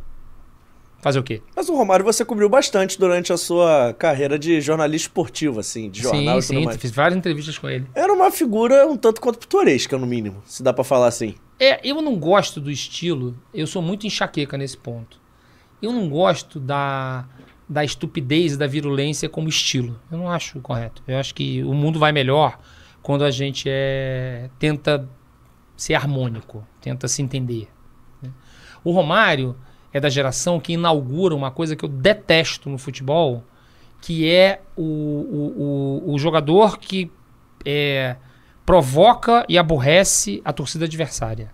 Fazer 1.00 1.18
o 1.18 1.22
quê? 1.22 1.42
Mas 1.56 1.68
o 1.68 1.74
Romário 1.74 2.04
você 2.04 2.24
cobriu 2.24 2.48
bastante 2.48 2.98
durante 2.98 3.32
a 3.32 3.36
sua 3.36 3.92
carreira 3.98 4.38
de 4.38 4.60
jornalista 4.60 5.08
esportivo, 5.08 5.58
assim, 5.58 5.90
de 5.90 6.00
jornal 6.00 6.40
sim, 6.40 6.54
e 6.54 6.56
tudo 6.56 6.60
sim, 6.60 6.64
mais. 6.66 6.80
fiz 6.80 6.90
várias 6.92 7.18
entrevistas 7.18 7.58
com 7.58 7.68
ele. 7.68 7.86
Era 7.94 8.12
uma 8.12 8.30
figura 8.30 8.86
um 8.86 8.96
tanto 8.96 9.20
quanto 9.20 9.38
pitoresca, 9.38 9.98
no 9.98 10.06
mínimo, 10.06 10.42
se 10.46 10.62
dá 10.62 10.72
pra 10.72 10.84
falar 10.84 11.08
assim. 11.08 11.34
É, 11.58 11.80
eu 11.86 12.00
não 12.00 12.16
gosto 12.16 12.60
do 12.60 12.70
estilo, 12.70 13.36
eu 13.52 13.66
sou 13.66 13.82
muito 13.82 14.06
enxaqueca 14.06 14.56
nesse 14.56 14.76
ponto. 14.76 15.20
Eu 15.80 15.92
não 15.92 16.08
gosto 16.08 16.60
da, 16.60 17.26
da 17.68 17.84
estupidez 17.84 18.52
e 18.52 18.56
da 18.56 18.66
virulência 18.66 19.28
como 19.28 19.48
estilo. 19.48 20.00
Eu 20.10 20.18
não 20.18 20.30
acho 20.30 20.60
correto. 20.60 21.02
Eu 21.06 21.18
acho 21.18 21.34
que 21.34 21.62
o 21.64 21.74
mundo 21.74 21.98
vai 21.98 22.12
melhor 22.12 22.58
quando 23.02 23.24
a 23.24 23.30
gente 23.30 23.64
é, 23.68 24.48
tenta 24.58 25.08
ser 25.82 25.94
harmônico, 25.94 26.64
tenta 26.80 27.08
se 27.08 27.22
entender. 27.22 27.68
né? 28.22 28.30
O 28.84 28.92
Romário 28.92 29.56
é 29.92 29.98
da 29.98 30.08
geração 30.08 30.60
que 30.60 30.74
inaugura 30.74 31.34
uma 31.34 31.50
coisa 31.50 31.74
que 31.74 31.84
eu 31.84 31.88
detesto 31.88 32.70
no 32.70 32.78
futebol, 32.78 33.42
que 34.00 34.30
é 34.30 34.60
o, 34.76 34.82
o, 34.82 36.04
o, 36.06 36.14
o 36.14 36.18
jogador 36.20 36.78
que 36.78 37.10
é, 37.66 38.14
provoca 38.64 39.44
e 39.48 39.58
aborrece 39.58 40.40
a 40.44 40.52
torcida 40.52 40.84
adversária. 40.84 41.50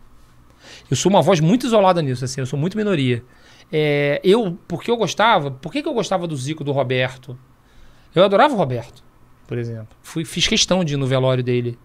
Eu 0.91 0.97
sou 0.97 1.09
uma 1.09 1.23
voz 1.23 1.41
muito 1.41 1.67
isolada 1.67 2.03
nisso, 2.03 2.23
assim, 2.23 2.43
eu 2.43 2.47
sou 2.47 2.59
muito 2.59 2.77
minoria. 2.77 3.25
É, 3.73 4.21
eu, 4.23 4.59
porque 4.69 4.91
eu 4.91 4.97
gostava, 4.99 5.51
por 5.51 5.73
que, 5.73 5.83
que 5.83 5.89
eu 5.89 5.95
gostava 5.95 6.27
do 6.27 6.37
Zico, 6.37 6.63
do 6.63 6.73
Roberto? 6.73 7.39
Eu 8.15 8.23
adorava 8.25 8.53
o 8.53 8.59
Roberto, 8.59 9.03
por 9.47 9.57
exemplo. 9.57 9.97
Fui, 10.03 10.23
fiz 10.27 10.47
questão 10.47 10.85
de 10.85 10.95
ir 10.95 10.97
no 10.99 11.07
velório 11.07 11.43
dele. 11.43 11.79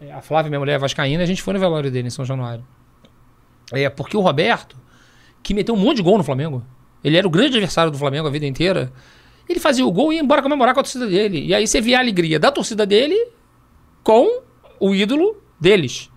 É, 0.00 0.12
a 0.12 0.20
Flávia, 0.20 0.48
minha 0.48 0.60
mulher, 0.60 0.74
é 0.74 0.78
vascaína, 0.78 1.22
a 1.22 1.26
gente 1.26 1.42
foi 1.42 1.54
no 1.54 1.60
velório 1.60 1.90
dele 1.90 2.08
em 2.08 2.10
São 2.10 2.24
Januário. 2.24 2.64
É, 3.72 3.88
porque 3.88 4.16
o 4.16 4.20
Roberto, 4.20 4.76
que 5.42 5.52
meteu 5.52 5.74
um 5.74 5.78
monte 5.78 5.96
de 5.96 6.02
gol 6.02 6.16
no 6.16 6.24
Flamengo, 6.24 6.64
ele 7.02 7.16
era 7.16 7.26
o 7.26 7.30
grande 7.30 7.56
adversário 7.56 7.90
do 7.90 7.98
Flamengo 7.98 8.28
a 8.28 8.30
vida 8.30 8.46
inteira, 8.46 8.92
ele 9.48 9.58
fazia 9.60 9.86
o 9.86 9.90
gol 9.90 10.12
e 10.12 10.16
ia 10.16 10.22
embora 10.22 10.42
comemorar 10.42 10.74
com 10.74 10.80
a 10.80 10.82
torcida 10.82 11.06
dele. 11.06 11.44
E 11.44 11.54
aí 11.54 11.66
você 11.66 11.80
via 11.80 11.96
a 11.96 12.00
alegria 12.00 12.38
da 12.38 12.52
torcida 12.52 12.84
dele 12.84 13.16
com 14.02 14.42
o 14.78 14.94
ídolo 14.94 15.42
deles. 15.60 16.10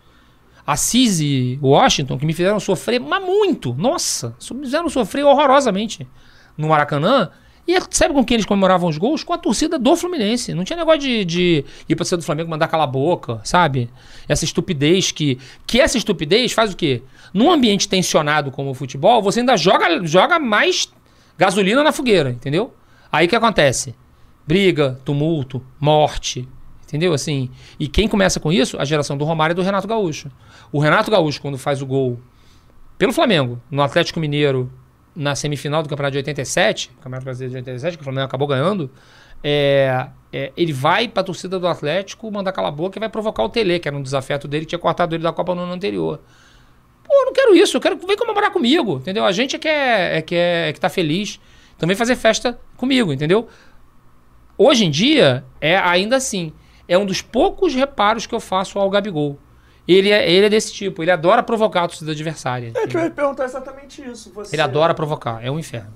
Assis 0.65 1.19
e 1.19 1.57
Washington, 1.61 2.17
que 2.17 2.25
me 2.25 2.33
fizeram 2.33 2.59
sofrer, 2.59 2.99
mas 2.99 3.23
muito. 3.23 3.73
Nossa, 3.73 4.35
me 4.53 4.63
fizeram 4.63 4.89
sofrer 4.89 5.23
horrorosamente 5.23 6.07
no 6.57 6.67
Maracanã. 6.67 7.29
E 7.67 7.77
sabe 7.91 8.13
com 8.13 8.25
quem 8.25 8.35
eles 8.35 8.45
comemoravam 8.45 8.89
os 8.89 8.97
gols? 8.97 9.23
Com 9.23 9.33
a 9.33 9.37
torcida 9.37 9.77
do 9.77 9.95
Fluminense. 9.95 10.53
Não 10.53 10.63
tinha 10.63 10.77
negócio 10.77 11.01
de, 11.01 11.23
de 11.23 11.65
ir 11.87 11.95
pra 11.95 11.97
torcida 11.97 12.17
do 12.17 12.23
Flamengo 12.23 12.49
mandar 12.49 12.67
calar 12.67 12.87
a 12.87 12.91
boca, 12.91 13.39
sabe? 13.43 13.89
Essa 14.27 14.45
estupidez 14.45 15.11
que. 15.11 15.37
Que 15.67 15.79
essa 15.79 15.97
estupidez 15.97 16.51
faz 16.51 16.73
o 16.73 16.75
quê? 16.75 17.03
Num 17.33 17.51
ambiente 17.51 17.87
tensionado 17.87 18.51
como 18.51 18.71
o 18.71 18.73
futebol, 18.73 19.21
você 19.21 19.39
ainda 19.39 19.55
joga, 19.55 20.05
joga 20.05 20.39
mais 20.39 20.91
gasolina 21.37 21.83
na 21.83 21.91
fogueira, 21.91 22.31
entendeu? 22.31 22.73
Aí 23.11 23.25
o 23.25 23.29
que 23.29 23.35
acontece? 23.35 23.95
Briga, 24.45 24.99
tumulto, 25.05 25.63
morte, 25.79 26.47
Entendeu? 26.91 27.13
Assim, 27.13 27.49
e 27.79 27.87
quem 27.87 28.05
começa 28.05 28.37
com 28.37 28.51
isso? 28.51 28.77
A 28.77 28.83
geração 28.83 29.17
do 29.17 29.23
Romário 29.23 29.53
e 29.53 29.55
do 29.55 29.61
Renato 29.61 29.87
Gaúcho. 29.87 30.29
O 30.73 30.79
Renato 30.79 31.09
Gaúcho, 31.09 31.41
quando 31.41 31.57
faz 31.57 31.81
o 31.81 31.85
gol 31.85 32.19
pelo 32.97 33.13
Flamengo, 33.13 33.61
no 33.71 33.81
Atlético 33.81 34.19
Mineiro, 34.19 34.69
na 35.15 35.35
semifinal 35.35 35.83
do 35.83 35.89
Campeonato 35.89 36.13
de 36.13 36.17
87, 36.19 36.89
Campeonato 36.97 37.25
Brasileiro 37.25 37.51
de 37.51 37.57
87, 37.57 37.97
que 37.97 38.01
o 38.01 38.03
Flamengo 38.03 38.25
acabou 38.25 38.47
ganhando, 38.47 38.89
é, 39.43 40.07
é, 40.31 40.51
ele 40.55 40.71
vai 40.71 41.07
pra 41.07 41.23
torcida 41.23 41.59
do 41.59 41.67
Atlético 41.67 42.31
mandar 42.31 42.51
calar 42.51 42.71
a 42.71 42.75
boca 42.75 42.97
e 42.97 42.99
vai 42.99 43.09
provocar 43.09 43.43
o 43.43 43.49
Tele, 43.49 43.79
que 43.79 43.87
era 43.87 43.97
um 43.97 44.01
desafeto 44.01 44.47
dele, 44.47 44.65
que 44.65 44.69
tinha 44.69 44.79
cortado 44.79 45.15
ele 45.15 45.23
da 45.23 45.33
Copa 45.33 45.53
no 45.55 45.61
ano 45.61 45.73
anterior. 45.73 46.19
Pô, 47.03 47.13
eu 47.13 47.25
não 47.25 47.33
quero 47.33 47.55
isso, 47.55 47.77
eu 47.77 47.81
quero 47.81 47.97
que 47.97 48.05
vem 48.05 48.15
comemorar 48.15 48.51
comigo, 48.51 48.97
entendeu? 48.97 49.25
A 49.25 49.31
gente 49.31 49.55
é 49.55 49.59
que 49.59 49.67
é, 49.67 50.17
é 50.17 50.21
que 50.21 50.35
é, 50.35 50.69
é 50.69 50.73
que 50.73 50.79
tá 50.79 50.89
feliz. 50.89 51.39
Também 51.77 51.95
fazer 51.95 52.15
festa 52.15 52.59
comigo, 52.77 53.11
entendeu? 53.11 53.47
Hoje 54.57 54.85
em 54.85 54.91
dia, 54.91 55.43
é 55.59 55.75
ainda 55.77 56.17
assim, 56.17 56.53
é 56.87 56.95
um 56.95 57.05
dos 57.05 57.21
poucos 57.21 57.73
reparos 57.73 58.27
que 58.27 58.35
eu 58.35 58.39
faço 58.39 58.77
ao 58.77 58.89
Gabigol. 58.89 59.39
Ele 59.93 60.11
é, 60.11 60.29
ele 60.31 60.45
é 60.45 60.49
desse 60.49 60.71
tipo, 60.73 61.01
ele 61.03 61.11
adora 61.11 61.41
provocar 61.43 61.83
a 61.83 61.87
torcida 61.87 62.11
adversária. 62.11 62.71
É 62.75 62.87
que 62.87 62.95
eu 62.95 63.01
ia 63.01 63.09
perguntar 63.09 63.45
exatamente 63.45 64.01
isso. 64.07 64.31
Você, 64.33 64.55
Ele 64.55 64.61
adora 64.61 64.93
provocar, 64.93 65.43
é 65.43 65.49
um 65.49 65.57
inferno. 65.59 65.93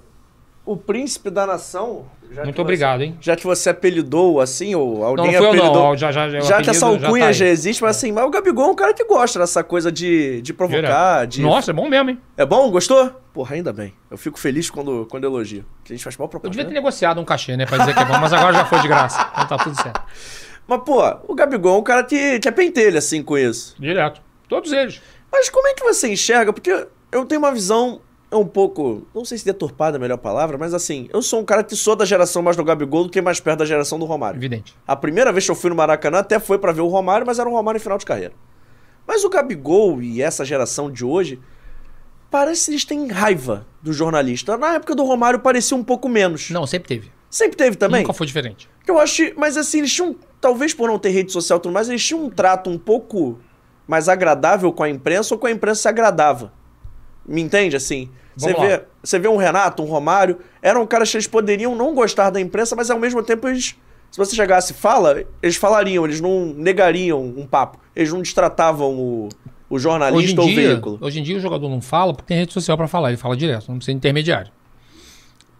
O 0.66 0.76
príncipe 0.76 1.30
da 1.30 1.46
nação. 1.46 2.06
já 2.32 2.44
Muito 2.44 2.56
você- 2.56 2.62
obrigado, 2.64 3.02
hein? 3.02 3.16
Já 3.22 3.36
que 3.36 3.44
você 3.46 3.70
apelidou 3.70 4.42
assim, 4.42 4.74
ou 4.74 4.98
Não, 5.00 5.04
alguém 5.06 5.26
não 5.28 5.34
foi 5.34 5.46
eu 5.46 5.50
apelidou. 5.52 5.74
não, 5.90 5.96
já, 5.96 6.12
já, 6.12 6.28
já, 6.28 6.40
Já 6.40 6.62
que 6.64 6.72
essa 6.72 6.88
alcunha 6.88 7.28
tá 7.28 7.32
já, 7.32 7.46
existe, 7.46 7.84
mas 7.84 7.96
assim, 7.98 8.12
mas 8.12 8.26
o 8.26 8.32
Gabigol 8.32 8.70
é 8.70 8.72
um 8.72 8.76
cara 8.76 8.92
que 8.92 9.06
gosta 9.06 9.38
dessa 9.38 9.64
coisa 9.64 9.92
de, 9.92 10.42
de 10.42 10.52
provocar, 10.54 11.28
de... 11.28 11.44
Nossa, 11.44 11.70
é 11.70 11.74
bom 11.74 11.88
mesmo, 11.88 12.10
hein? 12.10 12.20
É 12.36 12.44
bom? 12.44 12.72
Gostou? 12.72 13.12
Porra, 13.32 13.54
ainda 13.56 13.72
bem. 13.72 13.94
Eu 14.10 14.18
fico 14.18 14.40
feliz 14.40 14.68
quando, 14.72 15.06
quando 15.12 15.26
elogio. 15.26 15.64
Que 15.84 15.94
a 15.94 15.96
gente 15.96 16.04
faz 16.04 16.18
mal 16.18 16.26
Eu 16.26 16.30
propaganda. 16.30 16.52
devia 16.58 16.66
ter 16.68 16.74
negociado 16.74 17.22
um 17.22 17.26
cachê, 17.26 17.56
né, 17.56 17.68
pra 17.68 17.78
dizer 17.78 17.94
que 17.94 18.00
é 18.00 18.06
bom, 18.06 18.18
mas 18.18 18.34
agora 18.34 18.54
já 18.54 18.66
foi 18.66 18.80
de 18.80 18.88
graça. 18.88 19.22
Então 19.34 19.46
tá 19.46 19.58
tudo 19.64 19.80
certo. 19.80 20.02
Mas, 20.68 20.82
pô, 20.84 21.02
o 21.28 21.36
Gabigol 21.36 21.76
é 21.76 21.80
um 21.80 21.84
cara 21.84 22.04
que, 22.04 22.40
que 22.40 22.48
é 22.48 22.52
pentelho, 22.52 22.98
assim, 22.98 23.22
com 23.22 23.38
isso. 23.38 23.76
Direto. 23.80 24.22
Todos 24.48 24.72
eles. 24.72 25.02
Mas 25.32 25.50
como 25.50 25.68
é 25.68 25.74
que 25.74 25.84
você 25.84 26.08
enxerga? 26.08 26.52
Porque 26.52 26.88
eu 27.12 27.26
tenho 27.26 27.40
uma 27.40 27.52
visão 27.52 28.02
um 28.32 28.46
pouco, 28.46 29.08
não 29.14 29.24
sei 29.24 29.38
se 29.38 29.46
deturpada 29.46 29.98
é 29.98 30.00
a 30.00 30.02
melhor 30.02 30.18
palavra, 30.18 30.58
mas 30.58 30.74
assim, 30.74 31.08
eu 31.14 31.22
sou 31.22 31.40
um 31.40 31.46
cara 31.46 31.64
que 31.64 31.76
sou 31.76 31.96
da 31.96 32.06
geração 32.06 32.42
mais 32.42 32.58
do 32.58 32.64
Gabigol 32.64 33.04
do 33.06 33.10
que 33.10 33.22
mais 33.22 33.40
perto 33.40 33.60
da 33.60 33.66
geração 33.66 33.98
do 33.98 34.06
Romário. 34.06 34.38
Evidente. 34.38 34.76
A 34.86 34.96
primeira 34.96 35.32
vez 35.32 35.46
que 35.46 35.52
eu 35.52 35.56
fui 35.56 35.70
no 35.70 35.76
Maracanã 35.76 36.20
até 36.20 36.40
foi 36.40 36.58
pra 36.58 36.72
ver 36.72 36.82
o 36.82 36.88
Romário, 36.88 37.26
mas 37.26 37.40
era 37.40 37.48
um 37.48 37.54
Romário 37.54 37.78
em 37.78 37.82
final 37.82 37.98
de 37.98 38.06
carreira. 38.06 38.34
Mas 39.08 39.24
o 39.24 39.30
Gabigol 39.30 40.02
e 40.02 40.22
essa 40.22 40.44
geração 40.44 40.92
de 40.92 41.06
hoje 41.06 41.40
parece 42.30 42.66
que 42.66 42.72
eles 42.72 42.86
têm 42.86 43.08
raiva 43.08 43.66
do 43.82 43.94
jornalista. 43.94 44.58
Na 44.58 44.74
época 44.74 44.96
do 44.96 45.04
Romário 45.04 45.40
parecia 45.40 45.78
um 45.78 45.84
pouco 45.84 46.10
menos. 46.10 46.50
Não, 46.50 46.66
sempre 46.66 46.88
teve. 46.88 47.12
Sempre 47.36 47.58
teve 47.58 47.76
também? 47.76 48.00
Nunca 48.00 48.14
foi 48.14 48.26
diferente. 48.26 48.70
Eu 48.88 48.98
acho, 48.98 49.22
mas 49.36 49.58
assim, 49.58 49.80
eles 49.80 49.92
tinham, 49.92 50.16
talvez 50.40 50.74
por 50.74 50.88
não 50.88 50.98
ter 50.98 51.10
rede 51.10 51.34
social 51.34 51.60
e 51.60 51.62
tudo 51.62 51.74
mais, 51.74 51.90
eles 51.90 52.02
tinham 52.02 52.24
um 52.24 52.30
trato 52.30 52.70
um 52.70 52.78
pouco 52.78 53.38
mais 53.86 54.08
agradável 54.08 54.72
com 54.72 54.84
a 54.84 54.90
imprensa 54.90 55.36
ou 55.36 55.38
com 55.38 55.46
a 55.46 55.52
imprensa 55.52 55.82
se 55.82 55.88
agradava. 55.90 56.54
Me 57.28 57.42
entende, 57.42 57.76
assim? 57.76 58.10
Você 58.38 58.54
vê, 58.54 58.84
você 59.04 59.20
vê 59.20 59.28
um 59.28 59.36
Renato, 59.36 59.84
um 59.84 59.86
Romário, 59.86 60.40
eram 60.62 60.88
caras 60.88 61.12
que 61.12 61.18
eles 61.18 61.28
poderiam 61.28 61.76
não 61.76 61.94
gostar 61.94 62.30
da 62.30 62.40
imprensa, 62.40 62.74
mas 62.74 62.90
ao 62.90 62.98
mesmo 62.98 63.22
tempo 63.22 63.50
eles, 63.50 63.76
se 64.10 64.18
você 64.18 64.34
chegasse 64.34 64.72
e 64.72 64.76
fala, 64.76 65.26
eles 65.44 65.58
falariam, 65.58 66.06
eles 66.06 66.22
não 66.22 66.46
negariam 66.46 67.22
um 67.22 67.46
papo. 67.46 67.78
Eles 67.94 68.14
não 68.14 68.22
destratavam 68.22 68.98
o, 68.98 69.30
o 69.70 69.78
jornalista 69.78 70.40
ou 70.40 70.48
o 70.48 70.56
veículo. 70.56 70.98
hoje 71.02 71.20
em 71.20 71.24
dia 71.24 71.36
o 71.36 71.42
jogador 71.42 71.68
não 71.68 71.82
fala 71.82 72.14
porque 72.14 72.30
tem 72.30 72.38
rede 72.38 72.54
social 72.54 72.78
pra 72.78 72.88
falar, 72.88 73.10
ele 73.10 73.18
fala 73.18 73.36
direto, 73.36 73.68
não 73.68 73.76
precisa 73.76 73.92
de 73.92 73.98
intermediário. 73.98 74.54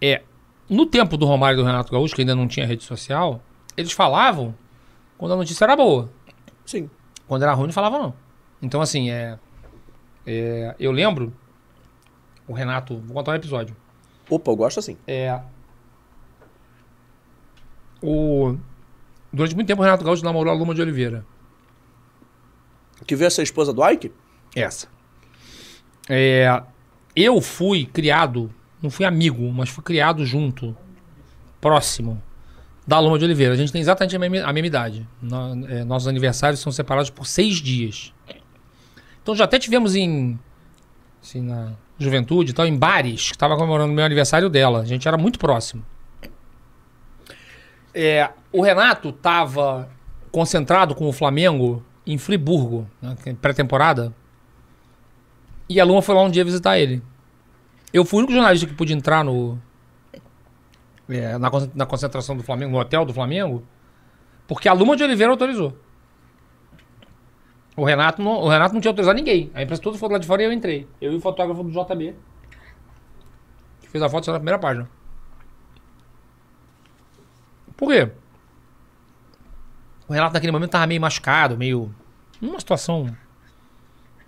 É, 0.02 0.22
no 0.70 0.86
tempo 0.86 1.18
do 1.18 1.26
Romário 1.26 1.58
e 1.58 1.62
do 1.62 1.66
Renato 1.66 1.92
Gaúcho, 1.92 2.16
que 2.16 2.22
ainda 2.22 2.36
não 2.36 2.48
tinha 2.48 2.66
rede 2.66 2.84
social, 2.84 3.42
eles 3.78 3.92
falavam 3.92 4.56
quando 5.18 5.34
a 5.34 5.38
notícia 5.38 5.66
era 5.66 5.76
boa. 5.76 6.10
Sim. 6.66 6.90
Quando 7.28 7.44
era 7.44 7.54
ruim, 7.54 7.68
não 7.68 7.74
falava 7.74 8.00
não. 8.00 8.14
Então, 8.62 8.82
assim, 8.82 9.10
é, 9.10 9.38
é, 10.26 10.76
eu 10.80 10.92
lembro, 10.92 11.34
o 12.48 12.54
Renato, 12.54 12.98
vou 13.00 13.16
contar 13.16 13.32
um 13.32 13.36
episódio. 13.36 13.76
Opa, 14.30 14.52
eu 14.52 14.56
gosto 14.56 14.80
assim. 14.80 14.98
É, 15.08 15.40
o, 18.02 18.58
durante 19.32 19.56
muito 19.56 19.68
tempo 19.68 19.82
o 19.82 19.86
Renato 19.86 20.04
Gaúcho 20.04 20.24
namorou 20.24 20.54
a 20.54 20.56
Luma 20.56 20.76
de 20.76 20.82
Oliveira. 20.82 21.26
Que 23.06 23.16
veio 23.16 23.28
essa 23.28 23.44
esposa 23.44 23.74
do 23.74 23.88
Ike? 23.88 24.12
Essa. 24.56 24.88
É, 26.10 26.62
eu 27.16 27.42
fui 27.42 27.86
criado, 27.86 28.54
não 28.86 28.92
fui 28.92 29.06
amigo, 29.06 29.52
mas 29.52 29.70
fui 29.70 29.84
criado 29.84 30.26
junto, 30.26 30.76
próximo, 31.60 32.22
da 32.88 33.00
Loma 33.00 33.18
de 33.20 33.26
Oliveira. 33.26 33.54
A 33.54 33.58
gente 33.58 33.72
tem 33.72 33.82
exatamente 33.82 34.16
a 34.16 34.20
mesma, 34.20 34.48
a 34.48 34.54
mesma 34.54 34.68
idade. 34.68 35.08
No- 35.22 35.68
é, 35.68 35.84
nossos 35.84 36.08
aniversários 36.08 36.60
são 36.60 36.72
separados 36.72 37.10
por 37.10 37.26
seis 37.28 37.56
dias. 37.56 38.14
Então 39.22 39.36
já 39.36 39.44
até 39.46 39.60
tivemos 39.60 39.96
em. 39.96 40.40
Assim, 41.22 41.42
na 41.42 41.74
juventude 41.98 42.52
e 42.52 42.54
tal, 42.54 42.68
em 42.68 42.78
bares, 42.78 43.30
que 43.30 43.36
estava 43.36 43.56
comemorando 43.56 43.92
o 43.92 43.96
meu 43.96 44.06
aniversário 44.06 44.50
dela. 44.50 44.82
A 44.82 44.86
gente 44.86 45.08
era 45.08 45.18
muito 45.18 45.40
próximo. 45.40 45.84
É, 47.94 48.30
o 48.52 48.62
Renato 48.62 49.10
estava 49.10 49.90
concentrado 50.32 50.94
com 50.94 51.08
o 51.08 51.14
Flamengo 51.14 51.84
em 52.06 52.18
Friburgo, 52.18 52.88
né, 53.02 53.16
é 53.26 53.34
pré-temporada. 53.34 54.14
E 55.68 55.80
a 55.80 55.86
Luma 55.86 56.02
foi 56.02 56.14
lá 56.14 56.22
um 56.22 56.30
dia 56.30 56.44
visitar 56.46 56.78
ele. 56.78 57.02
Eu 57.94 58.04
fui 58.06 58.18
o 58.18 58.20
único 58.20 58.34
jornalista 58.34 58.68
que 58.68 58.74
pude 58.74 58.94
entrar 58.94 59.24
no. 59.24 59.58
é, 61.10 61.38
na, 61.38 61.50
na 61.74 61.86
concentração 61.86 62.36
do 62.36 62.44
Flamengo, 62.44 62.72
no 62.72 62.80
hotel 62.80 63.06
do 63.06 63.14
Flamengo, 63.14 63.64
porque 64.48 64.68
a 64.68 64.74
Luma 64.74 64.96
de 64.96 65.04
Oliveira 65.04 65.32
autorizou. 65.32 65.78
O 67.78 67.84
Renato 67.84 68.22
não, 68.22 68.32
o 68.42 68.48
Renato 68.48 68.74
não 68.74 68.82
tinha 68.82 68.92
autorizado 68.92 69.18
ninguém. 69.18 69.52
A 69.54 69.62
imprensa 69.62 69.82
toda 69.82 69.98
foi 69.98 70.10
lá 70.10 70.18
de 70.18 70.26
fora 70.26 70.42
e 70.42 70.46
eu 70.46 70.52
entrei. 70.52 70.88
Eu 71.02 71.12
e 71.12 71.16
o 71.18 71.22
fotógrafo 71.22 71.64
do 71.64 71.72
JB. 71.72 72.16
Que 73.82 73.90
fez 73.90 74.02
a 74.02 74.10
foto 74.10 74.32
na 74.32 74.40
primeira 74.40 74.58
página. 74.58 74.90
Por 77.76 77.90
quê? 77.90 78.10
O 80.08 80.14
Renato 80.14 80.34
naquele 80.34 80.52
momento 80.52 80.72
tava 80.72 80.88
meio 80.88 81.02
machucado, 81.02 81.58
meio. 81.58 81.94
numa 82.40 82.60
situação 82.60 83.14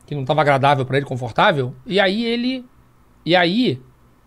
que 0.05 0.15
não 0.15 0.25
tava 0.25 0.41
agradável 0.41 0.85
pra 0.85 0.97
ele, 0.97 1.05
confortável. 1.05 1.73
E 1.85 1.99
aí 1.99 2.25
ele. 2.25 2.65
E 3.27 3.35
aí 3.35 3.77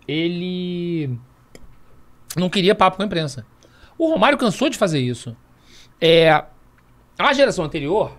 ele 0.07 1.19
não 2.37 2.51
queria 2.51 2.75
papo 2.75 2.99
com 2.99 3.03
a 3.03 3.07
imprensa. 3.07 3.47
O 3.97 4.11
Romário 4.11 4.37
cansou 4.37 4.69
de 4.69 4.77
fazer 4.77 5.01
isso. 5.01 5.35
É, 5.99 6.45
a 7.19 7.33
geração 7.33 7.65
anterior, 7.65 8.13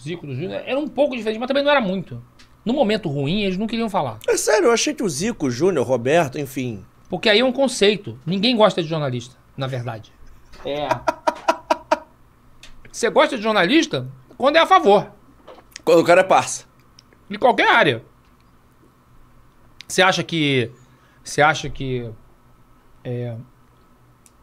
Zico 0.00 0.28
do 0.28 0.36
Júnior, 0.36 0.62
era 0.64 0.78
um 0.78 0.86
pouco 0.86 1.16
diferente, 1.16 1.40
mas 1.40 1.48
também 1.48 1.64
não 1.64 1.70
era 1.72 1.80
muito. 1.80 2.22
No 2.64 2.72
momento 2.72 3.08
ruim, 3.08 3.42
eles 3.42 3.58
não 3.58 3.66
queriam 3.66 3.90
falar. 3.90 4.20
É 4.28 4.36
sério, 4.36 4.66
eu 4.66 4.72
achei 4.72 4.94
que 4.94 5.02
o 5.02 5.08
Zico, 5.08 5.46
o 5.48 5.50
Júnior, 5.50 5.84
o 5.84 5.88
Roberto, 5.88 6.38
enfim. 6.38 6.84
Porque 7.08 7.28
aí 7.28 7.40
é 7.40 7.44
um 7.44 7.50
conceito. 7.50 8.16
Ninguém 8.24 8.56
gosta 8.56 8.80
de 8.80 8.88
jornalista, 8.88 9.34
na 9.56 9.66
verdade. 9.66 10.12
É. 10.64 10.86
Você 12.88 13.10
gosta 13.10 13.36
de 13.36 13.42
jornalista 13.42 14.06
quando 14.38 14.54
é 14.54 14.60
a 14.60 14.66
favor. 14.66 15.10
Quando 15.84 15.98
o 15.98 16.04
cara 16.04 16.20
é 16.20 16.24
parça. 16.24 16.66
De 17.28 17.36
qualquer 17.36 17.68
área. 17.68 18.04
Você 19.90 20.02
acha 20.02 20.22
que. 20.22 20.70
Você 21.24 21.42
acha 21.42 21.68
que. 21.68 22.08
É, 23.02 23.34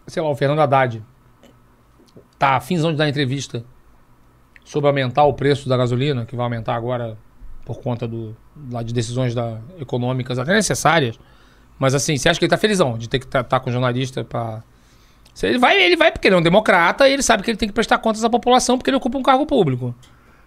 sei 0.06 0.22
lá, 0.22 0.30
o 0.30 0.36
Fernando 0.36 0.60
Haddad 0.60 1.04
tá 2.38 2.56
afinzão 2.58 2.92
de 2.92 2.98
dar 2.98 3.08
entrevista 3.08 3.64
sobre 4.64 4.88
aumentar 4.88 5.24
o 5.24 5.34
preço 5.34 5.70
da 5.70 5.78
gasolina, 5.78 6.26
que 6.26 6.36
vai 6.36 6.44
aumentar 6.44 6.76
agora 6.76 7.18
por 7.66 7.80
conta 7.80 8.08
do, 8.08 8.36
lá 8.70 8.84
de 8.84 8.94
decisões 8.94 9.34
da, 9.34 9.60
econômicas 9.80 10.38
até 10.38 10.54
necessárias. 10.54 11.18
Mas 11.80 11.96
assim, 11.96 12.18
você 12.18 12.28
acha 12.28 12.40
que 12.40 12.46
ele 12.46 12.50
tá 12.50 12.58
felizão 12.58 12.98
de 12.98 13.08
ter 13.08 13.20
que 13.20 13.26
estar 13.26 13.60
com 13.60 13.72
jornalista. 13.72 14.26
Se 15.34 15.48
Ele 15.48 15.60
vai, 15.60 15.82
ele 15.82 15.96
vai 15.96 16.12
porque 16.12 16.28
ele 16.28 16.36
é 16.36 16.38
um 16.38 16.42
democrata 16.42 17.08
e 17.08 17.14
ele 17.14 17.24
sabe 17.24 17.44
que 17.44 17.52
ele 17.52 17.58
tem 17.58 17.70
que 17.70 17.74
prestar 17.74 18.00
contas 18.00 18.24
à 18.24 18.30
população 18.30 18.78
porque 18.78 18.90
ele 18.90 18.98
ocupa 18.98 19.18
um 19.18 19.24
cargo 19.24 19.46
público. 19.46 19.96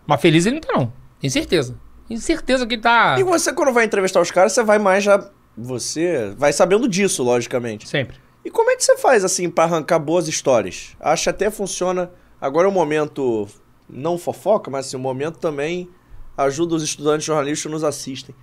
Mas 0.07 0.21
feliz 0.21 0.45
ele 0.45 0.57
não 0.57 0.61
tá, 0.61 0.73
não. 0.77 0.93
Tem 1.21 1.31
certeza. 1.31 1.77
Tem 2.11 2.19
certeza 2.19 2.67
que 2.67 2.77
tá. 2.77 3.15
E 3.21 3.23
você, 3.23 3.53
quando 3.53 3.73
vai 3.73 3.85
entrevistar 3.85 4.21
os 4.21 4.33
caras, 4.33 4.53
você 4.53 4.65
vai 4.65 4.81
mais 4.81 5.05
já. 5.05 5.31
Você 5.57 6.35
vai 6.37 6.53
sabendo 6.53 6.89
disso, 6.89 7.23
logicamente. 7.23 7.89
Sempre. 7.89 8.17
E 8.45 8.51
como 8.51 8.69
é 8.69 8.75
que 8.75 8.83
você 8.83 8.97
faz, 8.97 9.25
assim, 9.25 9.49
pra 9.49 9.63
arrancar 9.63 10.01
boas 10.01 10.27
histórias? 10.27 10.97
Acho 10.99 11.23
que 11.23 11.31
até 11.31 11.51
funciona. 11.53 12.11
Agora 12.41 12.67
é 12.67 12.69
um 12.69 12.73
momento. 12.75 13.47
Não 13.89 14.19
fofoca, 14.19 14.69
mas 14.73 14.87
assim, 14.87 14.97
um 14.97 15.01
momento 15.01 15.39
também 15.39 15.89
ajuda 16.37 16.75
os 16.75 16.83
estudantes 16.83 17.25
jornalistas 17.25 17.63
que 17.63 17.69
nos 17.69 17.85
assistem. 17.85 18.35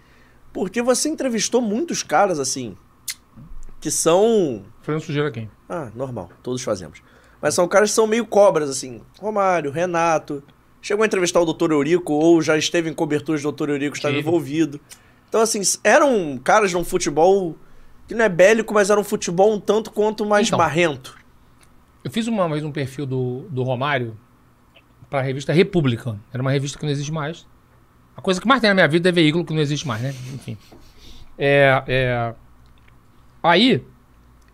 Porque 0.53 0.81
você 0.81 1.09
entrevistou 1.09 1.59
muitos 1.59 2.01
caras, 2.01 2.39
assim. 2.39 2.77
Que 3.81 3.91
são. 3.91 4.63
Fazendo 4.81 5.01
sujeira 5.01 5.29
quem? 5.29 5.51
Ah, 5.67 5.91
normal, 5.93 6.29
todos 6.41 6.63
fazemos. 6.63 7.01
Mas 7.41 7.53
são 7.53 7.67
caras 7.67 7.89
que 7.89 7.95
são 7.95 8.07
meio 8.07 8.25
cobras, 8.25 8.69
assim. 8.69 9.01
Romário, 9.19 9.71
Renato. 9.71 10.41
Chegou 10.87 11.03
a 11.03 11.05
entrevistar 11.05 11.41
o 11.41 11.53
Dr. 11.53 11.73
Eurico, 11.73 12.13
ou 12.13 12.41
já 12.41 12.57
esteve 12.57 12.89
em 12.89 12.93
coberturas 12.93 13.41
do 13.41 13.51
Dr. 13.51 13.71
Eurico, 13.71 13.97
estava 13.97 14.15
envolvido. 14.15 14.79
Então, 15.27 15.41
assim, 15.41 15.59
eram 15.83 16.39
caras 16.41 16.69
de 16.69 16.77
um 16.77 16.83
futebol 16.85 17.57
que 18.07 18.15
não 18.15 18.23
é 18.23 18.29
bélico, 18.29 18.73
mas 18.73 18.89
era 18.89 18.97
um 18.97 19.03
futebol 19.03 19.53
um 19.53 19.59
tanto 19.59 19.91
quanto 19.91 20.25
mais 20.25 20.47
Então. 20.47 20.57
marrento. 20.57 21.17
Eu 22.05 22.09
fiz 22.09 22.25
uma 22.27 22.47
vez 22.47 22.63
um 22.63 22.71
perfil 22.71 23.05
do, 23.05 23.39
do 23.49 23.63
Romário 23.63 24.17
pra 25.09 25.21
revista 25.21 25.51
República. 25.51 26.17
Era 26.31 26.41
uma 26.41 26.51
revista 26.51 26.79
que 26.79 26.85
não 26.85 26.91
existe 26.93 27.11
mais. 27.11 27.45
A 28.15 28.21
coisa 28.21 28.39
que 28.39 28.47
mais 28.47 28.61
tem 28.61 28.69
na 28.69 28.73
minha 28.73 28.87
vida 28.87 29.09
é 29.09 29.11
veículo 29.11 29.43
que 29.43 29.53
não 29.53 29.59
existe 29.59 29.85
mais, 29.85 30.01
né? 30.01 30.15
Enfim. 30.33 30.57
É, 31.37 31.83
é... 31.85 32.33
Aí, 33.43 33.83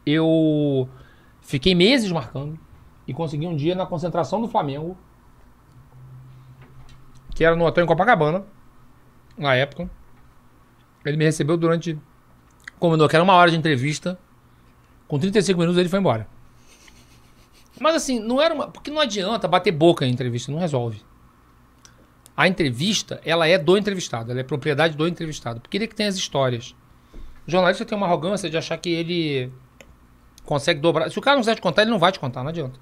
eu 0.04 0.90
fiquei 1.44 1.76
meses 1.76 2.12
marcando 2.12 2.58
e 3.08 3.14
consegui 3.14 3.46
um 3.46 3.56
dia 3.56 3.76
na 3.76 3.86
concentração 3.86 4.42
do 4.42 4.48
Flamengo, 4.48 4.98
que 7.34 7.44
era 7.44 7.56
no 7.56 7.66
hotel 7.66 7.84
em 7.84 7.88
Copacabana, 7.88 8.44
na 9.38 9.56
época. 9.56 9.90
Ele 11.06 11.18
me 11.18 11.26
recebeu 11.26 11.58
durante. 11.58 12.00
Combinou 12.80 13.08
que 13.08 13.16
era 13.16 13.24
uma 13.24 13.34
hora 13.34 13.52
de 13.52 13.58
entrevista. 13.58 14.18
Com 15.08 15.20
35 15.20 15.60
minutos 15.60 15.80
ele 15.80 15.90
foi 15.90 16.00
embora. 16.00 16.28
Mas 17.80 17.96
assim, 17.96 18.20
não 18.20 18.42
era 18.42 18.54
uma. 18.54 18.68
Porque 18.68 18.92
não 18.92 19.00
adianta 19.00 19.48
bater 19.48 19.72
boca 19.72 20.06
em 20.06 20.12
entrevista, 20.12 20.52
não 20.52 20.60
resolve. 20.60 21.02
A 22.36 22.48
entrevista, 22.48 23.22
ela 23.24 23.48
é 23.48 23.58
do 23.58 23.78
entrevistado, 23.78 24.32
ela 24.32 24.40
é 24.40 24.44
propriedade 24.44 24.98
do 24.98 25.08
entrevistado. 25.08 25.60
Porque 25.60 25.78
ele 25.78 25.86
é 25.86 25.88
que 25.88 25.96
tem 25.96 26.08
as 26.08 26.16
histórias. 26.16 26.76
O 27.46 27.52
jornalista 27.52 27.86
tem 27.86 27.98
uma 27.98 28.08
arrogância 28.08 28.50
de 28.50 28.58
achar 28.58 28.78
que 28.78 28.90
ele 28.90 29.52
consegue 30.46 30.80
dobrar. 30.80 31.12
Se 31.12 31.20
o 31.20 31.22
cara 31.22 31.36
não 31.36 31.42
quiser 31.42 31.56
te 31.56 31.62
contar, 31.62 31.84
ele 31.84 31.92
não 31.92 32.00
vai 32.00 32.12
te 32.12 32.20
contar, 32.20 32.42
não 32.42 32.50
adianta. 32.50 32.80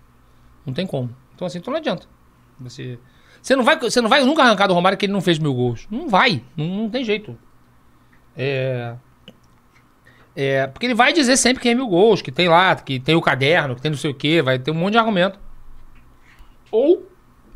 Não 0.66 0.74
tem 0.74 0.86
como. 0.86 1.14
Então 1.36 1.48
assim, 1.48 1.58
então 1.58 1.72
não 1.72 1.80
adianta. 1.80 2.08
Você, 2.60 3.00
você, 3.42 3.56
não, 3.56 3.64
vai, 3.64 3.80
você 3.80 4.02
não 4.02 4.10
vai 4.10 4.24
nunca 4.24 4.44
arrancar 4.44 4.68
do 4.68 4.74
Romário 4.74 4.98
que 4.98 5.06
ele 5.06 5.14
não 5.14 5.22
fez 5.22 5.40
mil 5.40 5.54
gols. 5.54 5.88
Não 5.90 6.08
vai. 6.08 6.44
Não, 6.56 6.66
não 6.66 6.90
tem 6.90 7.04
jeito. 7.04 7.38
É. 8.36 8.96
É, 10.36 10.68
porque 10.68 10.86
ele 10.86 10.94
vai 10.94 11.12
dizer 11.12 11.36
sempre 11.38 11.62
que 11.62 11.70
é 11.70 11.76
mil 11.76 11.88
gols, 11.88 12.22
que 12.22 12.32
tem 12.32 12.48
lá, 12.48 12.76
que 12.76 13.00
tem 13.00 13.16
o 13.16 13.22
caderno, 13.22 13.76
que 13.76 13.82
tem 13.82 13.92
não 13.92 13.98
sei 13.98 14.12
o 14.12 14.16
que, 14.16 14.42
vai 14.42 14.58
ter 14.58 14.72
um 14.72 14.76
monte 14.76 14.94
de 14.94 14.98
argumento. 14.98 15.40
Ou 16.72 17.10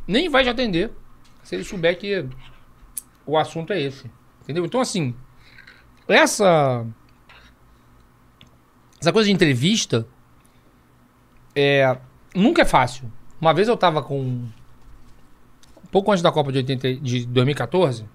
nem 0.07 0.28
vai 0.28 0.44
te 0.44 0.49
atender 0.49 0.91
se 1.41 1.56
ele 1.56 1.64
souber 1.64 1.98
que 1.98 2.28
o 3.26 3.38
assunto 3.38 3.72
é 3.72 3.82
esse. 3.82 4.12
Entendeu? 4.44 4.66
Então, 4.66 4.82
assim, 4.82 5.16
essa. 6.07 6.86
Essa 8.99 9.14
coisa 9.14 9.28
de 9.28 9.34
entrevista 9.34 10.07
é, 11.56 11.98
nunca 12.34 12.62
é 12.62 12.66
fácil. 12.66 13.12
Uma 13.40 13.53
vez 13.53 13.68
eu 13.68 13.78
tava 13.78 14.02
com. 14.02 14.48
Pouco 15.91 16.12
antes 16.12 16.22
da 16.22 16.32
Copa 16.32 16.52
de, 16.52 16.57
80, 16.60 16.95
de 16.95 17.26
2014, 17.28 18.06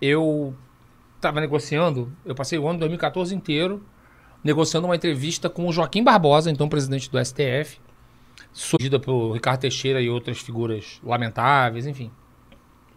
eu 0.00 0.54
tava 1.20 1.40
negociando, 1.40 2.12
eu 2.24 2.34
passei 2.34 2.58
o 2.58 2.64
ano 2.66 2.74
de 2.74 2.80
2014 2.80 3.34
inteiro 3.34 3.82
negociando 4.42 4.86
uma 4.86 4.96
entrevista 4.96 5.48
com 5.48 5.66
o 5.66 5.72
Joaquim 5.72 6.02
Barbosa, 6.02 6.50
então 6.50 6.68
presidente 6.68 7.10
do 7.10 7.18
STF, 7.24 7.80
surgida 8.52 9.00
pelo 9.00 9.32
Ricardo 9.32 9.60
Teixeira 9.60 10.00
e 10.02 10.10
outras 10.10 10.38
figuras 10.38 11.00
lamentáveis, 11.02 11.86
enfim. 11.86 12.10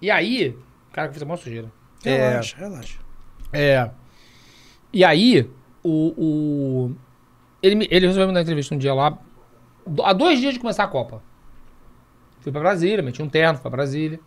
E 0.02 0.12
aí, 0.12 0.58
cara, 0.92 1.08
que 1.08 1.14
fez 1.14 1.24
a 1.24 1.26
maior 1.26 1.38
sujeira. 1.38 1.72
Relaxa, 2.04 2.58
relaxa. 2.58 3.00
É. 3.54 3.90
E 4.92 5.04
aí, 5.06 5.50
o. 5.82 6.14
o- 6.18 6.96
ele, 7.64 7.88
ele 7.90 8.06
resolveu 8.08 8.28
me 8.28 8.34
dar 8.34 8.42
entrevista 8.42 8.76
um 8.76 8.78
dia 8.78 8.94
lá, 8.94 9.18
há 10.04 10.14
dois 10.14 10.40
dias 10.40 10.54
de 10.54 10.60
começar 10.60 10.84
a 10.84 10.88
Copa. 10.88 11.24
Fui 12.48 12.52
pra 12.54 12.62
Brasília, 12.62 13.04
meti 13.04 13.22
um 13.22 13.28
terno, 13.28 13.56
fui 13.56 13.64
pra 13.64 13.72
Brasília. 13.72 14.22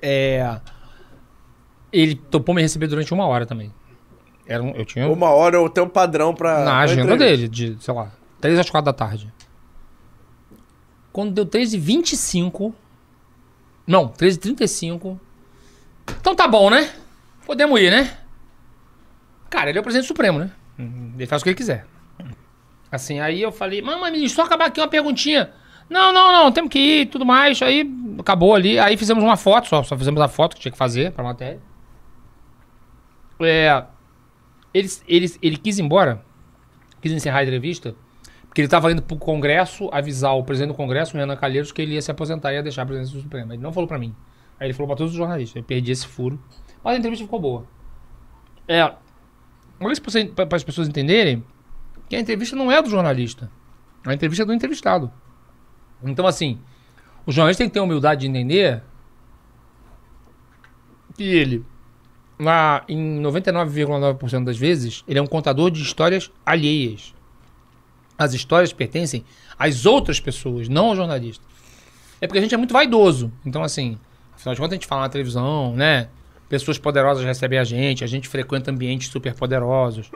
É. 0.00 0.58
Ele 1.92 2.14
topou 2.14 2.54
me 2.54 2.62
receber 2.62 2.86
durante 2.86 3.12
uma 3.12 3.26
hora 3.26 3.44
também. 3.44 3.70
Era 4.46 4.62
um, 4.62 4.70
eu 4.70 4.86
tinha. 4.86 5.06
Uma 5.06 5.28
hora 5.28 5.56
eu 5.56 5.68
tenho 5.68 5.86
um 5.86 5.90
padrão 5.90 6.34
pra. 6.34 6.64
Na 6.64 6.78
agenda 6.78 7.12
entrevista. 7.12 7.36
dele, 7.36 7.48
de, 7.48 7.76
sei 7.84 7.92
lá, 7.92 8.10
3 8.40 8.58
às 8.58 8.70
4 8.70 8.86
da 8.86 8.94
tarde. 8.94 9.30
Quando 11.12 11.34
deu 11.34 11.44
3h25. 11.44 12.72
Não, 13.86 14.08
13h35. 14.08 15.20
Então 16.18 16.34
tá 16.34 16.48
bom, 16.48 16.70
né? 16.70 16.94
Podemos 17.44 17.78
ir, 17.78 17.90
né? 17.90 18.16
Cara, 19.50 19.68
ele 19.68 19.76
é 19.76 19.80
o 19.82 19.84
presidente 19.84 20.08
supremo, 20.08 20.38
né? 20.38 20.50
Ele 20.78 21.26
faz 21.26 21.42
o 21.42 21.44
que 21.44 21.50
ele 21.50 21.56
quiser. 21.56 21.84
Assim, 22.90 23.20
aí 23.20 23.42
eu 23.42 23.52
falei, 23.52 23.82
mamãe, 23.82 24.10
me 24.12 24.26
só 24.30 24.44
acabar 24.44 24.68
aqui 24.68 24.80
uma 24.80 24.88
perguntinha. 24.88 25.52
Não, 25.92 26.10
não, 26.10 26.32
não, 26.32 26.50
temos 26.50 26.70
que 26.70 26.78
ir 26.78 27.06
tudo 27.06 27.26
mais. 27.26 27.60
Aí 27.60 27.86
acabou 28.18 28.54
ali. 28.54 28.78
Aí 28.78 28.96
fizemos 28.96 29.22
uma 29.22 29.36
foto, 29.36 29.68
só, 29.68 29.82
só 29.82 29.96
fizemos 29.96 30.20
a 30.22 30.26
foto 30.26 30.56
que 30.56 30.62
tinha 30.62 30.72
que 30.72 30.78
fazer 30.78 31.12
pra 31.12 31.22
matéria. 31.22 31.60
É. 33.42 33.84
Ele, 34.72 34.88
ele, 35.06 35.34
ele 35.42 35.56
quis 35.58 35.78
ir 35.78 35.82
embora, 35.82 36.24
quis 37.02 37.12
encerrar 37.12 37.40
a 37.40 37.42
entrevista, 37.42 37.94
porque 38.48 38.62
ele 38.62 38.66
estava 38.66 38.90
indo 38.90 39.02
pro 39.02 39.18
Congresso 39.18 39.90
avisar 39.92 40.34
o 40.34 40.42
presidente 40.42 40.72
do 40.72 40.76
Congresso, 40.76 41.14
o 41.14 41.20
Renan 41.20 41.36
Calheiros, 41.36 41.70
que 41.70 41.82
ele 41.82 41.92
ia 41.92 42.00
se 42.00 42.10
aposentar 42.10 42.52
e 42.52 42.56
ia 42.56 42.62
deixar 42.62 42.82
a 42.82 42.86
presidência 42.86 43.14
do 43.14 43.22
Supremo. 43.22 43.52
Ele 43.52 43.62
não 43.62 43.72
falou 43.72 43.86
pra 43.86 43.98
mim. 43.98 44.14
Aí 44.58 44.68
ele 44.68 44.72
falou 44.72 44.86
pra 44.86 44.96
todos 44.96 45.12
os 45.12 45.18
jornalistas. 45.18 45.56
Eu 45.56 45.62
perdi 45.62 45.92
esse 45.92 46.06
furo. 46.06 46.42
Mas 46.82 46.94
a 46.94 46.98
entrevista 46.98 47.24
ficou 47.24 47.38
boa. 47.38 47.66
É. 48.66 48.90
Isso 49.90 50.00
para 50.34 50.56
as 50.56 50.64
pessoas 50.64 50.88
entenderem 50.88 51.44
que 52.08 52.16
a 52.16 52.20
entrevista 52.20 52.56
não 52.56 52.72
é 52.72 52.80
do 52.80 52.88
jornalista. 52.88 53.50
A 54.06 54.14
entrevista 54.14 54.44
é 54.44 54.46
do 54.46 54.54
entrevistado. 54.54 55.12
Então, 56.04 56.26
assim, 56.26 56.58
o 57.26 57.32
jornalista 57.32 57.62
tem 57.62 57.68
que 57.68 57.74
ter 57.74 57.80
humildade 57.80 58.22
de 58.22 58.26
entender 58.26 58.82
que 61.14 61.24
ele, 61.24 61.64
na, 62.38 62.82
em 62.88 63.20
99,9% 63.20 64.44
das 64.44 64.56
vezes, 64.56 65.04
ele 65.06 65.18
é 65.18 65.22
um 65.22 65.26
contador 65.26 65.70
de 65.70 65.82
histórias 65.82 66.30
alheias. 66.44 67.14
As 68.18 68.34
histórias 68.34 68.72
pertencem 68.72 69.24
às 69.58 69.86
outras 69.86 70.20
pessoas, 70.20 70.68
não 70.68 70.86
ao 70.86 70.96
jornalista. 70.96 71.44
É 72.20 72.26
porque 72.26 72.38
a 72.38 72.42
gente 72.42 72.54
é 72.54 72.58
muito 72.58 72.72
vaidoso. 72.72 73.32
Então, 73.44 73.62
assim, 73.62 73.98
afinal 74.34 74.54
de 74.54 74.60
contas, 74.60 74.72
a 74.72 74.76
gente 74.76 74.86
fala 74.86 75.02
na 75.02 75.08
televisão, 75.08 75.74
né? 75.74 76.08
Pessoas 76.48 76.78
poderosas 76.78 77.24
recebem 77.24 77.58
a 77.58 77.64
gente, 77.64 78.04
a 78.04 78.06
gente 78.06 78.28
frequenta 78.28 78.70
ambientes 78.70 79.08
super 79.08 79.34
poderosos, 79.34 80.10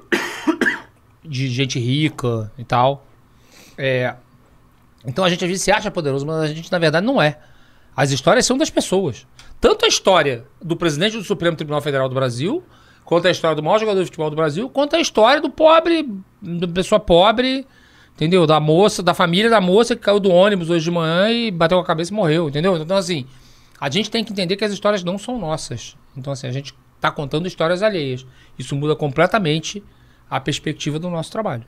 de 1.25 1.49
gente 1.49 1.79
rica 1.79 2.53
e 2.59 2.65
tal. 2.65 3.07
É, 3.79 4.15
então 5.07 5.25
a 5.25 5.31
gente 5.31 5.45
às 5.45 5.49
vezes 5.49 5.63
se 5.63 5.71
acha 5.71 5.91
poderoso, 5.91 6.27
mas 6.27 6.37
a 6.37 6.47
gente 6.49 6.71
na 6.71 6.79
verdade 6.79 7.07
não 7.07 7.21
é. 7.21 7.39
As 7.97 8.11
histórias 8.11 8.45
são 8.45 8.59
das 8.59 8.69
pessoas. 8.69 9.27
Tanto 9.61 9.85
a 9.85 9.89
história 9.89 10.45
do 10.61 10.77
presidente 10.77 11.17
do 11.17 11.25
Supremo 11.25 11.57
Tribunal 11.57 11.81
Federal 11.81 12.09
do 12.09 12.15
Brasil, 12.15 12.63
quanto 13.05 13.27
a 13.27 13.31
história 13.31 13.57
do 13.57 13.63
maior 13.63 13.79
jogador 13.79 14.01
de 14.01 14.07
futebol 14.07 14.29
do 14.29 14.37
Brasil, 14.37 14.69
quanto 14.69 14.97
a 14.97 15.01
história 15.01 15.41
do 15.41 15.49
pobre, 15.49 16.07
da 16.43 16.69
pessoa 16.69 17.01
pobre, 17.01 17.67
entendeu? 18.15 18.47
Da 18.47 18.61
moça, 18.61 19.03
da 19.03 19.15
família 19.15 19.49
da 19.49 19.61
moça 19.61 19.97
que 19.97 20.03
caiu 20.03 20.21
do 20.21 20.31
ônibus 20.31 20.69
hoje 20.69 20.85
de 20.85 20.91
manhã 20.91 21.31
e 21.31 21.51
bateu 21.51 21.79
com 21.79 21.85
a 21.85 21.87
cabeça 21.87 22.13
e 22.13 22.15
morreu, 22.15 22.49
entendeu? 22.49 22.77
Então, 22.77 22.97
assim, 22.97 23.27
a 23.81 23.89
gente 23.89 24.11
tem 24.11 24.25
que 24.25 24.33
entender 24.33 24.57
que 24.57 24.65
as 24.65 24.73
histórias 24.73 25.05
não 25.05 25.17
são 25.19 25.39
nossas. 25.39 25.97
Então, 26.17 26.33
assim, 26.33 26.47
a 26.47 26.53
gente 26.53 26.75
tá 27.01 27.11
contando 27.11 27.47
histórias 27.47 27.83
alheias. 27.83 28.27
Isso 28.59 28.75
muda 28.75 28.97
completamente 28.97 29.83
a 30.29 30.41
perspectiva 30.41 30.99
do 30.99 31.09
nosso 31.09 31.31
trabalho. 31.31 31.65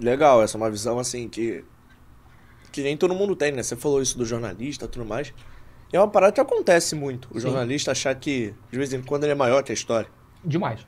Legal, 0.00 0.42
essa 0.42 0.56
é 0.56 0.60
uma 0.60 0.70
visão 0.70 0.98
assim 0.98 1.28
que. 1.28 1.64
Que 2.74 2.82
nem 2.82 2.96
todo 2.96 3.14
mundo 3.14 3.36
tem, 3.36 3.52
né? 3.52 3.62
Você 3.62 3.76
falou 3.76 4.02
isso 4.02 4.18
do 4.18 4.24
jornalista 4.24 4.86
e 4.86 4.88
tudo 4.88 5.04
mais. 5.06 5.32
E 5.92 5.96
é 5.96 6.00
uma 6.00 6.08
parada 6.08 6.32
que 6.32 6.40
acontece 6.40 6.96
muito. 6.96 7.28
O 7.30 7.34
Sim. 7.34 7.42
jornalista 7.46 7.92
achar 7.92 8.12
que, 8.16 8.52
de 8.68 8.76
vez 8.76 8.92
em 8.92 9.00
quando, 9.00 9.22
ele 9.22 9.30
é 9.30 9.34
maior 9.36 9.62
que 9.62 9.70
a 9.70 9.74
história. 9.74 10.08
Demais. 10.44 10.80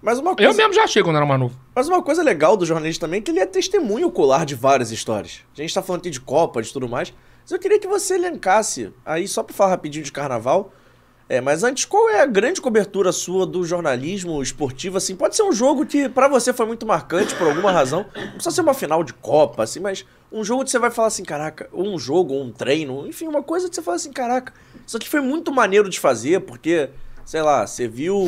Mas 0.00 0.18
uma 0.18 0.30
Eu 0.30 0.36
coisa, 0.36 0.54
mesmo 0.54 0.72
já 0.72 0.84
achei 0.84 1.02
quando 1.02 1.16
era 1.16 1.26
mais 1.26 1.38
novo. 1.38 1.54
mas 1.74 1.88
uma 1.88 2.02
coisa 2.02 2.22
legal 2.22 2.56
do 2.56 2.64
jornalista 2.64 3.04
também 3.06 3.18
é 3.18 3.22
que 3.22 3.30
ele 3.30 3.38
é 3.40 3.44
testemunho 3.44 4.06
ocular 4.06 4.46
de 4.46 4.54
várias 4.54 4.90
histórias. 4.90 5.40
A 5.54 5.60
gente 5.60 5.74
tá 5.74 5.82
falando 5.82 6.00
aqui 6.00 6.08
de 6.08 6.22
Copa, 6.22 6.62
de 6.62 6.72
tudo 6.72 6.88
mais. 6.88 7.12
Mas 7.42 7.50
eu 7.52 7.58
queria 7.58 7.78
que 7.78 7.86
você 7.86 8.14
elencasse, 8.14 8.90
aí 9.04 9.28
só 9.28 9.42
pra 9.42 9.54
falar 9.54 9.70
rapidinho 9.72 10.06
de 10.06 10.10
carnaval. 10.12 10.72
É, 11.26 11.40
mas 11.40 11.64
antes, 11.64 11.86
qual 11.86 12.10
é 12.10 12.20
a 12.20 12.26
grande 12.26 12.60
cobertura 12.60 13.10
sua 13.10 13.46
do 13.46 13.64
jornalismo 13.64 14.42
esportivo, 14.42 14.98
assim? 14.98 15.16
Pode 15.16 15.34
ser 15.34 15.42
um 15.42 15.52
jogo 15.52 15.86
que 15.86 16.08
pra 16.08 16.28
você 16.28 16.52
foi 16.52 16.66
muito 16.66 16.84
marcante 16.84 17.34
por 17.34 17.46
alguma 17.46 17.72
razão. 17.72 18.04
Não 18.14 18.32
precisa 18.32 18.50
ser 18.50 18.60
uma 18.60 18.74
final 18.74 19.02
de 19.02 19.14
Copa, 19.14 19.62
assim, 19.62 19.80
mas 19.80 20.04
um 20.30 20.44
jogo 20.44 20.64
que 20.64 20.70
você 20.70 20.78
vai 20.78 20.90
falar 20.90 21.08
assim, 21.08 21.24
caraca, 21.24 21.68
ou 21.72 21.86
um 21.86 21.98
jogo, 21.98 22.34
ou 22.34 22.42
um 22.42 22.52
treino, 22.52 23.06
enfim, 23.06 23.26
uma 23.26 23.42
coisa 23.42 23.68
que 23.68 23.74
você 23.74 23.80
fala 23.80 23.96
assim, 23.96 24.12
caraca, 24.12 24.52
isso 24.86 24.96
aqui 24.96 25.08
foi 25.08 25.20
muito 25.20 25.50
maneiro 25.50 25.88
de 25.88 25.98
fazer, 25.98 26.40
porque, 26.40 26.90
sei 27.24 27.40
lá, 27.40 27.66
você 27.66 27.88
viu 27.88 28.26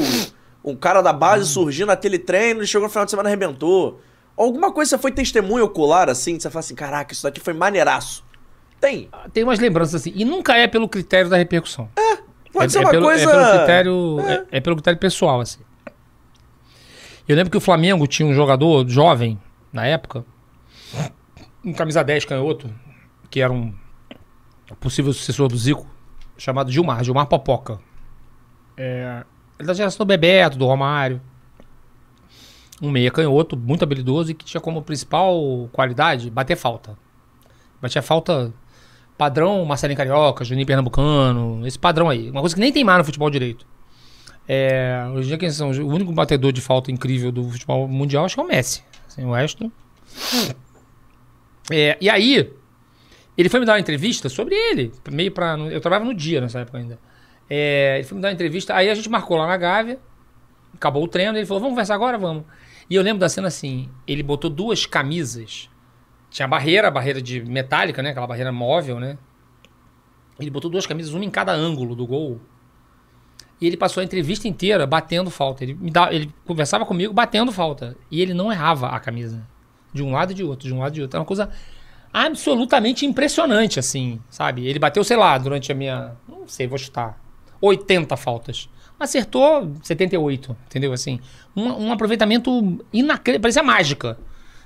um 0.65 0.75
cara 0.75 1.03
da 1.03 1.13
base 1.13 1.47
surgir 1.47 1.85
naquele 1.85 2.19
treino 2.19 2.63
e 2.63 2.67
chegou 2.67 2.87
no 2.87 2.91
final 2.91 3.05
de 3.05 3.11
semana 3.11 3.29
e 3.29 3.33
arrebentou. 3.33 4.01
Alguma 4.37 4.73
coisa 4.73 4.91
você 4.91 4.99
foi 4.99 5.13
testemunho 5.13 5.65
ocular, 5.65 6.09
assim, 6.09 6.37
que 6.37 6.43
você 6.43 6.51
fala 6.51 6.61
assim, 6.61 6.75
caraca, 6.75 7.13
isso 7.13 7.25
daqui 7.25 7.41
foi 7.41 7.53
maneiraço. 7.53 8.25
Tem. 8.81 9.11
Tem 9.33 9.43
umas 9.43 9.59
lembranças 9.59 9.97
assim. 9.97 10.13
E 10.15 10.25
nunca 10.25 10.57
é 10.57 10.67
pelo 10.67 10.89
critério 10.89 11.29
da 11.29 11.37
repercussão. 11.37 11.89
Pode 12.57 12.67
é, 12.67 12.69
ser 12.71 12.79
é 12.79 12.81
uma 12.81 12.91
pelo, 12.91 13.05
coisa. 13.05 13.23
É 13.23 13.35
pelo 13.35 13.59
critério, 13.59 14.21
é. 14.21 14.47
é 14.51 14.61
pelo 14.61 14.77
critério 14.77 14.99
pessoal, 14.99 15.41
assim. 15.41 15.61
Eu 17.29 17.37
lembro 17.37 17.51
que 17.51 17.57
o 17.59 17.61
Flamengo 17.61 18.07
tinha 18.07 18.27
um 18.27 18.33
jogador 18.33 18.89
jovem, 18.89 19.39
na 19.71 19.85
época, 19.85 20.25
um 21.63 21.75
camisa 21.75 22.03
10 22.03 22.25
canhoto, 22.25 22.73
que 23.29 23.41
era 23.41 23.53
um 23.53 23.75
possível 24.81 25.13
sucessor 25.13 25.49
do 25.49 25.59
Zico, 25.59 25.87
chamado 26.39 26.73
Gilmar, 26.73 27.05
Gilmar 27.05 27.27
Popoca. 27.27 27.79
É, 28.75 29.23
ele 29.59 29.67
da 29.67 29.75
geração 29.75 29.99
do 29.99 30.09
Bebeto, 30.09 30.57
do 30.57 30.65
Romário. 30.65 31.21
Um 32.81 32.91
meia 32.91 33.11
canhoto, 33.11 33.55
muito 33.55 33.83
habilidoso 33.83 34.31
e 34.31 34.35
que 34.35 34.47
tinha 34.47 34.61
como 34.61 34.81
principal 34.81 35.69
qualidade 35.73 36.31
bater 36.31 36.57
falta. 36.57 36.97
Batia 37.83 38.01
falta 38.01 38.53
padrão 39.17 39.65
Marcelinho 39.65 39.97
Carioca, 39.97 40.45
Juninho 40.45 40.67
Pernambucano, 40.67 41.67
esse 41.67 41.79
padrão 41.79 42.09
aí. 42.09 42.31
Uma 42.31 42.41
coisa 42.41 42.55
que 42.55 42.61
nem 42.61 42.73
tem 42.73 42.85
mais 42.85 42.99
no 42.99 43.05
futebol 43.05 43.31
direito. 43.31 43.67
É, 44.49 45.05
hoje 45.13 45.25
em 45.25 45.29
dia, 45.29 45.39
quem 45.39 45.51
são? 45.51 45.71
O 45.71 45.89
único 45.89 46.13
batedor 46.13 46.53
de 46.53 46.61
falta 46.61 46.91
incrível 46.91 47.33
do 47.33 47.51
futebol 47.51 47.89
mundial 47.89 48.25
acho 48.25 48.35
que 48.35 48.41
é 48.41 48.45
o 48.45 48.47
Messi. 48.47 48.83
Assim, 49.07 49.25
o 49.25 49.33
resto. 49.33 49.71
É, 51.71 51.97
e 52.01 52.09
aí, 52.09 52.53
ele 53.37 53.49
foi 53.49 53.59
me 53.61 53.67
dar 53.67 53.73
uma 53.73 53.81
entrevista 53.81 54.29
sobre 54.29 54.55
ele. 54.55 54.93
Meio 55.11 55.33
pra. 55.33 55.59
Eu 55.59 55.81
trabalhava 55.81 56.05
no 56.05 56.15
dia 56.15 56.41
nessa 56.41 56.61
época 56.61 56.79
ainda. 56.79 56.99
É, 57.51 57.97
ele 57.97 58.05
foi 58.05 58.17
me 58.17 58.23
dar 58.23 58.29
uma 58.29 58.35
entrevista. 58.35 58.75
Aí 58.75 58.89
a 58.89 58.95
gente 58.95 59.09
marcou 59.09 59.37
lá 59.37 59.47
na 59.47 59.57
Gávea. 59.57 59.99
Acabou 60.75 61.03
o 61.03 61.09
treino. 61.09 61.37
Ele 61.37 61.45
falou: 61.45 61.61
Vamos 61.61 61.73
conversar 61.73 61.95
agora? 61.95 62.17
Vamos. 62.17 62.45
E 62.89 62.95
eu 62.95 63.03
lembro 63.03 63.19
da 63.19 63.29
cena 63.29 63.49
assim: 63.49 63.89
ele 64.07 64.23
botou 64.23 64.49
duas 64.49 64.87
camisas. 64.87 65.69
Tinha 66.37 66.45
a 66.45 66.49
barreira, 66.49 66.89
a 66.89 66.91
barreira 66.91 67.23
de 67.23 67.43
metálica, 67.43 68.03
né? 68.03 68.11
Aquela 68.11 68.27
barreira 68.27 68.53
móvel, 68.53 69.01
né? 69.01 69.17
Ele 70.39 70.51
botou 70.51 70.71
duas 70.71 70.87
camisas, 70.87 71.15
uma 71.15 71.25
em 71.25 71.31
cada 71.31 71.51
ângulo 71.51 71.97
do 71.97 72.07
gol. 72.07 72.39
E 73.59 73.67
ele 73.67 73.75
passou 73.75 74.03
a 74.03 74.05
entrevista 74.05 74.47
inteira 74.47 74.87
batendo 74.87 75.31
falta. 75.31 75.65
Ele, 75.65 75.73
me 75.73 75.91
dá, 75.91 76.13
ele 76.13 76.31
conversava 76.45 76.85
comigo 76.85 77.11
batendo 77.11 77.51
falta. 77.51 77.97
E 78.11 78.21
ele 78.21 78.35
não 78.35 78.53
errava 78.53 78.89
a 78.89 79.01
camisa. 79.01 79.49
De 79.95 80.03
um 80.03 80.13
lado 80.13 80.33
e 80.33 80.35
de 80.35 80.45
outro, 80.45 80.69
de 80.69 80.75
um 80.75 80.81
lado 80.81 80.93
e 80.93 80.97
de 80.97 81.03
outro. 81.03 81.17
É 81.17 81.21
uma 81.21 81.25
coisa 81.25 81.49
absolutamente 82.13 83.07
impressionante, 83.07 83.79
assim, 83.79 84.21
sabe? 84.29 84.67
Ele 84.67 84.79
bateu, 84.79 85.03
sei 85.03 85.17
lá, 85.17 85.39
durante 85.39 85.73
a 85.73 85.75
minha. 85.75 86.19
Não 86.29 86.47
sei, 86.47 86.67
vou 86.67 86.77
chutar. 86.77 87.19
80 87.63 88.15
faltas. 88.15 88.69
Acertou 89.01 89.73
78, 89.83 90.55
entendeu? 90.67 90.93
Assim, 90.93 91.19
um, 91.57 91.87
um 91.87 91.93
aproveitamento 91.93 92.79
inacreditável. 92.93 93.41
Parecia 93.41 93.63
mágica, 93.63 94.19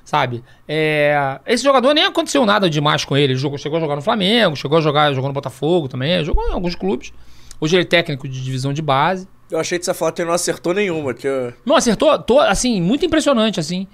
sabe? 0.05 0.43
É, 0.67 1.41
esse 1.47 1.63
jogador 1.63 1.95
nem 1.95 2.05
aconteceu 2.05 2.45
nada 2.47 2.69
demais 2.69 3.05
com 3.05 3.17
ele. 3.17 3.33
Ele 3.33 3.39
jogou, 3.41 3.59
chegou 3.59 3.79
a 3.79 3.81
jogar 3.81 3.97
no 3.97 4.03
Flamengo, 4.03 4.57
chegou 4.57 4.79
a 4.79 4.81
jogar 4.81 5.13
jogou 5.13 5.29
no 5.29 5.35
Botafogo 5.35 5.89
também, 5.89 6.25
jogou 6.25 6.49
em 6.49 6.53
alguns 6.53 6.75
clubes. 6.75 7.13
Hoje 7.61 7.77
ele 7.77 7.83
é 7.83 7.87
técnico 7.87 8.29
de 8.29 8.43
divisão 8.43 8.73
de 8.73 8.81
base. 8.83 9.29
Eu 9.51 9.59
achei 9.59 9.79
que 9.79 9.93
falar 9.93 10.13
que 10.13 10.23
ele 10.23 10.29
não 10.29 10.35
acertou 10.35 10.73
nenhuma, 10.73 11.13
que 11.13 11.27
eu... 11.27 11.53
Não, 11.67 11.75
acertou, 11.77 12.17
tô, 12.21 12.39
assim, 12.39 12.81
muito 12.81 13.05
impressionante, 13.05 13.59
assim. 13.59 13.87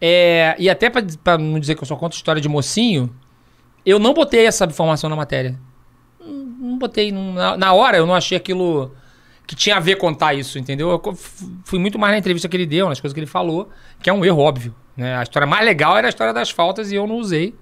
É, 0.00 0.54
e 0.58 0.68
até 0.70 0.88
pra, 0.90 1.02
pra 1.24 1.38
não 1.38 1.58
dizer 1.58 1.74
que 1.74 1.82
eu 1.82 1.86
só 1.86 1.96
conto 1.96 2.14
história 2.14 2.40
de 2.40 2.48
mocinho, 2.48 3.10
eu 3.84 3.98
não 3.98 4.14
botei 4.14 4.46
essa 4.46 4.64
informação 4.66 5.10
na 5.10 5.16
matéria. 5.16 5.58
Não, 6.20 6.28
não 6.34 6.78
botei. 6.78 7.10
não- 7.10 7.32
na, 7.32 7.56
na 7.56 7.72
hora 7.72 7.96
eu 7.96 8.06
não 8.06 8.14
achei 8.14 8.36
aquilo. 8.36 8.94
que 9.46 9.56
tinha 9.56 9.76
a 9.76 9.80
ver 9.80 9.96
contar 9.96 10.34
isso, 10.34 10.58
entendeu? 10.58 10.90
Eu 10.90 11.14
fui 11.64 11.78
muito 11.78 11.98
mais 11.98 12.12
na 12.12 12.18
entrevista 12.18 12.48
que 12.48 12.56
ele 12.56 12.66
deu, 12.66 12.88
nas 12.88 13.00
coisas 13.00 13.12
que 13.14 13.20
ele 13.20 13.26
falou, 13.26 13.68
que 14.02 14.08
é 14.08 14.12
um 14.12 14.24
erro 14.24 14.38
óbvio. 14.40 14.74
Né? 14.96 15.16
A 15.16 15.22
história 15.22 15.46
mais 15.46 15.64
legal 15.64 15.96
era 15.96 16.08
a 16.08 16.10
história 16.10 16.32
das 16.32 16.50
faltas 16.50 16.90
e 16.92 16.94
eu 16.96 17.06
não 17.06 17.16
usei. 17.16 17.54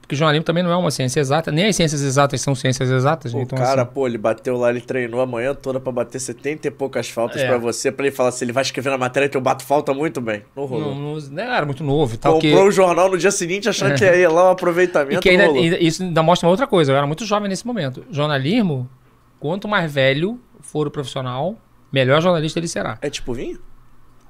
Porque 0.00 0.16
jornalismo 0.16 0.44
também 0.44 0.64
não 0.64 0.72
é 0.72 0.76
uma 0.76 0.90
ciência 0.90 1.20
exata, 1.20 1.52
nem 1.52 1.66
as 1.66 1.76
ciências 1.76 2.02
exatas 2.02 2.40
são 2.40 2.52
ciências 2.52 2.90
exatas. 2.90 3.32
O 3.32 3.38
então, 3.38 3.56
cara, 3.56 3.82
assim, 3.82 3.92
pô, 3.92 4.08
ele 4.08 4.18
bateu 4.18 4.56
lá, 4.56 4.68
ele 4.70 4.80
treinou 4.80 5.20
a 5.20 5.26
manhã 5.26 5.54
toda 5.54 5.78
pra 5.78 5.92
bater 5.92 6.18
70 6.18 6.66
e 6.66 6.70
poucas 6.70 7.08
faltas 7.08 7.40
É. 7.40 7.46
pra 7.46 7.58
você, 7.58 7.92
pra 7.92 8.06
ele 8.06 8.14
falar 8.16 8.32
se 8.32 8.42
ele 8.42 8.50
vai 8.52 8.62
escrever 8.62 8.90
na 8.90 8.98
matéria 8.98 9.28
que 9.28 9.36
eu 9.36 9.40
bato 9.40 9.62
falta 9.64 9.94
muito 9.94 10.20
bem. 10.20 10.42
Não 10.56 10.64
rolou. 10.64 10.94
não, 10.96 11.16
não, 11.16 11.42
era 11.42 11.64
muito 11.64 11.84
novo 11.84 12.14
e 12.14 12.18
tal. 12.18 12.32
Comprou 12.34 12.50
que- 12.62 12.68
o 12.68 12.72
jornal 12.72 13.08
no 13.08 13.16
dia 13.16 13.30
seguinte 13.30 13.68
achando 13.68 13.94
que 13.94 14.04
ia 14.04 14.28
lá 14.28 14.48
um 14.48 14.50
aproveitamento. 14.50 15.20
E 15.20 15.22
que 15.22 15.28
ainda, 15.30 15.44
ainda- 15.44 15.78
isso 15.78 16.02
ainda 16.02 16.22
mostra 16.24 16.48
uma 16.48 16.50
outra 16.50 16.66
coisa. 16.66 16.90
Eu 16.90 16.96
era 16.96 17.06
muito 17.06 17.24
jovem 17.24 17.48
nesse 17.48 17.64
momento. 17.64 18.04
Jornalismo, 18.10 18.90
quanto 19.38 19.68
mais 19.68 19.92
velho 19.92 20.40
for 20.60 20.88
o 20.88 20.90
profissional, 20.90 21.56
melhor 21.92 22.20
jornalista 22.20 22.58
ele 22.58 22.66
será. 22.68 22.98
É 23.00 23.08
tipo 23.08 23.32
vinho? 23.32 23.60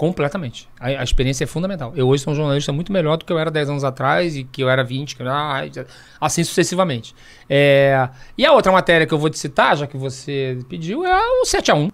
Completamente. 0.00 0.66
A, 0.80 0.86
a 0.86 1.04
experiência 1.04 1.44
é 1.44 1.46
fundamental. 1.46 1.92
Eu 1.94 2.08
hoje 2.08 2.22
sou 2.22 2.32
um 2.32 2.34
jornalista 2.34 2.72
muito 2.72 2.90
melhor 2.90 3.18
do 3.18 3.24
que 3.26 3.30
eu 3.30 3.38
era 3.38 3.50
10 3.50 3.68
anos 3.68 3.84
atrás 3.84 4.34
e 4.34 4.44
que 4.44 4.62
eu 4.62 4.70
era 4.70 4.82
20, 4.82 5.14
que 5.14 5.20
eu 5.20 5.28
era, 5.28 5.70
assim 6.18 6.42
sucessivamente. 6.42 7.14
É, 7.46 8.08
e 8.38 8.46
a 8.46 8.52
outra 8.54 8.72
matéria 8.72 9.06
que 9.06 9.12
eu 9.12 9.18
vou 9.18 9.28
te 9.28 9.38
citar, 9.38 9.76
já 9.76 9.86
que 9.86 9.98
você 9.98 10.58
pediu, 10.70 11.04
é 11.04 11.20
o 11.42 11.44
7x1. 11.44 11.92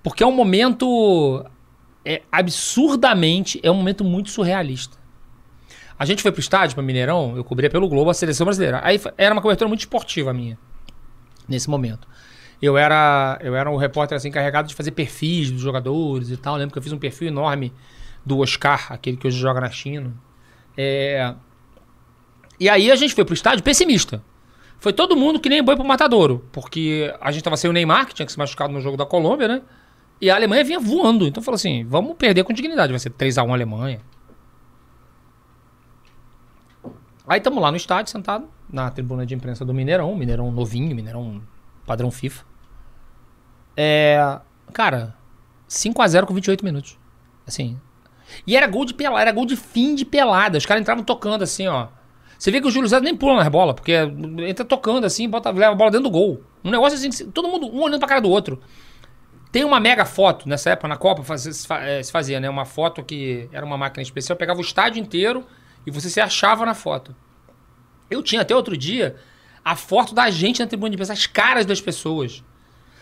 Porque 0.00 0.22
é 0.22 0.26
um 0.28 0.30
momento 0.30 1.44
é, 2.04 2.22
absurdamente, 2.30 3.58
é 3.64 3.70
um 3.70 3.74
momento 3.74 4.04
muito 4.04 4.30
surrealista. 4.30 4.96
A 5.98 6.04
gente 6.04 6.22
foi 6.22 6.30
pro 6.30 6.40
estádio, 6.40 6.76
para 6.76 6.84
Mineirão, 6.84 7.36
eu 7.36 7.42
cobria 7.42 7.68
pelo 7.68 7.88
Globo 7.88 8.10
a 8.10 8.14
seleção 8.14 8.44
brasileira. 8.44 8.80
Aí 8.84 9.00
era 9.18 9.34
uma 9.34 9.42
cobertura 9.42 9.66
muito 9.66 9.80
esportiva 9.80 10.32
minha, 10.32 10.56
nesse 11.48 11.68
momento. 11.68 12.06
Eu 12.60 12.76
era, 12.78 13.38
eu 13.42 13.54
era 13.54 13.70
um 13.70 13.76
repórter 13.76 14.16
assim, 14.16 14.28
encarregado 14.28 14.68
de 14.68 14.74
fazer 14.74 14.90
perfis 14.92 15.50
dos 15.50 15.60
jogadores 15.60 16.30
e 16.30 16.36
tal. 16.36 16.54
Eu 16.54 16.60
lembro 16.60 16.72
que 16.72 16.78
eu 16.78 16.82
fiz 16.82 16.92
um 16.92 16.98
perfil 16.98 17.28
enorme 17.28 17.72
do 18.24 18.38
Oscar, 18.38 18.92
aquele 18.92 19.16
que 19.16 19.26
hoje 19.26 19.38
joga 19.38 19.60
na 19.60 19.70
China. 19.70 20.14
É... 20.76 21.34
E 22.58 22.68
aí 22.68 22.90
a 22.90 22.96
gente 22.96 23.14
foi 23.14 23.24
pro 23.24 23.34
estádio 23.34 23.62
pessimista. 23.62 24.22
Foi 24.78 24.92
todo 24.92 25.16
mundo 25.16 25.38
que 25.40 25.48
nem 25.48 25.62
boi 25.62 25.76
pro 25.76 25.84
matadouro. 25.84 26.46
Porque 26.50 27.14
a 27.20 27.30
gente 27.30 27.44
tava 27.44 27.56
sem 27.56 27.68
o 27.68 27.72
Neymar, 27.72 28.06
que 28.06 28.14
tinha 28.14 28.26
que 28.26 28.32
se 28.32 28.38
machucado 28.38 28.72
no 28.72 28.80
jogo 28.80 28.96
da 28.96 29.06
Colômbia, 29.06 29.48
né? 29.48 29.62
E 30.20 30.30
a 30.30 30.34
Alemanha 30.34 30.64
vinha 30.64 30.80
voando. 30.80 31.26
Então 31.26 31.42
falou 31.42 31.56
assim: 31.56 31.84
vamos 31.84 32.16
perder 32.16 32.44
com 32.44 32.52
dignidade. 32.52 32.92
Vai 32.92 32.98
ser 32.98 33.10
3x1 33.10 33.52
Alemanha. 33.52 34.00
Aí 37.28 37.38
estamos 37.38 37.60
lá 37.60 37.70
no 37.70 37.76
estádio, 37.76 38.12
sentado, 38.12 38.48
na 38.70 38.88
tribuna 38.90 39.26
de 39.26 39.34
imprensa 39.34 39.64
do 39.64 39.74
Mineirão. 39.74 40.14
Mineirão 40.14 40.50
novinho, 40.50 40.94
Mineirão 40.94 41.42
padrão 41.86 42.10
FIFA. 42.10 42.44
É. 43.76 44.40
Cara, 44.72 45.14
5x0 45.68 46.26
com 46.26 46.34
28 46.34 46.64
minutos. 46.64 46.98
Assim. 47.46 47.78
E 48.46 48.56
era 48.56 48.66
gol 48.66 48.84
de 48.84 48.94
pelada, 48.94 49.22
era 49.22 49.32
gol 49.32 49.46
de 49.46 49.56
fim 49.56 49.94
de 49.94 50.04
pelada. 50.04 50.58
Os 50.58 50.66
caras 50.66 50.80
entravam 50.80 51.04
tocando 51.04 51.42
assim, 51.42 51.66
ó. 51.68 51.88
Você 52.38 52.50
vê 52.50 52.60
que 52.60 52.66
o 52.66 52.70
Júlio 52.70 52.88
César 52.88 53.02
nem 53.02 53.16
pula 53.16 53.36
nas 53.36 53.48
bolas, 53.48 53.74
porque 53.74 53.92
entra 54.46 54.64
tocando 54.64 55.04
assim, 55.06 55.28
bota, 55.28 55.50
leva 55.50 55.72
a 55.72 55.74
bola 55.74 55.90
dentro 55.90 56.04
do 56.04 56.10
gol. 56.10 56.42
Um 56.62 56.70
negócio 56.70 56.98
assim, 56.98 57.08
que 57.08 57.24
todo 57.32 57.48
mundo 57.48 57.66
um 57.66 57.80
olhando 57.80 57.98
pra 57.98 58.08
cara 58.08 58.20
do 58.20 58.28
outro. 58.28 58.60
Tem 59.50 59.64
uma 59.64 59.80
mega 59.80 60.04
foto, 60.04 60.48
nessa 60.48 60.70
época, 60.70 60.88
na 60.88 60.96
Copa, 60.96 61.22
eh, 61.34 62.02
se 62.02 62.12
fazia, 62.12 62.38
né? 62.38 62.50
Uma 62.50 62.66
foto 62.66 63.02
que 63.02 63.48
era 63.52 63.64
uma 63.64 63.78
máquina 63.78 64.02
especial, 64.02 64.36
pegava 64.36 64.58
o 64.58 64.62
estádio 64.62 65.00
inteiro 65.00 65.46
e 65.86 65.90
você 65.90 66.10
se 66.10 66.20
achava 66.20 66.66
na 66.66 66.74
foto. 66.74 67.14
Eu 68.10 68.22
tinha 68.22 68.42
até 68.42 68.54
outro 68.54 68.76
dia 68.76 69.16
a 69.66 69.74
foto 69.74 70.14
da 70.14 70.30
gente 70.30 70.60
na 70.60 70.66
tribuna 70.68 70.90
de 70.90 70.94
imprensa, 70.94 71.12
as 71.12 71.26
caras 71.26 71.66
das 71.66 71.80
pessoas. 71.80 72.44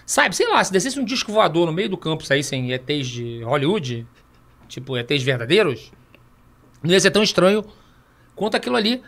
Sabe, 0.07 0.35
sei 0.35 0.49
lá, 0.49 0.65
se 0.65 0.73
descesse 0.73 0.99
um 0.99 1.05
disco 1.05 1.31
voador 1.31 1.67
no 1.67 1.73
meio 1.75 1.91
do 1.91 1.99
campo, 1.99 2.25
saíssem 2.25 2.73
ETs 2.73 3.07
de 3.07 3.43
Hollywood, 3.43 4.07
tipo 4.67 4.97
ETs 4.97 5.23
verdadeiros, 5.23 5.93
não 6.83 6.91
ia 6.91 6.99
ser 6.99 7.11
tão 7.11 7.23
estranho 7.23 7.63
quanto 8.35 8.57
aquilo 8.57 8.77
ali. 8.77 9.03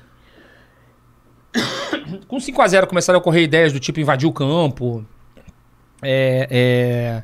Com 2.28 2.36
5x0 2.36 2.88
começaram 2.88 3.18
a 3.18 3.20
ocorrer 3.20 3.44
ideias 3.44 3.72
do 3.72 3.80
tipo 3.80 4.00
invadir 4.00 4.28
o 4.28 4.32
campo, 4.34 5.02
é, 6.02 6.46
é, 6.50 7.22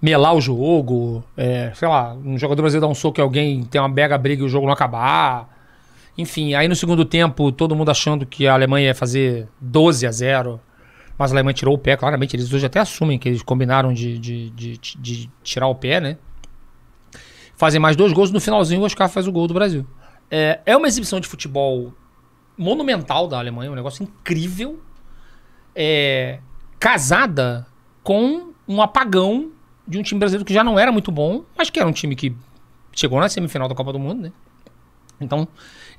melar 0.00 0.34
o 0.34 0.42
jogo, 0.42 1.24
é, 1.38 1.72
sei 1.74 1.88
lá, 1.88 2.12
um 2.12 2.36
jogador 2.36 2.60
brasileiro 2.60 2.86
dar 2.86 2.92
um 2.92 2.94
soco 2.94 3.18
em 3.18 3.24
alguém, 3.24 3.64
tem 3.64 3.80
uma 3.80 3.88
mega 3.88 4.18
briga 4.18 4.42
e 4.42 4.44
o 4.44 4.48
jogo 4.48 4.66
não 4.66 4.74
acabar. 4.74 5.59
Enfim, 6.16 6.54
aí 6.54 6.68
no 6.68 6.76
segundo 6.76 7.04
tempo, 7.04 7.50
todo 7.52 7.74
mundo 7.74 7.90
achando 7.90 8.26
que 8.26 8.46
a 8.46 8.54
Alemanha 8.54 8.88
ia 8.88 8.94
fazer 8.94 9.48
12 9.60 10.06
a 10.06 10.12
0 10.12 10.60
mas 11.20 11.32
a 11.32 11.34
Alemanha 11.34 11.52
tirou 11.52 11.74
o 11.74 11.78
pé, 11.78 11.98
claramente. 11.98 12.34
Eles 12.34 12.50
hoje 12.50 12.64
até 12.64 12.80
assumem 12.80 13.18
que 13.18 13.28
eles 13.28 13.42
combinaram 13.42 13.92
de, 13.92 14.18
de, 14.18 14.48
de, 14.50 14.78
de 14.78 15.30
tirar 15.42 15.66
o 15.66 15.74
pé, 15.74 16.00
né? 16.00 16.16
Fazem 17.56 17.78
mais 17.78 17.94
dois 17.94 18.10
gols. 18.14 18.30
No 18.30 18.40
finalzinho, 18.40 18.80
o 18.80 18.84
Oscar 18.84 19.06
faz 19.06 19.28
o 19.28 19.32
gol 19.32 19.46
do 19.46 19.52
Brasil. 19.52 19.86
É, 20.30 20.60
é 20.64 20.74
uma 20.74 20.88
exibição 20.88 21.20
de 21.20 21.28
futebol 21.28 21.92
monumental 22.56 23.28
da 23.28 23.38
Alemanha, 23.38 23.70
um 23.70 23.74
negócio 23.74 24.02
incrível. 24.02 24.80
É, 25.76 26.40
casada 26.78 27.66
com 28.02 28.54
um 28.66 28.80
apagão 28.80 29.50
de 29.86 29.98
um 29.98 30.02
time 30.02 30.18
brasileiro 30.18 30.46
que 30.46 30.54
já 30.54 30.64
não 30.64 30.78
era 30.78 30.90
muito 30.90 31.12
bom, 31.12 31.44
mas 31.54 31.68
que 31.68 31.78
era 31.78 31.86
um 31.86 31.92
time 31.92 32.16
que 32.16 32.34
chegou 32.94 33.20
na 33.20 33.28
semifinal 33.28 33.68
da 33.68 33.74
Copa 33.74 33.92
do 33.92 33.98
Mundo, 33.98 34.22
né? 34.22 34.32
Então, 35.20 35.46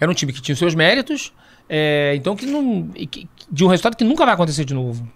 era 0.02 0.12
um 0.12 0.14
time 0.14 0.34
que 0.34 0.42
tinha 0.42 0.52
os 0.54 0.60
seus 0.60 0.76
méritos, 0.76 1.32
é, 1.70 2.14
então 2.16 2.36
que 2.36 2.46
não. 2.46 2.88
que- 2.90 3.30
de 3.50 3.64
um 3.64 3.68
resultado 3.68 3.96
que 3.96 4.04
nunca 4.04 4.26
vai 4.26 4.34
acontecer 4.34 4.66
de 4.66 4.74
novo. 4.74 5.08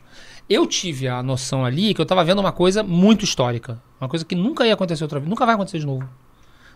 Eu 0.48 0.66
tive 0.68 1.08
a 1.08 1.24
noção 1.24 1.66
ali 1.66 1.94
que 1.94 2.00
eu 2.00 2.06
tava 2.06 2.24
vendo 2.24 2.40
uma 2.40 2.52
coisa 2.52 2.84
muito 2.84 3.26
histórica. 3.26 3.82
Uma 4.00 4.08
coisa 4.08 4.24
que 4.24 4.36
nunca 4.36 4.66
ia 4.66 4.74
acontecer 4.76 5.04
outra 5.04 5.20
vez. 5.20 5.28
Nunca 5.28 5.44
vai 5.46 5.56
acontecer 5.56 5.80
de 5.80 5.86
novo. 5.88 6.08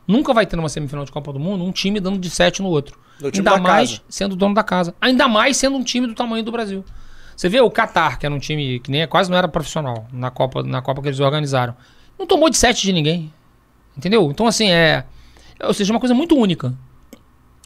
Nunca 0.07 0.33
vai 0.33 0.45
ter 0.47 0.55
numa 0.55 0.69
semifinal 0.69 1.05
de 1.05 1.11
Copa 1.11 1.31
do 1.31 1.39
Mundo 1.39 1.63
um 1.63 1.71
time 1.71 1.99
dando 1.99 2.17
de 2.17 2.29
7 2.31 2.63
no 2.63 2.67
outro. 2.69 2.97
No 3.21 3.27
Ainda 3.27 3.43
da 3.51 3.57
mais 3.59 3.89
casa. 3.91 4.01
sendo 4.09 4.35
dono 4.35 4.55
da 4.55 4.63
casa. 4.63 4.95
Ainda 4.99 5.27
mais 5.27 5.55
sendo 5.55 5.77
um 5.77 5.83
time 5.83 6.07
do 6.07 6.15
tamanho 6.15 6.43
do 6.43 6.51
Brasil. 6.51 6.83
Você 7.35 7.47
vê 7.47 7.61
o 7.61 7.69
Qatar, 7.69 8.17
que 8.17 8.25
era 8.25 8.33
um 8.33 8.39
time 8.39 8.79
que 8.79 8.89
nem 8.89 9.07
quase 9.07 9.29
não 9.29 9.37
era 9.37 9.47
profissional 9.47 10.07
na 10.11 10.31
Copa, 10.31 10.63
na 10.63 10.81
Copa 10.81 11.01
que 11.01 11.09
eles 11.09 11.19
organizaram. 11.19 11.75
Não 12.17 12.25
tomou 12.25 12.49
de 12.49 12.57
7 12.57 12.81
de 12.81 12.91
ninguém. 12.91 13.31
Entendeu? 13.95 14.31
Então, 14.31 14.47
assim, 14.47 14.71
é. 14.71 15.05
Ou 15.61 15.73
seja, 15.75 15.93
uma 15.93 15.99
coisa 15.99 16.15
muito 16.15 16.35
única. 16.35 16.73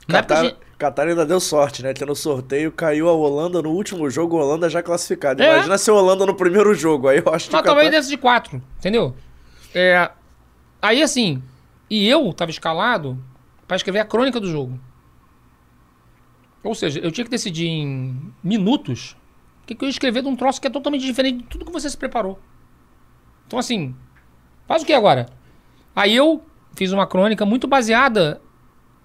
Qatar, 0.07 0.43
gente- 0.45 0.57
Qatar 0.77 1.07
ainda 1.07 1.25
deu 1.25 1.39
sorte, 1.39 1.81
né? 1.81 1.93
No 2.05 2.15
sorteio 2.15 2.71
caiu 2.71 3.07
a 3.07 3.13
Holanda 3.13 3.61
no 3.61 3.69
último 3.71 4.09
jogo, 4.09 4.37
a 4.39 4.43
Holanda 4.43 4.69
já 4.69 4.83
classificada. 4.83 5.43
É. 5.43 5.53
Imagina 5.53 5.77
se 5.77 5.89
a 5.89 5.93
Holanda 5.93 6.25
no 6.25 6.35
primeiro 6.35 6.73
jogo. 6.73 7.07
Aí 7.07 7.19
eu 7.25 7.33
acho 7.33 7.47
que 7.49 7.55
Mas 7.55 7.63
talvez 7.65 7.89
desse 7.89 8.09
de 8.09 8.17
quatro, 8.17 8.61
entendeu? 8.79 9.15
É, 9.73 10.09
aí 10.81 11.01
assim, 11.01 11.41
e 11.89 12.07
eu 12.07 12.31
tava 12.33 12.51
escalado 12.51 13.17
pra 13.67 13.77
escrever 13.77 13.99
a 13.99 14.05
crônica 14.05 14.39
do 14.39 14.49
jogo. 14.49 14.77
Ou 16.63 16.73
seja, 16.75 16.99
eu 16.99 17.11
tinha 17.11 17.25
que 17.25 17.31
decidir 17.31 17.67
em 17.67 18.33
minutos 18.43 19.15
o 19.63 19.65
que, 19.67 19.75
que 19.75 19.83
eu 19.83 19.87
ia 19.87 19.91
escrever 19.91 20.21
de 20.21 20.27
um 20.27 20.35
troço 20.35 20.59
que 20.61 20.67
é 20.67 20.69
totalmente 20.69 21.05
diferente 21.05 21.39
de 21.39 21.43
tudo 21.45 21.65
que 21.65 21.71
você 21.71 21.89
se 21.89 21.97
preparou. 21.97 22.39
Então 23.47 23.57
assim, 23.59 23.95
faz 24.67 24.81
o 24.81 24.85
que 24.85 24.93
agora? 24.93 25.27
Aí 25.95 26.15
eu 26.15 26.43
fiz 26.75 26.91
uma 26.91 27.05
crônica 27.07 27.45
muito 27.45 27.67
baseada 27.67 28.41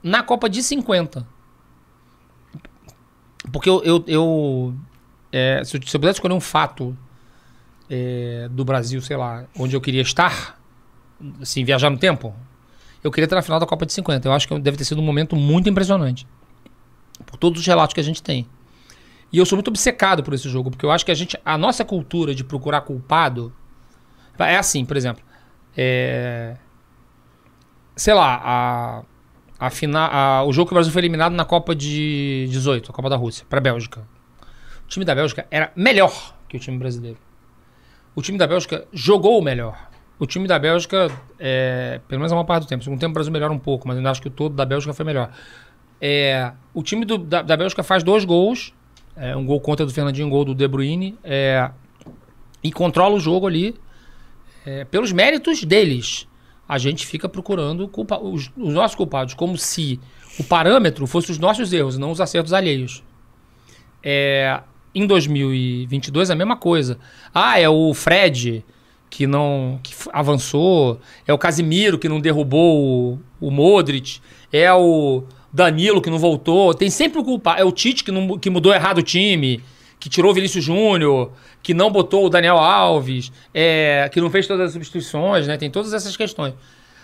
na 0.08 0.22
Copa 0.22 0.48
de 0.48 0.62
50. 0.62 1.26
Porque 3.52 3.68
eu, 3.68 3.82
eu, 3.82 4.04
eu, 4.06 4.74
é, 5.32 5.62
se, 5.64 5.76
eu 5.76 5.82
se 5.82 5.96
eu 5.96 6.00
pudesse 6.00 6.18
escolher 6.18 6.34
um 6.34 6.40
fato 6.40 6.96
é, 7.88 8.48
do 8.50 8.64
Brasil, 8.64 9.00
sei 9.00 9.16
lá, 9.16 9.44
onde 9.58 9.74
eu 9.74 9.80
queria 9.80 10.02
estar, 10.02 10.58
assim, 11.40 11.64
viajar 11.64 11.90
no 11.90 11.98
tempo, 11.98 12.34
eu 13.02 13.10
queria 13.10 13.26
estar 13.26 13.36
na 13.36 13.42
final 13.42 13.60
da 13.60 13.66
Copa 13.66 13.86
de 13.86 13.92
50. 13.92 14.28
Eu 14.28 14.32
acho 14.32 14.48
que 14.48 14.58
deve 14.58 14.76
ter 14.76 14.84
sido 14.84 15.00
um 15.00 15.04
momento 15.04 15.36
muito 15.36 15.68
impressionante. 15.68 16.26
Por 17.24 17.36
todos 17.36 17.60
os 17.60 17.66
relatos 17.66 17.94
que 17.94 18.00
a 18.00 18.04
gente 18.04 18.22
tem. 18.22 18.46
E 19.32 19.38
eu 19.38 19.44
sou 19.44 19.56
muito 19.56 19.68
obcecado 19.68 20.22
por 20.22 20.32
esse 20.32 20.48
jogo, 20.48 20.70
porque 20.70 20.84
eu 20.84 20.90
acho 20.90 21.04
que 21.04 21.10
a 21.10 21.14
gente, 21.14 21.38
a 21.44 21.58
nossa 21.58 21.84
cultura 21.84 22.34
de 22.34 22.42
procurar 22.42 22.80
culpado 22.80 23.52
é 24.38 24.56
assim, 24.56 24.84
por 24.84 24.96
exemplo, 24.96 25.22
é, 25.76 26.56
sei 27.96 28.14
lá, 28.14 28.40
a, 28.42 29.02
a 29.58 29.68
a- 30.38 30.44
o 30.44 30.52
jogo 30.52 30.68
que 30.68 30.72
o 30.72 30.76
Brasil 30.76 30.92
foi 30.92 31.00
eliminado 31.00 31.32
na 31.32 31.44
Copa 31.44 31.74
de 31.74 32.46
18, 32.50 32.90
a 32.90 32.94
Copa 32.94 33.10
da 33.10 33.16
Rússia, 33.16 33.44
para 33.48 33.58
a 33.58 33.62
Bélgica. 33.62 34.00
O 34.84 34.88
time 34.88 35.04
da 35.04 35.14
Bélgica 35.14 35.46
era 35.50 35.72
melhor 35.74 36.34
que 36.48 36.56
o 36.56 36.60
time 36.60 36.78
brasileiro. 36.78 37.18
O 38.14 38.22
time 38.22 38.38
da 38.38 38.46
Bélgica 38.46 38.86
jogou 38.92 39.42
melhor. 39.42 39.88
O 40.18 40.26
time 40.26 40.48
da 40.48 40.58
Bélgica, 40.58 41.10
é, 41.38 42.00
pelo 42.08 42.20
menos 42.20 42.32
a 42.32 42.34
maior 42.34 42.44
parte 42.44 42.64
do 42.64 42.68
tempo, 42.68 42.82
segundo 42.82 42.98
tempo 43.00 43.10
o 43.10 43.14
Brasil 43.14 43.32
melhora 43.32 43.52
um 43.52 43.58
pouco, 43.58 43.86
mas 43.86 43.96
ainda 43.96 44.10
acho 44.10 44.20
que 44.22 44.28
o 44.28 44.30
todo 44.30 44.54
da 44.54 44.64
Bélgica 44.64 44.92
foi 44.92 45.04
melhor. 45.04 45.30
É, 46.00 46.52
o 46.74 46.82
time 46.82 47.04
do- 47.04 47.18
da, 47.18 47.42
da 47.42 47.56
Bélgica 47.56 47.82
faz 47.82 48.02
dois 48.02 48.24
gols, 48.24 48.72
é, 49.16 49.36
um 49.36 49.44
gol 49.44 49.60
contra 49.60 49.84
do 49.84 49.92
Fernandinho, 49.92 50.26
um 50.26 50.30
gol 50.30 50.44
do 50.44 50.54
De 50.54 50.66
Bruyne, 50.68 51.18
é, 51.24 51.70
e 52.62 52.70
controla 52.72 53.14
o 53.16 53.20
jogo 53.20 53.46
ali 53.46 53.74
é, 54.66 54.84
pelos 54.84 55.10
méritos 55.12 55.64
deles. 55.64 56.27
A 56.68 56.76
gente 56.78 57.06
fica 57.06 57.28
procurando 57.28 57.88
culpa- 57.88 58.18
os, 58.18 58.50
os 58.56 58.74
nossos 58.74 58.94
culpados, 58.94 59.34
como 59.34 59.56
se 59.56 59.98
o 60.38 60.44
parâmetro 60.44 61.06
fosse 61.06 61.30
os 61.30 61.38
nossos 61.38 61.72
erros, 61.72 61.96
não 61.96 62.10
os 62.10 62.20
acertos 62.20 62.52
alheios. 62.52 63.02
É, 64.02 64.60
em 64.94 65.06
2022 65.06 66.30
a 66.30 66.34
mesma 66.34 66.56
coisa. 66.56 66.98
Ah, 67.34 67.58
é 67.58 67.68
o 67.68 67.92
Fred 67.94 68.64
que 69.10 69.26
não 69.26 69.80
que 69.82 69.94
avançou, 70.12 71.00
é 71.26 71.32
o 71.32 71.38
Casimiro 71.38 71.98
que 71.98 72.08
não 72.08 72.20
derrubou 72.20 73.14
o, 73.40 73.46
o 73.46 73.50
Modric, 73.50 74.20
é 74.52 74.70
o 74.72 75.24
Danilo 75.50 76.02
que 76.02 76.10
não 76.10 76.18
voltou, 76.18 76.74
tem 76.74 76.90
sempre 76.90 77.18
o 77.18 77.24
culpado, 77.24 77.60
é 77.60 77.64
o 77.64 77.72
Tite 77.72 78.04
que, 78.04 78.12
não, 78.12 78.38
que 78.38 78.50
mudou 78.50 78.74
errado 78.74 78.98
o 78.98 79.02
time, 79.02 79.62
que 79.98 80.08
tirou 80.08 80.30
o 80.30 80.34
Vinícius 80.34 80.64
Júnior, 80.64 81.32
que 81.62 81.74
não 81.74 81.90
botou 81.90 82.26
o 82.26 82.28
Daniel 82.28 82.56
Alves, 82.56 83.32
é, 83.52 84.08
que 84.12 84.20
não 84.20 84.30
fez 84.30 84.46
todas 84.46 84.66
as 84.66 84.72
substituições, 84.72 85.46
né? 85.46 85.56
Tem 85.56 85.70
todas 85.70 85.92
essas 85.92 86.16
questões. 86.16 86.54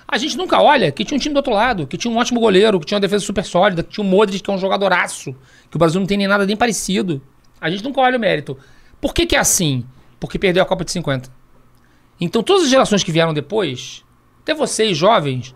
A 0.07 0.19
gente 0.19 0.37
nunca 0.37 0.61
olha 0.61 0.93
que 0.93 1.05
tinha 1.05 1.17
um 1.17 1.21
time 1.21 1.33
do 1.33 1.39
outro 1.39 1.53
lado, 1.53 1.87
que 1.87 1.97
tinha 1.97 2.13
um 2.13 2.17
ótimo 2.17 2.39
goleiro, 2.39 2.79
que 2.79 2.87
tinha 2.87 2.97
uma 2.97 3.01
defesa 3.01 3.25
super 3.25 3.45
sólida, 3.45 3.83
que 3.83 3.91
tinha 3.91 4.05
o 4.05 4.09
Modric, 4.09 4.43
que 4.43 4.51
é 4.51 4.55
um 4.55 4.59
jogadoraço, 4.59 5.35
que 5.71 5.77
o 5.77 5.79
Brasil 5.79 5.99
não 5.99 6.07
tem 6.07 6.19
nem 6.19 6.29
nada 6.29 6.47
nem 6.47 6.57
parecido. 6.57 7.21
A 7.61 7.71
gente 7.71 7.83
nunca 7.83 8.01
olha 8.01 8.17
o 8.17 8.21
mérito. 8.21 8.57
Por 9.01 9.15
que, 9.15 9.27
que 9.27 9.35
é 9.35 9.39
assim? 9.39 9.85
Porque 10.21 10.39
perdeu 10.39 10.63
a 10.63 10.67
Copa 10.67 10.85
de 10.85 10.93
50. 10.93 11.31
Então 12.21 12.43
todas 12.43 12.65
as 12.65 12.71
gerações 12.71 13.03
que 13.03 13.11
vieram 13.11 13.35
depois, 13.35 14.05
até 14.43 14.55
vocês 14.55 14.97
jovens, 14.97 15.55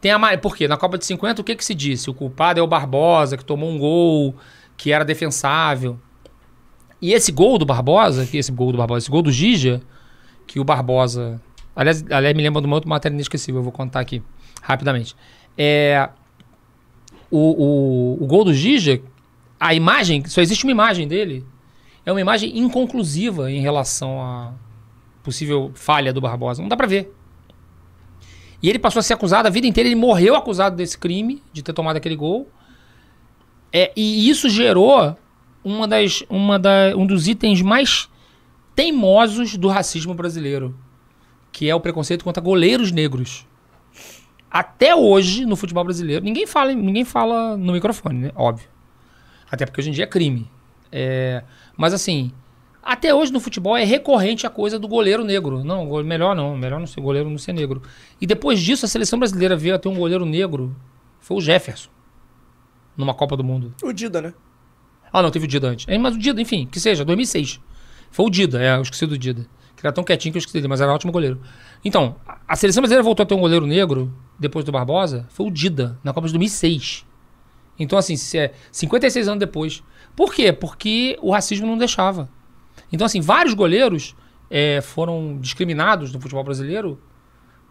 tem 0.00 0.12
a. 0.12 0.38
Por 0.38 0.56
quê? 0.56 0.68
Na 0.68 0.76
Copa 0.76 0.96
de 0.96 1.04
50, 1.04 1.42
o 1.42 1.44
que, 1.44 1.56
que 1.56 1.64
se 1.64 1.74
disse? 1.74 2.08
O 2.08 2.14
culpado 2.14 2.60
é 2.60 2.62
o 2.62 2.66
Barbosa, 2.66 3.36
que 3.36 3.44
tomou 3.44 3.68
um 3.68 3.78
gol, 3.78 4.36
que 4.76 4.92
era 4.92 5.04
defensável. 5.04 5.98
E 7.00 7.12
esse 7.12 7.30
gol 7.30 7.58
do 7.58 7.64
Barbosa, 7.64 8.26
que 8.26 8.36
esse 8.36 8.50
gol 8.50 8.72
do 8.72 8.78
Barbosa, 8.78 9.04
esse 9.04 9.10
gol 9.10 9.22
do 9.22 9.30
Gija, 9.30 9.80
que 10.46 10.58
o 10.58 10.64
Barbosa. 10.64 11.40
Aliás, 11.74 12.04
aliás 12.10 12.36
me 12.36 12.42
lembra 12.42 12.60
de 12.60 12.66
uma 12.66 12.76
outra 12.76 12.88
matéria 12.88 13.14
inesquecível, 13.14 13.60
eu 13.60 13.62
vou 13.62 13.72
contar 13.72 14.00
aqui 14.00 14.22
rapidamente. 14.60 15.14
É. 15.56 16.08
O, 17.30 18.16
o, 18.18 18.24
o 18.24 18.26
gol 18.26 18.42
do 18.42 18.54
Gija, 18.54 19.00
a 19.60 19.74
imagem, 19.74 20.24
só 20.26 20.40
existe 20.40 20.64
uma 20.64 20.72
imagem 20.72 21.06
dele, 21.06 21.44
é 22.04 22.10
uma 22.10 22.20
imagem 22.20 22.58
inconclusiva 22.58 23.50
em 23.50 23.60
relação 23.60 24.22
à 24.22 24.54
possível 25.22 25.70
falha 25.74 26.12
do 26.12 26.20
Barbosa. 26.20 26.62
Não 26.62 26.68
dá 26.68 26.76
pra 26.76 26.86
ver. 26.86 27.14
E 28.62 28.68
ele 28.68 28.78
passou 28.78 28.98
a 29.00 29.02
ser 29.02 29.14
acusado 29.14 29.46
a 29.46 29.50
vida 29.50 29.66
inteira, 29.66 29.88
ele 29.88 29.94
morreu 29.94 30.34
acusado 30.34 30.74
desse 30.74 30.98
crime, 30.98 31.42
de 31.52 31.62
ter 31.62 31.72
tomado 31.72 31.96
aquele 31.96 32.16
gol. 32.16 32.50
É, 33.72 33.92
e 33.94 34.28
isso 34.28 34.48
gerou 34.48 35.16
uma 35.64 35.86
das, 35.86 36.22
uma 36.28 36.58
da, 36.58 36.94
um 36.96 37.06
dos 37.06 37.28
itens 37.28 37.60
mais 37.62 38.08
teimosos 38.74 39.56
do 39.56 39.68
racismo 39.68 40.14
brasileiro, 40.14 40.78
que 41.50 41.68
é 41.68 41.74
o 41.74 41.80
preconceito 41.80 42.24
contra 42.24 42.42
goleiros 42.42 42.92
negros. 42.92 43.46
Até 44.50 44.94
hoje, 44.94 45.44
no 45.44 45.56
futebol 45.56 45.84
brasileiro, 45.84 46.24
ninguém 46.24 46.46
fala, 46.46 46.72
ninguém 46.72 47.04
fala 47.04 47.56
no 47.56 47.72
microfone, 47.72 48.18
né? 48.18 48.32
Óbvio. 48.34 48.68
Até 49.50 49.66
porque 49.66 49.80
hoje 49.80 49.90
em 49.90 49.92
dia 49.92 50.04
é 50.04 50.06
crime. 50.06 50.50
É, 50.90 51.42
mas 51.76 51.92
assim, 51.92 52.32
até 52.82 53.14
hoje 53.14 53.30
no 53.32 53.40
futebol 53.40 53.76
é 53.76 53.84
recorrente 53.84 54.46
a 54.46 54.50
coisa 54.50 54.78
do 54.78 54.88
goleiro 54.88 55.22
negro. 55.24 55.62
Não, 55.64 56.02
melhor 56.02 56.34
não, 56.34 56.56
melhor 56.56 56.78
não 56.80 56.86
ser 56.86 57.00
goleiro 57.00 57.28
não 57.28 57.36
ser 57.36 57.52
negro. 57.52 57.82
E 58.20 58.26
depois 58.26 58.60
disso, 58.60 58.86
a 58.86 58.88
seleção 58.88 59.18
brasileira 59.18 59.56
veio 59.56 59.74
a 59.74 59.78
ter 59.78 59.88
um 59.88 59.96
goleiro 59.96 60.24
negro. 60.24 60.74
Foi 61.20 61.36
o 61.36 61.40
Jefferson. 61.40 61.90
Numa 62.96 63.12
Copa 63.12 63.36
do 63.36 63.44
Mundo. 63.44 63.74
O 63.82 63.92
Dida, 63.92 64.22
né? 64.22 64.34
Ah, 65.12 65.22
não, 65.22 65.30
teve 65.30 65.44
o 65.46 65.48
Dida 65.48 65.68
antes. 65.68 65.86
É, 65.88 65.96
mas 65.98 66.14
o 66.14 66.18
Dida, 66.18 66.40
enfim, 66.40 66.66
que 66.70 66.78
seja, 66.80 67.04
2006. 67.04 67.60
Foi 68.10 68.26
o 68.26 68.30
Dida, 68.30 68.62
é, 68.62 68.76
eu 68.76 68.82
esqueci 68.82 69.06
do 69.06 69.16
Dida. 69.18 69.46
Que 69.76 69.86
era 69.86 69.92
tão 69.92 70.02
quietinho 70.02 70.32
que 70.32 70.38
eu 70.38 70.40
esqueci 70.40 70.54
dele, 70.58 70.68
mas 70.68 70.80
era 70.80 70.90
um 70.90 70.94
ótimo 70.94 71.12
goleiro. 71.12 71.40
Então, 71.84 72.16
a- 72.46 72.56
seleção 72.56 72.80
brasileira 72.80 73.02
voltou 73.02 73.22
a 73.22 73.26
ter 73.26 73.34
um 73.34 73.40
goleiro 73.40 73.66
negro 73.66 74.12
depois 74.38 74.64
do 74.64 74.72
Barbosa, 74.72 75.26
foi 75.30 75.46
o 75.46 75.50
Dida, 75.50 75.98
na 76.02 76.12
Copa 76.12 76.26
de 76.26 76.32
2006. 76.32 77.06
Então, 77.78 77.96
assim, 77.98 78.16
se 78.16 78.36
é 78.38 78.52
56 78.72 79.28
anos 79.28 79.38
depois. 79.38 79.82
Por 80.16 80.34
quê? 80.34 80.52
Porque 80.52 81.16
o 81.22 81.30
racismo 81.30 81.66
não 81.66 81.78
deixava. 81.78 82.28
Então, 82.92 83.04
assim, 83.06 83.20
vários 83.20 83.54
goleiros 83.54 84.16
é, 84.50 84.80
foram 84.80 85.38
discriminados 85.40 86.12
no 86.12 86.20
futebol 86.20 86.42
brasileiro 86.42 87.00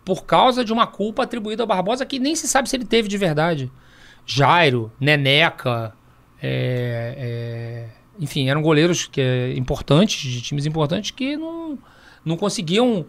por 0.05 0.23
causa 0.25 0.63
de 0.63 0.71
uma 0.71 0.87
culpa 0.87 1.23
atribuída 1.23 1.63
ao 1.63 1.67
Barbosa 1.67 2.05
que 2.05 2.19
nem 2.19 2.35
se 2.37 2.47
sabe 2.47 2.69
se 2.69 2.75
ele 2.77 2.85
teve 2.85 3.09
de 3.09 3.17
verdade. 3.17 3.69
Jairo, 4.25 4.91
Neneca, 4.99 5.93
é, 6.41 7.15
é, 7.17 7.89
enfim, 8.19 8.49
eram 8.49 8.61
goleiros 8.61 9.05
que, 9.07 9.21
é, 9.21 9.53
importantes, 9.57 10.19
de 10.21 10.41
times 10.41 10.65
importantes, 10.65 11.11
que 11.11 11.35
não, 11.37 11.77
não 12.23 12.37
conseguiam 12.37 13.05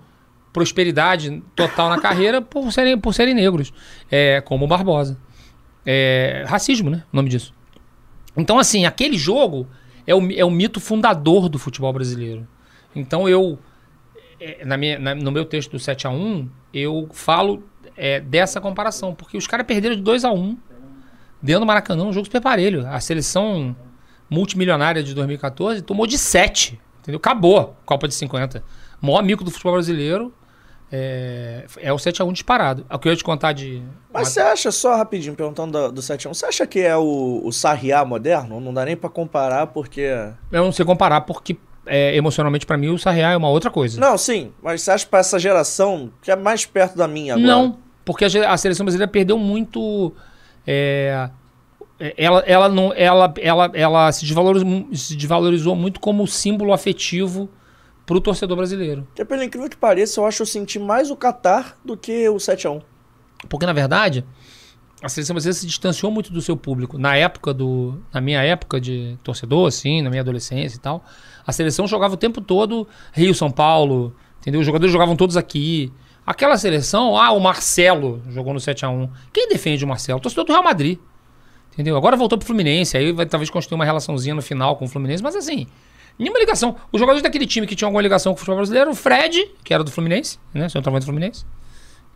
prosperidade 0.53 1.43
total 1.55 1.89
na 1.89 1.99
carreira 2.01 2.41
por 2.41 2.73
serem, 2.73 2.99
por 2.99 3.15
serem 3.15 3.35
negros, 3.35 3.73
é, 4.11 4.41
como 4.41 4.65
o 4.65 4.69
Barbosa. 4.69 5.19
É, 5.85 6.45
racismo, 6.47 6.91
né? 6.91 7.05
O 7.13 7.17
nome 7.17 7.29
disso. 7.29 7.55
Então, 8.37 8.59
assim, 8.59 8.85
aquele 8.85 9.17
jogo 9.17 9.67
é 10.07 10.15
o, 10.15 10.33
é 10.33 10.45
o 10.45 10.51
mito 10.51 10.81
fundador 10.81 11.49
do 11.49 11.59
futebol 11.59 11.93
brasileiro. 11.93 12.47
Então, 12.95 13.29
eu, 13.29 13.59
é, 14.41 14.65
na 14.65 14.77
minha, 14.77 14.99
na- 14.99 15.15
no 15.15 15.31
meu 15.31 15.45
texto 15.45 15.73
do 15.73 15.79
7x1, 15.79 16.49
eu 16.73 17.09
falo 17.13 17.63
é, 17.97 18.21
dessa 18.21 18.61
comparação, 18.61 19.15
porque 19.15 19.37
os 19.37 19.47
caras 19.47 19.67
perderam 19.67 19.97
de 19.97 20.03
2x1 20.03 20.57
dentro 21.43 21.61
do 21.61 21.67
Maracanã, 21.67 22.05
um 22.05 22.13
jogo 22.13 22.27
super 22.27 22.41
parelho. 22.41 22.87
A 22.87 23.01
seleção 23.01 23.75
multimilionária 24.31 25.03
de 25.03 25.15
2014 25.15 25.83
tomou 25.83 26.07
de 26.07 26.19
7, 26.19 26.79
entendeu? 27.01 27.19
Acabou 27.19 27.59
a 27.59 27.87
Copa 27.87 28.07
de 28.07 28.15
50. 28.15 28.63
O 29.01 29.07
maior 29.07 29.23
mico 29.23 29.45
do 29.45 29.51
futebol 29.51 29.75
brasileiro 29.75 30.33
é, 30.91 31.67
é 31.79 31.93
o 31.93 31.97
7x1 31.97 32.33
disparado. 32.33 32.87
O 32.91 32.99
que 32.99 33.09
eu 33.09 33.13
ia 33.13 33.17
te 33.17 33.25
contar 33.25 33.53
de... 33.53 33.83
Mas 34.13 34.29
você 34.29 34.41
acha, 34.41 34.71
só 34.73 34.97
rapidinho, 34.97 35.35
perguntando 35.35 35.73
do, 35.73 35.93
do 35.93 36.03
7 36.03 36.29
você 36.29 36.47
acha 36.47 36.67
que 36.67 36.81
é 36.81 36.97
o, 36.97 37.43
o 37.45 37.53
Sarriá 37.53 38.05
moderno? 38.05 38.61
Não 38.61 38.73
dá 38.73 38.85
nem 38.85 38.97
pra 38.97 39.09
comparar, 39.09 39.69
porque... 39.69 40.11
Eu 40.51 40.65
não 40.65 40.73
sei 40.73 40.85
comparar, 40.85 41.23
porque 41.23 41.57
é, 41.87 42.15
emocionalmente 42.15 42.67
pra 42.67 42.77
mim 42.77 42.89
o 42.89 42.99
Sarriá 42.99 43.33
é 43.33 43.37
uma 43.37 43.49
outra 43.49 43.71
coisa. 43.71 44.01
Não, 44.01 44.17
sim, 44.19 44.53
mas 44.63 44.83
você 44.83 44.91
acha 44.91 45.07
pra 45.07 45.21
essa 45.21 45.39
geração, 45.39 46.11
que 46.23 46.31
é 46.31 46.37
mais 46.37 46.67
perto 46.67 46.97
da 46.97 47.09
minha 47.09 47.35
agora? 47.35 47.47
Não, 47.47 47.79
porque 48.05 48.25
a, 48.25 48.53
a 48.53 48.57
seleção 48.57 48.85
brasileira 48.85 49.11
perdeu 49.11 49.39
muito. 49.39 50.13
É, 50.71 51.31
é, 51.99 52.15
ela, 52.19 52.41
ela, 52.41 52.69
não, 52.69 52.93
ela, 52.93 53.33
ela, 53.41 53.71
ela 53.73 54.13
se, 54.13 54.27
desvalorizou, 54.27 54.89
se 54.93 55.17
desvalorizou 55.17 55.75
muito 55.75 55.99
como 55.99 56.27
símbolo 56.27 56.75
afetivo 56.75 57.49
pro 58.05 58.21
torcedor 58.21 58.55
brasileiro. 58.55 59.05
Porque, 59.09 59.25
pelo 59.25 59.43
incrível 59.43 59.71
que 59.71 59.79
pareça, 59.79 60.21
eu 60.21 60.27
acho 60.27 60.37
que 60.37 60.43
eu 60.43 60.47
senti 60.47 60.79
mais 60.79 61.11
o 61.11 61.17
Qatar 61.17 61.75
do 61.83 61.97
que 61.97 62.29
o 62.29 62.37
7x1. 62.37 62.83
Porque, 63.49 63.65
na 63.65 63.73
verdade, 63.73 64.27
a 65.03 65.09
seleção 65.09 65.33
brasileira 65.33 65.59
se 65.59 65.67
distanciou 65.67 66.13
muito 66.13 66.31
do 66.31 66.43
seu 66.43 66.55
público. 66.55 66.99
Na 66.99 67.17
época 67.17 67.55
do. 67.55 67.99
Na 68.13 68.21
minha 68.21 68.43
época 68.43 68.79
de 68.79 69.17
torcedor, 69.25 69.69
assim, 69.69 70.03
na 70.03 70.11
minha 70.11 70.21
adolescência 70.21 70.77
e 70.77 70.81
tal, 70.81 71.03
a 71.47 71.53
seleção 71.53 71.87
jogava 71.87 72.13
o 72.13 72.19
tempo 72.19 72.43
todo 72.43 72.87
Rio, 73.13 73.35
São 73.35 73.51
Paulo, 73.51 74.15
entendeu? 74.39 74.61
Os 74.61 74.67
jogadores 74.67 74.93
jogavam 74.93 75.17
todos 75.17 75.35
aqui. 75.35 75.91
Aquela 76.29 76.59
seleção, 76.59 77.17
ah, 77.17 77.33
o 77.33 77.41
Marcelo 77.41 78.23
jogou 78.29 78.53
no 78.53 78.61
7x1. 78.61 79.09
Quem 79.33 79.49
defende 79.49 79.83
o 79.83 79.89
Marcelo? 79.89 80.19
O 80.19 80.21
torcedor 80.21 80.45
do 80.45 80.53
Real 80.53 80.63
Madrid. 80.63 80.99
Entendeu? 81.73 81.97
Agora 81.97 82.19
voltou 82.19 82.37
pro 82.37 82.47
Fluminense, 82.47 82.99
aí 82.99 83.13
vai 83.13 83.25
talvez 83.25 83.49
construir 83.49 83.77
uma 83.77 83.85
relaçãozinha 83.87 84.35
no 84.35 84.43
final 84.43 84.77
com 84.77 84.85
o 84.85 84.89
Fluminense, 84.89 85.23
mas 85.23 85.35
assim, 85.35 85.67
nenhuma 86.19 86.39
ligação. 86.39 86.77
Os 86.93 87.01
jogadores 87.01 87.23
daquele 87.23 87.47
time 87.47 87.67
que 87.67 87.75
tinham 87.75 87.89
alguma 87.89 88.03
ligação 88.03 88.33
com 88.33 88.37
o 88.37 88.41
futebol 88.41 88.59
brasileiro, 88.59 88.91
o 88.91 88.95
Fred, 88.95 89.51
que 89.65 89.73
era 89.73 89.83
do 89.83 89.91
Fluminense, 89.91 90.39
né? 90.53 90.69
Centroavante 90.69 91.05
do 91.05 91.07
Fluminense. 91.07 91.47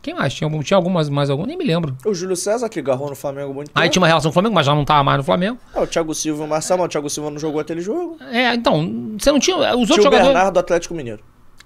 Quem 0.03 0.13
mais? 0.13 0.35
Tinha, 0.35 0.47
algum, 0.47 0.61
tinha 0.63 0.77
algumas, 0.77 1.09
mais 1.09 1.31
algum? 1.31 1.47
Nem 1.47 1.57
me 1.57 1.65
lembro. 1.65 1.97
O 2.05 2.13
Júlio 2.13 2.37
César, 2.37 2.69
que 2.69 2.81
agarrou 2.81 3.09
no 3.09 3.17
Flamengo 3.17 3.55
muito 3.55 3.71
Aí 3.75 3.85
tempo. 3.85 3.93
tinha 3.95 4.01
uma 4.03 4.09
relação 4.09 4.29
com 4.29 4.33
o 4.33 4.35
Flamengo, 4.35 4.55
mas 4.55 4.67
já 4.67 4.75
não 4.75 4.85
tava 4.85 5.03
mais 5.03 5.17
no 5.17 5.25
Flamengo. 5.25 5.59
É, 5.75 5.81
o 5.81 5.87
Thiago 5.87 6.15
Silva 6.15 6.43
e 6.43 6.47
o 6.47 6.49
Marcelo, 6.51 6.81
mas 6.81 6.87
o 6.87 6.91
Thiago 6.91 7.09
Silva 7.09 7.31
não 7.31 7.39
jogou 7.39 7.63
aquele 7.63 7.81
jogo. 7.81 8.19
É, 8.31 8.53
então, 8.53 9.15
você 9.19 9.33
não 9.33 9.39
tinha. 9.39 9.57
Os 9.57 9.63
outros 9.65 9.87
Tinha 9.87 10.01
o 10.01 10.03
jogadores. 10.03 10.27
Bernardo 10.27 10.53
do 10.53 10.61
Atlético 10.61 10.93
Mineiro. 10.93 11.23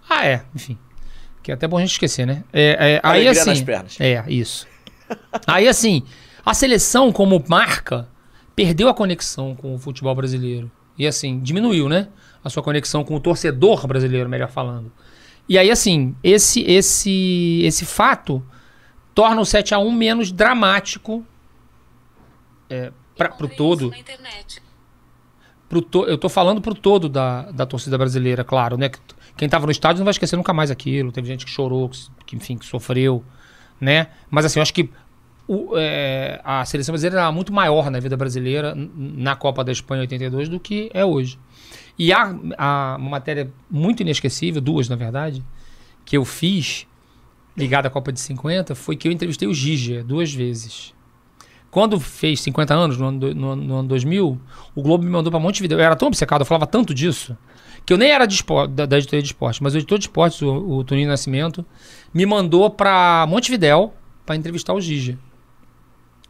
Ah, 0.08 0.24
é, 0.24 0.44
enfim. 0.54 0.78
Que 1.46 1.52
é 1.52 1.54
até 1.54 1.68
bom 1.68 1.76
a 1.76 1.80
gente 1.80 1.92
esquecer, 1.92 2.26
né? 2.26 2.42
É, 2.52 2.94
é, 2.96 3.00
aí 3.04 3.28
assim. 3.28 3.50
nas 3.50 3.62
pernas. 3.62 4.00
É, 4.00 4.24
isso. 4.26 4.66
aí 5.46 5.68
assim, 5.68 6.02
a 6.44 6.52
seleção 6.52 7.12
como 7.12 7.40
marca 7.46 8.08
perdeu 8.56 8.88
a 8.88 8.94
conexão 8.94 9.54
com 9.54 9.72
o 9.72 9.78
futebol 9.78 10.12
brasileiro. 10.12 10.68
E 10.98 11.06
assim, 11.06 11.38
diminuiu, 11.38 11.88
né? 11.88 12.08
A 12.42 12.50
sua 12.50 12.64
conexão 12.64 13.04
com 13.04 13.14
o 13.14 13.20
torcedor 13.20 13.86
brasileiro, 13.86 14.28
melhor 14.28 14.48
falando. 14.48 14.90
E 15.48 15.56
aí, 15.56 15.70
assim, 15.70 16.16
esse 16.20 16.62
esse 16.62 17.62
esse 17.62 17.84
fato 17.84 18.44
torna 19.14 19.40
o 19.40 19.44
7 19.46 19.72
a 19.72 19.78
1 19.78 19.92
menos 19.92 20.32
dramático 20.32 21.24
é, 22.68 22.90
pra, 23.16 23.28
pro 23.28 23.46
todo. 23.46 23.90
Na 23.90 23.98
internet. 24.00 24.60
pro 25.68 25.80
to- 25.80 26.06
eu 26.06 26.18
tô 26.18 26.28
falando 26.28 26.60
pro 26.60 26.74
todo 26.74 27.08
da, 27.08 27.42
da 27.52 27.64
torcida 27.64 27.96
brasileira, 27.96 28.42
claro, 28.42 28.76
né? 28.76 28.90
Quem 29.36 29.48
tava 29.48 29.66
no 29.66 29.72
estádio 29.72 29.98
não 30.00 30.04
vai 30.04 30.12
esquecer 30.12 30.36
nunca 30.36 30.52
mais 30.52 30.70
aquilo. 30.70 31.12
Teve 31.12 31.28
gente 31.28 31.44
que 31.44 31.50
chorou, 31.50 31.90
que, 32.24 32.36
enfim, 32.36 32.56
que 32.56 32.64
sofreu, 32.64 33.22
né? 33.80 34.08
Mas 34.30 34.44
assim, 34.44 34.58
eu 34.58 34.62
acho 34.62 34.72
que 34.72 34.88
o- 35.46 35.72
é, 35.76 36.40
a 36.42 36.64
seleção 36.64 36.92
brasileira 36.92 37.20
era 37.20 37.32
muito 37.32 37.52
maior 37.52 37.90
na 37.90 38.00
vida 38.00 38.16
brasileira 38.16 38.74
na 38.74 39.36
Copa 39.36 39.62
da 39.62 39.70
Espanha 39.70 40.00
82 40.02 40.48
do 40.48 40.58
que 40.58 40.90
é 40.94 41.04
hoje. 41.04 41.38
E 41.98 42.12
há, 42.12 42.26
uma 42.26 42.98
matéria 42.98 43.52
muito 43.70 44.00
inesquecível, 44.02 44.60
duas 44.60 44.88
na 44.88 44.96
verdade, 44.96 45.44
que 46.04 46.16
eu 46.16 46.24
fiz 46.24 46.86
ligada 47.56 47.88
à 47.88 47.90
Copa 47.90 48.12
de 48.12 48.20
50, 48.20 48.74
foi 48.74 48.96
que 48.96 49.08
eu 49.08 49.12
entrevistei 49.12 49.48
o 49.48 49.54
Gigia 49.54 50.02
duas 50.04 50.32
vezes. 50.32 50.94
Quando 51.70 51.98
fez 52.00 52.40
50 52.40 52.74
anos, 52.74 52.96
no 52.98 53.06
ano, 53.06 53.34
no, 53.34 53.56
no 53.56 53.74
ano 53.76 53.88
2000, 53.88 54.38
o 54.74 54.82
Globo 54.82 55.04
me 55.04 55.10
mandou 55.10 55.30
pra 55.30 55.38
Montevideo. 55.40 55.78
Eu 55.78 55.84
era 55.84 55.96
tão 55.96 56.08
obcecado, 56.08 56.40
eu 56.42 56.46
falava 56.46 56.66
tanto 56.66 56.94
disso, 56.94 57.36
que 57.86 57.92
eu 57.92 57.96
nem 57.96 58.10
era 58.10 58.26
de 58.26 58.34
espor- 58.34 58.66
da, 58.66 58.84
da 58.84 58.98
de 58.98 59.16
esporte, 59.22 59.62
mas 59.62 59.72
o 59.74 59.78
editor 59.78 59.96
de 59.98 60.04
esportes, 60.06 60.42
o, 60.42 60.48
o 60.52 60.84
Toninho 60.84 61.08
Nascimento, 61.08 61.64
me 62.12 62.26
mandou 62.26 62.68
pra 62.68 63.24
Montevidéu 63.28 63.94
pra 64.26 64.34
entrevistar 64.34 64.74
o 64.74 64.80
Gigia. 64.80 65.16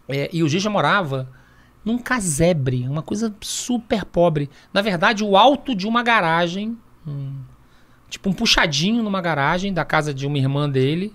É, 0.06 0.28
e 0.32 0.42
o 0.42 0.48
Gigia 0.48 0.70
morava 0.70 1.28
num 1.82 1.96
casebre, 1.98 2.86
uma 2.86 3.02
coisa 3.02 3.34
super 3.40 4.04
pobre. 4.04 4.50
Na 4.72 4.82
verdade, 4.82 5.24
o 5.24 5.36
alto 5.36 5.74
de 5.74 5.86
uma 5.86 6.02
garagem, 6.02 6.76
um- 7.06 7.32
tipo 8.10 8.28
um 8.28 8.32
puxadinho 8.34 9.02
numa 9.02 9.22
garagem 9.22 9.72
da 9.72 9.84
casa 9.84 10.12
de 10.12 10.26
uma 10.26 10.36
irmã 10.36 10.68
dele, 10.68 11.12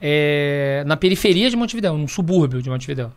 é, 0.00 0.84
na 0.86 0.96
periferia 0.96 1.50
de 1.50 1.56
Montevidéu, 1.56 1.98
num 1.98 2.06
subúrbio 2.08 2.62
de 2.62 2.70
Montevidéu. 2.70 3.10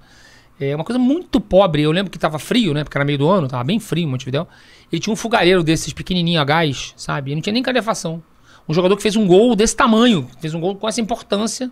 É 0.60 0.76
uma 0.76 0.84
coisa 0.84 1.00
muito 1.00 1.40
pobre. 1.42 1.82
Eu 1.82 1.92
lembro 1.92 2.12
que 2.12 2.18
tava 2.20 2.38
frio, 2.40 2.74
né? 2.74 2.84
Porque 2.84 2.98
era 2.98 3.06
meio 3.06 3.18
do 3.18 3.30
ano, 3.30 3.48
tava 3.48 3.64
bem 3.64 3.80
frio 3.80 4.04
em 4.04 4.08
Montevidéu. 4.10 4.48
Ele 4.92 5.00
tinha 5.00 5.14
um 5.14 5.16
fogareiro 5.16 5.64
desses 5.64 5.94
pequenininho 5.94 6.40
a 6.40 6.44
gás, 6.44 6.94
sabe? 6.96 7.32
E 7.32 7.36
não 7.36 7.42
tinha 7.42 7.54
nem 7.54 7.64
calefação. 7.64 8.24
Um 8.68 8.74
jogador 8.74 8.96
que 8.96 9.02
fez 9.02 9.16
um 9.16 9.28
gol 9.28 9.56
desse 9.56 9.76
tamanho, 9.76 10.30
fez 10.40 10.54
um 10.54 10.60
gol 10.60 10.76
com 10.76 10.88
essa 10.88 11.02
importância, 11.02 11.72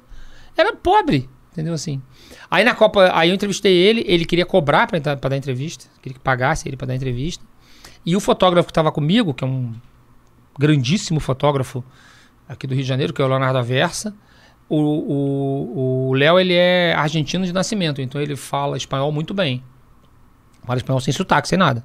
era 0.58 0.76
pobre, 0.76 1.30
entendeu 1.52 1.74
assim? 1.74 2.02
Aí 2.50 2.64
na 2.64 2.76
Copa, 2.76 3.12
aí 3.14 3.30
eu 3.30 3.36
entrevistei 3.36 3.74
ele, 3.74 4.04
ele 4.06 4.26
queria 4.26 4.46
cobrar 4.46 4.88
pra, 4.88 5.00
pra 5.16 5.30
dar 5.30 5.38
entrevista, 5.38 5.86
queria 6.02 6.18
que 6.18 6.24
pagasse 6.24 6.68
ele 6.68 6.76
pra 6.76 6.88
dar 6.88 6.96
entrevista. 6.96 7.44
E 8.06 8.16
o 8.16 8.20
fotógrafo 8.20 8.68
que 8.68 8.74
tava 8.74 8.92
comigo, 8.92 9.34
que 9.34 9.44
é 9.44 9.48
um 9.48 9.74
grandíssimo 10.60 11.20
fotógrafo 11.20 11.84
aqui 12.48 12.68
do 12.68 12.74
Rio 12.74 12.84
de 12.84 12.90
Janeiro, 12.90 13.14
que 13.14 13.22
é 13.22 13.26
o 13.26 13.28
Leonardo 13.28 13.58
Aversa, 13.58 14.14
o 14.74 16.14
Léo, 16.16 16.40
ele 16.40 16.54
é 16.54 16.94
argentino 16.94 17.46
de 17.46 17.52
nascimento, 17.52 18.02
então 18.02 18.22
ele 18.22 18.36
fala 18.36 18.78
espanhol 18.78 19.12
muito 19.12 19.34
bem. 19.34 19.62
Fala 20.66 20.78
espanhol 20.78 21.02
sem 21.02 21.14
sotaque, 21.14 21.48
sem 21.48 21.58
nada. 21.58 21.84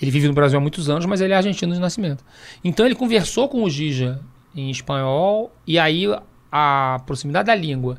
Ele 0.00 0.10
vive 0.10 0.28
no 0.28 0.34
Brasil 0.34 0.58
há 0.58 0.60
muitos 0.60 0.90
anos, 0.90 1.06
mas 1.06 1.20
ele 1.20 1.32
é 1.32 1.36
argentino 1.36 1.72
de 1.72 1.80
nascimento. 1.80 2.24
Então 2.62 2.84
ele 2.84 2.94
conversou 2.94 3.48
com 3.48 3.62
o 3.62 3.70
Gija 3.70 4.20
em 4.54 4.70
espanhol, 4.70 5.54
e 5.66 5.78
aí 5.78 6.04
a 6.50 7.00
proximidade 7.06 7.46
da 7.46 7.54
língua 7.54 7.98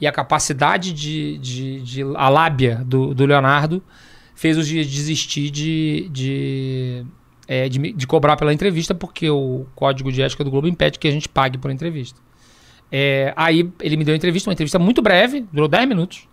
e 0.00 0.06
a 0.06 0.12
capacidade 0.12 0.92
de, 0.92 1.38
de, 1.38 1.80
de- 1.82 2.02
a 2.16 2.28
lábia 2.28 2.82
do, 2.86 3.12
do 3.14 3.24
Leonardo 3.26 3.82
fez 4.34 4.56
o 4.56 4.62
Gija 4.62 4.88
desistir 4.88 5.50
de, 5.50 6.08
de, 6.12 7.04
é, 7.48 7.68
de, 7.68 7.92
de 7.92 8.06
cobrar 8.06 8.36
pela 8.36 8.52
entrevista, 8.52 8.94
porque 8.94 9.28
o 9.28 9.66
código 9.74 10.12
de 10.12 10.22
ética 10.22 10.44
do 10.44 10.50
Globo 10.50 10.68
impede 10.68 10.98
que 10.98 11.08
a 11.08 11.10
gente 11.10 11.28
pague 11.28 11.58
por 11.58 11.70
entrevista. 11.70 12.20
É, 12.90 13.32
aí 13.36 13.68
ele 13.80 13.96
me 13.96 14.04
deu 14.04 14.12
uma 14.12 14.16
entrevista, 14.16 14.48
uma 14.48 14.54
entrevista 14.54 14.78
muito 14.78 15.02
breve, 15.02 15.44
durou 15.52 15.68
10 15.68 15.88
minutos. 15.88 16.28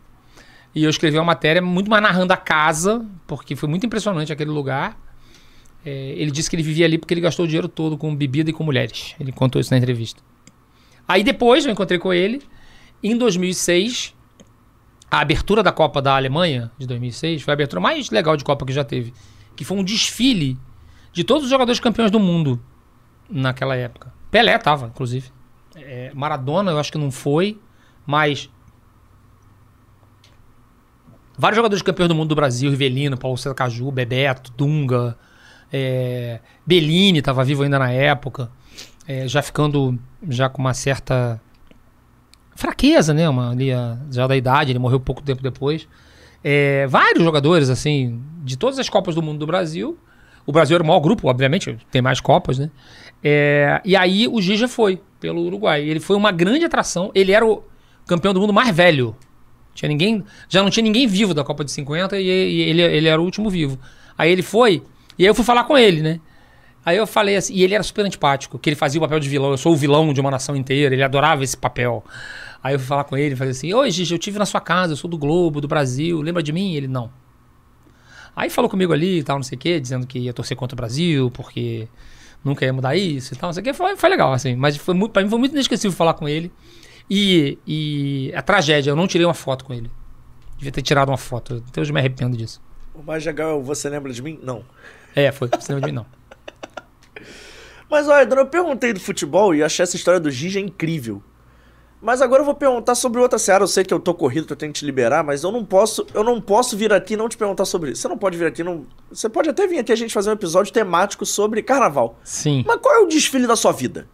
E 0.75 0.83
eu 0.83 0.89
escrevi 0.89 1.17
uma 1.17 1.23
matéria 1.23 1.61
muito 1.61 1.89
mais 1.89 2.03
narrando 2.03 2.33
a 2.33 2.37
casa, 2.37 3.05
porque 3.25 3.55
foi 3.55 3.69
muito 3.69 3.85
impressionante 3.85 4.33
aquele 4.33 4.51
lugar. 4.51 4.99
É, 5.85 6.13
ele 6.17 6.31
disse 6.31 6.49
que 6.49 6.55
ele 6.57 6.63
vivia 6.63 6.85
ali 6.85 6.97
porque 6.97 7.13
ele 7.13 7.21
gastou 7.21 7.45
o 7.45 7.47
dinheiro 7.47 7.69
todo 7.69 7.97
com 7.97 8.13
bebida 8.13 8.49
e 8.49 8.53
com 8.53 8.63
mulheres. 8.63 9.15
Ele 9.17 9.31
contou 9.31 9.61
isso 9.61 9.71
na 9.71 9.77
entrevista. 9.77 10.21
Aí 11.07 11.23
depois 11.23 11.65
eu 11.65 11.71
encontrei 11.71 11.97
com 11.97 12.13
ele. 12.13 12.41
Em 13.01 13.17
2006, 13.17 14.13
a 15.09 15.21
abertura 15.21 15.63
da 15.63 15.71
Copa 15.71 16.01
da 16.01 16.15
Alemanha, 16.15 16.69
de 16.77 16.85
2006, 16.85 17.43
foi 17.43 17.53
a 17.53 17.55
abertura 17.55 17.79
mais 17.79 18.09
legal 18.09 18.35
de 18.35 18.43
Copa 18.43 18.65
que 18.65 18.73
já 18.73 18.83
teve. 18.83 19.13
Que 19.55 19.63
foi 19.63 19.77
um 19.77 19.83
desfile 19.83 20.57
de 21.13 21.23
todos 21.23 21.45
os 21.45 21.49
jogadores 21.49 21.79
campeões 21.79 22.11
do 22.11 22.19
mundo 22.19 22.61
naquela 23.29 23.77
época. 23.77 24.13
Pelé 24.29 24.57
tava, 24.57 24.87
inclusive. 24.87 25.31
É, 25.75 26.11
Maradona 26.13 26.71
eu 26.71 26.79
acho 26.79 26.91
que 26.91 26.97
não 26.97 27.11
foi, 27.11 27.57
mas 28.05 28.49
vários 31.37 31.55
jogadores 31.55 31.81
campeões 31.81 32.09
do 32.09 32.15
mundo 32.15 32.29
do 32.29 32.35
Brasil, 32.35 32.69
Rivelino, 32.69 33.17
Paulo 33.17 33.37
Caju, 33.55 33.91
Bebeto, 33.91 34.51
Dunga, 34.55 35.17
é, 35.71 36.39
Bellini 36.65 37.19
estava 37.19 37.43
vivo 37.43 37.63
ainda 37.63 37.79
na 37.79 37.91
época, 37.91 38.49
é, 39.07 39.27
já 39.27 39.41
ficando 39.41 39.99
já 40.27 40.49
com 40.49 40.61
uma 40.61 40.73
certa 40.73 41.39
fraqueza, 42.55 43.13
né, 43.13 43.27
uma, 43.27 43.51
ali, 43.51 43.69
já 44.11 44.25
da 44.27 44.35
idade, 44.35 44.71
ele 44.71 44.79
morreu 44.79 44.99
pouco 44.99 45.21
tempo 45.21 45.43
depois. 45.43 45.87
É, 46.43 46.85
vários 46.87 47.23
jogadores, 47.23 47.69
assim, 47.69 48.21
de 48.43 48.55
todas 48.57 48.77
as 48.77 48.87
Copas 48.87 49.15
do 49.15 49.21
Mundo 49.21 49.39
do 49.39 49.47
Brasil. 49.47 49.97
O 50.45 50.51
Brasil 50.51 50.75
era 50.75 50.83
o 50.83 50.87
maior 50.87 50.99
grupo, 50.99 51.27
obviamente, 51.27 51.75
tem 51.91 52.03
mais 52.03 52.21
Copas, 52.21 52.59
né? 52.59 52.69
É, 53.23 53.81
e 53.83 53.95
aí 53.95 54.27
o 54.27 54.39
Gija 54.39 54.67
foi 54.67 55.01
pelo 55.19 55.41
Uruguai. 55.41 55.81
Ele 55.81 55.99
foi 55.99 56.15
uma 56.15 56.31
grande 56.31 56.63
atração. 56.63 57.11
Ele 57.15 57.31
era 57.31 57.43
o 57.43 57.63
campeão 58.05 58.31
do 58.31 58.39
mundo 58.39 58.53
mais 58.53 58.75
velho. 58.75 59.15
Tinha 59.75 59.89
ninguém, 59.89 60.23
já 60.49 60.63
não 60.63 60.71
tinha 60.71 60.83
ninguém 60.83 61.05
vivo 61.05 61.33
da 61.33 61.43
Copa 61.43 61.63
de 61.63 61.71
50 61.71 62.17
e, 62.17 62.25
e 62.25 62.61
ele, 62.61 62.81
ele 62.81 63.07
era 63.07 63.21
o 63.21 63.23
último 63.23 63.49
vivo. 63.49 63.77
Aí 64.17 64.31
ele 64.31 64.41
foi, 64.41 64.81
e 65.19 65.23
aí 65.23 65.27
eu 65.27 65.35
fui 65.35 65.45
falar 65.45 65.65
com 65.65 65.77
ele, 65.77 66.01
né? 66.01 66.19
Aí 66.83 66.97
eu 66.97 67.05
falei 67.05 67.35
assim, 67.35 67.53
e 67.53 67.63
ele 67.63 67.73
era 67.73 67.83
super 67.83 68.05
antipático, 68.05 68.57
que 68.57 68.69
ele 68.69 68.75
fazia 68.75 68.99
o 68.99 69.03
papel 69.03 69.19
de 69.19 69.27
vilão. 69.27 69.51
Eu 69.51 69.57
sou 69.57 69.73
o 69.73 69.75
vilão 69.75 70.13
de 70.13 70.21
uma 70.21 70.31
nação 70.31 70.55
inteira, 70.55 70.95
ele 70.95 71.03
adorava 71.03 71.43
esse 71.43 71.57
papel. 71.57 72.03
Aí 72.63 72.73
eu 72.73 72.79
fui 72.79 72.87
falar 72.87 73.03
com 73.03 73.17
ele 73.17 73.35
falei 73.35 73.51
assim: 73.51 73.73
Oi, 73.73 73.91
Gigi, 73.91 74.13
eu 74.13 74.19
tive 74.19 74.39
na 74.39 74.45
sua 74.45 74.61
casa, 74.61 74.93
eu 74.93 74.97
sou 74.97 75.09
do 75.09 75.17
Globo, 75.17 75.59
do 75.59 75.67
Brasil, 75.67 76.21
lembra 76.21 76.41
de 76.41 76.53
mim? 76.53 76.73
Ele 76.73 76.87
não. 76.87 77.11
Aí 78.35 78.49
falou 78.49 78.69
comigo 78.69 78.93
ali 78.93 79.19
e 79.19 79.23
tal, 79.23 79.37
não 79.37 79.43
sei 79.43 79.55
o 79.55 79.59
quê, 79.59 79.79
dizendo 79.79 80.05
que 80.05 80.19
ia 80.19 80.33
torcer 80.33 80.55
contra 80.55 80.75
o 80.75 80.77
Brasil, 80.77 81.31
porque 81.31 81.87
nunca 82.43 82.63
ia 82.65 82.71
mudar 82.73 82.95
isso 82.95 83.33
e 83.33 83.37
tal, 83.37 83.49
não 83.49 83.53
sei 83.53 83.61
o 83.61 83.63
quê. 83.63 83.73
Foi, 83.73 83.95
foi 83.95 84.09
legal, 84.09 84.31
assim. 84.31 84.55
Mas 84.55 84.77
foi 84.77 84.93
muito, 84.93 85.11
pra 85.11 85.23
mim 85.23 85.29
foi 85.29 85.39
muito 85.39 85.53
inesquecível 85.53 85.95
falar 85.95 86.13
com 86.13 86.29
ele. 86.29 86.51
E, 87.09 87.59
e 87.65 88.33
a 88.35 88.41
tragédia, 88.41 88.91
eu 88.91 88.95
não 88.95 89.07
tirei 89.07 89.25
uma 89.25 89.33
foto 89.33 89.65
com 89.65 89.73
ele. 89.73 89.89
Devia 90.57 90.71
ter 90.71 90.81
tirado 90.81 91.09
uma 91.09 91.17
foto. 91.17 91.63
Até 91.67 91.81
hoje 91.81 91.91
eu 91.91 91.93
me 91.93 91.99
arrependo 91.99 92.37
disso. 92.37 92.61
O 92.93 93.03
mais 93.03 93.25
legal 93.25 93.51
é 93.51 93.53
o 93.53 93.61
você 93.61 93.89
lembra 93.89 94.11
de 94.11 94.21
mim? 94.21 94.39
Não. 94.41 94.63
É, 95.15 95.31
foi. 95.31 95.49
Você 95.49 95.73
lembra 95.73 95.89
de 95.89 95.93
mim, 95.93 95.99
não. 95.99 96.05
Mas 97.89 98.07
olha, 98.07 98.27
eu 98.27 98.47
perguntei 98.47 98.93
do 98.93 98.99
futebol 98.99 99.53
e 99.53 99.63
achei 99.63 99.83
essa 99.83 99.95
história 99.95 100.19
do 100.19 100.31
Gigi 100.31 100.59
incrível. 100.59 101.21
Mas 102.01 102.21
agora 102.21 102.41
eu 102.41 102.45
vou 102.45 102.53
perguntar 102.53 102.93
sobre 102.95 103.19
outra 103.19 103.39
seara. 103.39 103.63
Eu 103.63 103.67
sei 103.67 103.83
que 103.83 103.93
eu 103.93 103.99
tô 103.99 104.13
corrido, 104.13 104.45
que 104.45 104.53
eu 104.53 104.57
tenho 104.57 104.71
que 104.71 104.79
te 104.79 104.85
liberar, 104.85 105.23
mas 105.23 105.43
eu 105.43 105.51
não 105.51 105.65
posso, 105.65 106.05
eu 106.13 106.23
não 106.23 106.39
posso 106.39 106.77
vir 106.77 106.93
aqui 106.93 107.13
e 107.15 107.17
não 107.17 107.27
te 107.27 107.37
perguntar 107.37 107.65
sobre 107.65 107.91
isso. 107.91 108.01
Você 108.01 108.07
não 108.07 108.17
pode 108.17 108.37
vir 108.37 108.45
aqui, 108.45 108.63
não. 108.63 108.85
Você 109.09 109.27
pode 109.27 109.49
até 109.49 109.65
vir 109.65 109.79
aqui 109.79 109.91
a 109.91 109.95
gente 109.95 110.13
fazer 110.13 110.29
um 110.29 110.33
episódio 110.33 110.71
temático 110.71 111.25
sobre 111.25 111.63
carnaval. 111.63 112.19
Sim. 112.23 112.63
Mas 112.67 112.79
qual 112.81 112.95
é 112.95 112.99
o 112.99 113.07
desfile 113.07 113.47
da 113.47 113.55
sua 113.55 113.71
vida? 113.71 114.07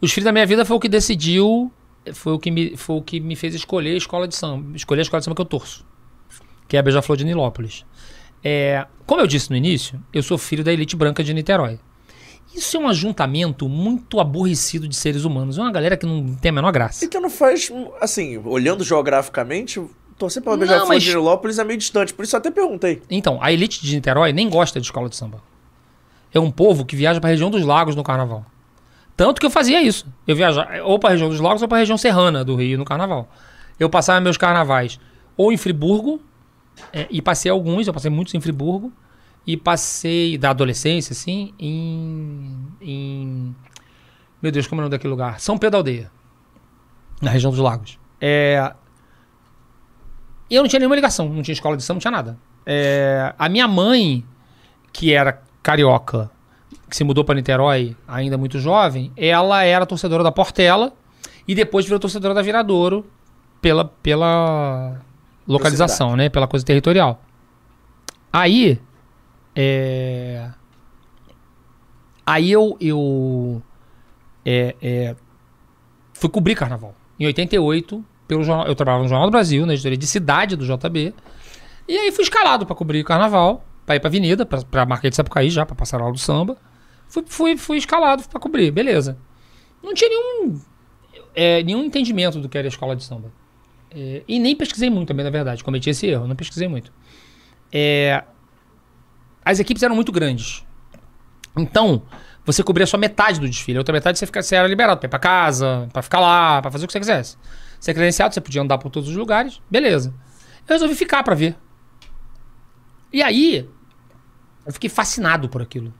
Os 0.00 0.12
filhos 0.12 0.24
da 0.24 0.32
minha 0.32 0.46
vida 0.46 0.64
foi 0.64 0.76
o 0.76 0.80
que 0.80 0.88
decidiu, 0.88 1.70
foi 2.12 2.32
o 2.32 2.38
que 2.38 2.50
me, 2.50 2.76
foi 2.76 2.96
o 2.96 3.02
que 3.02 3.20
me 3.20 3.34
fez 3.36 3.54
escolher 3.54 3.94
a 3.94 3.96
escola 3.96 4.26
de 4.28 4.34
samba, 4.34 4.76
escolher 4.76 5.00
a 5.00 5.02
escola 5.02 5.20
de 5.20 5.24
samba 5.24 5.34
que 5.34 5.40
eu 5.42 5.46
torço, 5.46 5.84
que 6.68 6.76
é 6.76 6.80
a 6.80 6.82
Beija-Flor 6.82 7.16
de 7.16 7.24
Nilópolis. 7.24 7.84
É, 8.44 8.86
como 9.06 9.20
eu 9.20 9.26
disse 9.26 9.50
no 9.50 9.56
início, 9.56 10.00
eu 10.12 10.22
sou 10.22 10.38
filho 10.38 10.62
da 10.62 10.72
elite 10.72 10.94
branca 10.94 11.22
de 11.24 11.32
Niterói. 11.34 11.78
Isso 12.54 12.76
é 12.76 12.80
um 12.80 12.88
ajuntamento 12.88 13.68
muito 13.68 14.18
aborrecido 14.20 14.88
de 14.88 14.96
seres 14.96 15.24
humanos. 15.24 15.58
É 15.58 15.60
uma 15.62 15.72
galera 15.72 15.96
que 15.96 16.06
não 16.06 16.34
tem 16.36 16.48
a 16.50 16.52
menor 16.52 16.72
graça. 16.72 17.04
E 17.04 17.08
que 17.08 17.18
não 17.18 17.28
faz, 17.28 17.70
assim, 18.00 18.38
olhando 18.38 18.82
geograficamente, 18.84 19.82
torcer 20.16 20.42
pela 20.42 20.56
Beija-Flor 20.56 20.88
mas- 20.88 21.02
de 21.02 21.10
Nilópolis 21.10 21.58
é 21.58 21.64
meio 21.64 21.78
distante, 21.78 22.14
por 22.14 22.24
isso 22.24 22.34
eu 22.34 22.38
até 22.38 22.50
perguntei. 22.50 23.02
Então, 23.10 23.38
a 23.42 23.52
elite 23.52 23.82
de 23.82 23.94
Niterói 23.96 24.32
nem 24.32 24.48
gosta 24.48 24.80
de 24.80 24.86
escola 24.86 25.08
de 25.08 25.16
samba. 25.16 25.42
É 26.32 26.40
um 26.40 26.50
povo 26.50 26.84
que 26.84 26.96
viaja 26.96 27.20
para 27.20 27.30
a 27.30 27.32
região 27.32 27.50
dos 27.50 27.62
lagos 27.64 27.94
no 27.96 28.02
carnaval. 28.02 28.44
Tanto 29.16 29.40
que 29.40 29.46
eu 29.46 29.50
fazia 29.50 29.82
isso. 29.82 30.06
Eu 30.26 30.36
viajava 30.36 30.82
ou 30.82 30.98
para 30.98 31.10
a 31.10 31.12
região 31.12 31.28
dos 31.28 31.40
lagos 31.40 31.62
ou 31.62 31.68
para 31.68 31.78
a 31.78 31.80
região 31.80 31.96
serrana 31.96 32.44
do 32.44 32.54
Rio 32.54 32.76
no 32.76 32.84
carnaval. 32.84 33.28
Eu 33.78 33.88
passava 33.88 34.20
meus 34.20 34.36
carnavais 34.36 35.00
ou 35.36 35.52
em 35.52 35.56
Friburgo, 35.56 36.20
é, 36.92 37.06
e 37.10 37.20
passei 37.20 37.50
alguns, 37.50 37.86
eu 37.86 37.92
passei 37.92 38.10
muitos 38.10 38.34
em 38.34 38.40
Friburgo, 38.40 38.92
e 39.46 39.56
passei 39.56 40.36
da 40.36 40.50
adolescência, 40.50 41.12
assim, 41.12 41.54
em. 41.58 42.66
em 42.80 43.54
meu 44.42 44.50
Deus, 44.50 44.66
como 44.66 44.80
é 44.80 44.82
o 44.82 44.84
nome 44.84 44.90
daquele 44.90 45.10
lugar? 45.10 45.40
São 45.40 45.56
Pedro 45.56 45.78
Aldeia, 45.78 46.10
na 47.22 47.30
região 47.30 47.50
dos 47.50 47.60
lagos. 47.60 47.98
É, 48.20 48.72
e 50.50 50.54
eu 50.54 50.62
não 50.62 50.68
tinha 50.68 50.78
nenhuma 50.78 50.96
ligação, 50.96 51.28
não 51.28 51.42
tinha 51.42 51.52
escola 51.52 51.76
de 51.76 51.82
samba, 51.82 51.96
não 51.96 52.00
tinha 52.00 52.10
nada. 52.10 52.38
É, 52.64 53.34
a 53.38 53.48
minha 53.48 53.68
mãe, 53.68 54.24
que 54.92 55.12
era 55.12 55.42
carioca, 55.62 56.30
que 56.88 56.96
se 56.96 57.04
mudou 57.04 57.24
para 57.24 57.34
Niterói 57.34 57.96
ainda 58.06 58.38
muito 58.38 58.58
jovem, 58.58 59.12
ela 59.16 59.62
era 59.62 59.86
torcedora 59.86 60.22
da 60.22 60.30
Portela 60.30 60.92
e 61.46 61.54
depois 61.54 61.84
virou 61.84 61.98
torcedora 61.98 62.34
da 62.34 62.42
Viradouro 62.42 63.04
pela, 63.60 63.84
pela 63.84 65.00
localização, 65.46 66.16
né? 66.16 66.28
Pela 66.28 66.46
coisa 66.46 66.64
territorial. 66.64 67.20
Aí, 68.32 68.80
é... 69.54 70.50
Aí 72.24 72.50
eu, 72.50 72.76
eu 72.80 73.62
é, 74.44 74.74
é, 74.82 75.16
fui 76.12 76.28
cobrir 76.28 76.56
carnaval. 76.56 76.94
Em 77.18 77.26
88, 77.26 78.04
pelo 78.26 78.42
jornal, 78.42 78.66
eu 78.66 78.74
trabalhava 78.74 79.04
no 79.04 79.08
Jornal 79.08 79.28
do 79.28 79.30
Brasil, 79.30 79.64
na 79.64 79.74
editoria 79.74 79.96
de 79.96 80.06
cidade 80.06 80.56
do 80.56 80.64
JB. 80.64 81.14
E 81.88 81.96
aí 81.96 82.10
fui 82.10 82.24
escalado 82.24 82.66
para 82.66 82.74
cobrir 82.74 83.04
carnaval, 83.04 83.64
para 83.86 83.94
ir 83.94 84.00
pra 84.00 84.08
avenida, 84.08 84.44
pra, 84.44 84.60
pra 84.62 84.84
Marquês 84.84 85.12
de 85.12 85.16
Sapucaí 85.16 85.50
já, 85.50 85.64
pra 85.64 85.76
passar 85.76 86.00
lá 86.00 86.10
do 86.10 86.18
samba. 86.18 86.56
Fui, 87.08 87.24
fui, 87.26 87.56
fui 87.56 87.76
escalado 87.78 88.22
para 88.28 88.40
cobrir, 88.40 88.70
beleza. 88.70 89.18
Não 89.82 89.94
tinha 89.94 90.10
nenhum, 90.10 90.60
é, 91.34 91.62
nenhum 91.62 91.84
entendimento 91.84 92.40
do 92.40 92.48
que 92.48 92.58
era 92.58 92.66
escola 92.66 92.96
de 92.96 93.04
samba. 93.04 93.32
É, 93.90 94.22
e 94.26 94.38
nem 94.38 94.54
pesquisei 94.56 94.90
muito 94.90 95.08
também, 95.08 95.24
na 95.24 95.30
verdade. 95.30 95.62
Cometi 95.62 95.90
esse 95.90 96.06
erro, 96.06 96.26
não 96.26 96.36
pesquisei 96.36 96.68
muito. 96.68 96.92
É, 97.72 98.24
as 99.44 99.60
equipes 99.60 99.82
eram 99.82 99.94
muito 99.94 100.10
grandes. 100.10 100.66
Então, 101.56 102.02
você 102.44 102.62
cobria 102.62 102.86
só 102.86 102.98
metade 102.98 103.40
do 103.40 103.48
desfile. 103.48 103.78
A 103.78 103.80
outra 103.80 103.92
metade 103.92 104.18
você, 104.18 104.26
fica, 104.26 104.42
você 104.42 104.56
era 104.56 104.68
liberado 104.68 104.98
pra 104.98 105.06
ir 105.06 105.10
pra 105.10 105.18
casa, 105.18 105.88
pra 105.92 106.02
ficar 106.02 106.20
lá, 106.20 106.60
pra 106.60 106.70
fazer 106.70 106.84
o 106.84 106.86
que 106.86 106.92
você 106.92 107.00
quisesse. 107.00 107.36
Você 107.78 107.90
é 107.90 107.94
credenciado, 107.94 108.34
você 108.34 108.40
podia 108.40 108.62
andar 108.62 108.78
por 108.78 108.90
todos 108.90 109.08
os 109.08 109.16
lugares, 109.16 109.60
beleza. 109.70 110.12
Eu 110.68 110.74
resolvi 110.74 110.94
ficar 110.94 111.22
pra 111.22 111.34
ver. 111.34 111.56
E 113.12 113.22
aí, 113.22 113.68
eu 114.66 114.72
fiquei 114.72 114.90
fascinado 114.90 115.48
por 115.48 115.62
aquilo. 115.62 115.92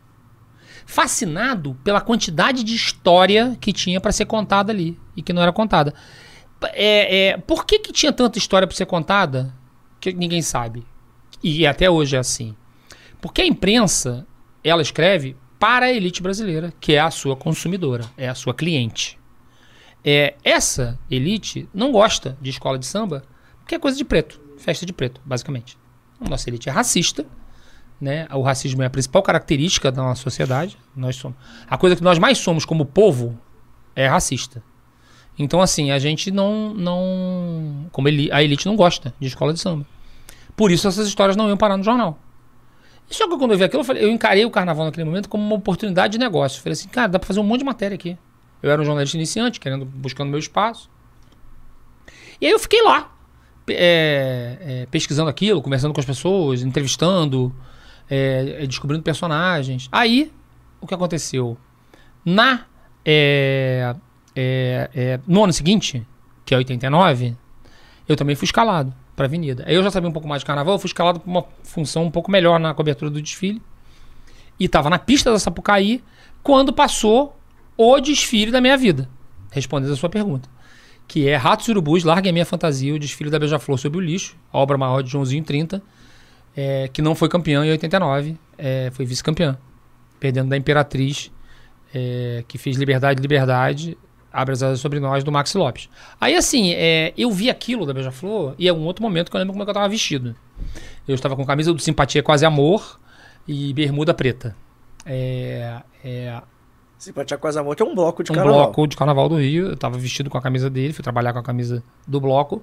Fascinado 0.86 1.76
pela 1.82 2.00
quantidade 2.00 2.62
de 2.62 2.74
história 2.74 3.56
que 3.60 3.72
tinha 3.72 4.00
pra 4.00 4.12
ser 4.12 4.24
contada 4.24 4.72
ali 4.72 4.98
e 5.16 5.22
que 5.22 5.32
não 5.32 5.42
era 5.42 5.52
contada. 5.52 5.92
É, 6.72 7.28
é, 7.28 7.36
por 7.36 7.66
que, 7.66 7.78
que 7.78 7.92
tinha 7.92 8.12
tanta 8.12 8.38
história 8.38 8.66
pra 8.66 8.76
ser 8.76 8.86
contada? 8.86 9.52
Que 10.00 10.12
ninguém 10.12 10.40
sabe. 10.40 10.86
E 11.42 11.66
até 11.66 11.90
hoje 11.90 12.16
é 12.16 12.18
assim. 12.18 12.56
Porque 13.20 13.42
a 13.42 13.46
imprensa, 13.46 14.26
ela 14.62 14.80
escreve 14.80 15.36
para 15.58 15.86
a 15.86 15.92
elite 15.92 16.22
brasileira, 16.22 16.72
que 16.80 16.94
é 16.94 17.00
a 17.00 17.10
sua 17.10 17.36
consumidora, 17.36 18.04
é 18.16 18.28
a 18.28 18.34
sua 18.34 18.54
cliente. 18.54 19.18
É, 20.04 20.34
essa 20.44 20.98
elite 21.10 21.68
não 21.74 21.90
gosta 21.90 22.38
de 22.40 22.50
escola 22.50 22.78
de 22.78 22.86
samba, 22.86 23.24
porque 23.58 23.74
é 23.74 23.78
coisa 23.78 23.96
de 23.96 24.04
preto, 24.04 24.40
festa 24.56 24.86
de 24.86 24.92
preto, 24.92 25.20
basicamente. 25.24 25.76
A 26.20 26.28
nossa 26.28 26.48
elite 26.48 26.68
é 26.68 26.72
racista, 26.72 27.26
né? 28.00 28.26
O 28.32 28.42
racismo 28.42 28.82
é 28.82 28.86
a 28.86 28.90
principal 28.90 29.22
característica 29.22 29.90
da 29.90 30.02
nossa 30.02 30.22
sociedade. 30.22 30.76
Nós 30.94 31.16
somos 31.16 31.36
a 31.68 31.76
coisa 31.78 31.96
que 31.96 32.02
nós 32.02 32.18
mais 32.18 32.38
somos 32.38 32.64
como 32.64 32.84
povo 32.84 33.38
é 33.94 34.06
racista. 34.06 34.62
Então 35.38 35.60
assim, 35.60 35.90
a 35.90 35.98
gente 35.98 36.30
não 36.30 36.72
não 36.74 37.86
como 37.92 38.08
eli- 38.08 38.30
a 38.32 38.42
elite 38.42 38.66
não 38.66 38.76
gosta 38.76 39.14
de 39.20 39.26
escola 39.26 39.52
de 39.52 39.60
samba. 39.60 39.86
Por 40.56 40.70
isso 40.70 40.86
essas 40.88 41.06
histórias 41.06 41.36
não 41.36 41.48
iam 41.48 41.56
parar 41.56 41.76
no 41.76 41.82
jornal. 41.84 42.18
Só 43.08 43.28
que 43.28 43.36
quando 43.38 43.52
eu 43.52 43.58
vi 43.58 43.64
aquilo, 43.64 43.80
eu, 43.82 43.84
falei- 43.84 44.02
eu 44.04 44.10
encarei 44.10 44.44
o 44.44 44.50
carnaval 44.50 44.84
naquele 44.86 45.04
momento 45.04 45.28
como 45.28 45.44
uma 45.44 45.54
oportunidade 45.54 46.12
de 46.12 46.18
negócio. 46.18 46.60
Falei 46.60 46.72
assim, 46.72 46.88
cara, 46.88 47.06
dá 47.08 47.18
pra 47.18 47.26
fazer 47.26 47.38
um 47.40 47.44
monte 47.44 47.60
de 47.60 47.64
matéria 47.64 47.94
aqui. 47.94 48.18
Eu 48.62 48.70
era 48.70 48.80
um 48.82 48.84
jornalista 48.84 49.16
iniciante, 49.16 49.60
querendo, 49.60 49.84
buscando 49.84 50.28
meu 50.28 50.38
espaço. 50.40 50.90
E 52.40 52.46
aí 52.46 52.52
eu 52.52 52.58
fiquei 52.58 52.82
lá, 52.82 53.12
é, 53.68 54.58
é, 54.60 54.86
pesquisando 54.90 55.30
aquilo, 55.30 55.62
conversando 55.62 55.94
com 55.94 56.00
as 56.00 56.06
pessoas, 56.06 56.62
entrevistando, 56.62 57.54
é, 58.08 58.58
é, 58.62 58.66
descobrindo 58.66 59.02
personagens. 59.02 59.88
Aí, 59.90 60.32
o 60.80 60.86
que 60.86 60.94
aconteceu? 60.94 61.56
Na, 62.24 62.66
é, 63.04 63.94
é, 64.34 65.20
no 65.26 65.44
ano 65.44 65.52
seguinte, 65.52 66.06
que 66.44 66.54
é 66.54 66.56
89, 66.56 67.36
eu 68.08 68.16
também 68.16 68.36
fui 68.36 68.46
escalado 68.46 68.92
pra 69.14 69.26
avenida. 69.26 69.64
Aí 69.66 69.74
eu 69.74 69.82
já 69.82 69.90
sabia 69.90 70.08
um 70.08 70.12
pouco 70.12 70.28
mais 70.28 70.42
de 70.42 70.46
carnaval, 70.46 70.74
eu 70.74 70.78
fui 70.78 70.88
escalado 70.88 71.20
pra 71.20 71.30
uma 71.30 71.44
função 71.62 72.04
um 72.04 72.10
pouco 72.10 72.30
melhor 72.30 72.60
na 72.60 72.74
cobertura 72.74 73.10
do 73.10 73.20
desfile. 73.20 73.62
E 74.58 74.68
tava 74.68 74.88
na 74.88 74.98
pista 74.98 75.30
da 75.30 75.38
Sapucaí 75.38 76.02
quando 76.42 76.72
passou 76.72 77.36
o 77.76 78.00
desfile 78.00 78.50
da 78.50 78.60
minha 78.60 78.76
vida. 78.76 79.08
Respondendo 79.50 79.92
a 79.92 79.96
sua 79.96 80.08
pergunta. 80.08 80.48
Que 81.08 81.28
é 81.28 81.36
Ratos 81.36 81.68
Urubus, 81.68 82.04
Largue 82.04 82.28
a 82.28 82.32
Minha 82.32 82.46
Fantasia, 82.46 82.94
o 82.94 82.98
desfile 82.98 83.30
da 83.30 83.38
Beija-Flor 83.38 83.78
sob 83.78 83.96
o 83.96 84.00
lixo, 84.00 84.36
obra 84.52 84.76
maior 84.76 85.02
de 85.02 85.10
Joãozinho 85.10 85.44
30, 85.44 85.82
é, 86.56 86.88
que 86.88 87.02
não 87.02 87.14
foi 87.14 87.28
campeã 87.28 87.64
em 87.64 87.70
89, 87.70 88.36
é, 88.56 88.90
foi 88.92 89.04
vice-campeã. 89.04 89.58
Perdendo 90.18 90.48
da 90.48 90.56
Imperatriz, 90.56 91.30
é, 91.94 92.42
que 92.48 92.56
fez 92.56 92.76
Liberdade, 92.76 93.20
Liberdade, 93.20 93.96
Abre 94.36 94.52
as 94.52 94.62
asas 94.62 94.80
sobre 94.80 95.00
nós, 95.00 95.24
do 95.24 95.32
Max 95.32 95.54
Lopes. 95.54 95.88
Aí, 96.20 96.34
assim, 96.34 96.74
é, 96.74 97.14
eu 97.16 97.30
vi 97.30 97.48
aquilo 97.48 97.86
da 97.86 97.94
Beija-Flor 97.94 98.54
e 98.58 98.68
é 98.68 98.72
um 98.72 98.84
outro 98.84 99.02
momento 99.02 99.30
que 99.30 99.36
eu 99.36 99.38
lembro 99.38 99.54
como 99.54 99.62
é 99.62 99.64
que 99.64 99.70
eu 99.70 99.74
tava 99.74 99.88
vestido. 99.88 100.36
Eu 101.08 101.14
estava 101.14 101.34
com 101.34 101.46
camisa 101.46 101.72
do 101.72 101.80
Simpatia 101.80 102.22
Quase 102.22 102.44
Amor 102.44 103.00
e 103.48 103.72
bermuda 103.72 104.12
preta. 104.12 104.54
É, 105.06 105.80
é, 106.04 106.38
Simpatia 106.98 107.38
Quase 107.38 107.58
Amor, 107.58 107.74
que 107.74 107.82
é 107.82 107.86
um 107.86 107.94
bloco 107.94 108.22
de 108.22 108.30
um 108.30 108.34
carnaval. 108.34 108.64
bloco 108.64 108.86
de 108.86 108.94
carnaval 108.94 109.26
do 109.26 109.36
Rio. 109.36 109.68
Eu 109.68 109.76
tava 109.76 109.96
vestido 109.96 110.28
com 110.28 110.36
a 110.36 110.42
camisa 110.42 110.68
dele, 110.68 110.92
fui 110.92 111.02
trabalhar 111.02 111.32
com 111.32 111.38
a 111.38 111.42
camisa 111.42 111.82
do 112.06 112.20
bloco. 112.20 112.62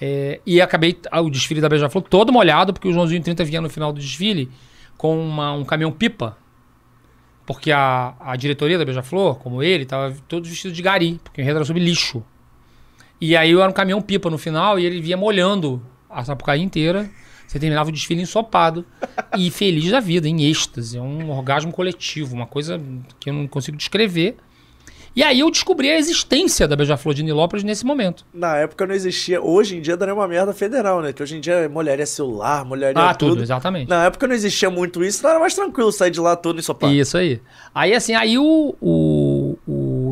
É, 0.00 0.40
e 0.44 0.60
acabei 0.60 0.98
ah, 1.10 1.20
o 1.20 1.30
desfile 1.30 1.60
da 1.60 1.68
Beija-Flor 1.68 2.02
todo 2.02 2.32
molhado, 2.32 2.72
porque 2.72 2.88
o 2.88 2.92
Joãozinho 2.92 3.22
30 3.22 3.44
vinha 3.44 3.60
no 3.60 3.70
final 3.70 3.92
do 3.92 4.00
desfile 4.00 4.50
com 4.96 5.16
uma- 5.24 5.52
um 5.52 5.64
caminhão 5.64 5.92
pipa. 5.92 6.36
Porque 7.46 7.70
a, 7.72 8.14
a 8.20 8.36
diretoria 8.36 8.78
da 8.78 8.84
Beija-Flor, 8.84 9.36
como 9.36 9.62
ele, 9.62 9.84
tava 9.84 10.14
todos 10.28 10.48
vestidos 10.48 10.76
de 10.76 10.82
gari, 10.82 11.20
porque 11.22 11.40
o 11.40 11.42
enredo 11.42 11.58
era 11.58 11.64
sobre 11.64 11.82
lixo. 11.82 12.22
E 13.20 13.36
aí 13.36 13.50
eu 13.50 13.60
era 13.60 13.70
um 13.70 13.74
caminhão 13.74 14.00
pipa 14.02 14.28
no 14.30 14.38
final 14.38 14.78
e 14.78 14.84
ele 14.84 15.00
vinha 15.00 15.16
molhando 15.16 15.82
a 16.10 16.24
Sapucaí 16.24 16.60
inteira. 16.60 17.08
Você 17.46 17.58
terminava 17.58 17.88
o 17.90 17.92
desfile 17.92 18.22
ensopado 18.22 18.84
e 19.36 19.50
feliz 19.50 19.90
da 19.90 20.00
vida, 20.00 20.28
em 20.28 20.44
êxtase. 20.44 20.96
É 20.98 21.00
um 21.00 21.30
orgasmo 21.30 21.70
coletivo, 21.72 22.34
uma 22.34 22.46
coisa 22.46 22.80
que 23.20 23.28
eu 23.30 23.34
não 23.34 23.46
consigo 23.46 23.76
descrever. 23.76 24.36
E 25.14 25.22
aí 25.22 25.40
eu 25.40 25.50
descobri 25.50 25.90
a 25.90 25.98
existência 25.98 26.66
da 26.66 26.74
Beija-Flor 26.74 27.14
de 27.14 27.22
Nilópolis 27.22 27.62
nesse 27.62 27.84
momento. 27.84 28.24
Na 28.32 28.56
época 28.56 28.86
não 28.86 28.94
existia. 28.94 29.42
Hoje 29.42 29.76
em 29.76 29.80
dia 29.82 29.94
daria 29.96 30.14
uma 30.14 30.26
merda 30.26 30.54
federal, 30.54 31.02
né? 31.02 31.12
Que 31.12 31.22
hoje 31.22 31.36
em 31.36 31.40
dia 31.40 31.68
molharia 31.68 32.06
celular, 32.06 32.64
molharia 32.64 33.02
Ah, 33.02 33.14
tudo. 33.14 33.32
tudo, 33.32 33.42
exatamente. 33.42 33.88
Na 33.88 34.06
época 34.06 34.26
não 34.26 34.34
existia 34.34 34.70
muito 34.70 35.04
isso, 35.04 35.18
então 35.18 35.30
era 35.30 35.38
mais 35.40 35.54
tranquilo 35.54 35.92
sair 35.92 36.10
de 36.10 36.18
lá 36.20 36.34
todo 36.34 36.58
ensopado. 36.58 36.94
Isso 36.94 37.18
aí. 37.18 37.40
Aí, 37.74 37.92
assim, 37.94 38.14
aí 38.14 38.38
o, 38.38 38.74
o, 38.80 39.58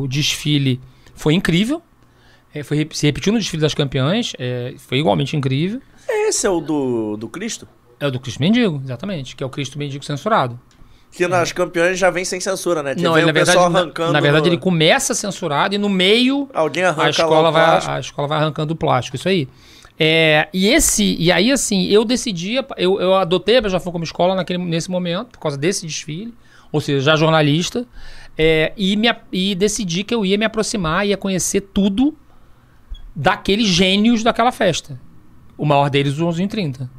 o 0.03 0.07
desfile 0.07 0.79
foi 1.15 1.33
incrível. 1.33 1.81
É, 2.53 2.61
foi, 2.63 2.87
se 2.91 3.05
repetiu 3.07 3.33
no 3.33 3.39
desfile 3.39 3.61
das 3.61 3.73
campeãs. 3.73 4.33
é, 4.37 4.75
foi 4.77 4.99
igualmente 4.99 5.35
incrível. 5.35 5.81
Esse 6.07 6.45
é 6.45 6.49
o 6.49 6.59
do, 6.61 7.17
do 7.17 7.27
Cristo? 7.27 7.67
É 7.99 8.05
o 8.07 8.11
do 8.11 8.19
Cristo 8.19 8.39
Mendigo, 8.39 8.81
exatamente. 8.83 9.35
Que 9.35 9.43
é 9.43 9.45
o 9.45 9.49
Cristo 9.49 9.79
Mendigo 9.79 10.03
censurado. 10.03 10.59
Que 11.11 11.27
nas 11.27 11.51
campeões 11.51 11.99
já 11.99 12.09
vem 12.09 12.23
sem 12.23 12.39
censura, 12.39 12.81
né? 12.81 12.95
Que 12.95 13.01
Não, 13.01 13.17
ele, 13.17 13.23
o 13.23 13.27
na 13.27 13.33
verdade, 13.33 13.57
arrancando. 13.57 14.13
na 14.13 14.19
verdade 14.21 14.47
ele 14.47 14.57
começa 14.57 15.13
censurado 15.13 15.75
e 15.75 15.77
no 15.77 15.89
meio 15.89 16.49
Alguém 16.53 16.83
arranca 16.83 17.07
a 17.07 17.09
escola, 17.09 17.51
vai, 17.51 17.81
a 17.85 17.99
escola 17.99 18.27
vai 18.27 18.37
arrancando 18.37 18.73
o 18.73 18.75
plástico, 18.77 19.17
isso 19.17 19.27
aí. 19.27 19.47
É, 19.99 20.47
e 20.53 20.67
esse, 20.69 21.15
e 21.19 21.31
aí 21.31 21.51
assim, 21.51 21.85
eu 21.87 22.05
decidi, 22.05 22.55
eu, 22.77 22.99
eu 22.99 23.13
adotei 23.15 23.57
a 23.57 23.61
Beija-Flor 23.61 23.91
como 23.91 24.03
escola 24.03 24.33
naquele, 24.33 24.57
nesse 24.57 24.89
momento, 24.89 25.31
por 25.33 25.39
causa 25.39 25.57
desse 25.57 25.85
desfile, 25.85 26.33
ou 26.71 26.79
seja, 26.79 27.01
já 27.01 27.15
jornalista, 27.15 27.85
é, 28.37 28.71
e, 28.77 28.95
me, 28.95 29.13
e 29.31 29.53
decidi 29.53 30.03
que 30.03 30.15
eu 30.15 30.25
ia 30.25 30.37
me 30.37 30.45
aproximar, 30.45 31.05
ia 31.05 31.17
conhecer 31.17 31.61
tudo 31.61 32.15
daqueles 33.15 33.67
gênios 33.67 34.23
daquela 34.23 34.51
festa. 34.51 34.99
O 35.57 35.65
maior 35.65 35.89
deles, 35.89 36.17
o 36.17 36.25
11 36.25 36.41
em 36.41 36.47
30. 36.47 36.89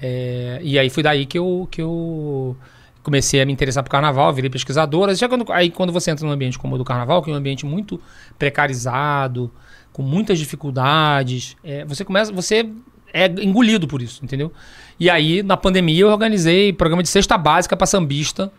É, 0.00 0.60
e 0.62 0.78
aí 0.78 0.90
foi 0.90 1.02
daí 1.02 1.26
que 1.26 1.38
eu, 1.38 1.66
que 1.70 1.80
eu 1.80 2.56
comecei 3.04 3.40
a 3.40 3.46
me 3.46 3.52
interessar 3.52 3.84
por 3.84 3.90
carnaval, 3.90 4.32
virei 4.32 4.50
pesquisadora. 4.50 5.14
Já 5.14 5.28
quando, 5.28 5.52
aí 5.52 5.70
quando 5.70 5.92
você 5.92 6.10
entra 6.10 6.26
num 6.26 6.32
ambiente 6.32 6.58
como 6.58 6.74
o 6.74 6.78
do 6.78 6.84
carnaval, 6.84 7.22
que 7.22 7.30
é 7.30 7.34
um 7.34 7.36
ambiente 7.36 7.64
muito 7.64 8.00
precarizado, 8.36 9.52
com 9.92 10.02
muitas 10.02 10.38
dificuldades, 10.38 11.56
é, 11.62 11.84
você 11.84 12.04
começa, 12.04 12.32
você 12.32 12.68
é 13.12 13.26
engolido 13.26 13.86
por 13.86 14.02
isso, 14.02 14.24
entendeu? 14.24 14.50
E 14.98 15.08
aí, 15.08 15.42
na 15.42 15.56
pandemia, 15.56 16.00
eu 16.00 16.08
organizei 16.08 16.72
programa 16.72 17.02
de 17.02 17.08
cesta 17.08 17.38
básica 17.38 17.76
para 17.76 17.86
sambista 17.86 18.50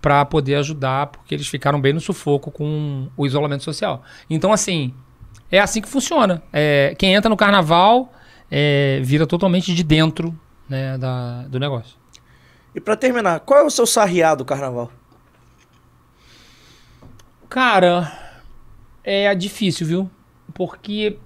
para 0.00 0.24
poder 0.24 0.54
ajudar, 0.54 1.08
porque 1.08 1.34
eles 1.34 1.48
ficaram 1.48 1.78
bem 1.78 1.92
no 1.92 2.00
sufoco 2.00 2.50
com 2.50 3.08
o 3.14 3.26
isolamento 3.26 3.62
social. 3.62 4.02
Então, 4.30 4.52
assim, 4.52 4.94
é 5.50 5.58
assim 5.58 5.82
que 5.82 5.88
funciona. 5.88 6.42
É, 6.50 6.94
quem 6.96 7.12
entra 7.12 7.28
no 7.28 7.36
carnaval 7.36 8.10
é, 8.50 9.00
vira 9.02 9.26
totalmente 9.26 9.74
de 9.74 9.82
dentro 9.82 10.38
né, 10.66 10.96
da, 10.96 11.42
do 11.42 11.58
negócio. 11.58 11.99
E 12.74 12.80
pra 12.80 12.96
terminar, 12.96 13.40
qual 13.40 13.60
é 13.60 13.62
o 13.64 13.70
seu 13.70 13.86
sarriá 13.86 14.34
do 14.34 14.44
carnaval? 14.44 14.90
Cara, 17.48 18.12
é 19.02 19.34
difícil, 19.34 19.86
viu? 19.86 20.10
Porque 20.54 21.18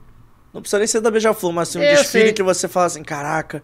Não 0.53 0.61
precisa 0.61 0.79
nem 0.79 0.87
ser 0.87 1.01
da 1.01 1.11
Beija-Flor, 1.11 1.53
mas 1.53 1.69
assim, 1.69 1.81
um 1.81 1.83
É, 1.83 1.93
eu 1.93 1.97
desfile 1.97 2.25
sei. 2.27 2.33
que 2.33 2.41
você 2.43 2.69
fala 2.69 2.87
assim, 2.87 3.03
caraca, 3.03 3.61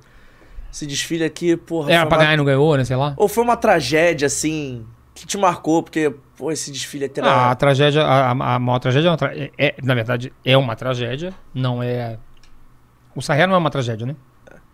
esse 0.72 0.84
desfile 0.84 1.22
aqui, 1.22 1.56
porra, 1.56 1.92
era 1.92 2.00
foi 2.00 2.08
pra 2.08 2.16
uma- 2.18 2.24
ganhar 2.24 2.34
e 2.34 2.36
não 2.36 2.44
ganhou, 2.44 2.76
né? 2.76 2.84
Sei 2.84 2.96
lá. 2.96 3.14
Ou 3.16 3.28
foi 3.28 3.44
uma 3.44 3.56
tragédia, 3.56 4.26
assim, 4.26 4.84
que 5.14 5.24
te 5.24 5.38
marcou, 5.38 5.84
porque, 5.84 6.12
pô, 6.36 6.50
esse 6.50 6.72
desfile 6.72 7.04
aqui 7.04 7.20
Ah, 7.20 7.24
era... 7.26 7.50
a 7.52 7.54
tragédia, 7.54 8.02
a, 8.02 8.32
a- 8.32 8.54
a 8.56 8.58
maior 8.58 8.80
tragédia 8.80 9.06
é, 9.06 9.10
uma 9.12 9.16
tra- 9.16 9.32
é- 9.36 9.52
é- 9.56 9.74
na 9.84 9.94
verdade, 9.94 10.32
é 10.44 10.56
uma 10.56 10.74
tragédia, 10.74 11.32
não 11.54 11.80
é. 11.80 12.18
O 13.14 13.22
Sarré 13.22 13.46
não 13.46 13.54
é 13.54 13.58
uma 13.58 13.70
tragédia, 13.70 14.04
né? 14.04 14.16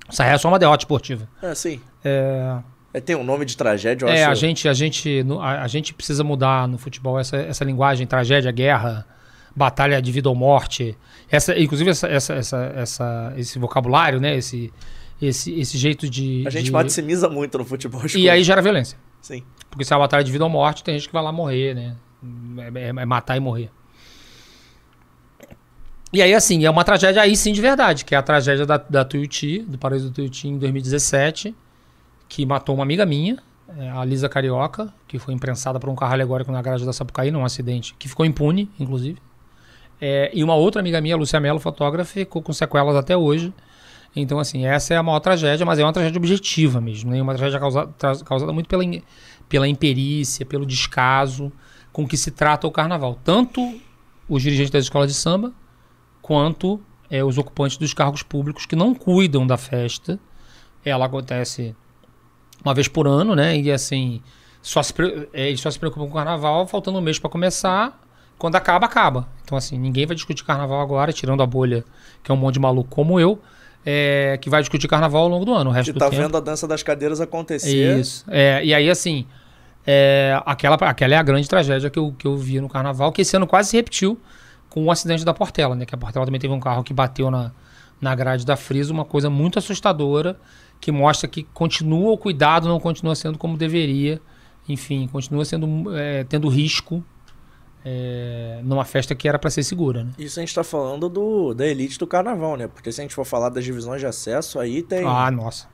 O 0.08 0.12
Sarré 0.14 0.32
é 0.36 0.38
só 0.38 0.48
uma 0.48 0.58
derrota 0.58 0.84
esportiva. 0.84 1.28
É, 1.42 1.48
assim, 1.48 1.78
É, 2.02 2.58
é, 2.58 2.62
tem 3.00 3.16
um 3.16 3.24
nome 3.24 3.44
de 3.44 3.56
tragédia, 3.56 4.04
eu 4.04 4.08
é 4.08 4.22
acho. 4.22 4.30
a 4.32 4.34
gente, 4.34 4.68
a 4.68 4.72
gente, 4.72 5.24
a, 5.42 5.66
gente 5.68 5.92
precisa 5.94 6.22
mudar 6.24 6.66
no 6.68 6.78
futebol 6.78 7.18
essa, 7.18 7.36
essa 7.36 7.64
linguagem 7.64 8.06
tragédia, 8.06 8.50
guerra, 8.50 9.06
batalha 9.54 10.00
de 10.00 10.10
vida 10.12 10.28
ou 10.28 10.34
morte. 10.34 10.96
Essa, 11.30 11.58
inclusive 11.58 11.90
essa, 11.90 12.06
essa, 12.08 12.34
essa, 12.34 12.72
essa- 12.76 13.34
esse 13.36 13.58
vocabulário, 13.58 14.20
né? 14.20 14.36
Esse, 14.36 14.72
esse, 15.20 15.52
esse 15.58 15.76
jeito 15.78 16.08
de. 16.08 16.44
A 16.46 16.50
gente 16.50 16.66
de- 16.66 16.72
maximiza 16.72 17.28
muito 17.28 17.58
no 17.58 17.64
futebol. 17.64 18.00
E 18.00 18.02
coisas. 18.02 18.28
aí 18.28 18.42
gera 18.44 18.62
violência. 18.62 18.98
Sim. 19.20 19.42
Porque 19.70 19.84
se 19.84 19.92
é 19.92 19.96
uma 19.96 20.02
batalha 20.04 20.22
de 20.24 20.30
vida 20.30 20.44
ou 20.44 20.50
morte, 20.50 20.84
tem 20.84 20.94
gente 20.98 21.08
que 21.08 21.12
vai 21.12 21.22
lá 21.22 21.32
morrer, 21.32 21.74
né? 21.74 21.96
É, 22.74 22.80
é- 22.86 22.88
é 22.88 23.04
matar 23.04 23.36
e 23.36 23.40
morrer. 23.40 23.70
E 26.12 26.22
aí, 26.22 26.32
assim, 26.32 26.64
é 26.64 26.70
uma 26.70 26.84
tragédia 26.84 27.20
aí 27.20 27.36
sim 27.36 27.52
de 27.52 27.60
verdade, 27.60 28.04
que 28.04 28.14
é 28.14 28.18
a 28.18 28.22
tragédia 28.22 28.64
da, 28.64 28.76
da 28.78 29.04
Tuiuti, 29.04 29.58
do 29.62 29.76
Paraíso 29.76 30.08
do 30.08 30.14
Tuiuti 30.14 30.48
em 30.48 30.56
2017, 30.56 31.54
que 32.28 32.44
matou 32.44 32.74
uma 32.74 32.84
amiga 32.84 33.06
minha, 33.06 33.38
é, 33.78 33.90
a 33.90 34.04
Lisa 34.04 34.28
Carioca, 34.28 34.92
que 35.08 35.18
foi 35.18 35.34
imprensada 35.34 35.78
por 35.78 35.88
um 35.88 35.94
carro 35.94 36.12
alegórico 36.12 36.52
na 36.52 36.62
garagem 36.62 36.86
da 36.86 36.92
Sapucaí, 36.92 37.30
num 37.30 37.44
acidente, 37.44 37.94
que 37.98 38.08
ficou 38.08 38.24
impune, 38.24 38.70
inclusive. 38.78 39.18
É, 40.00 40.30
e 40.34 40.44
uma 40.44 40.54
outra 40.54 40.80
amiga 40.80 41.00
minha, 41.00 41.16
Lúcia 41.16 41.40
Mello, 41.40 41.58
fotógrafa, 41.58 42.12
ficou 42.12 42.42
com 42.42 42.52
sequelas 42.52 42.94
até 42.96 43.16
hoje. 43.16 43.52
Então, 44.14 44.38
assim, 44.38 44.64
essa 44.64 44.94
é 44.94 44.96
a 44.96 45.02
maior 45.02 45.20
tragédia, 45.20 45.66
mas 45.66 45.78
é 45.78 45.84
uma 45.84 45.92
tragédia 45.92 46.18
objetiva 46.18 46.80
mesmo, 46.80 47.10
né? 47.10 47.20
Uma 47.20 47.34
tragédia 47.34 47.60
causa, 47.60 47.86
tra- 47.98 48.16
causada 48.24 48.52
muito 48.52 48.68
pela, 48.68 48.82
pela 49.48 49.68
imperícia, 49.68 50.46
pelo 50.46 50.64
descaso 50.64 51.52
com 51.92 52.06
que 52.06 52.16
se 52.16 52.30
trata 52.30 52.66
o 52.66 52.70
carnaval. 52.70 53.18
Tanto 53.22 53.78
os 54.28 54.42
dirigentes 54.42 54.70
das 54.70 54.84
escolas 54.84 55.08
de 55.08 55.14
samba, 55.14 55.52
quanto 56.22 56.80
é, 57.10 57.22
os 57.22 57.36
ocupantes 57.38 57.76
dos 57.76 57.92
cargos 57.92 58.22
públicos 58.22 58.64
que 58.64 58.76
não 58.76 58.94
cuidam 58.94 59.46
da 59.46 59.56
festa. 59.56 60.18
Ela 60.84 61.06
acontece 61.06 61.74
uma 62.66 62.74
vez 62.74 62.88
por 62.88 63.06
ano, 63.06 63.36
né? 63.36 63.56
E 63.56 63.70
assim, 63.70 64.20
só 64.60 64.82
se, 64.82 64.92
é, 65.32 65.48
eles 65.48 65.60
só 65.60 65.70
se 65.70 65.78
preocupam 65.78 66.06
com 66.06 66.10
o 66.10 66.14
carnaval, 66.14 66.66
faltando 66.66 66.98
um 66.98 67.00
mês 67.00 67.16
para 67.18 67.30
começar. 67.30 68.02
Quando 68.36 68.56
acaba, 68.56 68.84
acaba. 68.84 69.28
Então, 69.44 69.56
assim, 69.56 69.78
ninguém 69.78 70.04
vai 70.04 70.14
discutir 70.14 70.44
carnaval 70.44 70.80
agora, 70.80 71.12
tirando 71.12 71.42
a 71.42 71.46
bolha, 71.46 71.84
que 72.22 72.30
é 72.30 72.34
um 72.34 72.36
monte 72.36 72.54
de 72.54 72.60
maluco 72.60 72.90
como 72.90 73.18
eu, 73.18 73.40
é, 73.84 74.36
que 74.42 74.50
vai 74.50 74.60
discutir 74.60 74.88
carnaval 74.88 75.22
ao 75.22 75.28
longo 75.28 75.44
do 75.44 75.54
ano. 75.54 75.70
O 75.70 75.72
resto 75.72 75.92
do 75.92 75.98
tá 75.98 76.10
tempo. 76.10 76.20
vendo 76.20 76.36
a 76.36 76.40
dança 76.40 76.66
das 76.66 76.82
cadeiras 76.82 77.20
acontecer. 77.20 77.98
Isso. 77.98 78.24
É, 78.28 78.62
e 78.62 78.74
aí, 78.74 78.90
assim, 78.90 79.26
é, 79.86 80.38
aquela, 80.44 80.74
aquela 80.74 81.14
é 81.14 81.16
a 81.16 81.22
grande 81.22 81.48
tragédia 81.48 81.88
que 81.88 81.98
eu, 81.98 82.14
que 82.18 82.26
eu 82.26 82.36
vi 82.36 82.60
no 82.60 82.68
carnaval, 82.68 83.12
que 83.12 83.22
esse 83.22 83.34
ano 83.36 83.46
quase 83.46 83.70
se 83.70 83.76
repetiu 83.76 84.20
com 84.68 84.84
o 84.84 84.90
acidente 84.90 85.24
da 85.24 85.32
Portela, 85.32 85.74
né? 85.74 85.86
Que 85.86 85.94
a 85.94 85.98
Portela 85.98 86.26
também 86.26 86.40
teve 86.40 86.52
um 86.52 86.60
carro 86.60 86.82
que 86.82 86.92
bateu 86.92 87.30
na, 87.30 87.52
na 88.00 88.14
grade 88.14 88.44
da 88.44 88.56
Frisa, 88.56 88.92
uma 88.92 89.04
coisa 89.04 89.30
muito 89.30 89.58
assustadora, 89.58 90.36
que 90.86 90.92
mostra 90.92 91.26
que 91.28 91.42
continua 91.42 92.12
o 92.12 92.16
cuidado, 92.16 92.68
não 92.68 92.78
continua 92.78 93.16
sendo 93.16 93.36
como 93.36 93.56
deveria. 93.56 94.20
Enfim, 94.68 95.08
continua 95.08 95.44
sendo 95.44 95.66
é, 95.96 96.22
tendo 96.22 96.48
risco 96.48 97.02
é, 97.84 98.60
numa 98.62 98.84
festa 98.84 99.12
que 99.12 99.28
era 99.28 99.36
para 99.36 99.50
ser 99.50 99.64
segura, 99.64 100.04
né? 100.04 100.12
Isso 100.16 100.38
a 100.38 100.42
gente 100.42 100.54
tá 100.54 100.62
falando 100.62 101.08
do, 101.08 101.54
da 101.54 101.66
elite 101.66 101.98
do 101.98 102.06
carnaval, 102.06 102.56
né? 102.56 102.68
Porque 102.68 102.92
se 102.92 103.00
a 103.00 103.02
gente 103.02 103.16
for 103.16 103.24
falar 103.24 103.48
das 103.48 103.64
divisões 103.64 104.00
de 104.00 104.06
acesso, 104.06 104.60
aí 104.60 104.80
tem, 104.80 105.04
Ah, 105.04 105.28
nossa. 105.28 105.66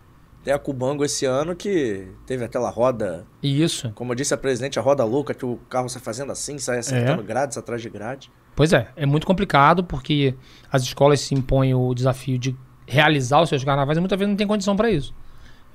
tem 0.42 0.54
a 0.54 0.58
Cubango 0.58 1.04
esse 1.04 1.26
ano 1.26 1.54
que 1.54 2.06
teve 2.26 2.42
aquela 2.42 2.70
roda, 2.70 3.26
Isso. 3.42 3.92
como 3.94 4.12
eu 4.12 4.16
disse 4.16 4.32
a 4.32 4.38
presidente, 4.38 4.78
a 4.78 4.82
roda 4.82 5.04
louca, 5.04 5.34
que 5.34 5.44
o 5.44 5.58
carro 5.68 5.90
sai 5.90 6.00
fazendo 6.00 6.32
assim, 6.32 6.58
sai 6.58 6.78
acertando 6.78 7.20
É. 7.20 7.24
grades 7.26 7.58
atrás 7.58 7.82
de 7.82 7.90
grade. 7.90 8.30
Pois 8.56 8.72
é, 8.72 8.88
é 8.96 9.04
muito 9.04 9.26
complicado 9.26 9.84
porque 9.84 10.34
as 10.70 10.82
escolas 10.82 11.20
se 11.20 11.34
impõem 11.34 11.74
o 11.74 11.92
desafio 11.92 12.38
de 12.38 12.56
realizar 12.92 13.40
os 13.40 13.48
seus 13.48 13.64
carnavais 13.64 13.96
e 13.96 14.00
muitas 14.00 14.18
vezes 14.18 14.28
não 14.28 14.36
tem 14.36 14.46
condição 14.46 14.76
para 14.76 14.90
isso. 14.90 15.14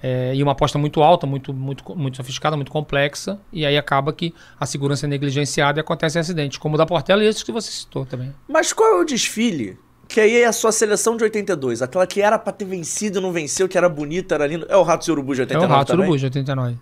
É, 0.01 0.35
e 0.35 0.43
uma 0.43 0.51
aposta 0.51 0.77
muito 0.77 1.01
alta, 1.01 1.25
muito, 1.25 1.51
muito, 1.51 1.95
muito 1.95 2.17
sofisticada, 2.17 2.55
muito 2.55 2.71
complexa, 2.71 3.39
e 3.51 3.65
aí 3.65 3.75
acaba 3.75 4.13
que 4.13 4.33
a 4.59 4.65
segurança 4.65 5.07
é 5.07 5.09
negligenciada 5.09 5.79
e 5.79 5.81
acontecem 5.81 6.19
acidentes, 6.19 6.59
como 6.59 6.75
o 6.75 6.77
da 6.77 6.85
Portela 6.85 7.23
e 7.23 7.27
esses 7.27 7.41
que 7.41 7.51
você 7.51 7.71
citou 7.71 8.05
também. 8.05 8.31
Mas 8.47 8.71
qual 8.71 8.99
é 8.99 9.01
o 9.01 9.03
desfile? 9.03 9.79
Que 10.07 10.21
aí 10.21 10.37
é 10.37 10.45
a 10.45 10.53
sua 10.53 10.71
seleção 10.71 11.17
de 11.17 11.23
82, 11.23 11.81
aquela 11.81 12.05
que 12.05 12.21
era 12.21 12.37
pra 12.37 12.53
ter 12.53 12.65
vencido, 12.65 13.19
não 13.19 13.31
venceu, 13.31 13.67
que 13.67 13.77
era 13.77 13.89
bonita, 13.89 14.35
era 14.35 14.45
lindo. 14.45 14.67
É 14.69 14.77
o 14.77 14.83
Ratos 14.83 15.07
e 15.07 15.11
Urubu 15.11 15.33
de 15.33 15.41
É 15.41 15.43
89 15.43 15.73
o 15.73 15.77
Rato 15.77 15.87
também? 15.87 16.05
Urubu 16.05 16.19
de 16.19 16.25
89. 16.25 16.77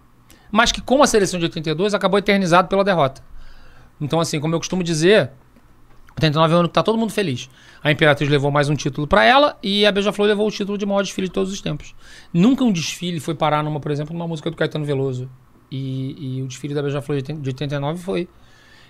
Mas 0.51 0.71
que 0.71 0.81
com 0.81 1.01
a 1.01 1.07
seleção 1.07 1.39
de 1.39 1.45
82 1.45 1.93
acabou 1.93 2.19
eternizado 2.19 2.67
pela 2.67 2.83
derrota. 2.83 3.23
Então, 3.99 4.19
assim, 4.19 4.39
como 4.39 4.53
eu 4.53 4.59
costumo 4.59 4.83
dizer, 4.83 5.31
89 6.17 6.53
é 6.53 6.55
o 6.55 6.59
ano 6.59 6.67
que 6.69 6.73
tá 6.73 6.81
todo 6.83 6.97
mundo 6.97 7.11
feliz. 7.11 7.49
A 7.83 7.91
Imperatriz 7.91 8.29
levou 8.29 8.49
mais 8.49 8.69
um 8.69 8.75
título 8.75 9.05
pra 9.05 9.23
ela 9.25 9.57
e 9.61 9.85
a 9.85 9.91
Beija-Flor 9.91 10.27
levou 10.27 10.47
o 10.47 10.51
título 10.51 10.77
de 10.77 10.85
maior 10.85 11.01
desfile 11.03 11.27
de 11.27 11.33
todos 11.33 11.51
os 11.51 11.61
tempos. 11.61 11.93
Nunca 12.33 12.63
um 12.63 12.71
desfile 12.71 13.19
foi 13.19 13.35
parar 13.35 13.63
numa, 13.63 13.79
por 13.79 13.91
exemplo, 13.91 14.13
numa 14.13 14.27
música 14.27 14.49
do 14.49 14.55
Caetano 14.55 14.85
Veloso. 14.85 15.29
E, 15.69 16.37
e 16.37 16.41
o 16.41 16.47
desfile 16.47 16.73
da 16.73 16.81
Beija-Flor 16.81 17.17
de 17.21 17.23
80 17.23 17.41
de 17.41 17.49
89 17.49 18.01
foi 18.01 18.27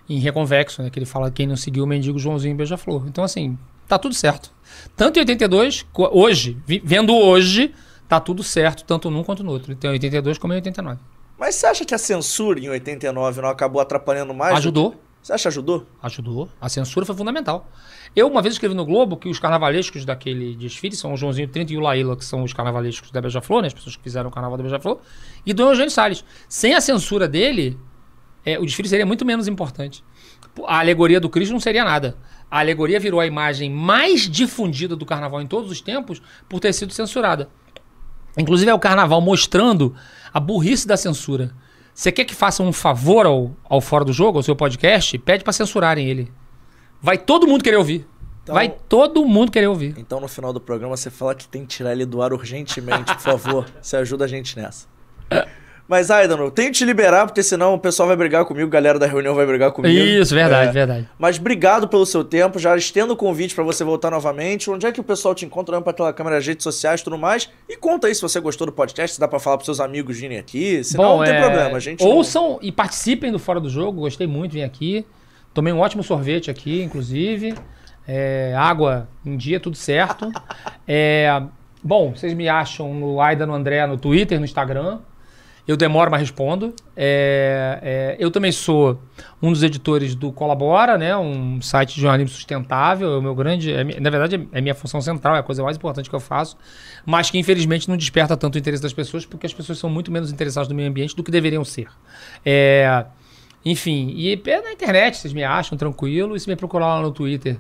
em 0.07 0.19
Reconvexo, 0.19 0.83
né? 0.83 0.89
Que 0.91 0.99
ele 0.99 1.05
fala 1.05 1.31
quem 1.31 1.47
não 1.47 1.55
seguiu 1.55 1.83
o 1.83 1.87
mendigo 1.87 2.19
Joãozinho 2.19 2.51
e 2.53 2.55
Beija-Flor. 2.55 3.05
Então, 3.07 3.23
assim, 3.23 3.57
tá 3.87 3.97
tudo 3.97 4.13
certo. 4.13 4.51
Tanto 4.95 5.17
em 5.17 5.21
82, 5.21 5.83
co- 5.91 6.09
hoje, 6.13 6.57
vendo 6.83 7.15
hoje, 7.15 7.73
tá 8.07 8.19
tudo 8.19 8.43
certo, 8.43 8.83
tanto 8.83 9.09
num 9.09 9.23
quanto 9.23 9.43
no 9.43 9.51
outro. 9.51 9.71
Então, 9.71 9.89
em 9.89 9.93
82 9.93 10.37
como 10.37 10.53
em 10.53 10.57
89. 10.57 10.99
Mas 11.39 11.55
você 11.55 11.65
acha 11.65 11.83
que 11.85 11.93
a 11.95 11.97
censura 11.97 12.59
em 12.59 12.69
89 12.69 13.41
não 13.41 13.49
acabou 13.49 13.81
atrapalhando 13.81 14.33
mais? 14.33 14.53
do 14.53 14.57
Ajudou. 14.59 14.95
Você 15.25 15.33
acha 15.33 15.41
que 15.41 15.47
ajudou? 15.47 15.87
Ajudou. 16.03 16.49
A 16.61 16.69
censura 16.69 17.03
foi 17.03 17.15
fundamental. 17.15 17.67
Eu 18.15 18.27
uma 18.27 18.43
vez 18.43 18.53
escrevi 18.53 18.75
no 18.75 18.85
Globo 18.85 19.17
que 19.17 19.27
os 19.27 19.39
carnavalescos 19.39 20.05
daquele 20.05 20.55
desfile 20.55 20.95
são 20.95 21.15
o 21.15 21.17
Joãozinho 21.17 21.47
30 21.47 21.73
e 21.73 21.77
o 21.77 21.79
Laíla, 21.79 22.15
que 22.15 22.23
são 22.23 22.43
os 22.43 22.53
carnavalescos 22.53 23.09
da 23.09 23.19
Beija-Flor, 23.19 23.63
né? 23.63 23.67
As 23.69 23.73
pessoas 23.73 23.95
que 23.95 24.03
fizeram 24.03 24.29
o 24.29 24.31
carnaval 24.31 24.55
da 24.55 24.61
Beija-Flor. 24.61 24.99
E 25.43 25.51
do 25.51 25.63
Eugênio 25.63 25.89
Salles. 25.89 26.23
Sem 26.47 26.75
a 26.75 26.79
censura 26.79 27.27
dele, 27.27 27.75
é, 28.45 28.59
o 28.59 28.65
desfile 28.67 28.87
seria 28.87 29.03
muito 29.03 29.25
menos 29.25 29.47
importante. 29.47 30.03
A 30.67 30.77
alegoria 30.77 31.19
do 31.19 31.27
Cristo 31.27 31.53
não 31.53 31.59
seria 31.59 31.83
nada. 31.83 32.15
A 32.51 32.59
alegoria 32.59 32.99
virou 32.99 33.19
a 33.19 33.25
imagem 33.25 33.71
mais 33.71 34.29
difundida 34.29 34.95
do 34.95 35.07
carnaval 35.07 35.41
em 35.41 35.47
todos 35.47 35.71
os 35.71 35.81
tempos 35.81 36.21
por 36.47 36.59
ter 36.59 36.71
sido 36.71 36.93
censurada. 36.93 37.49
Inclusive 38.37 38.69
é 38.69 38.73
o 38.75 38.79
carnaval 38.79 39.19
mostrando 39.21 39.95
a 40.31 40.39
burrice 40.39 40.87
da 40.87 40.95
censura. 40.95 41.51
Você 41.95 42.11
quer 42.11 42.25
que 42.25 42.35
faça 42.35 42.61
um 42.61 42.73
favor 42.73 43.25
ao, 43.25 43.55
ao 43.63 43.79
Fora 43.79 44.03
do 44.03 44.11
Jogo, 44.11 44.37
ao 44.37 44.43
seu 44.43 44.53
podcast? 44.55 45.17
Pede 45.17 45.45
pra 45.45 45.53
censurarem 45.53 46.09
ele. 46.09 46.29
Vai 47.01 47.17
todo 47.17 47.47
mundo 47.47 47.63
querer 47.63 47.77
ouvir. 47.77 48.05
Então- 48.43 48.53
Vai 48.53 48.67
todo 48.69 49.25
mundo 49.25 49.49
querer 49.49 49.67
ouvir. 49.67 49.95
Então 49.97 50.19
no 50.19 50.27
final 50.27 50.51
do 50.51 50.59
programa 50.59 50.97
você 50.97 51.09
fala 51.09 51.33
que 51.33 51.47
tem 51.47 51.61
que 51.61 51.69
tirar 51.69 51.93
ele 51.93 52.05
do 52.05 52.21
ar 52.21 52.33
urgentemente, 52.33 53.13
por 53.15 53.21
favor. 53.21 53.65
Você 53.81 53.95
ajuda 53.95 54.25
a 54.25 54.27
gente 54.27 54.57
nessa. 54.57 54.87
Mas, 55.87 56.09
Aidan, 56.09 56.37
eu 56.37 56.49
tenho 56.49 56.71
que 56.71 56.77
te 56.79 56.83
liberar, 56.85 57.27
porque 57.27 57.43
senão 57.43 57.75
o 57.75 57.79
pessoal 57.79 58.07
vai 58.07 58.17
brigar 58.17 58.43
comigo, 58.45 58.67
a 58.67 58.71
galera 58.71 58.97
da 58.97 59.05
reunião 59.05 59.35
vai 59.35 59.45
brigar 59.45 59.71
comigo. 59.71 59.93
Isso, 59.95 60.33
verdade, 60.33 60.69
É. 60.69 60.71
verdade. 60.71 61.09
Mas 61.19 61.37
obrigado 61.37 61.87
pelo 61.87 62.05
seu 62.07 62.23
tempo. 62.23 62.57
Já 62.57 62.75
estendo 62.75 63.13
o 63.13 63.15
convite 63.15 63.53
pra 63.53 63.63
você 63.63 63.83
voltar 63.83 64.09
novamente. 64.09 64.69
Onde 64.71 64.87
é 64.87 64.91
que 64.91 64.99
o 64.99 65.03
pessoal 65.03 65.35
te 65.35 65.45
encontra? 65.45 65.73
Olhando 65.75 65.83
pra 65.83 65.91
aquela 65.91 66.11
câmera, 66.11 66.37
as 66.37 66.47
redes 66.47 66.63
sociais 66.63 67.01
e 67.01 67.03
tudo 67.03 67.19
mais. 67.19 67.47
E 67.69 67.77
conta 67.77 68.07
aí 68.07 68.15
se 68.15 68.21
você 68.21 68.39
gostou 68.39 68.65
do 68.65 68.73
podcast, 68.73 69.13
se 69.13 69.19
dá 69.19 69.27
pra 69.27 69.37
falar 69.39 69.57
pros 69.57 69.65
seus 69.65 69.79
amigos 69.79 70.17
virem 70.19 70.39
aqui. 70.39 70.83
Senão 70.83 71.17
não 71.19 71.23
tem 71.23 71.35
é, 71.35 71.41
problema. 71.41 71.79
Gente 71.79 72.03
não- 72.03 72.11
ouçam 72.11 72.57
e 72.63 72.71
participem 72.71 73.31
do 73.31 73.37
Fora 73.37 73.59
do 73.59 73.69
Jogo. 73.69 74.01
Gostei 74.01 74.25
muito 74.25 74.53
de 74.53 74.57
vir 74.57 74.63
aqui. 74.63 75.05
Tomei 75.53 75.71
um 75.71 75.79
ótimo 75.79 76.01
sorvete 76.03 76.49
aqui, 76.49 76.81
inclusive. 76.81 77.53
É, 78.07 78.53
água 78.57 79.07
em 79.25 79.37
dia, 79.37 79.59
tudo 79.59 79.75
certo. 79.77 80.31
É, 80.87 81.41
bom, 81.83 82.11
vocês 82.15 82.33
me 82.33 82.47
acham 82.49 82.93
no 82.93 83.19
Aida 83.21 83.45
no 83.45 83.53
André 83.53 83.85
no 83.87 83.97
Twitter, 83.97 84.37
no 84.39 84.45
Instagram. 84.45 84.99
Eu 85.67 85.75
demoro, 85.75 86.11
mas 86.11 86.21
respondo. 86.21 86.73
É, 86.95 87.79
é, 87.81 88.15
eu 88.19 88.29
também 88.29 88.51
sou 88.51 89.01
um 89.41 89.51
dos 89.51 89.63
editores 89.63 90.13
do 90.13 90.31
Colabora, 90.31 90.95
né? 90.95 91.17
Um 91.17 91.59
site 91.59 91.95
de 91.95 92.01
jornalismo 92.01 92.35
sustentável. 92.35 93.13
É 93.13 93.17
o 93.17 93.21
meu 93.21 93.33
grande. 93.33 93.73
é 93.73 93.99
na 93.99 94.09
verdade, 94.11 94.47
é 94.51 94.61
minha 94.61 94.75
função 94.75 95.01
central, 95.01 95.35
é 95.35 95.39
a 95.39 95.43
coisa 95.43 95.63
mais 95.63 95.75
importante 95.75 96.07
que 96.07 96.15
eu 96.15 96.19
faço. 96.19 96.55
Mas 97.03 97.31
que 97.31 97.39
infelizmente 97.39 97.89
não 97.89 97.97
desperta 97.97 98.37
tanto 98.37 98.55
o 98.55 98.57
interesse 98.59 98.83
das 98.83 98.93
pessoas, 98.93 99.25
porque 99.25 99.47
as 99.47 99.53
pessoas 99.53 99.79
são 99.79 99.89
muito 99.89 100.11
menos 100.11 100.31
interessadas 100.31 100.69
no 100.69 100.75
meio 100.75 100.87
ambiente 100.87 101.15
do 101.15 101.23
que 101.23 101.31
deveriam 101.31 101.65
ser. 101.65 101.87
É, 102.45 103.05
enfim, 103.63 104.13
e 104.15 104.39
é 104.45 104.61
na 104.61 104.71
internet 104.71 105.17
vocês 105.17 105.33
me 105.33 105.43
acham 105.43 105.75
tranquilo. 105.75 106.35
E 106.35 106.39
se 106.39 106.47
me 106.47 106.55
procurar 106.55 106.95
lá 106.95 107.01
no 107.01 107.11
Twitter 107.11 107.57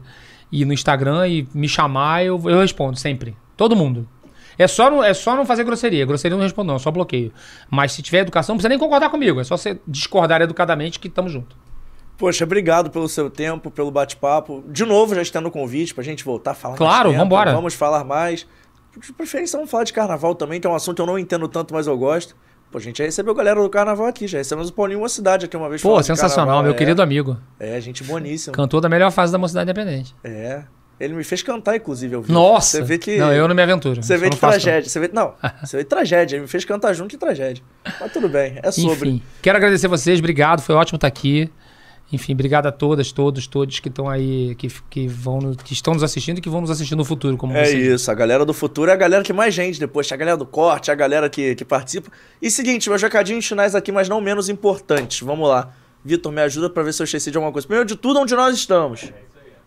e 0.51 0.63
no 0.63 0.73
Instagram 0.73 1.27
e 1.27 1.47
me 1.55 1.67
chamar, 1.67 2.23
eu, 2.23 2.39
eu 2.47 2.59
respondo 2.59 2.99
sempre. 2.99 3.35
Todo 3.57 3.75
mundo. 3.75 4.07
É 4.57 4.67
só, 4.67 4.89
não, 4.89 5.03
é 5.03 5.13
só 5.13 5.35
não 5.35 5.45
fazer 5.45 5.63
grosseria. 5.63 6.05
Grosseria 6.05 6.35
não 6.37 6.43
respondo, 6.43 6.71
não, 6.71 6.79
só 6.79 6.91
bloqueio. 6.91 7.31
Mas 7.69 7.91
se 7.91 8.01
tiver 8.01 8.19
educação, 8.19 8.53
não 8.53 8.57
precisa 8.57 8.69
nem 8.69 8.79
concordar 8.79 9.09
comigo. 9.09 9.39
É 9.39 9.43
só 9.43 9.57
você 9.57 9.79
discordar 9.87 10.41
educadamente 10.41 10.99
que 10.99 11.09
tamo 11.09 11.29
junto. 11.29 11.55
Poxa, 12.17 12.45
obrigado 12.45 12.89
pelo 12.89 13.09
seu 13.09 13.29
tempo, 13.29 13.69
pelo 13.69 13.91
bate-papo. 13.91 14.63
De 14.69 14.85
novo, 14.85 15.13
já 15.13 15.21
estando 15.21 15.47
o 15.47 15.51
convite 15.51 15.93
pra 15.93 16.03
gente 16.03 16.23
voltar 16.23 16.51
a 16.51 16.53
falar 16.55 16.75
Claro, 16.77 17.09
mais 17.09 17.13
tempo. 17.15 17.23
vambora. 17.23 17.51
Vamos 17.53 17.73
falar 17.73 18.03
mais. 18.05 18.47
De 18.97 19.11
preferência, 19.11 19.57
vamos 19.57 19.69
falar 19.69 19.83
de 19.83 19.91
carnaval 19.91 20.33
também, 20.33 20.61
que 20.61 20.65
é 20.65 20.69
um 20.69 20.75
assunto 20.75 20.95
que 20.95 21.01
eu 21.01 21.05
não 21.05 21.19
entendo 21.19 21.47
tanto, 21.49 21.73
mas 21.73 21.85
eu 21.87 21.97
gosto. 21.97 22.33
Pô, 22.71 22.77
a 22.77 22.81
gente 22.81 22.97
já 22.99 23.03
recebeu 23.03 23.33
a 23.33 23.35
galera 23.35 23.61
do 23.61 23.69
carnaval 23.69 24.07
aqui, 24.07 24.25
já 24.27 24.37
recebemos 24.37 24.69
o 24.69 24.73
Paulinho 24.73 24.99
Uma 24.99 25.09
Cidade 25.09 25.45
aqui 25.45 25.57
uma 25.57 25.67
vez. 25.67 25.81
Pô, 25.81 26.01
sensacional, 26.01 26.63
meu 26.63 26.71
É, 26.71 26.75
querido 26.75 27.01
amigo. 27.01 27.37
É, 27.59 27.79
gente 27.81 28.01
boníssima. 28.03 28.53
Cantor 28.55 28.79
da 28.79 28.87
melhor 28.87 29.11
fase 29.11 29.33
da 29.33 29.37
Mocidade 29.37 29.69
Independente. 29.69 30.15
É. 30.23 30.63
Ele 30.99 31.13
me 31.13 31.23
fez 31.23 31.41
cantar, 31.41 31.75
inclusive, 31.75 32.15
eu 32.15 32.21
vi. 32.21 32.31
Nossa! 32.31 32.77
Você 32.77 32.83
vê 32.83 32.97
que. 32.97 33.17
Não, 33.17 33.33
eu 33.33 33.47
não 33.47 33.55
me 33.55 33.61
aventuro. 33.61 34.01
Você 34.01 34.15
vê 34.17 34.29
de 34.29 34.37
faço, 34.37 34.59
tragédia. 34.61 34.89
Você 34.89 34.99
vê. 34.99 35.09
Não, 35.11 35.33
você 35.63 35.77
vê 35.77 35.83
de 35.83 35.89
tragédia. 35.89 36.35
Ele 36.37 36.43
me 36.43 36.47
fez 36.47 36.63
cantar 36.63 36.93
junto 36.93 37.11
de 37.11 37.17
tragédia. 37.17 37.63
Mas 37.99 38.11
tudo 38.13 38.29
bem, 38.29 38.57
é 38.63 38.71
sobre. 38.71 39.09
Enfim, 39.09 39.21
quero 39.41 39.57
agradecer 39.57 39.87
vocês, 39.87 40.19
obrigado, 40.19 40.61
foi 40.61 40.75
ótimo 40.75 40.95
estar 40.97 41.07
aqui. 41.07 41.49
Enfim, 42.13 42.33
obrigado 42.33 42.67
a 42.67 42.71
todas, 42.71 43.11
todos, 43.11 43.47
todos 43.47 43.79
que 43.79 43.89
estão 43.89 44.07
aí, 44.07 44.53
que, 44.55 44.67
que, 44.91 45.07
vão, 45.07 45.55
que 45.55 45.73
estão 45.73 45.95
nos 45.95 46.03
assistindo 46.03 46.37
e 46.37 46.41
que 46.41 46.47
vão 46.47 46.61
nos 46.61 46.69
assistir 46.69 46.95
no 46.95 47.03
futuro, 47.03 47.35
como 47.35 47.57
É 47.57 47.65
vocês. 47.65 47.93
isso, 47.95 48.11
a 48.11 48.13
galera 48.13 48.45
do 48.45 48.53
futuro 48.53 48.91
é 48.91 48.93
a 48.93 48.95
galera 48.95 49.23
que 49.23 49.33
mais 49.33 49.55
gente 49.55 49.79
depois, 49.79 50.09
a 50.11 50.15
galera 50.15 50.37
do 50.37 50.45
corte, 50.45 50.91
a 50.91 50.95
galera 50.95 51.27
que, 51.29 51.55
que 51.55 51.65
participa. 51.65 52.11
E 52.39 52.51
seguinte, 52.51 52.89
meus 52.89 53.01
recadinhos 53.01 53.45
finais 53.47 53.73
aqui, 53.73 53.91
mas 53.91 54.07
não 54.07 54.21
menos 54.21 54.49
importantes. 54.49 55.21
Vamos 55.21 55.49
lá. 55.49 55.73
Vitor, 56.05 56.31
me 56.31 56.41
ajuda 56.41 56.69
pra 56.69 56.83
ver 56.83 56.93
se 56.93 57.01
eu 57.01 57.05
esqueci 57.05 57.31
de 57.31 57.37
alguma 57.37 57.51
coisa. 57.51 57.67
Primeiro 57.67 57.87
de 57.87 57.95
tudo, 57.95 58.19
onde 58.19 58.35
nós 58.35 58.55
estamos. 58.55 59.11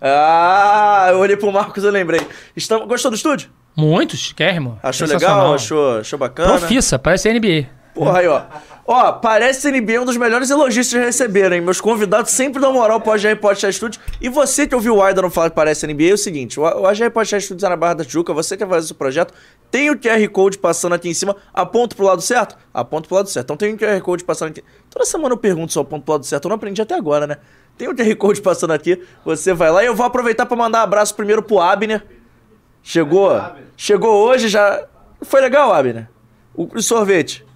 Ah, 0.00 1.08
eu 1.10 1.18
olhei 1.18 1.36
pro 1.36 1.52
Marcos 1.52 1.82
e 1.82 1.90
lembrei. 1.90 2.20
Estamos... 2.54 2.86
Gostou 2.86 3.10
do 3.10 3.16
estúdio? 3.16 3.50
Muitos, 3.76 4.32
quer, 4.32 4.54
irmão? 4.54 4.78
Achou 4.82 5.06
legal? 5.06 5.54
Achou, 5.54 5.98
achou 5.98 6.18
bacana? 6.18 6.58
Profissa, 6.58 6.98
parece 6.98 7.32
NBA. 7.32 7.68
Porra, 7.94 8.18
aí, 8.20 8.28
ó. 8.28 8.42
Ó, 8.90 9.12
parece 9.12 9.70
NBA 9.70 10.00
um 10.00 10.04
dos 10.06 10.16
melhores 10.16 10.48
elogios 10.48 10.88
que 10.88 10.98
receberam, 10.98 11.54
hein? 11.54 11.60
Meus 11.60 11.78
convidados 11.78 12.30
sempre 12.30 12.58
dão 12.58 12.72
moral 12.72 13.00
pro 13.00 13.12
AGR 13.12 13.36
Podcast 13.38 13.76
Studios. 13.76 14.02
E 14.18 14.30
você 14.30 14.66
que 14.66 14.74
ouviu 14.74 14.96
o 14.96 15.02
Aidan 15.02 15.28
falar 15.28 15.50
que 15.50 15.56
parece 15.56 15.86
NBA, 15.86 16.04
é 16.04 16.12
o 16.14 16.16
seguinte: 16.16 16.58
o 16.58 16.62
o 16.62 16.86
AGR 16.86 17.10
Podcast 17.10 17.44
Studios 17.44 17.64
é 17.64 17.68
na 17.68 17.76
Barra 17.76 17.96
da 17.96 18.04
Tijuca, 18.04 18.32
você 18.32 18.56
quer 18.56 18.66
fazer 18.66 18.86
esse 18.86 18.94
projeto, 18.94 19.34
tem 19.70 19.90
o 19.90 19.98
QR 19.98 20.26
Code 20.30 20.56
passando 20.56 20.94
aqui 20.94 21.08
em 21.08 21.12
cima, 21.12 21.36
aponta 21.52 21.94
pro 21.94 22.06
lado 22.06 22.22
certo? 22.22 22.56
Aponta 22.72 23.08
pro 23.08 23.16
lado 23.16 23.28
certo. 23.28 23.44
Então 23.44 23.56
tem 23.58 23.74
o 23.74 23.76
QR 23.76 24.00
Code 24.00 24.24
passando 24.24 24.50
aqui. 24.50 24.64
Toda 24.88 25.04
semana 25.04 25.34
eu 25.34 25.38
pergunto 25.38 25.70
se 25.70 25.78
eu 25.78 25.82
aponto 25.82 26.04
pro 26.04 26.14
lado 26.14 26.24
certo, 26.24 26.46
eu 26.46 26.48
não 26.48 26.56
aprendi 26.56 26.80
até 26.80 26.94
agora, 26.94 27.26
né? 27.26 27.36
Tem 27.78 27.88
o 27.88 27.94
QR 27.94 28.16
Code 28.16 28.42
passando 28.42 28.72
aqui, 28.72 29.00
você 29.24 29.54
vai 29.54 29.70
lá 29.70 29.84
e 29.84 29.86
eu 29.86 29.94
vou 29.94 30.04
aproveitar 30.04 30.44
pra 30.44 30.56
mandar 30.56 30.80
um 30.80 30.82
abraço 30.82 31.14
primeiro 31.14 31.42
pro 31.42 31.60
Abner. 31.60 32.04
Chegou? 32.82 33.40
Chegou 33.76 34.26
hoje 34.26 34.48
já. 34.48 34.84
Foi 35.22 35.40
legal, 35.40 35.72
Abner? 35.72 36.08
O 36.54 36.82
sorvete. 36.82 37.46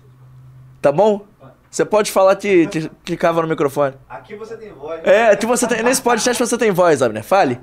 Tá 0.81 0.93
bom? 0.93 1.27
Você 1.69 1.85
pode 1.85 2.13
falar 2.13 2.37
que, 2.37 2.67
que 2.67 2.91
clicava 3.05 3.43
no 3.43 3.49
microfone. 3.49 3.95
Aqui 4.09 4.37
você 4.37 4.57
tem 4.57 4.73
voz. 4.73 5.01
É, 5.05 5.35
que 5.35 5.47
você 5.47 5.67
tem, 5.67 5.83
nesse 5.83 6.03
podcast 6.03 6.41
você 6.45 6.57
tem 6.57 6.71
voz, 6.71 7.03
Abner. 7.03 7.25
Fale. 7.25 7.59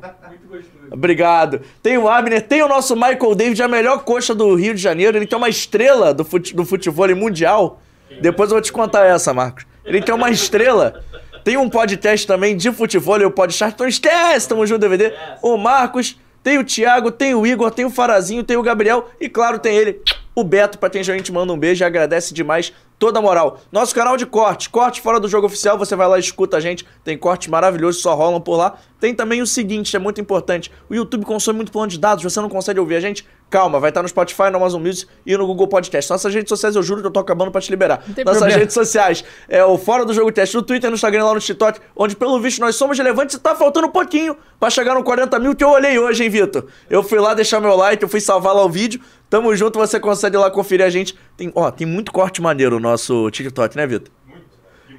Obrigado. 0.92 1.62
Tem 1.82 1.98
o 1.98 2.10
Abner, 2.10 2.42
tem 2.42 2.64
o 2.64 2.68
nosso 2.68 2.96
Michael 2.96 3.36
David, 3.36 3.62
a 3.62 3.68
melhor 3.68 4.04
coxa 4.04 4.34
do 4.34 4.56
Rio 4.56 4.74
de 4.74 4.82
Janeiro. 4.82 5.16
Ele 5.18 5.28
tem 5.28 5.38
uma 5.38 5.48
estrela 5.48 6.14
do, 6.14 6.26
fute, 6.26 6.56
do 6.56 6.66
futebol 6.66 7.16
mundial. 7.16 7.80
Depois 8.20 8.50
eu 8.50 8.56
vou 8.56 8.62
te 8.62 8.72
contar 8.74 9.06
essa, 9.06 9.34
Marcos. 9.34 9.66
Ele 9.86 10.02
tem 10.02 10.14
uma 10.14 10.30
estrela. 10.30 11.04
Tem 11.50 11.58
um 11.58 11.68
podcast 11.68 12.28
também 12.28 12.56
de 12.56 12.72
futebol, 12.72 13.20
o 13.26 13.32
podcast. 13.32 13.74
Então 13.74 13.88
esquece, 13.88 14.48
tamo 14.48 14.68
junto, 14.68 14.82
DVD. 14.82 15.16
O 15.42 15.58
Marcos, 15.58 16.16
tem 16.44 16.60
o 16.60 16.64
Thiago, 16.64 17.10
tem 17.10 17.34
o 17.34 17.44
Igor, 17.44 17.72
tem 17.72 17.86
o 17.86 17.90
Farazinho, 17.90 18.44
tem 18.44 18.56
o 18.56 18.62
Gabriel 18.62 19.10
e, 19.20 19.28
claro, 19.28 19.58
tem 19.58 19.76
ele, 19.76 20.00
o 20.36 20.44
Beto, 20.44 20.78
pra 20.78 20.92
quem 20.92 21.02
a 21.02 21.04
gente 21.04 21.32
manda 21.32 21.52
um 21.52 21.58
beijo 21.58 21.84
e 21.84 21.86
agradece 21.86 22.36
demais 22.36 22.72
toda 23.00 23.18
a 23.18 23.22
moral. 23.24 23.62
Nosso 23.72 23.96
canal 23.96 24.16
de 24.16 24.28
corte, 24.28 24.70
corte 24.70 25.02
fora 25.02 25.20
do 25.20 25.28
jogo 25.28 25.48
oficial, 25.48 25.76
você 25.76 25.96
vai 25.96 26.08
lá 26.08 26.18
e 26.18 26.20
escuta 26.20 26.58
a 26.58 26.60
gente, 26.60 26.86
tem 27.04 27.18
cortes 27.18 27.48
maravilhosos, 27.48 28.00
só 28.00 28.14
rolam 28.14 28.40
por 28.40 28.56
lá. 28.56 28.78
Tem 29.00 29.16
também 29.16 29.42
o 29.42 29.48
seguinte, 29.48 29.96
é 29.96 30.00
muito 30.00 30.22
importante, 30.22 30.72
o 30.88 30.94
YouTube 30.94 31.26
consome 31.26 31.58
muito 31.58 31.72
plano 31.72 31.88
de 31.88 31.98
dados, 31.98 32.24
você 32.24 32.40
não 32.40 32.50
consegue 32.50 32.80
ouvir 32.80 32.96
a 32.96 33.00
gente? 33.00 33.26
Calma, 33.50 33.80
vai 33.80 33.90
estar 33.90 34.04
no 34.04 34.08
Spotify, 34.08 34.50
no 34.52 34.58
Amazon 34.58 34.82
Music 34.82 35.10
e 35.26 35.36
no 35.36 35.48
Google 35.48 35.68
Podcast. 35.68 36.10
Nossas 36.12 36.34
redes 36.34 36.50
sociais, 36.50 36.76
eu 36.76 36.84
juro 36.84 37.02
que 37.02 37.08
eu 37.08 37.12
tô 37.12 37.20
acabando 37.20 37.52
pra 37.52 37.60
te 37.60 37.72
liberar. 37.72 37.98
Nossas 38.08 38.16
problema. 38.24 38.60
redes 38.60 38.74
sociais, 38.74 39.24
é 39.48 39.64
o 39.66 39.78
Fora 39.78 40.06
do 40.06 40.14
Jogo 40.14 40.32
Teste, 40.32 40.56
no 40.56 40.62
Twitter, 40.62 40.90
no 40.90 40.96
Instagram, 40.96 41.26
lá 41.26 41.34
no 41.34 41.40
TikTok, 41.40 41.80
onde 41.96 42.16
pelo 42.16 42.40
visto 42.40 42.60
nós 42.60 42.76
somos 42.76 42.98
relevantes 42.98 43.36
e 43.36 43.40
tá 43.40 43.56
faltando 43.56 43.88
um 43.88 43.92
pouquinho 43.92 44.38
pra 44.60 44.70
chegar 44.70 44.94
no 44.94 45.04
40 45.04 45.40
mil 45.40 45.56
que 45.56 45.64
eu 45.64 45.70
olhei 45.70 45.98
hoje, 45.98 46.24
hein, 46.24 46.30
Vitor? 46.30 46.66
Eu 46.90 47.02
fui 47.02 47.18
lá 47.20 47.34
deixar 47.34 47.60
meu 47.60 47.76
like, 47.76 48.04
eu 48.04 48.10
fui 48.10 48.22
salvar 48.22 48.54
lá 48.54 48.64
o 48.64 48.70
vídeo. 48.70 49.02
Tamo 49.30 49.56
junto, 49.56 49.80
você 49.80 50.00
consegue 50.00 50.36
ir 50.36 50.40
lá 50.40 50.52
conferir 50.52 50.86
a 50.86 50.90
gente. 50.90 51.18
Tem, 51.36 51.52
ó, 51.56 51.72
tem 51.72 51.88
muito 51.88 52.12
corte 52.12 52.42
maneiro 52.42 52.76
no 52.80 52.90
nosso 52.90 53.32
TikTok, 53.32 53.76
né, 53.76 53.88
Vitor? 53.88 54.12
Muito. 54.28 54.46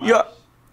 E 0.03 0.13
ó, 0.13 0.23
o 0.23 0.25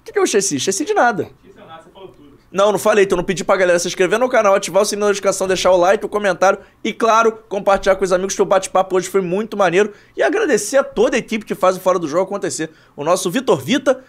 que, 0.04 0.12
que 0.14 0.20
eu 0.20 0.24
esqueci? 0.24 0.56
Esqueci 0.56 0.84
de 0.86 0.94
nada. 0.94 1.30
Esqueci 1.44 1.58
nada, 1.60 1.84
você 1.84 1.90
falou 1.92 2.08
tudo. 2.10 2.28
Não, 2.52 2.72
não 2.72 2.80
falei, 2.80 3.04
então 3.04 3.18
não 3.18 3.24
pedi 3.24 3.44
pra 3.44 3.58
galera 3.58 3.78
se 3.78 3.88
inscrever 3.88 4.18
no 4.18 4.30
canal, 4.30 4.56
ativar 4.56 4.82
o 4.82 4.86
sininho 4.86 5.02
da 5.02 5.08
notificação, 5.08 5.48
deixar 5.48 5.72
o 5.72 5.78
like, 5.78 6.06
o 6.06 6.10
comentário 6.10 6.60
e, 6.82 6.94
claro, 6.94 7.32
compartilhar 7.50 7.96
com 7.98 8.06
os 8.06 8.14
amigos 8.14 8.36
que 8.36 8.42
o 8.42 8.46
bate-papo 8.46 8.96
hoje 8.96 9.10
foi 9.10 9.22
muito 9.22 9.58
maneiro. 9.58 9.92
E 10.16 10.24
agradecer 10.24 10.78
a 10.78 10.84
toda 10.84 11.18
a 11.18 11.20
equipe 11.20 11.46
que 11.46 11.56
faz 11.56 11.76
o 11.76 11.80
Fora 11.80 12.00
do 12.00 12.08
Jogo 12.08 12.24
acontecer. 12.24 12.70
O 12.96 13.04
nosso 13.04 13.30
Vitor 13.30 13.60
Vita. 13.60 14.04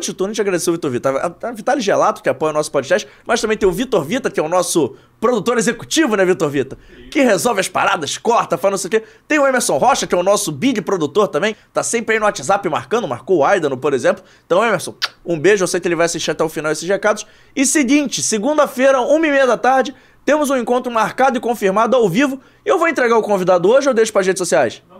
De 0.00 0.14
tudo, 0.14 0.24
a 0.24 0.28
gente 0.28 0.40
agradeceu 0.40 0.72
o 0.72 0.76
Vitor 0.76 0.90
Vita. 0.90 1.10
A, 1.10 1.48
a 1.48 1.52
Vitale 1.52 1.80
Gelato, 1.80 2.22
que 2.22 2.28
apoia 2.28 2.50
o 2.50 2.52
nosso 2.54 2.70
podcast, 2.72 3.06
mas 3.26 3.40
também 3.40 3.56
tem 3.56 3.68
o 3.68 3.72
Vitor 3.72 4.02
Vita, 4.02 4.30
que 4.30 4.40
é 4.40 4.42
o 4.42 4.48
nosso 4.48 4.96
produtor 5.20 5.58
executivo, 5.58 6.16
né, 6.16 6.24
Vitor 6.24 6.48
Vita? 6.48 6.78
Que 7.10 7.20
resolve 7.20 7.60
as 7.60 7.68
paradas, 7.68 8.16
corta, 8.16 8.56
faz 8.56 8.72
não 8.72 8.78
sei 8.78 8.88
o 8.88 8.90
quê. 8.90 9.02
Tem 9.28 9.38
o 9.38 9.46
Emerson 9.46 9.76
Rocha, 9.76 10.06
que 10.06 10.14
é 10.14 10.18
o 10.18 10.22
nosso 10.22 10.50
big 10.50 10.80
produtor 10.80 11.28
também, 11.28 11.54
tá 11.72 11.82
sempre 11.82 12.14
aí 12.14 12.18
no 12.18 12.24
WhatsApp 12.24 12.66
marcando, 12.68 13.06
marcou 13.06 13.38
o 13.38 13.44
Aidano, 13.44 13.76
por 13.76 13.92
exemplo. 13.92 14.24
Então, 14.46 14.64
Emerson, 14.64 14.94
um 15.24 15.38
beijo, 15.38 15.62
eu 15.62 15.68
sei 15.68 15.80
que 15.80 15.86
ele 15.86 15.96
vai 15.96 16.06
assistir 16.06 16.30
até 16.30 16.42
o 16.42 16.48
final 16.48 16.72
esses 16.72 16.88
recados. 16.88 17.26
E 17.54 17.66
seguinte, 17.66 18.22
segunda-feira, 18.22 19.00
uma 19.02 19.26
e 19.26 19.30
meia 19.30 19.46
da 19.46 19.58
tarde, 19.58 19.94
temos 20.24 20.48
um 20.48 20.56
encontro 20.56 20.90
marcado 20.90 21.36
e 21.36 21.40
confirmado 21.40 21.94
ao 21.94 22.08
vivo. 22.08 22.40
Eu 22.64 22.78
vou 22.78 22.88
entregar 22.88 23.18
o 23.18 23.22
convidado 23.22 23.68
hoje 23.68 23.86
ou 23.88 23.94
deixo 23.94 24.12
para 24.12 24.22
redes 24.22 24.38
sociais? 24.38 24.82
Logo. 24.88 24.93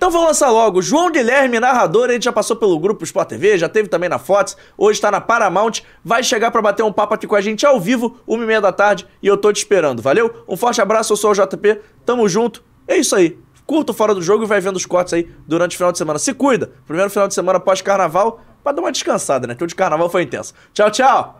Então 0.00 0.10
vamos 0.10 0.28
lançar 0.28 0.48
logo. 0.48 0.80
João 0.80 1.10
Guilherme, 1.10 1.60
narrador, 1.60 2.08
ele 2.08 2.22
já 2.22 2.32
passou 2.32 2.56
pelo 2.56 2.78
grupo 2.78 3.04
Sport 3.04 3.28
TV, 3.28 3.58
já 3.58 3.68
teve 3.68 3.86
também 3.86 4.08
na 4.08 4.18
Fox, 4.18 4.56
hoje 4.78 4.98
tá 4.98 5.10
na 5.10 5.20
Paramount, 5.20 5.82
vai 6.02 6.22
chegar 6.22 6.50
pra 6.50 6.62
bater 6.62 6.82
um 6.82 6.90
papo 6.90 7.12
aqui 7.12 7.26
com 7.26 7.36
a 7.36 7.40
gente 7.42 7.66
ao 7.66 7.78
vivo, 7.78 8.18
uma 8.26 8.42
e 8.42 8.46
meia 8.46 8.62
da 8.62 8.72
tarde, 8.72 9.06
e 9.22 9.26
eu 9.26 9.36
tô 9.36 9.52
te 9.52 9.58
esperando, 9.58 10.00
valeu? 10.00 10.42
Um 10.48 10.56
forte 10.56 10.80
abraço, 10.80 11.12
eu 11.12 11.18
sou 11.18 11.32
o 11.32 11.34
JP, 11.34 11.82
tamo 12.06 12.26
junto, 12.30 12.64
é 12.88 12.96
isso 12.96 13.14
aí. 13.14 13.38
Curta 13.66 13.92
o 13.92 13.94
Fora 13.94 14.14
do 14.14 14.22
Jogo 14.22 14.44
e 14.44 14.46
vai 14.46 14.58
vendo 14.58 14.76
os 14.76 14.86
cortes 14.86 15.12
aí 15.12 15.30
durante 15.46 15.74
o 15.74 15.76
final 15.76 15.92
de 15.92 15.98
semana. 15.98 16.18
Se 16.18 16.32
cuida, 16.32 16.72
primeiro 16.86 17.10
final 17.10 17.28
de 17.28 17.34
semana 17.34 17.60
pós-carnaval, 17.60 18.40
pra 18.64 18.72
dar 18.72 18.80
uma 18.80 18.90
descansada, 18.90 19.46
né? 19.46 19.54
Que 19.54 19.64
o 19.64 19.66
de 19.66 19.74
carnaval 19.74 20.08
foi 20.08 20.22
intenso. 20.22 20.54
Tchau, 20.72 20.90
tchau! 20.90 21.39